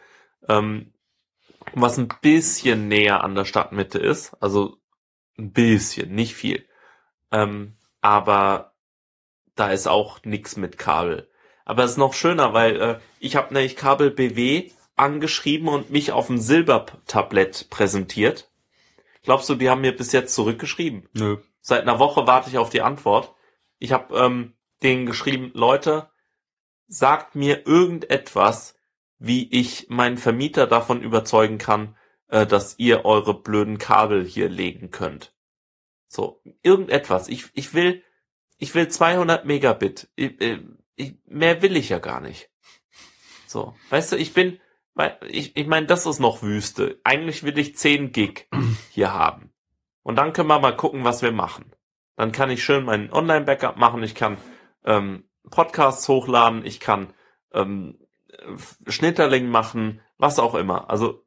ähm, 0.48 0.92
was 1.72 1.98
ein 1.98 2.06
bisschen 2.22 2.86
näher 2.86 3.24
an 3.24 3.34
der 3.34 3.44
Stadtmitte 3.44 3.98
ist. 3.98 4.40
Also 4.40 4.76
ein 5.36 5.50
bisschen, 5.50 6.14
nicht 6.14 6.36
viel. 6.36 6.64
Ähm, 7.32 7.76
aber 8.02 8.76
da 9.56 9.72
ist 9.72 9.88
auch 9.88 10.22
nix 10.22 10.56
mit 10.56 10.78
Kabel. 10.78 11.28
Aber 11.64 11.82
es 11.82 11.92
ist 11.92 11.96
noch 11.96 12.14
schöner, 12.14 12.54
weil 12.54 12.80
äh, 12.80 13.00
ich 13.18 13.34
habe 13.34 13.52
nämlich 13.52 13.74
Kabel 13.74 14.12
BW 14.12 14.70
angeschrieben 14.96 15.68
und 15.68 15.90
mich 15.90 16.12
auf 16.12 16.28
dem 16.28 16.38
Silbertablett 16.38 17.68
präsentiert. 17.70 18.50
Glaubst 19.22 19.48
du, 19.48 19.54
die 19.54 19.70
haben 19.70 19.80
mir 19.80 19.96
bis 19.96 20.12
jetzt 20.12 20.34
zurückgeschrieben? 20.34 21.08
Nö. 21.12 21.38
Seit 21.60 21.82
einer 21.82 21.98
Woche 21.98 22.26
warte 22.26 22.50
ich 22.50 22.58
auf 22.58 22.70
die 22.70 22.82
Antwort. 22.82 23.34
Ich 23.78 23.92
habe 23.92 24.16
ähm, 24.16 24.54
denen 24.82 25.06
geschrieben, 25.06 25.50
Leute, 25.54 26.10
sagt 26.86 27.34
mir 27.34 27.66
irgendetwas, 27.66 28.78
wie 29.18 29.50
ich 29.50 29.86
meinen 29.88 30.18
Vermieter 30.18 30.66
davon 30.66 31.02
überzeugen 31.02 31.58
kann, 31.58 31.96
äh, 32.28 32.46
dass 32.46 32.78
ihr 32.78 33.04
eure 33.04 33.40
blöden 33.40 33.78
Kabel 33.78 34.24
hier 34.24 34.48
legen 34.48 34.90
könnt. 34.90 35.34
So, 36.06 36.42
irgendetwas. 36.62 37.28
Ich, 37.28 37.46
ich 37.54 37.74
will, 37.74 38.02
ich 38.58 38.74
will 38.74 38.88
200 38.88 39.46
Megabit. 39.46 40.08
Ich, 40.16 40.40
äh, 40.40 40.60
ich, 40.96 41.14
mehr 41.26 41.62
will 41.62 41.76
ich 41.76 41.88
ja 41.88 41.98
gar 41.98 42.20
nicht. 42.20 42.50
So, 43.46 43.74
weißt 43.90 44.12
du, 44.12 44.16
ich 44.16 44.34
bin, 44.34 44.60
ich, 45.28 45.56
ich 45.56 45.66
meine, 45.66 45.86
das 45.86 46.06
ist 46.06 46.20
noch 46.20 46.42
Wüste. 46.42 47.00
Eigentlich 47.04 47.42
will 47.42 47.58
ich 47.58 47.76
10 47.76 48.12
Gig 48.12 48.48
hier 48.90 49.12
haben. 49.12 49.52
Und 50.02 50.16
dann 50.16 50.32
können 50.32 50.48
wir 50.48 50.60
mal 50.60 50.76
gucken, 50.76 51.04
was 51.04 51.22
wir 51.22 51.32
machen. 51.32 51.74
Dann 52.16 52.32
kann 52.32 52.50
ich 52.50 52.62
schön 52.62 52.84
meinen 52.84 53.12
Online-Backup 53.12 53.76
machen. 53.76 54.02
Ich 54.02 54.14
kann 54.14 54.38
ähm, 54.84 55.28
Podcasts 55.50 56.08
hochladen, 56.08 56.64
ich 56.64 56.80
kann 56.80 57.12
ähm, 57.52 57.98
Schnitterling 58.86 59.48
machen, 59.48 60.00
was 60.18 60.38
auch 60.38 60.54
immer. 60.54 60.90
Also 60.90 61.24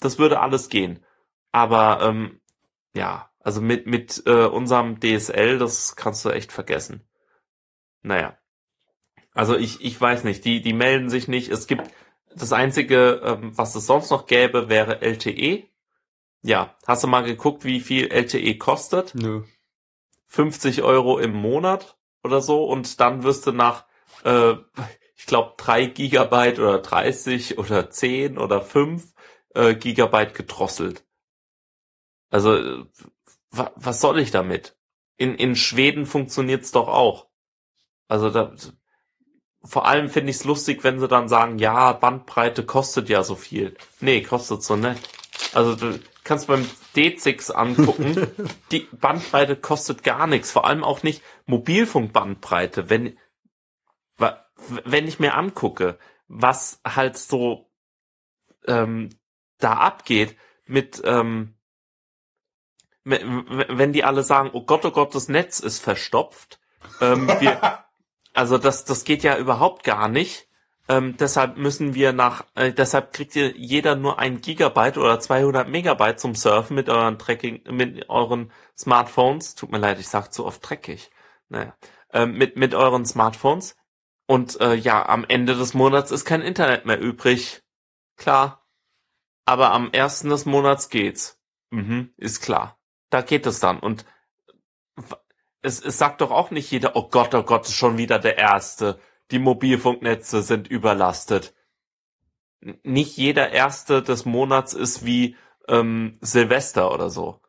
das 0.00 0.18
würde 0.18 0.40
alles 0.40 0.68
gehen. 0.68 1.04
Aber 1.52 2.00
ähm, 2.02 2.40
ja, 2.94 3.30
also 3.40 3.60
mit 3.60 3.86
mit 3.86 4.22
äh, 4.26 4.44
unserem 4.44 5.00
DSL, 5.00 5.58
das 5.58 5.96
kannst 5.96 6.24
du 6.24 6.30
echt 6.30 6.52
vergessen. 6.52 7.08
Naja. 8.02 8.38
Also 9.32 9.56
ich 9.56 9.82
ich 9.82 10.00
weiß 10.00 10.24
nicht, 10.24 10.44
die 10.44 10.60
die 10.60 10.72
melden 10.72 11.08
sich 11.08 11.28
nicht. 11.28 11.48
Es 11.50 11.66
gibt 11.66 11.90
das 12.34 12.52
einzige, 12.52 13.20
ähm, 13.24 13.56
was 13.56 13.74
es 13.74 13.86
sonst 13.86 14.10
noch 14.10 14.26
gäbe, 14.26 14.68
wäre 14.68 15.02
LTE. 15.02 15.64
Ja, 16.42 16.76
hast 16.86 17.04
du 17.04 17.08
mal 17.08 17.24
geguckt, 17.24 17.64
wie 17.64 17.80
viel 17.80 18.10
LTE 18.10 18.58
kostet? 18.58 19.14
Nö. 19.14 19.42
50 20.26 20.82
Euro 20.82 21.18
im 21.18 21.32
Monat 21.32 21.96
oder 22.22 22.40
so 22.40 22.64
und 22.64 23.00
dann 23.00 23.22
wirst 23.22 23.46
du 23.46 23.52
nach, 23.52 23.86
äh, 24.24 24.54
ich 25.16 25.26
glaube, 25.26 25.54
drei 25.56 25.86
Gigabyte 25.86 26.58
oder 26.58 26.78
30 26.78 27.58
oder 27.58 27.90
10 27.90 28.38
oder 28.38 28.60
5 28.60 29.14
äh, 29.54 29.74
Gigabyte 29.74 30.34
gedrosselt. 30.34 31.04
Also, 32.30 32.56
äh, 32.56 32.84
wa 33.50 33.72
was 33.74 34.00
soll 34.00 34.18
ich 34.18 34.30
damit? 34.30 34.76
In, 35.16 35.34
in 35.34 35.56
Schweden 35.56 36.06
funktioniert's 36.06 36.70
doch 36.70 36.88
auch. 36.88 37.26
Also 38.06 38.30
da, 38.30 38.54
vor 39.64 39.86
allem 39.86 40.08
finde 40.08 40.30
ich 40.30 40.36
es 40.36 40.44
lustig, 40.44 40.84
wenn 40.84 41.00
sie 41.00 41.08
dann 41.08 41.28
sagen, 41.28 41.58
ja, 41.58 41.92
Bandbreite 41.92 42.64
kostet 42.64 43.08
ja 43.08 43.22
so 43.22 43.34
viel. 43.34 43.76
Nee, 44.00 44.22
kostet 44.22 44.62
so 44.62 44.76
nicht. 44.76 45.08
Also 45.52 45.74
du 45.74 46.00
kannst 46.24 46.46
beim 46.46 46.68
D6 46.94 47.52
angucken, 47.52 48.26
die 48.70 48.88
Bandbreite 48.92 49.56
kostet 49.56 50.02
gar 50.04 50.26
nichts, 50.26 50.50
vor 50.50 50.66
allem 50.66 50.84
auch 50.84 51.02
nicht 51.02 51.22
Mobilfunkbandbreite. 51.46 52.90
Wenn, 52.90 53.18
wenn 54.84 55.08
ich 55.08 55.18
mir 55.18 55.34
angucke, 55.34 55.98
was 56.28 56.80
halt 56.84 57.16
so 57.16 57.70
ähm, 58.66 59.10
da 59.58 59.74
abgeht 59.74 60.36
mit, 60.66 61.00
ähm, 61.04 61.54
wenn 63.04 63.92
die 63.92 64.04
alle 64.04 64.22
sagen, 64.22 64.50
oh 64.52 64.64
Gott, 64.64 64.84
oh 64.84 64.90
Gott, 64.90 65.14
das 65.14 65.28
Netz 65.28 65.60
ist 65.60 65.80
verstopft, 65.80 66.60
ähm, 67.00 67.26
wir, 67.40 67.84
also 68.38 68.56
das, 68.56 68.84
das 68.84 69.02
geht 69.02 69.24
ja 69.24 69.36
überhaupt 69.36 69.82
gar 69.82 70.08
nicht. 70.08 70.48
Ähm, 70.88 71.16
deshalb 71.16 71.56
müssen 71.56 71.96
wir 71.96 72.12
nach, 72.12 72.44
äh, 72.54 72.72
deshalb 72.72 73.12
kriegt 73.12 73.34
ihr 73.34 73.56
jeder 73.56 73.96
nur 73.96 74.20
ein 74.20 74.40
Gigabyte 74.40 74.96
oder 74.96 75.18
200 75.18 75.68
Megabyte 75.68 76.20
zum 76.20 76.36
Surfen 76.36 76.76
mit 76.76 76.88
euren 76.88 77.18
Tracking, 77.18 77.64
mit 77.68 78.08
euren 78.08 78.52
Smartphones. 78.78 79.56
Tut 79.56 79.72
mir 79.72 79.78
leid, 79.78 79.98
ich 79.98 80.06
sag 80.06 80.32
zu 80.32 80.46
oft 80.46 80.60
dreckig. 80.62 81.10
Naja, 81.48 81.74
ähm, 82.12 82.38
mit 82.38 82.56
mit 82.56 82.74
euren 82.76 83.04
Smartphones. 83.04 83.76
Und 84.28 84.60
äh, 84.60 84.74
ja, 84.74 85.04
am 85.08 85.24
Ende 85.26 85.56
des 85.56 85.74
Monats 85.74 86.12
ist 86.12 86.24
kein 86.24 86.40
Internet 86.42 86.86
mehr 86.86 87.00
übrig. 87.00 87.64
Klar. 88.16 88.64
Aber 89.46 89.72
am 89.72 89.90
ersten 89.90 90.28
des 90.28 90.46
Monats 90.46 90.90
geht's. 90.90 91.40
Mhm, 91.70 92.12
ist 92.16 92.40
klar. 92.40 92.78
Da 93.10 93.20
geht 93.20 93.46
es 93.46 93.58
dann. 93.58 93.80
Und 93.80 94.04
es, 95.62 95.80
es 95.80 95.98
sagt 95.98 96.20
doch 96.20 96.30
auch 96.30 96.50
nicht 96.50 96.70
jeder, 96.70 96.96
oh 96.96 97.08
Gott, 97.08 97.34
oh 97.34 97.42
Gott, 97.42 97.66
schon 97.68 97.98
wieder 97.98 98.18
der 98.18 98.38
Erste 98.38 98.98
die 99.30 99.38
Mobilfunknetze 99.38 100.42
sind 100.42 100.68
überlastet. 100.68 101.54
Nicht 102.82 103.16
jeder 103.16 103.50
erste 103.50 104.02
des 104.02 104.24
Monats 104.24 104.74
ist 104.74 105.04
wie 105.04 105.36
ähm, 105.68 106.18
Silvester 106.20 106.92
oder 106.92 107.10
so. 107.10 107.40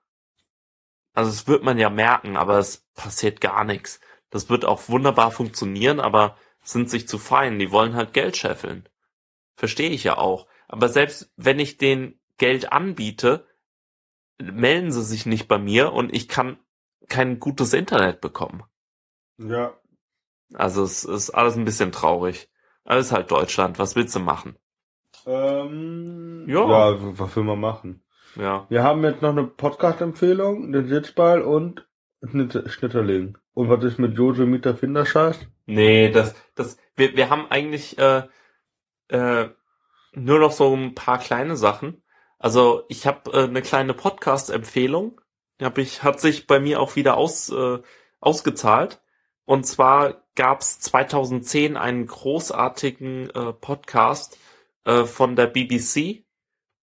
Also 1.14 1.32
das 1.32 1.48
wird 1.48 1.64
man 1.64 1.78
ja 1.78 1.90
merken, 1.90 2.38
aber 2.38 2.60
es 2.60 2.86
passiert 2.96 3.42
gar 3.42 3.64
nichts. 3.64 4.00
Das 4.30 4.50
wird 4.50 4.66
auch 4.66 4.90
wunderbar 4.90 5.32
funktionieren, 5.32 6.00
aber 6.00 6.38
sind 6.62 6.90
sich 6.90 7.08
zu 7.08 7.18
fein. 7.18 7.58
Die 7.58 7.72
wollen 7.72 7.96
halt 7.96 8.14
Geld 8.14 8.38
scheffeln. 8.38 8.88
Verstehe 9.56 9.90
ich 9.90 10.04
ja 10.04 10.18
auch. 10.18 10.48
Aber 10.68 10.90
selbst 10.90 11.32
wenn 11.36 11.60
ich 11.60 11.78
den 11.78 12.20
Geld 12.38 12.72
anbiete, 12.72 13.48
melden 14.38 14.92
sie 14.92 15.04
sich 15.04 15.26
nicht 15.26 15.48
bei 15.48 15.58
mir 15.58 15.92
und 15.94 16.14
ich 16.14 16.28
kann 16.28 16.60
kein 17.10 17.40
gutes 17.40 17.74
Internet 17.74 18.22
bekommen. 18.22 18.64
Ja, 19.38 19.74
also 20.54 20.84
es 20.84 21.04
ist 21.04 21.30
alles 21.32 21.56
ein 21.56 21.66
bisschen 21.66 21.92
traurig. 21.92 22.50
Alles 22.84 23.12
halt 23.12 23.32
Deutschland. 23.32 23.78
Was 23.78 23.96
willst 23.96 24.16
du 24.16 24.20
machen? 24.20 24.58
Ähm, 25.26 26.46
ja. 26.48 26.68
ja, 26.68 26.98
was 27.20 27.36
will 27.36 27.44
man 27.44 27.60
machen? 27.60 28.04
Ja. 28.36 28.66
Wir 28.70 28.84
haben 28.84 29.04
jetzt 29.04 29.22
noch 29.22 29.30
eine 29.30 29.44
Podcast-Empfehlung, 29.44 30.72
den 30.72 30.88
Sitzball 30.88 31.42
und 31.42 31.88
Schnitterling. 32.22 33.38
Und 33.54 33.70
was 33.70 33.84
ist 33.84 34.00
mit 34.00 34.18
Jojo 34.18 34.46
Mieter 34.46 34.76
Finderscheiß? 34.76 35.48
Nee, 35.66 36.10
das, 36.12 36.36
das, 36.56 36.78
wir, 36.96 37.16
wir 37.16 37.30
haben 37.30 37.48
eigentlich 37.50 37.98
äh, 38.00 38.24
äh, 39.10 39.50
nur 40.14 40.40
noch 40.40 40.52
so 40.52 40.74
ein 40.76 40.96
paar 40.96 41.20
kleine 41.20 41.56
Sachen. 41.56 42.02
Also 42.40 42.84
ich 42.88 43.06
habe 43.06 43.32
äh, 43.34 43.44
eine 43.44 43.62
kleine 43.62 43.94
Podcast-Empfehlung. 43.94 45.22
Hab 45.62 45.78
ich, 45.78 46.04
hat 46.04 46.20
sich 46.20 46.48
bei 46.48 46.60
mir 46.60 46.80
auch 46.80 46.96
wieder 46.96 47.18
aus, 47.18 47.50
äh, 47.50 47.80
ausgezahlt. 48.20 49.02
Und 49.46 49.66
zwar 49.66 50.24
gab 50.36 50.62
es 50.62 50.80
2010 50.80 51.76
einen 51.76 52.06
großartigen 52.06 53.30
äh, 53.32 53.54
Podcast 53.54 54.38
äh, 54.86 55.04
von 55.06 55.36
der 55.36 55.48
BBC, 55.48 56.24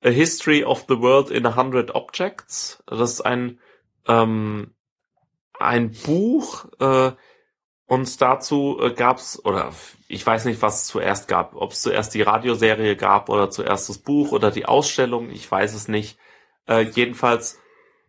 A 0.05 0.09
History 0.09 0.65
of 0.65 0.85
the 0.89 1.01
World 1.01 1.31
in 1.31 1.47
a 1.47 1.57
Hundred 1.57 1.95
Objects. 1.95 2.83
Das 2.87 3.13
ist 3.13 3.21
ein 3.23 3.61
ähm, 4.07 4.75
ein 5.59 5.93
Buch 5.93 6.67
äh, 6.81 7.13
und 7.87 8.21
dazu 8.21 8.79
äh, 8.81 8.93
gab's 8.93 9.43
oder 9.45 9.73
ich 10.09 10.27
weiß 10.27 10.45
nicht, 10.45 10.63
was 10.63 10.83
es 10.83 10.87
zuerst 10.89 11.29
gab, 11.29 11.55
ob 11.55 11.73
es 11.73 11.83
zuerst 11.83 12.15
die 12.15 12.23
Radioserie 12.23 12.97
gab 12.97 13.29
oder 13.29 13.51
zuerst 13.51 13.89
das 13.89 13.99
Buch 13.99 14.33
oder 14.33 14.51
die 14.51 14.67
Ausstellung, 14.67 15.31
ich 15.31 15.51
weiß 15.51 15.75
es 15.75 15.89
nicht. 15.89 16.19
Äh, 16.69 16.83
jedenfalls 16.83 17.59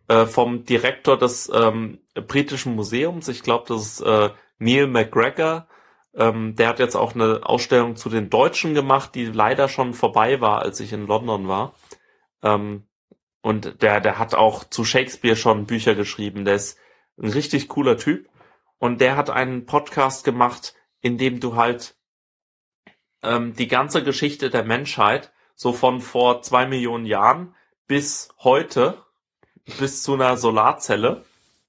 äh, 0.08 0.26
vom 0.26 0.64
Direktor 0.64 1.16
des 1.18 1.50
ähm, 1.54 2.00
britischen 2.14 2.74
Museums, 2.74 3.28
ich 3.28 3.42
glaube, 3.42 3.66
das 3.68 3.82
ist 3.82 4.00
äh, 4.00 4.30
Neil 4.58 4.86
McGregor, 4.86 5.68
ähm, 6.14 6.56
der 6.56 6.68
hat 6.68 6.78
jetzt 6.78 6.96
auch 6.96 7.14
eine 7.14 7.40
Ausstellung 7.44 7.96
zu 7.96 8.08
den 8.08 8.30
Deutschen 8.30 8.74
gemacht, 8.74 9.14
die 9.14 9.26
leider 9.26 9.68
schon 9.68 9.94
vorbei 9.94 10.40
war, 10.40 10.62
als 10.62 10.80
ich 10.80 10.92
in 10.92 11.06
London 11.06 11.46
war. 11.46 11.74
Ähm, 12.42 12.88
und 13.40 13.82
der, 13.82 14.00
der 14.00 14.18
hat 14.18 14.34
auch 14.34 14.64
zu 14.64 14.84
Shakespeare 14.84 15.36
schon 15.36 15.66
Bücher 15.66 15.94
geschrieben. 15.94 16.44
Der 16.44 16.54
ist 16.54 16.78
ein 17.18 17.30
richtig 17.30 17.68
cooler 17.68 17.96
Typ. 17.96 18.28
Und 18.78 19.00
der 19.00 19.16
hat 19.16 19.30
einen 19.30 19.66
Podcast 19.66 20.24
gemacht, 20.24 20.74
in 21.00 21.18
dem 21.18 21.40
du 21.40 21.56
halt 21.56 21.96
ähm, 23.22 23.54
die 23.54 23.68
ganze 23.68 24.02
Geschichte 24.02 24.50
der 24.50 24.64
Menschheit 24.64 25.32
so 25.54 25.72
von 25.72 26.00
vor 26.00 26.42
zwei 26.42 26.66
Millionen 26.66 27.06
Jahren 27.06 27.54
bis 27.86 28.28
heute, 28.38 29.04
bis 29.78 30.02
zu 30.02 30.14
einer 30.14 30.36
Solarzelle 30.36 31.24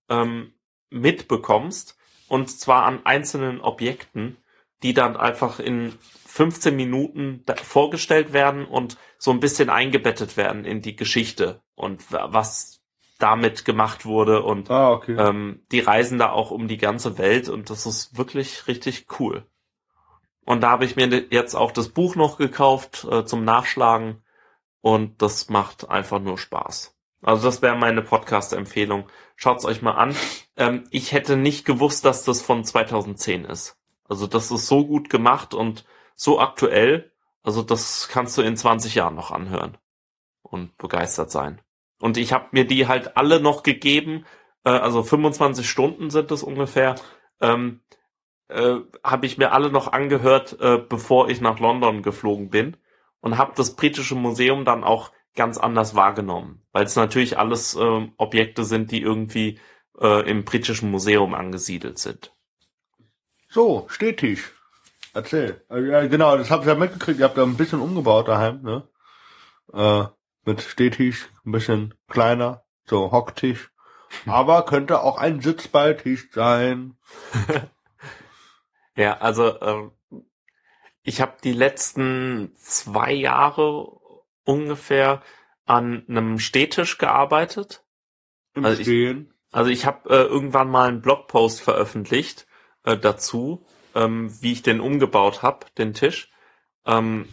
ähm, 0.10 0.54
mitbekommst 0.90 1.98
und 2.28 2.50
zwar 2.50 2.84
an 2.84 3.06
einzelnen 3.06 3.62
Objekten, 3.62 4.38
die 4.84 4.94
dann 4.94 5.18
einfach 5.18 5.60
in 5.60 5.94
15 6.28 6.76
Minuten 6.76 7.44
vorgestellt 7.64 8.34
werden 8.34 8.66
und 8.66 8.98
so 9.18 9.32
ein 9.32 9.40
bisschen 9.40 9.70
eingebettet 9.70 10.38
werden 10.38 10.64
in 10.64 10.82
die 10.82 10.96
Geschichte 10.96 11.62
und 11.76 12.12
was 12.12 12.80
damit 13.18 13.66
gemacht 13.66 14.06
wurde 14.06 14.44
und 14.44 14.72
ah, 14.72 14.92
okay. 14.92 15.16
ähm, 15.18 15.62
die 15.72 15.82
reisen 15.82 16.18
da 16.18 16.32
auch 16.32 16.52
um 16.52 16.68
die 16.68 16.78
ganze 16.78 17.18
Welt 17.18 17.50
und 17.50 17.70
das 17.70 17.86
ist 17.86 18.18
wirklich 18.18 18.68
richtig 18.68 19.08
cool. 19.20 19.44
Und 20.46 20.62
da 20.62 20.72
habe 20.72 20.86
ich 20.86 20.96
mir 20.96 21.08
jetzt 21.30 21.54
auch 21.54 21.72
das 21.72 21.90
Buch 21.90 22.16
noch 22.16 22.38
gekauft 22.38 23.06
äh, 23.12 23.26
zum 23.26 23.44
Nachschlagen 23.44 24.24
und 24.82 25.22
das 25.22 25.50
macht 25.50 25.90
einfach 25.90 26.20
nur 26.20 26.38
Spaß. 26.38 26.96
Also 27.22 27.48
das 27.48 27.62
wäre 27.62 27.76
meine 27.76 28.02
Podcast-Empfehlung. 28.02 29.08
Schaut's 29.36 29.66
euch 29.66 29.82
mal 29.82 29.94
an. 29.94 30.16
Ähm, 30.56 30.86
ich 30.92 31.12
hätte 31.12 31.36
nicht 31.38 31.66
gewusst, 31.66 32.06
dass 32.06 32.24
das 32.24 32.42
von 32.42 32.64
2010 32.64 33.46
ist. 33.46 33.78
Also 34.08 34.28
das 34.28 34.52
ist 34.52 34.68
so 34.68 34.86
gut 34.86 35.10
gemacht 35.10 35.54
und 35.54 35.86
so 36.16 36.40
aktuell. 36.40 37.12
Also 37.44 37.62
das 37.62 38.10
kannst 38.10 38.38
du 38.38 38.42
in 38.42 38.58
20 38.58 38.96
Jahren 38.96 39.16
noch 39.16 39.32
anhören 39.32 39.78
und 40.42 40.78
begeistert 40.78 41.32
sein. 41.32 41.62
Und 42.00 42.18
ich 42.18 42.34
habe 42.34 42.48
mir 42.52 42.66
die 42.66 42.88
halt 42.88 43.18
alle 43.18 43.40
noch 43.42 43.64
gegeben. 43.64 44.26
Äh, 44.64 44.72
also 44.72 45.04
25 45.04 45.70
Stunden 45.70 46.10
sind 46.10 46.32
es 46.32 46.44
ungefähr. 46.44 46.96
Ähm, 47.42 47.82
äh, 48.48 48.78
habe 49.04 49.26
ich 49.26 49.38
mir 49.38 49.52
alle 49.52 49.72
noch 49.72 49.92
angehört, 49.92 50.60
äh, 50.60 50.78
bevor 50.78 51.30
ich 51.30 51.42
nach 51.42 51.60
London 51.60 52.02
geflogen 52.02 52.50
bin 52.50 52.78
und 53.22 53.38
habe 53.38 53.54
das 53.56 53.76
britische 53.76 54.16
Museum 54.16 54.66
dann 54.66 54.84
auch 54.84 55.12
ganz 55.40 55.58
anders 55.58 55.96
wahrgenommen, 55.96 56.62
weil 56.74 56.84
es 56.84 56.98
natürlich 56.98 57.40
alles 57.40 57.74
äh, 57.74 58.08
Objekte 58.18 58.66
sind, 58.66 58.92
die 58.92 59.02
irgendwie 59.02 59.58
äh, 59.98 60.30
im 60.30 60.44
britischen 60.44 60.92
Museum 60.92 61.34
angesiedelt 61.34 61.98
sind. 61.98 62.36
So, 63.48 63.88
Stehtisch. 63.88 64.52
Erzähl. 65.14 65.66
Äh, 65.70 65.80
ja, 65.90 66.08
genau, 66.08 66.36
das 66.36 66.52
habt 66.52 66.66
ihr 66.66 66.74
ja 66.74 66.78
mitgekriegt. 66.78 67.20
Ihr 67.20 67.26
habt 67.26 67.38
da 67.38 67.44
ein 67.44 67.56
bisschen 67.56 67.80
umgebaut 67.80 68.28
daheim, 68.28 68.62
ne? 68.64 68.88
Äh, 69.74 70.04
mit 70.44 70.62
Stehtisch, 70.62 71.30
ein 71.46 71.54
bisschen 71.54 71.94
kleiner, 72.10 72.66
so 72.84 73.14
Hocktisch. 73.14 73.72
Aber 74.26 74.66
könnte 74.66 75.02
auch 75.04 75.18
ein 75.18 75.40
Sitzballtisch 75.40 76.30
sein. 76.34 76.98
Ja, 78.96 79.20
also 79.20 79.62
ähm, 79.62 79.92
ich 81.04 81.22
habe 81.22 81.38
die 81.42 81.54
letzten 81.54 82.54
zwei 82.58 83.14
Jahre 83.14 83.99
ungefähr 84.44 85.22
an 85.66 86.04
einem 86.08 86.40
Stehtisch 86.40 86.98
gearbeitet. 86.98 87.84
Im 88.56 88.66
Also 88.66 88.82
ich- 88.82 88.88
Stehen. 88.88 89.34
Also 89.52 89.72
ich 89.72 89.86
habe 89.86 90.10
äh, 90.10 90.24
irgendwann 90.24 90.70
mal 90.70 90.88
einen 90.88 91.02
Blogpost 91.02 91.62
veröffentlicht 91.62 92.46
äh, 92.84 92.98
dazu, 92.98 93.66
ähm, 93.96 94.32
wie 94.42 94.52
ich 94.52 94.62
den 94.62 94.80
umgebaut 94.80 95.42
habe, 95.42 95.66
den 95.78 95.94
Tisch. 95.94 96.30
Ähm, 96.86 97.28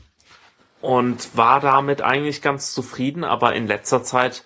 und 0.80 1.36
war 1.36 1.60
damit 1.60 2.00
eigentlich 2.00 2.42
ganz 2.42 2.72
zufrieden, 2.72 3.24
aber 3.24 3.54
in 3.54 3.66
letzter 3.66 4.02
Zeit 4.02 4.44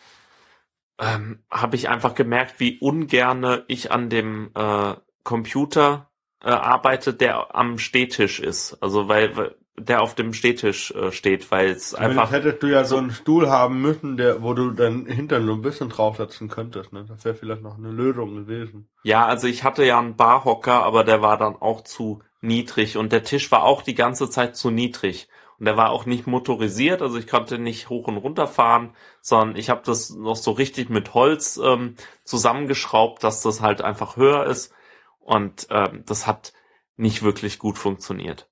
ähm, 0.99 1.45
habe 1.51 1.77
ich 1.77 1.89
einfach 1.89 2.15
gemerkt, 2.15 2.61
wie 2.61 2.79
ungerne 2.79 3.65
ich 3.69 3.91
an 3.91 4.11
dem 4.11 4.51
äh, 4.55 4.95
Computer 5.23 6.11
äh, 6.43 6.51
arbeite, 6.51 7.15
der 7.15 7.55
am 7.55 7.79
Stehtisch 7.79 8.41
ist. 8.41 8.83
Also 8.83 9.09
weil, 9.09 9.37
weil 9.37 9.57
der 9.85 10.03
auf 10.03 10.15
dem 10.15 10.33
Stehtisch 10.33 10.91
äh, 10.93 11.13
steht, 11.13 11.51
weil 11.51 11.71
es 11.71 11.95
Einfach 11.95 12.31
hättest 12.31 12.63
du 12.63 12.67
ja 12.67 12.85
so 12.85 12.97
einen 12.97 13.11
Stuhl 13.11 13.49
haben 13.49 13.81
müssen, 13.81 14.17
der, 14.17 14.43
wo 14.43 14.55
du 14.55 14.71
deinen 14.71 15.07
Hintern 15.07 15.47
so 15.47 15.53
ein 15.53 15.63
bisschen 15.63 15.89
draufsetzen 15.89 16.49
könntest, 16.49 16.93
ne? 16.93 17.05
Das 17.09 17.25
wäre 17.25 17.35
vielleicht 17.35 17.63
noch 17.63 17.79
eine 17.79 17.91
Lösung 17.91 18.35
gewesen. 18.35 18.89
Ja, 19.03 19.27
also 19.27 19.47
ich 19.47 19.65
hatte 19.65 19.85
ja 19.85 19.99
einen 19.99 20.17
Barhocker, 20.17 20.83
aber 20.85 21.05
der 21.05 21.23
war 21.23 21.37
dann 21.37 21.57
auch 21.57 21.83
zu 21.83 22.23
niedrig 22.41 22.97
und 22.97 23.13
der 23.13 23.23
Tisch 23.23 23.51
war 23.51 23.65
auch 23.65 23.83
die 23.83 23.95
ganze 23.95 24.31
Zeit 24.31 24.57
zu 24.57 24.71
niedrig. 24.71 25.29
Und 25.59 25.67
der 25.67 25.77
war 25.77 25.91
auch 25.91 26.07
nicht 26.07 26.27
motorisiert, 26.27 27.03
also 27.03 27.19
ich 27.19 27.27
konnte 27.27 27.59
nicht 27.59 27.91
hoch 27.91 28.09
und 28.09 28.17
runter 28.17 28.47
fahren, 28.47 28.95
sondern 29.21 29.57
ich 29.57 29.69
habe 29.69 29.83
das 29.85 30.09
noch 30.09 30.37
so 30.37 30.53
richtig 30.53 30.89
mit 30.89 31.13
Holz 31.13 31.61
ähm, 31.63 31.97
zusammengeschraubt, 32.25 33.23
dass 33.23 33.43
das 33.43 33.61
halt 33.61 33.83
einfach 33.83 34.17
höher 34.17 34.47
ist. 34.47 34.73
Und 35.19 35.67
ähm, 35.71 36.03
das 36.07 36.27
hat 36.27 36.55
nicht 36.97 37.23
wirklich 37.23 37.59
gut 37.59 37.79
funktioniert. 37.79 38.50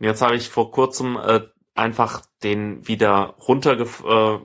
Und 0.00 0.06
jetzt 0.06 0.22
habe 0.22 0.34
ich 0.34 0.48
vor 0.48 0.70
kurzem 0.70 1.16
äh, 1.16 1.42
einfach 1.74 2.22
den 2.42 2.86
wieder 2.88 3.34
runterge 3.46 3.84
äh, 3.84 4.38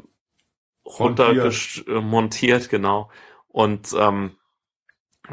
runtermontiert, 0.88 1.88
äh, 1.88 2.02
montiert, 2.02 2.70
genau. 2.70 3.10
Und 3.48 3.94
ähm, 3.98 4.38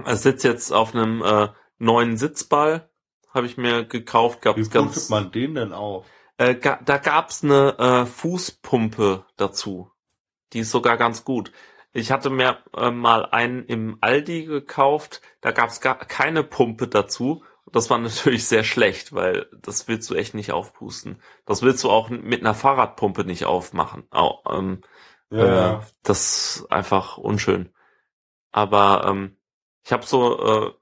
sitzt 0.07 0.45
jetzt 0.45 0.73
auf 0.73 0.95
einem 0.95 1.23
äh, 1.23 1.49
neuen 1.79 2.17
Sitzball, 2.17 2.89
habe 3.35 3.47
ich 3.47 3.57
mir 3.57 3.85
gekauft, 3.85 4.39
Wie 4.39 4.45
gab's 4.45 4.69
pustet 4.69 4.73
ganz, 4.73 5.09
man 5.11 5.33
den 5.33 5.55
denn 5.55 5.73
auf? 5.73 6.07
äh, 6.39 6.55
ga, 6.55 6.81
da 6.85 6.99
gab's 6.99 7.45
eine 7.45 7.79
äh, 7.79 8.07
Fußpumpe 8.07 9.25
dazu. 9.37 9.91
Die 10.53 10.61
ist 10.61 10.71
sogar 10.71 10.97
ganz 10.97 11.25
gut. 11.25 11.53
Ich 11.93 12.11
hatte 12.11 12.31
mir 12.31 12.59
äh, 12.77 12.91
mal 12.91 13.27
einen 13.27 13.65
im 13.67 13.99
Aldi 14.01 14.45
gekauft, 14.45 15.21
da 15.41 15.51
gab's 15.51 15.81
gar 15.81 15.97
keine 15.97 16.43
Pumpe 16.43 16.89
dazu. 16.89 17.45
Das 17.73 17.89
war 17.91 17.99
natürlich 17.99 18.47
sehr 18.47 18.65
schlecht, 18.65 19.15
weil 19.15 19.49
das 19.61 19.89
willst 19.89 20.09
du 20.11 20.15
echt 20.15 20.35
nicht 20.35 20.53
aufpusten. 20.53 21.21
Das 21.47 21.63
willst 21.63 21.83
du 21.85 21.91
auch 21.91 22.11
mit 22.11 22.41
einer 22.41 22.55
Fahrradpumpe 22.55 23.25
nicht 23.25 23.47
aufmachen. 23.47 24.05
Au, 24.11 24.43
ähm, 24.49 24.83
Ja, 25.31 25.79
äh, 25.79 25.81
das 26.03 26.59
ist 26.61 26.67
einfach 26.71 27.17
unschön. 27.17 27.75
Aber 28.53 29.07
ähm, 29.07 29.39
ich 29.85 29.93
habe 29.93 30.05
so 30.05 30.39
äh, 30.39 30.73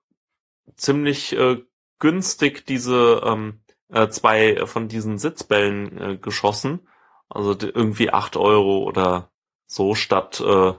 ziemlich 0.76 1.32
äh, 1.36 1.62
günstig 2.00 2.66
diese 2.66 3.22
ähm, 3.24 3.62
äh, 3.88 4.08
zwei 4.08 4.66
von 4.66 4.88
diesen 4.88 5.18
Sitzbällen 5.18 5.98
äh, 5.98 6.16
geschossen. 6.16 6.88
Also 7.28 7.56
irgendwie 7.60 8.10
acht 8.10 8.36
Euro 8.36 8.82
oder 8.82 9.30
so 9.66 9.94
statt 9.94 10.40
äh, 10.40 10.72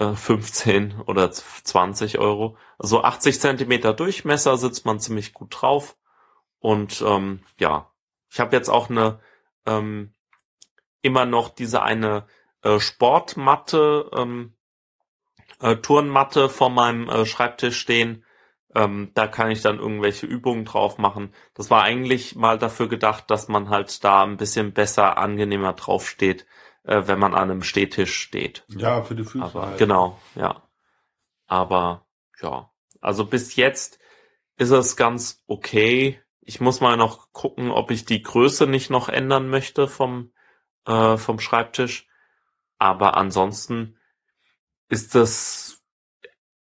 äh, 0.00 0.14
15 0.14 1.02
oder 1.06 1.30
20 1.30 2.18
Euro. 2.18 2.56
Also 2.78 3.04
80 3.04 3.38
Zentimeter 3.38 3.92
Durchmesser 3.92 4.56
sitzt 4.56 4.86
man 4.86 4.98
ziemlich 4.98 5.34
gut 5.34 5.60
drauf. 5.60 5.96
Und 6.58 7.04
ähm, 7.06 7.40
ja, 7.58 7.92
ich 8.30 8.40
habe 8.40 8.56
jetzt 8.56 8.68
auch 8.68 8.90
eine 8.90 9.20
ähm, 9.66 10.14
immer 11.02 11.26
noch 11.26 11.50
diese 11.50 11.82
eine 11.82 12.26
äh, 12.62 12.80
Sportmatte, 12.80 14.10
ähm, 14.14 14.54
äh, 15.60 15.76
Turnmatte 15.76 16.48
vor 16.48 16.70
meinem 16.70 17.08
äh, 17.08 17.26
Schreibtisch 17.26 17.78
stehen. 17.78 18.24
Ähm, 18.74 19.10
da 19.14 19.26
kann 19.26 19.50
ich 19.50 19.62
dann 19.62 19.78
irgendwelche 19.78 20.26
Übungen 20.26 20.64
drauf 20.64 20.96
machen. 20.96 21.34
Das 21.54 21.70
war 21.70 21.82
eigentlich 21.82 22.36
mal 22.36 22.56
dafür 22.58 22.88
gedacht, 22.88 23.30
dass 23.30 23.48
man 23.48 23.68
halt 23.68 24.04
da 24.04 24.22
ein 24.22 24.36
bisschen 24.36 24.72
besser, 24.72 25.18
angenehmer 25.18 25.72
drauf 25.72 26.08
steht, 26.08 26.46
äh, 26.84 27.02
wenn 27.06 27.18
man 27.18 27.34
an 27.34 27.50
einem 27.50 27.62
Stehtisch 27.62 28.14
steht. 28.16 28.64
ja, 28.68 29.02
für 29.02 29.14
die 29.14 29.24
Füße 29.24 29.44
Aber 29.44 29.66
halt. 29.66 29.78
genau, 29.78 30.18
ja. 30.34 30.62
Aber 31.46 32.06
ja, 32.40 32.70
also 33.00 33.24
bis 33.26 33.56
jetzt 33.56 33.98
ist 34.56 34.70
es 34.70 34.96
ganz 34.96 35.42
okay. 35.46 36.20
Ich 36.40 36.60
muss 36.60 36.80
mal 36.80 36.96
noch 36.96 37.32
gucken, 37.32 37.70
ob 37.70 37.90
ich 37.90 38.04
die 38.04 38.22
Größe 38.22 38.66
nicht 38.66 38.90
noch 38.90 39.08
ändern 39.08 39.48
möchte 39.48 39.88
vom 39.88 40.32
äh, 40.86 41.16
vom 41.16 41.38
Schreibtisch. 41.40 42.06
Aber 42.78 43.16
ansonsten 43.16 43.98
ist 44.88 45.14
es 45.14 45.82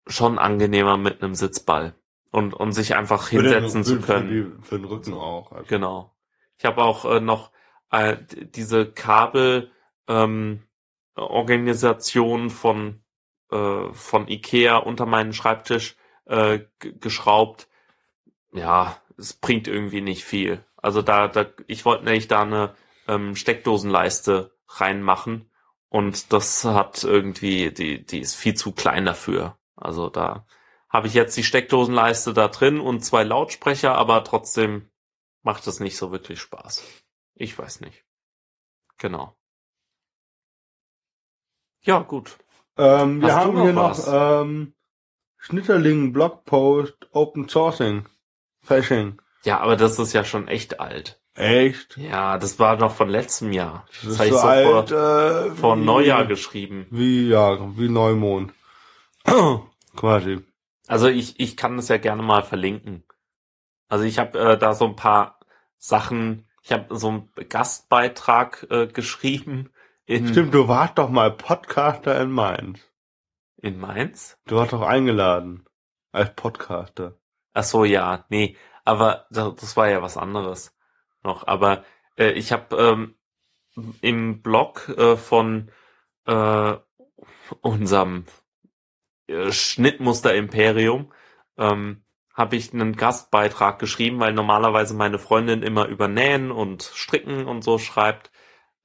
schon 0.08 0.38
angenehmer 0.40 0.98
mit 0.98 1.22
einem 1.22 1.36
Sitzball 1.36 1.96
und 2.32 2.54
und 2.54 2.72
sich 2.74 2.96
einfach 2.96 3.24
Für 3.28 3.42
den- 3.44 3.52
hinsetzen 3.54 3.84
zu 3.84 3.96
für, 4.02 4.02
können. 4.06 4.28
Für, 4.30 4.34
die, 4.58 4.64
für 4.68 4.76
den 4.78 4.86
Rücken 4.86 5.14
auch. 5.14 5.52
Also. 5.52 5.66
Genau. 5.68 6.16
Ich 6.58 6.66
habe 6.66 6.84
auch 6.84 7.06
äh, 7.06 7.20
noch 7.20 7.52
äh, 7.92 8.18
diese 8.30 8.92
Kabel 8.92 9.72
ähm, 10.08 10.64
Organisation 11.16 12.50
von 12.50 13.04
äh, 13.52 13.94
von 13.94 14.28
Ikea 14.28 14.78
unter 14.78 15.06
meinen 15.06 15.34
Schreibtisch 15.34 15.96
äh, 16.26 16.62
geschraubt. 16.80 17.68
Ja, 18.54 18.98
es 19.18 19.34
bringt 19.34 19.68
irgendwie 19.68 20.02
nicht 20.02 20.26
viel. 20.26 20.66
Also 20.78 21.02
da, 21.02 21.28
da 21.28 21.48
ich 21.68 21.86
wollte 21.86 22.06
nämlich 22.06 22.28
da 22.28 22.42
eine 22.42 22.76
ähm, 23.08 23.36
Steckdosenleiste 23.36 24.52
reinmachen 24.68 25.50
und 25.90 26.34
das 26.34 26.66
hat 26.66 27.04
irgendwie 27.04 27.72
die 27.72 28.06
die 28.06 28.20
ist 28.20 28.36
viel 28.36 28.56
zu 28.56 28.72
klein 28.72 29.06
dafür. 29.06 29.58
Also 29.76 30.10
da 30.10 30.46
habe 30.90 31.08
ich 31.08 31.14
jetzt 31.14 31.36
die 31.38 31.44
Steckdosenleiste 31.44 32.34
da 32.34 32.48
drin 32.48 32.80
und 32.80 33.04
zwei 33.04 33.24
Lautsprecher, 33.24 33.96
aber 33.96 34.24
trotzdem 34.24 34.90
macht 35.44 35.68
es 35.68 35.80
nicht 35.80 35.98
so 35.98 36.12
wirklich 36.12 36.40
Spaß. 36.40 36.84
Ich 37.36 37.58
weiß 37.58 37.82
nicht. 37.82 38.06
Genau. 38.98 39.36
Ja, 41.86 42.00
gut. 42.00 42.38
Ähm, 42.78 43.22
wir 43.22 43.34
haben 43.36 43.54
noch 43.56 43.64
hier 43.64 43.76
was? 43.76 44.08
noch 44.08 44.42
ähm, 44.42 44.74
Schnitterling 45.38 46.12
Blogpost 46.14 46.96
Open 47.12 47.48
Sourcing 47.48 48.06
Phashing. 48.62 49.22
Ja, 49.44 49.60
aber 49.60 49.76
das 49.78 50.00
ist 50.00 50.14
ja 50.14 50.24
schon 50.26 50.48
echt 50.48 50.80
alt. 50.80 51.22
Echt? 51.36 51.98
Ja, 51.98 52.38
das 52.38 52.60
war 52.60 52.78
noch 52.78 52.96
von 52.96 53.10
letztem 53.10 53.52
Jahr. 53.52 53.86
Das, 54.04 54.18
Das 54.18 54.18
habe 54.20 54.28
ich 54.28 54.34
so 54.34 54.40
so 54.40 54.48
alt, 54.48 54.90
vor, 54.90 54.98
äh, 54.98 55.52
vor 55.52 55.78
wie- 55.78 55.82
Neujahr 55.84 56.26
geschrieben. 56.26 56.88
Wie, 56.90 57.30
ja, 57.30 57.60
wie 57.78 57.90
Neumond. 57.90 58.54
Quasi. 59.96 60.40
Also 60.88 61.08
ich, 61.08 61.40
ich 61.40 61.58
kann 61.58 61.78
das 61.78 61.88
ja 61.90 61.98
gerne 61.98 62.22
mal 62.24 62.44
verlinken. 62.44 63.04
Also 63.88 64.04
ich 64.06 64.18
habe 64.20 64.38
äh, 64.40 64.58
da 64.58 64.74
so 64.74 64.86
ein 64.86 64.96
paar 64.96 65.40
Sachen, 65.78 66.48
ich 66.64 66.72
habe 66.72 66.96
so 66.98 67.08
einen 67.10 67.30
Gastbeitrag 67.50 68.66
äh, 68.70 68.88
geschrieben 68.88 69.70
in, 70.06 70.28
Stimmt, 70.28 70.54
du 70.54 70.68
warst 70.68 70.98
doch 70.98 71.10
mal 71.10 71.32
Podcaster 71.32 72.20
in 72.22 72.32
Mainz. 72.32 72.80
in 73.58 73.80
Mainz. 73.80 74.38
Du 74.46 74.56
warst 74.58 74.74
doch 74.74 74.82
eingeladen. 74.82 75.66
Als 76.12 76.34
Podcaster. 76.36 77.18
Ach 77.54 77.64
so, 77.64 77.84
ja, 77.84 78.26
nee, 78.30 78.56
aber 78.84 79.26
das, 79.32 79.56
das 79.56 79.78
war 79.78 79.90
ja 79.90 80.02
was 80.02 80.18
anderes 80.18 80.76
noch. 81.24 81.48
Aber 81.48 81.84
äh, 82.18 82.32
ich 82.32 82.52
habe 82.52 82.76
ähm, 82.78 83.16
im 84.02 84.42
Blog 84.42 84.90
äh, 84.90 85.18
von 85.18 85.72
äh, 86.26 86.76
unserem 87.62 88.26
äh, 89.28 89.52
Schnittmuster 89.52 90.34
Imperium 90.36 91.12
ähm, 91.58 92.04
habe 92.34 92.56
ich 92.58 92.74
einen 92.74 92.96
Gastbeitrag 92.96 93.80
geschrieben, 93.80 94.20
weil 94.20 94.34
normalerweise 94.34 94.94
meine 94.94 95.20
Freundin 95.20 95.64
immer 95.64 95.88
über 95.88 96.08
Nähen 96.08 96.52
und 96.52 96.84
Stricken 96.84 97.46
und 97.46 97.64
so 97.64 97.78
schreibt 97.78 98.32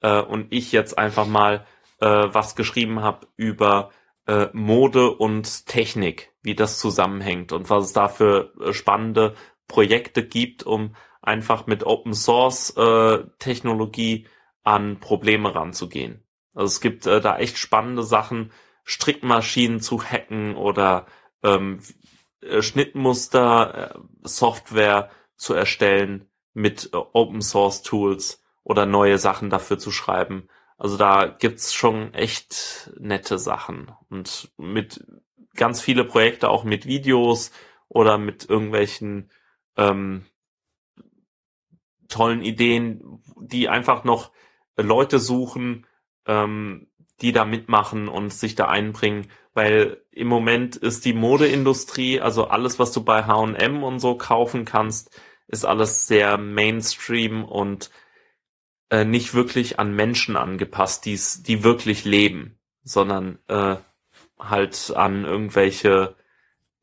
äh, 0.01 0.21
und 0.21 0.47
ich 0.51 0.71
jetzt 0.71 0.97
einfach 0.97 1.25
mal 1.25 1.65
äh, 1.99 2.07
was 2.07 2.55
geschrieben 2.55 3.01
habe 3.01 3.27
über 3.37 3.91
äh, 4.27 4.47
Mode 4.53 5.11
und 5.11 5.65
Technik, 5.65 6.31
wie 6.41 6.55
das 6.55 6.79
zusammenhängt 6.79 7.51
und 7.51 7.69
was 7.69 7.85
es 7.85 7.93
da 7.93 8.07
für 8.07 8.53
äh, 8.59 8.73
spannende 8.73 9.35
Projekte 9.67 10.25
gibt, 10.25 10.63
um 10.63 10.95
einfach 11.21 11.67
mit 11.67 11.85
Open 11.85 12.13
Source 12.13 12.71
äh, 12.77 13.23
Technologie 13.39 14.27
an 14.63 14.99
Probleme 14.99 15.53
ranzugehen. 15.55 16.23
Also 16.53 16.67
es 16.67 16.81
gibt 16.81 17.05
äh, 17.05 17.21
da 17.21 17.37
echt 17.37 17.57
spannende 17.57 18.03
Sachen, 18.03 18.51
Strickmaschinen 18.83 19.79
zu 19.79 20.03
hacken 20.03 20.55
oder 20.55 21.05
ähm, 21.43 21.79
äh, 22.41 22.61
Schnittmuster, 22.61 23.95
äh, 23.95 23.99
Software 24.23 25.09
zu 25.35 25.53
erstellen 25.53 26.29
mit 26.53 26.89
äh, 26.93 26.97
Open 26.97 27.41
Source 27.41 27.83
Tools 27.83 28.40
oder 28.63 28.85
neue 28.85 29.17
Sachen 29.17 29.49
dafür 29.49 29.77
zu 29.77 29.91
schreiben. 29.91 30.47
Also 30.77 30.97
da 30.97 31.27
gibt's 31.27 31.73
schon 31.73 32.13
echt 32.13 32.91
nette 32.99 33.37
Sachen 33.37 33.91
und 34.09 34.51
mit 34.57 35.05
ganz 35.55 35.81
viele 35.81 36.05
Projekte 36.05 36.49
auch 36.49 36.63
mit 36.63 36.85
Videos 36.85 37.51
oder 37.87 38.17
mit 38.17 38.49
irgendwelchen 38.49 39.29
ähm, 39.77 40.25
tollen 42.07 42.41
Ideen, 42.41 43.21
die 43.37 43.69
einfach 43.69 44.03
noch 44.03 44.31
Leute 44.77 45.19
suchen, 45.19 45.85
ähm, 46.25 46.87
die 47.21 47.31
da 47.31 47.45
mitmachen 47.45 48.07
und 48.07 48.33
sich 48.33 48.55
da 48.55 48.67
einbringen, 48.67 49.27
weil 49.53 50.01
im 50.11 50.27
Moment 50.27 50.75
ist 50.75 51.05
die 51.05 51.13
Modeindustrie, 51.13 52.19
also 52.19 52.47
alles, 52.47 52.79
was 52.79 52.91
du 52.91 53.03
bei 53.03 53.25
H&M 53.25 53.83
und 53.83 53.99
so 53.99 54.15
kaufen 54.15 54.65
kannst, 54.65 55.19
ist 55.47 55.65
alles 55.65 56.07
sehr 56.07 56.37
Mainstream 56.37 57.43
und 57.43 57.91
äh, 58.91 59.05
nicht 59.05 59.33
wirklich 59.33 59.79
an 59.79 59.95
Menschen 59.95 60.35
angepasst, 60.35 61.05
die's, 61.05 61.41
die 61.41 61.63
wirklich 61.63 62.05
leben, 62.05 62.59
sondern 62.83 63.39
äh, 63.47 63.77
halt 64.37 64.93
an 64.95 65.25
irgendwelche 65.25 66.15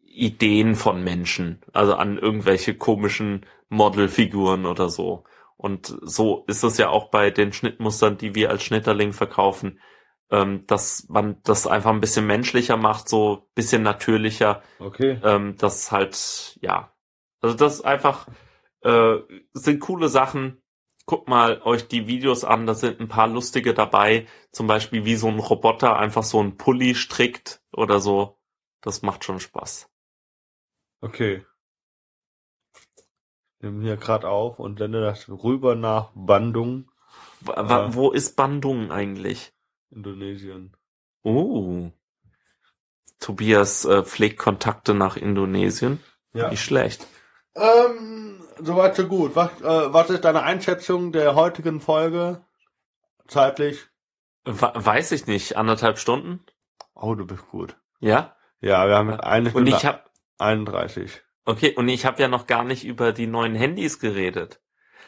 Ideen 0.03 0.75
von 0.75 1.05
Menschen, 1.05 1.61
also 1.73 1.95
an 1.95 2.19
irgendwelche 2.19 2.75
komischen 2.75 3.47
Modelfiguren 3.69 4.67
oder 4.67 4.89
so. 4.89 5.25
Und 5.57 5.97
so 6.03 6.45
ist 6.47 6.65
es 6.65 6.79
ja 6.79 6.89
auch 6.89 7.11
bei 7.11 7.31
den 7.31 7.53
Schnittmustern, 7.53 8.17
die 8.17 8.35
wir 8.35 8.51
als 8.51 8.63
Schnitterling 8.63 9.13
verkaufen, 9.13 9.79
ähm, 10.31 10.67
dass 10.67 11.07
man 11.09 11.37
das 11.45 11.67
einfach 11.67 11.91
ein 11.91 12.01
bisschen 12.01 12.27
menschlicher 12.27 12.77
macht, 12.77 13.09
so 13.09 13.49
bisschen 13.55 13.83
natürlicher. 13.83 14.63
Okay. 14.79 15.21
Ähm, 15.23 15.57
das 15.59 15.93
halt, 15.93 16.59
ja. 16.63 16.93
Also 17.41 17.55
das 17.57 17.83
einfach, 17.83 18.29
äh, 18.83 19.17
sind 19.53 19.81
coole 19.81 20.09
Sachen. 20.09 20.63
Guckt 21.09 21.27
mal 21.27 21.63
euch 21.63 21.89
die 21.89 22.07
Videos 22.07 22.45
an, 22.45 22.67
da 22.67 22.75
sind 22.75 23.01
ein 23.01 23.09
paar 23.09 23.29
lustige 23.29 23.73
dabei. 23.73 24.27
Zum 24.53 24.67
Beispiel 24.67 25.07
wie 25.07 25.17
so 25.17 25.29
ein 25.29 25.39
Roboter 25.39 25.97
einfach 25.97 26.23
so 26.23 26.39
ein 26.39 26.59
Pulli 26.59 26.95
strickt 26.95 27.63
oder 27.73 27.99
so. 27.99 28.39
Das 28.83 29.01
macht 29.01 29.25
schon 29.25 29.41
Spaß. 29.41 29.89
Okay. 31.01 31.47
Wir 33.59 33.71
nehmen 33.71 33.81
hier 33.81 33.97
gerade 33.97 34.29
auf 34.29 34.59
und 34.59 34.81
sende 34.81 35.01
das 35.01 35.31
rüber 35.31 35.75
nach 35.75 36.11
Bandung, 36.15 36.91
W 37.41 37.53
Ja. 37.57 37.95
Wo 37.95 38.11
ist 38.11 38.37
Bandung 38.37 38.93
eigentlich? 38.93 39.55
Indonesien. 39.89 40.77
Oh. 41.23 41.91
Tobias 43.19 43.87
äh, 43.87 44.03
pflegt 44.05 44.39
Kontakte 44.39 44.93
nach 44.93 45.17
Indonesien. 45.17 46.05
Ja. 46.35 46.51
Nicht 46.51 46.63
schlecht. 46.63 47.07
Ähm, 47.55 48.38
soweit 48.63 48.97
so 48.97 49.07
gut. 49.07 49.35
Was, 49.37 49.61
äh, 49.61 49.93
was 49.93 50.11
ist 50.11 50.25
deine 50.25 50.43
Einschätzung 50.43 51.13
der 51.13 51.35
heutigen 51.35 51.81
Folge? 51.81 52.45
Zeitlich? 53.27 53.87
We 54.45 54.73
weiß 54.75 55.13
ich 55.13 55.27
nicht. 55.27 55.57
Anderthalb 55.57 55.99
Stunden? 55.99 56.45
Oh, 56.95 57.15
du 57.15 57.27
bist 57.27 57.49
gut. 57.49 57.77
Ja? 58.01 58.37
Ja, 58.61 58.89
wir 58.89 58.97
haben 58.97 59.11
eine 59.11 59.47
Und 59.47 59.51
Stunde 59.51 59.71
ich 59.71 59.85
habe 59.85 60.03
31. 60.39 61.23
okay, 61.45 61.75
und 61.75 61.89
ich 61.89 62.07
habe 62.07 62.21
ja 62.21 62.29
noch 62.29 62.47
gar 62.47 62.65
nicht 62.65 62.85
über 62.85 63.13
die 63.13 63.27
neuen 63.27 63.55
Handys 63.55 63.99
geredet. 63.99 64.61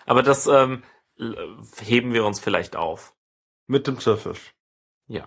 Aber 0.07 0.23
das 0.23 0.47
ähm, 0.47 0.83
heben 1.83 2.13
wir 2.13 2.25
uns 2.25 2.41
vielleicht 2.41 2.77
auf. 2.77 3.15
Mit 3.67 3.87
dem 3.87 3.99
Surface. 3.99 4.41
Ja. 5.07 5.27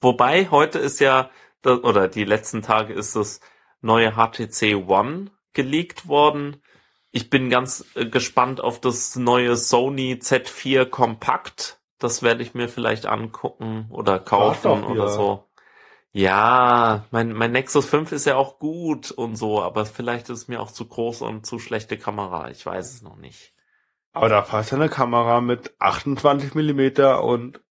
Wobei 0.00 0.48
heute 0.50 0.78
ist 0.78 1.00
ja 1.00 1.30
oder 1.64 2.08
die 2.08 2.24
letzten 2.24 2.62
Tage 2.62 2.92
ist 2.92 3.16
das 3.16 3.40
neue 3.80 4.12
HTC 4.12 4.76
One 4.86 5.30
geleakt 5.52 6.06
worden. 6.06 6.62
Ich 7.16 7.30
bin 7.30 7.48
ganz 7.48 7.82
äh, 7.94 8.04
gespannt 8.04 8.60
auf 8.60 8.78
das 8.78 9.16
neue 9.16 9.56
Sony 9.56 10.18
Z4 10.20 10.84
Kompakt. 10.84 11.80
Das 11.98 12.22
werde 12.22 12.42
ich 12.42 12.52
mir 12.52 12.68
vielleicht 12.68 13.06
angucken 13.06 13.86
oder 13.88 14.18
kaufen 14.18 14.84
oder 14.84 15.08
so. 15.08 15.48
Ja, 16.12 17.06
mein, 17.12 17.32
mein 17.32 17.52
Nexus 17.52 17.86
5 17.86 18.12
ist 18.12 18.26
ja 18.26 18.36
auch 18.36 18.58
gut 18.58 19.12
und 19.12 19.36
so, 19.36 19.62
aber 19.62 19.86
vielleicht 19.86 20.28
ist 20.28 20.40
es 20.40 20.48
mir 20.48 20.60
auch 20.60 20.70
zu 20.70 20.86
groß 20.86 21.22
und 21.22 21.46
zu 21.46 21.58
schlechte 21.58 21.96
Kamera. 21.96 22.50
Ich 22.50 22.66
weiß 22.66 22.92
es 22.92 23.00
noch 23.00 23.16
nicht. 23.16 23.54
Aber 24.12 24.28
da 24.28 24.42
passt 24.42 24.74
eine 24.74 24.90
Kamera 24.90 25.40
mit 25.40 25.74
28 25.78 26.54
Millimeter 26.54 27.24
und 27.24 27.62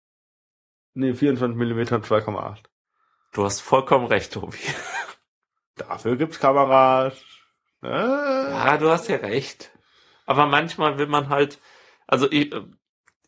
nee, 0.95 1.13
24 1.13 1.55
Millimeter 1.55 1.97
und 1.97 2.05
2,8. 2.07 2.63
Du 3.31 3.45
hast 3.45 3.59
vollkommen 3.61 4.07
recht, 4.07 4.33
Tobi. 4.33 4.57
Dafür 5.75 6.15
gibt's 6.15 6.39
Kameras. 6.39 7.13
Äh, 7.85 8.51
Ja, 8.51 8.77
du 8.77 8.89
hast 8.89 9.07
ja 9.07 9.17
recht. 9.17 9.71
Aber 10.25 10.45
manchmal 10.47 10.97
will 10.97 11.07
man 11.07 11.29
halt, 11.29 11.59
also 12.07 12.31
ich, 12.31 12.53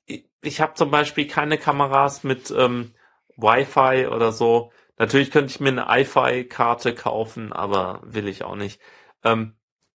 ich, 0.06 0.26
ich 0.42 0.62
habe 0.62 0.74
zum 0.74 0.92
Beispiel 0.92 1.28
keine 1.28 1.58
Kameras 1.58 2.24
mit 2.24 2.52
ähm, 2.52 2.94
Wi-Fi 3.36 4.08
oder 4.08 4.32
so. 4.32 4.72
Natürlich 4.98 5.30
könnte 5.32 5.52
ich 5.52 5.60
mir 5.60 5.70
eine 5.70 6.02
iFi-Karte 6.02 6.96
kaufen, 6.96 7.54
aber 7.54 8.02
will 8.04 8.28
ich 8.28 8.44
auch 8.44 8.56
nicht. 8.56 8.82
Ähm, 9.24 9.54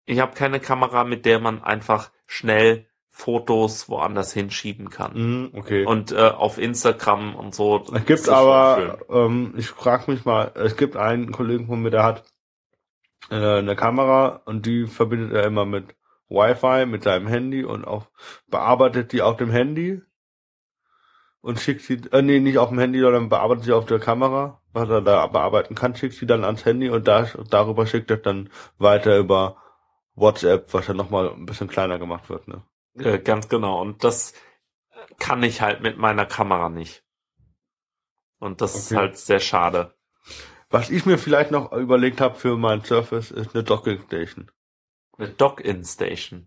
ich 0.06 0.18
habe 0.20 0.34
keine 0.34 0.58
Kamera, 0.58 1.04
mit 1.04 1.24
der 1.24 1.38
man 1.38 1.62
einfach 1.62 2.10
schnell 2.26 2.86
Fotos 3.10 3.88
woanders 3.88 4.32
hinschieben 4.32 4.90
kann. 4.90 5.12
mhm, 5.14 5.50
okay. 5.54 5.84
Und 5.84 6.12
äh, 6.12 6.16
auf 6.28 6.56
Instagram 6.58 7.34
und 7.34 7.54
so. 7.54 7.84
Es 7.92 8.04
gibt 8.06 8.28
aber, 8.28 8.98
ähm, 9.10 9.54
ich 9.56 9.68
frage 9.68 10.10
mich 10.10 10.24
mal, 10.24 10.52
es 10.54 10.76
gibt 10.76 10.96
einen 10.96 11.32
Kollegen 11.32 11.66
von 11.66 11.82
mir, 11.82 11.90
der 11.90 12.04
hat 12.04 12.24
äh, 13.30 13.58
eine 13.58 13.76
Kamera 13.76 14.42
und 14.46 14.66
die 14.66 14.86
verbindet 14.86 15.32
er 15.32 15.44
immer 15.44 15.64
mit 15.66 15.96
Wi-Fi, 16.28 16.86
mit 16.86 17.04
seinem 17.04 17.26
Handy 17.28 17.64
und 17.64 17.84
auch 17.86 18.06
bearbeitet 18.48 19.12
die 19.12 19.22
auf 19.22 19.36
dem 19.36 19.50
Handy 19.50 20.02
und 21.40 21.60
schickt 21.60 21.82
sie, 21.82 22.00
äh, 22.12 22.22
nee, 22.22 22.40
nicht 22.40 22.58
auf 22.58 22.68
dem 22.70 22.78
Handy, 22.78 23.00
sondern 23.00 23.28
bearbeitet 23.28 23.64
sie 23.64 23.72
auf 23.72 23.86
der 23.86 23.98
Kamera, 24.00 24.60
was 24.72 24.88
er 24.88 25.02
da 25.02 25.26
bearbeiten 25.26 25.74
kann, 25.74 25.94
schickt 25.96 26.14
sie 26.14 26.26
dann 26.26 26.44
ans 26.44 26.64
Handy 26.64 26.90
und 26.90 27.08
da, 27.08 27.28
darüber 27.50 27.86
schickt 27.86 28.10
er 28.10 28.18
dann 28.18 28.50
weiter 28.78 29.16
über 29.18 29.56
WhatsApp, 30.14 30.72
was 30.74 30.86
dann 30.86 30.96
nochmal 30.96 31.30
ein 31.30 31.46
bisschen 31.46 31.68
kleiner 31.68 31.98
gemacht 31.98 32.28
wird, 32.28 32.48
ne? 32.48 32.62
Äh, 32.98 33.18
ganz 33.20 33.48
genau. 33.48 33.80
Und 33.80 34.04
das 34.04 34.34
kann 35.18 35.42
ich 35.42 35.60
halt 35.62 35.80
mit 35.82 35.98
meiner 35.98 36.26
Kamera 36.26 36.68
nicht. 36.68 37.04
Und 38.38 38.60
das 38.60 38.74
ist 38.76 38.86
Okay. 38.86 38.96
halt 38.96 39.16
sehr 39.18 39.40
schade. 39.40 39.94
Was 40.70 40.90
ich 40.90 41.06
mir 41.06 41.18
vielleicht 41.18 41.50
noch 41.50 41.72
überlegt 41.72 42.20
habe 42.20 42.34
für 42.34 42.56
mein 42.56 42.84
Surface 42.84 43.30
ist 43.30 43.54
eine 43.54 43.64
Docking 43.64 44.02
Station. 44.02 44.50
Eine 45.16 45.28
Dock-In-Station. 45.30 46.46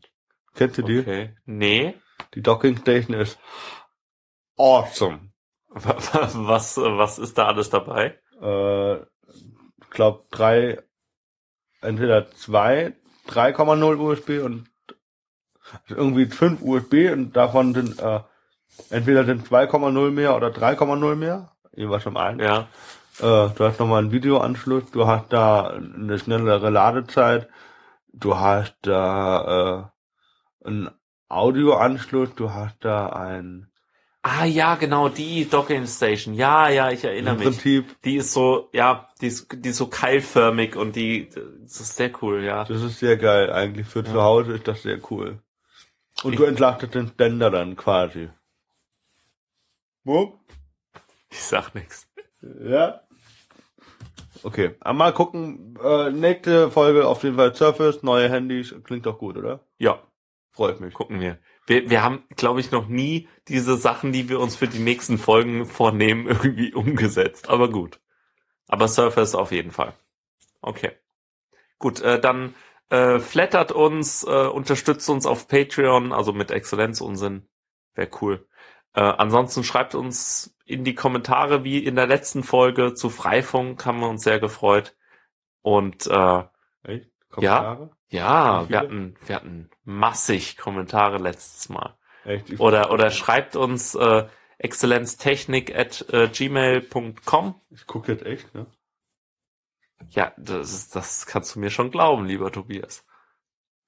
Kennst 0.54 0.78
du 0.78 0.82
die? 0.84 1.00
Okay. 1.00 1.36
Nee. 1.46 1.96
Die 2.36 2.42
Docking 2.42 2.78
Station 2.78 3.16
ist 3.20 3.38
awesome. 4.58 5.32
Wa- 5.70 5.96
wa- 5.98 6.30
Was, 6.34 6.78
was 6.78 7.20
ist 7.20 7.38
da 7.38 7.48
alles 7.48 7.70
dabei? 7.70 8.20
Äh, 8.42 8.98
ich 9.02 9.90
glaube 9.90 10.26
drei, 10.32 10.82
entweder 11.82 12.30
zwei, 12.32 12.96
3,0 13.28 13.98
USB 13.98 14.30
und 14.44 14.70
irgendwie 15.90 16.26
fünf 16.28 16.62
USB 16.62 17.12
und 17.12 17.34
davon 17.34 17.74
sind 17.74 18.00
äh, 18.00 18.20
entweder 18.90 19.26
sind 19.26 19.48
2,0 19.48 20.12
mehr 20.12 20.36
oder 20.36 20.50
3,0 20.50 21.16
mehr. 21.16 21.52
Jeweils 21.74 22.04
schon 22.04 22.18
ein. 22.18 22.40
Ja. 22.40 22.68
Äh, 23.22 23.50
du 23.56 23.60
hast 23.66 23.80
nochmal 23.80 24.00
einen 24.00 24.12
Videoanschluss, 24.12 24.90
du 24.92 25.08
hast 25.08 25.32
da 25.32 25.68
eine 25.70 26.18
schnellere 26.20 26.70
Ladezeit, 26.70 27.48
du 28.14 28.38
hast 28.38 28.76
da 28.82 29.92
äh, 30.64 30.68
einen 30.68 30.90
Audioanschluss, 31.30 32.36
du 32.36 32.54
hast 32.54 32.78
da 32.84 33.08
ein 33.10 33.68
Ah 34.24 34.46
ja, 34.46 34.76
genau, 34.76 35.10
die 35.10 35.50
Docking-Station. 35.50 36.36
Ja, 36.36 36.70
ja, 36.70 36.92
ich 36.92 37.04
erinnere 37.04 37.34
im 37.34 37.40
mich. 37.40 37.48
Prinzip, 37.48 38.02
Die 38.04 38.18
ist 38.18 38.34
so, 38.34 38.70
ja, 38.72 39.08
die 39.20 39.28
ist, 39.28 39.48
die 39.52 39.70
ist 39.70 39.78
so 39.78 39.88
keilförmig 39.88 40.76
und 40.76 40.96
die, 40.96 41.28
das 41.30 41.80
ist 41.82 41.96
sehr 41.96 42.12
cool, 42.22 42.44
ja. 42.44 42.64
das 42.66 42.84
ist 42.84 43.00
sehr 43.00 43.18
geil 43.18 43.52
eigentlich. 43.52 43.88
Für 43.88 44.04
zu 44.04 44.22
Hause 44.22 44.54
ist 44.54 44.68
das 44.68 44.84
sehr 44.84 45.00
cool. 45.10 45.40
Und 46.24 46.38
du 46.38 46.44
Ich- 46.44 46.50
entlastest 46.50 46.94
den 46.94 47.08
Ständer 47.08 47.50
dann 47.50 47.76
quasi. 47.76 48.30
Wo? 50.04 50.40
Ich 51.32 51.42
sag 51.42 51.74
nix. 51.74 52.08
Ja. 52.64 53.02
Okay, 54.44 54.76
aber 54.80 54.94
mal 54.98 55.14
gucken. 55.14 55.78
Äh, 55.84 56.12
nächste 56.12 56.72
Folge 56.72 57.08
auf 57.08 57.24
jeden 57.24 57.36
Fall 57.36 57.54
Surface, 57.56 58.04
neue 58.04 58.30
Handys. 58.30 58.74
Klingt 58.84 59.06
doch 59.06 59.18
gut, 59.20 59.38
oder? 59.38 59.62
Ja, 59.78 60.02
Freut 60.52 60.82
mich. 60.82 60.94
gucken 60.94 61.22
wir. 61.22 61.40
Wir, 61.66 61.90
wir 61.90 62.04
haben, 62.04 62.24
glaube 62.36 62.60
ich, 62.60 62.72
noch 62.72 62.88
nie 62.88 63.30
diese 63.48 63.78
Sachen, 63.78 64.12
die 64.12 64.28
wir 64.28 64.40
uns 64.40 64.58
für 64.58 64.68
die 64.68 64.80
nächsten 64.80 65.18
Folgen 65.18 65.66
vornehmen, 65.66 66.28
irgendwie 66.28 66.74
umgesetzt. 66.74 67.50
Aber 67.50 67.70
gut. 67.70 68.02
Aber 68.68 68.88
Surface 68.88 69.34
auf 69.34 69.52
jeden 69.52 69.72
Fall. 69.72 69.94
Okay. 70.62 70.92
Gut, 71.80 72.02
äh, 72.02 72.20
dann 72.20 72.54
äh, 72.90 73.20
flattert 73.20 73.72
uns, 73.72 74.24
äh, 74.24 74.48
unterstützt 74.48 75.10
uns 75.10 75.26
auf 75.26 75.48
Patreon, 75.48 76.12
also 76.12 76.34
mit 76.34 76.52
Exzellenzunsinn. 76.52 77.48
Wäre 77.96 78.10
cool. 78.22 78.48
Äh, 78.94 79.02
ansonsten 79.02 79.64
schreibt 79.64 79.96
uns 79.96 80.54
in 80.72 80.84
die 80.84 80.96
Kommentare, 80.96 81.64
wie 81.64 81.80
in 81.80 81.96
der 81.96 82.08
letzten 82.08 82.44
Folge 82.44 82.94
zu 82.94 83.10
Freifunk, 83.10 83.86
haben 83.86 84.00
wir 84.00 84.10
uns 84.10 84.24
sehr 84.24 84.40
gefreut. 84.40 84.96
Und 85.62 86.08
äh, 86.08 86.44
Echt? 86.84 87.10
Kommentare? 87.30 87.92
ja, 88.10 88.66
Wie 88.66 88.70
wir 88.70 88.80
hatten, 88.80 89.16
wir 89.26 89.36
hatten 89.36 89.70
massig 89.84 90.58
Kommentare 90.58 91.18
letztes 91.18 91.70
Mal. 91.70 91.98
Echt? 92.26 92.60
Oder, 92.60 92.92
oder 92.92 93.10
schreibt 93.12 93.56
uns 93.56 93.96
äh, 93.96 94.28
exzellenztechnik 94.58 95.76
at 95.76 96.06
äh, 96.14 96.28
gmail.com. 96.28 97.62
Ich 97.70 97.88
gucke 97.88 98.12
jetzt 98.12 98.26
echt, 98.26 98.54
ne? 98.54 98.68
Ja, 100.10 100.34
das, 100.38 100.74
ist, 100.74 100.96
das 100.96 101.26
kannst 101.26 101.56
du 101.56 101.60
mir 101.60 101.70
schon 101.70 101.92
glauben, 101.92 102.26
lieber 102.26 102.52
Tobias. 102.52 103.06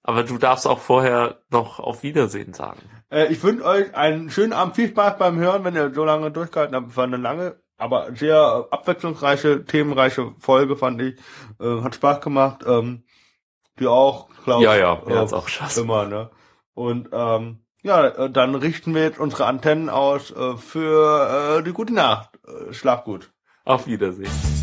Aber 0.04 0.24
du 0.24 0.38
darfst 0.38 0.68
auch 0.68 0.80
vorher 0.80 1.44
noch 1.50 1.80
auf 1.80 2.04
Wiedersehen 2.04 2.54
sagen. 2.54 2.82
Äh, 3.14 3.28
ich 3.32 3.44
wünsche 3.44 3.64
euch 3.64 3.96
einen 3.96 4.30
schönen 4.32 4.54
Abend, 4.54 4.76
viel 4.76 4.90
Spaß 4.90 5.18
beim 5.18 5.38
Hören, 5.38 5.64
wenn 5.64 5.76
ihr 5.76 5.94
so 5.94 6.04
lange 6.04 6.32
durchgehalten 6.32 6.76
habt. 6.76 6.98
War 6.98 7.04
eine 7.04 7.18
lange, 7.18 7.62
aber 7.78 8.14
sehr 8.16 8.68
abwechslungsreiche, 8.72 9.66
themenreiche 9.66 10.34
Folge, 10.40 10.76
fand 10.76 11.02
ich. 11.02 11.20
Äh, 11.62 11.82
hat 11.82 11.96
Spaß 11.96 12.22
gemacht. 12.22 12.64
Ähm, 12.68 13.04
die 13.80 13.88
auch, 13.88 14.30
glaube 14.44 14.64
Ja, 14.64 14.76
ja, 14.76 15.02
äh, 15.08 15.16
hat's 15.16 15.34
auch 15.34 15.48
Spaß. 15.48 15.78
Immer, 15.78 16.06
ne? 16.06 16.32
Und 16.74 17.10
ähm, 17.12 17.60
ja, 17.84 18.08
äh, 18.08 18.30
dann 18.30 18.56
richten 18.56 18.96
wir 18.96 19.04
jetzt 19.04 19.20
unsere 19.20 19.46
Antennen 19.46 19.90
aus 19.90 20.32
äh, 20.32 20.58
für 20.58 21.60
äh, 21.60 21.64
die 21.64 21.74
gute 21.74 21.94
Nacht. 21.94 22.40
Äh, 22.48 22.74
schlaf 22.74 23.04
gut. 23.04 23.32
Auf 23.66 23.88
Wiedersehen. 23.88 24.63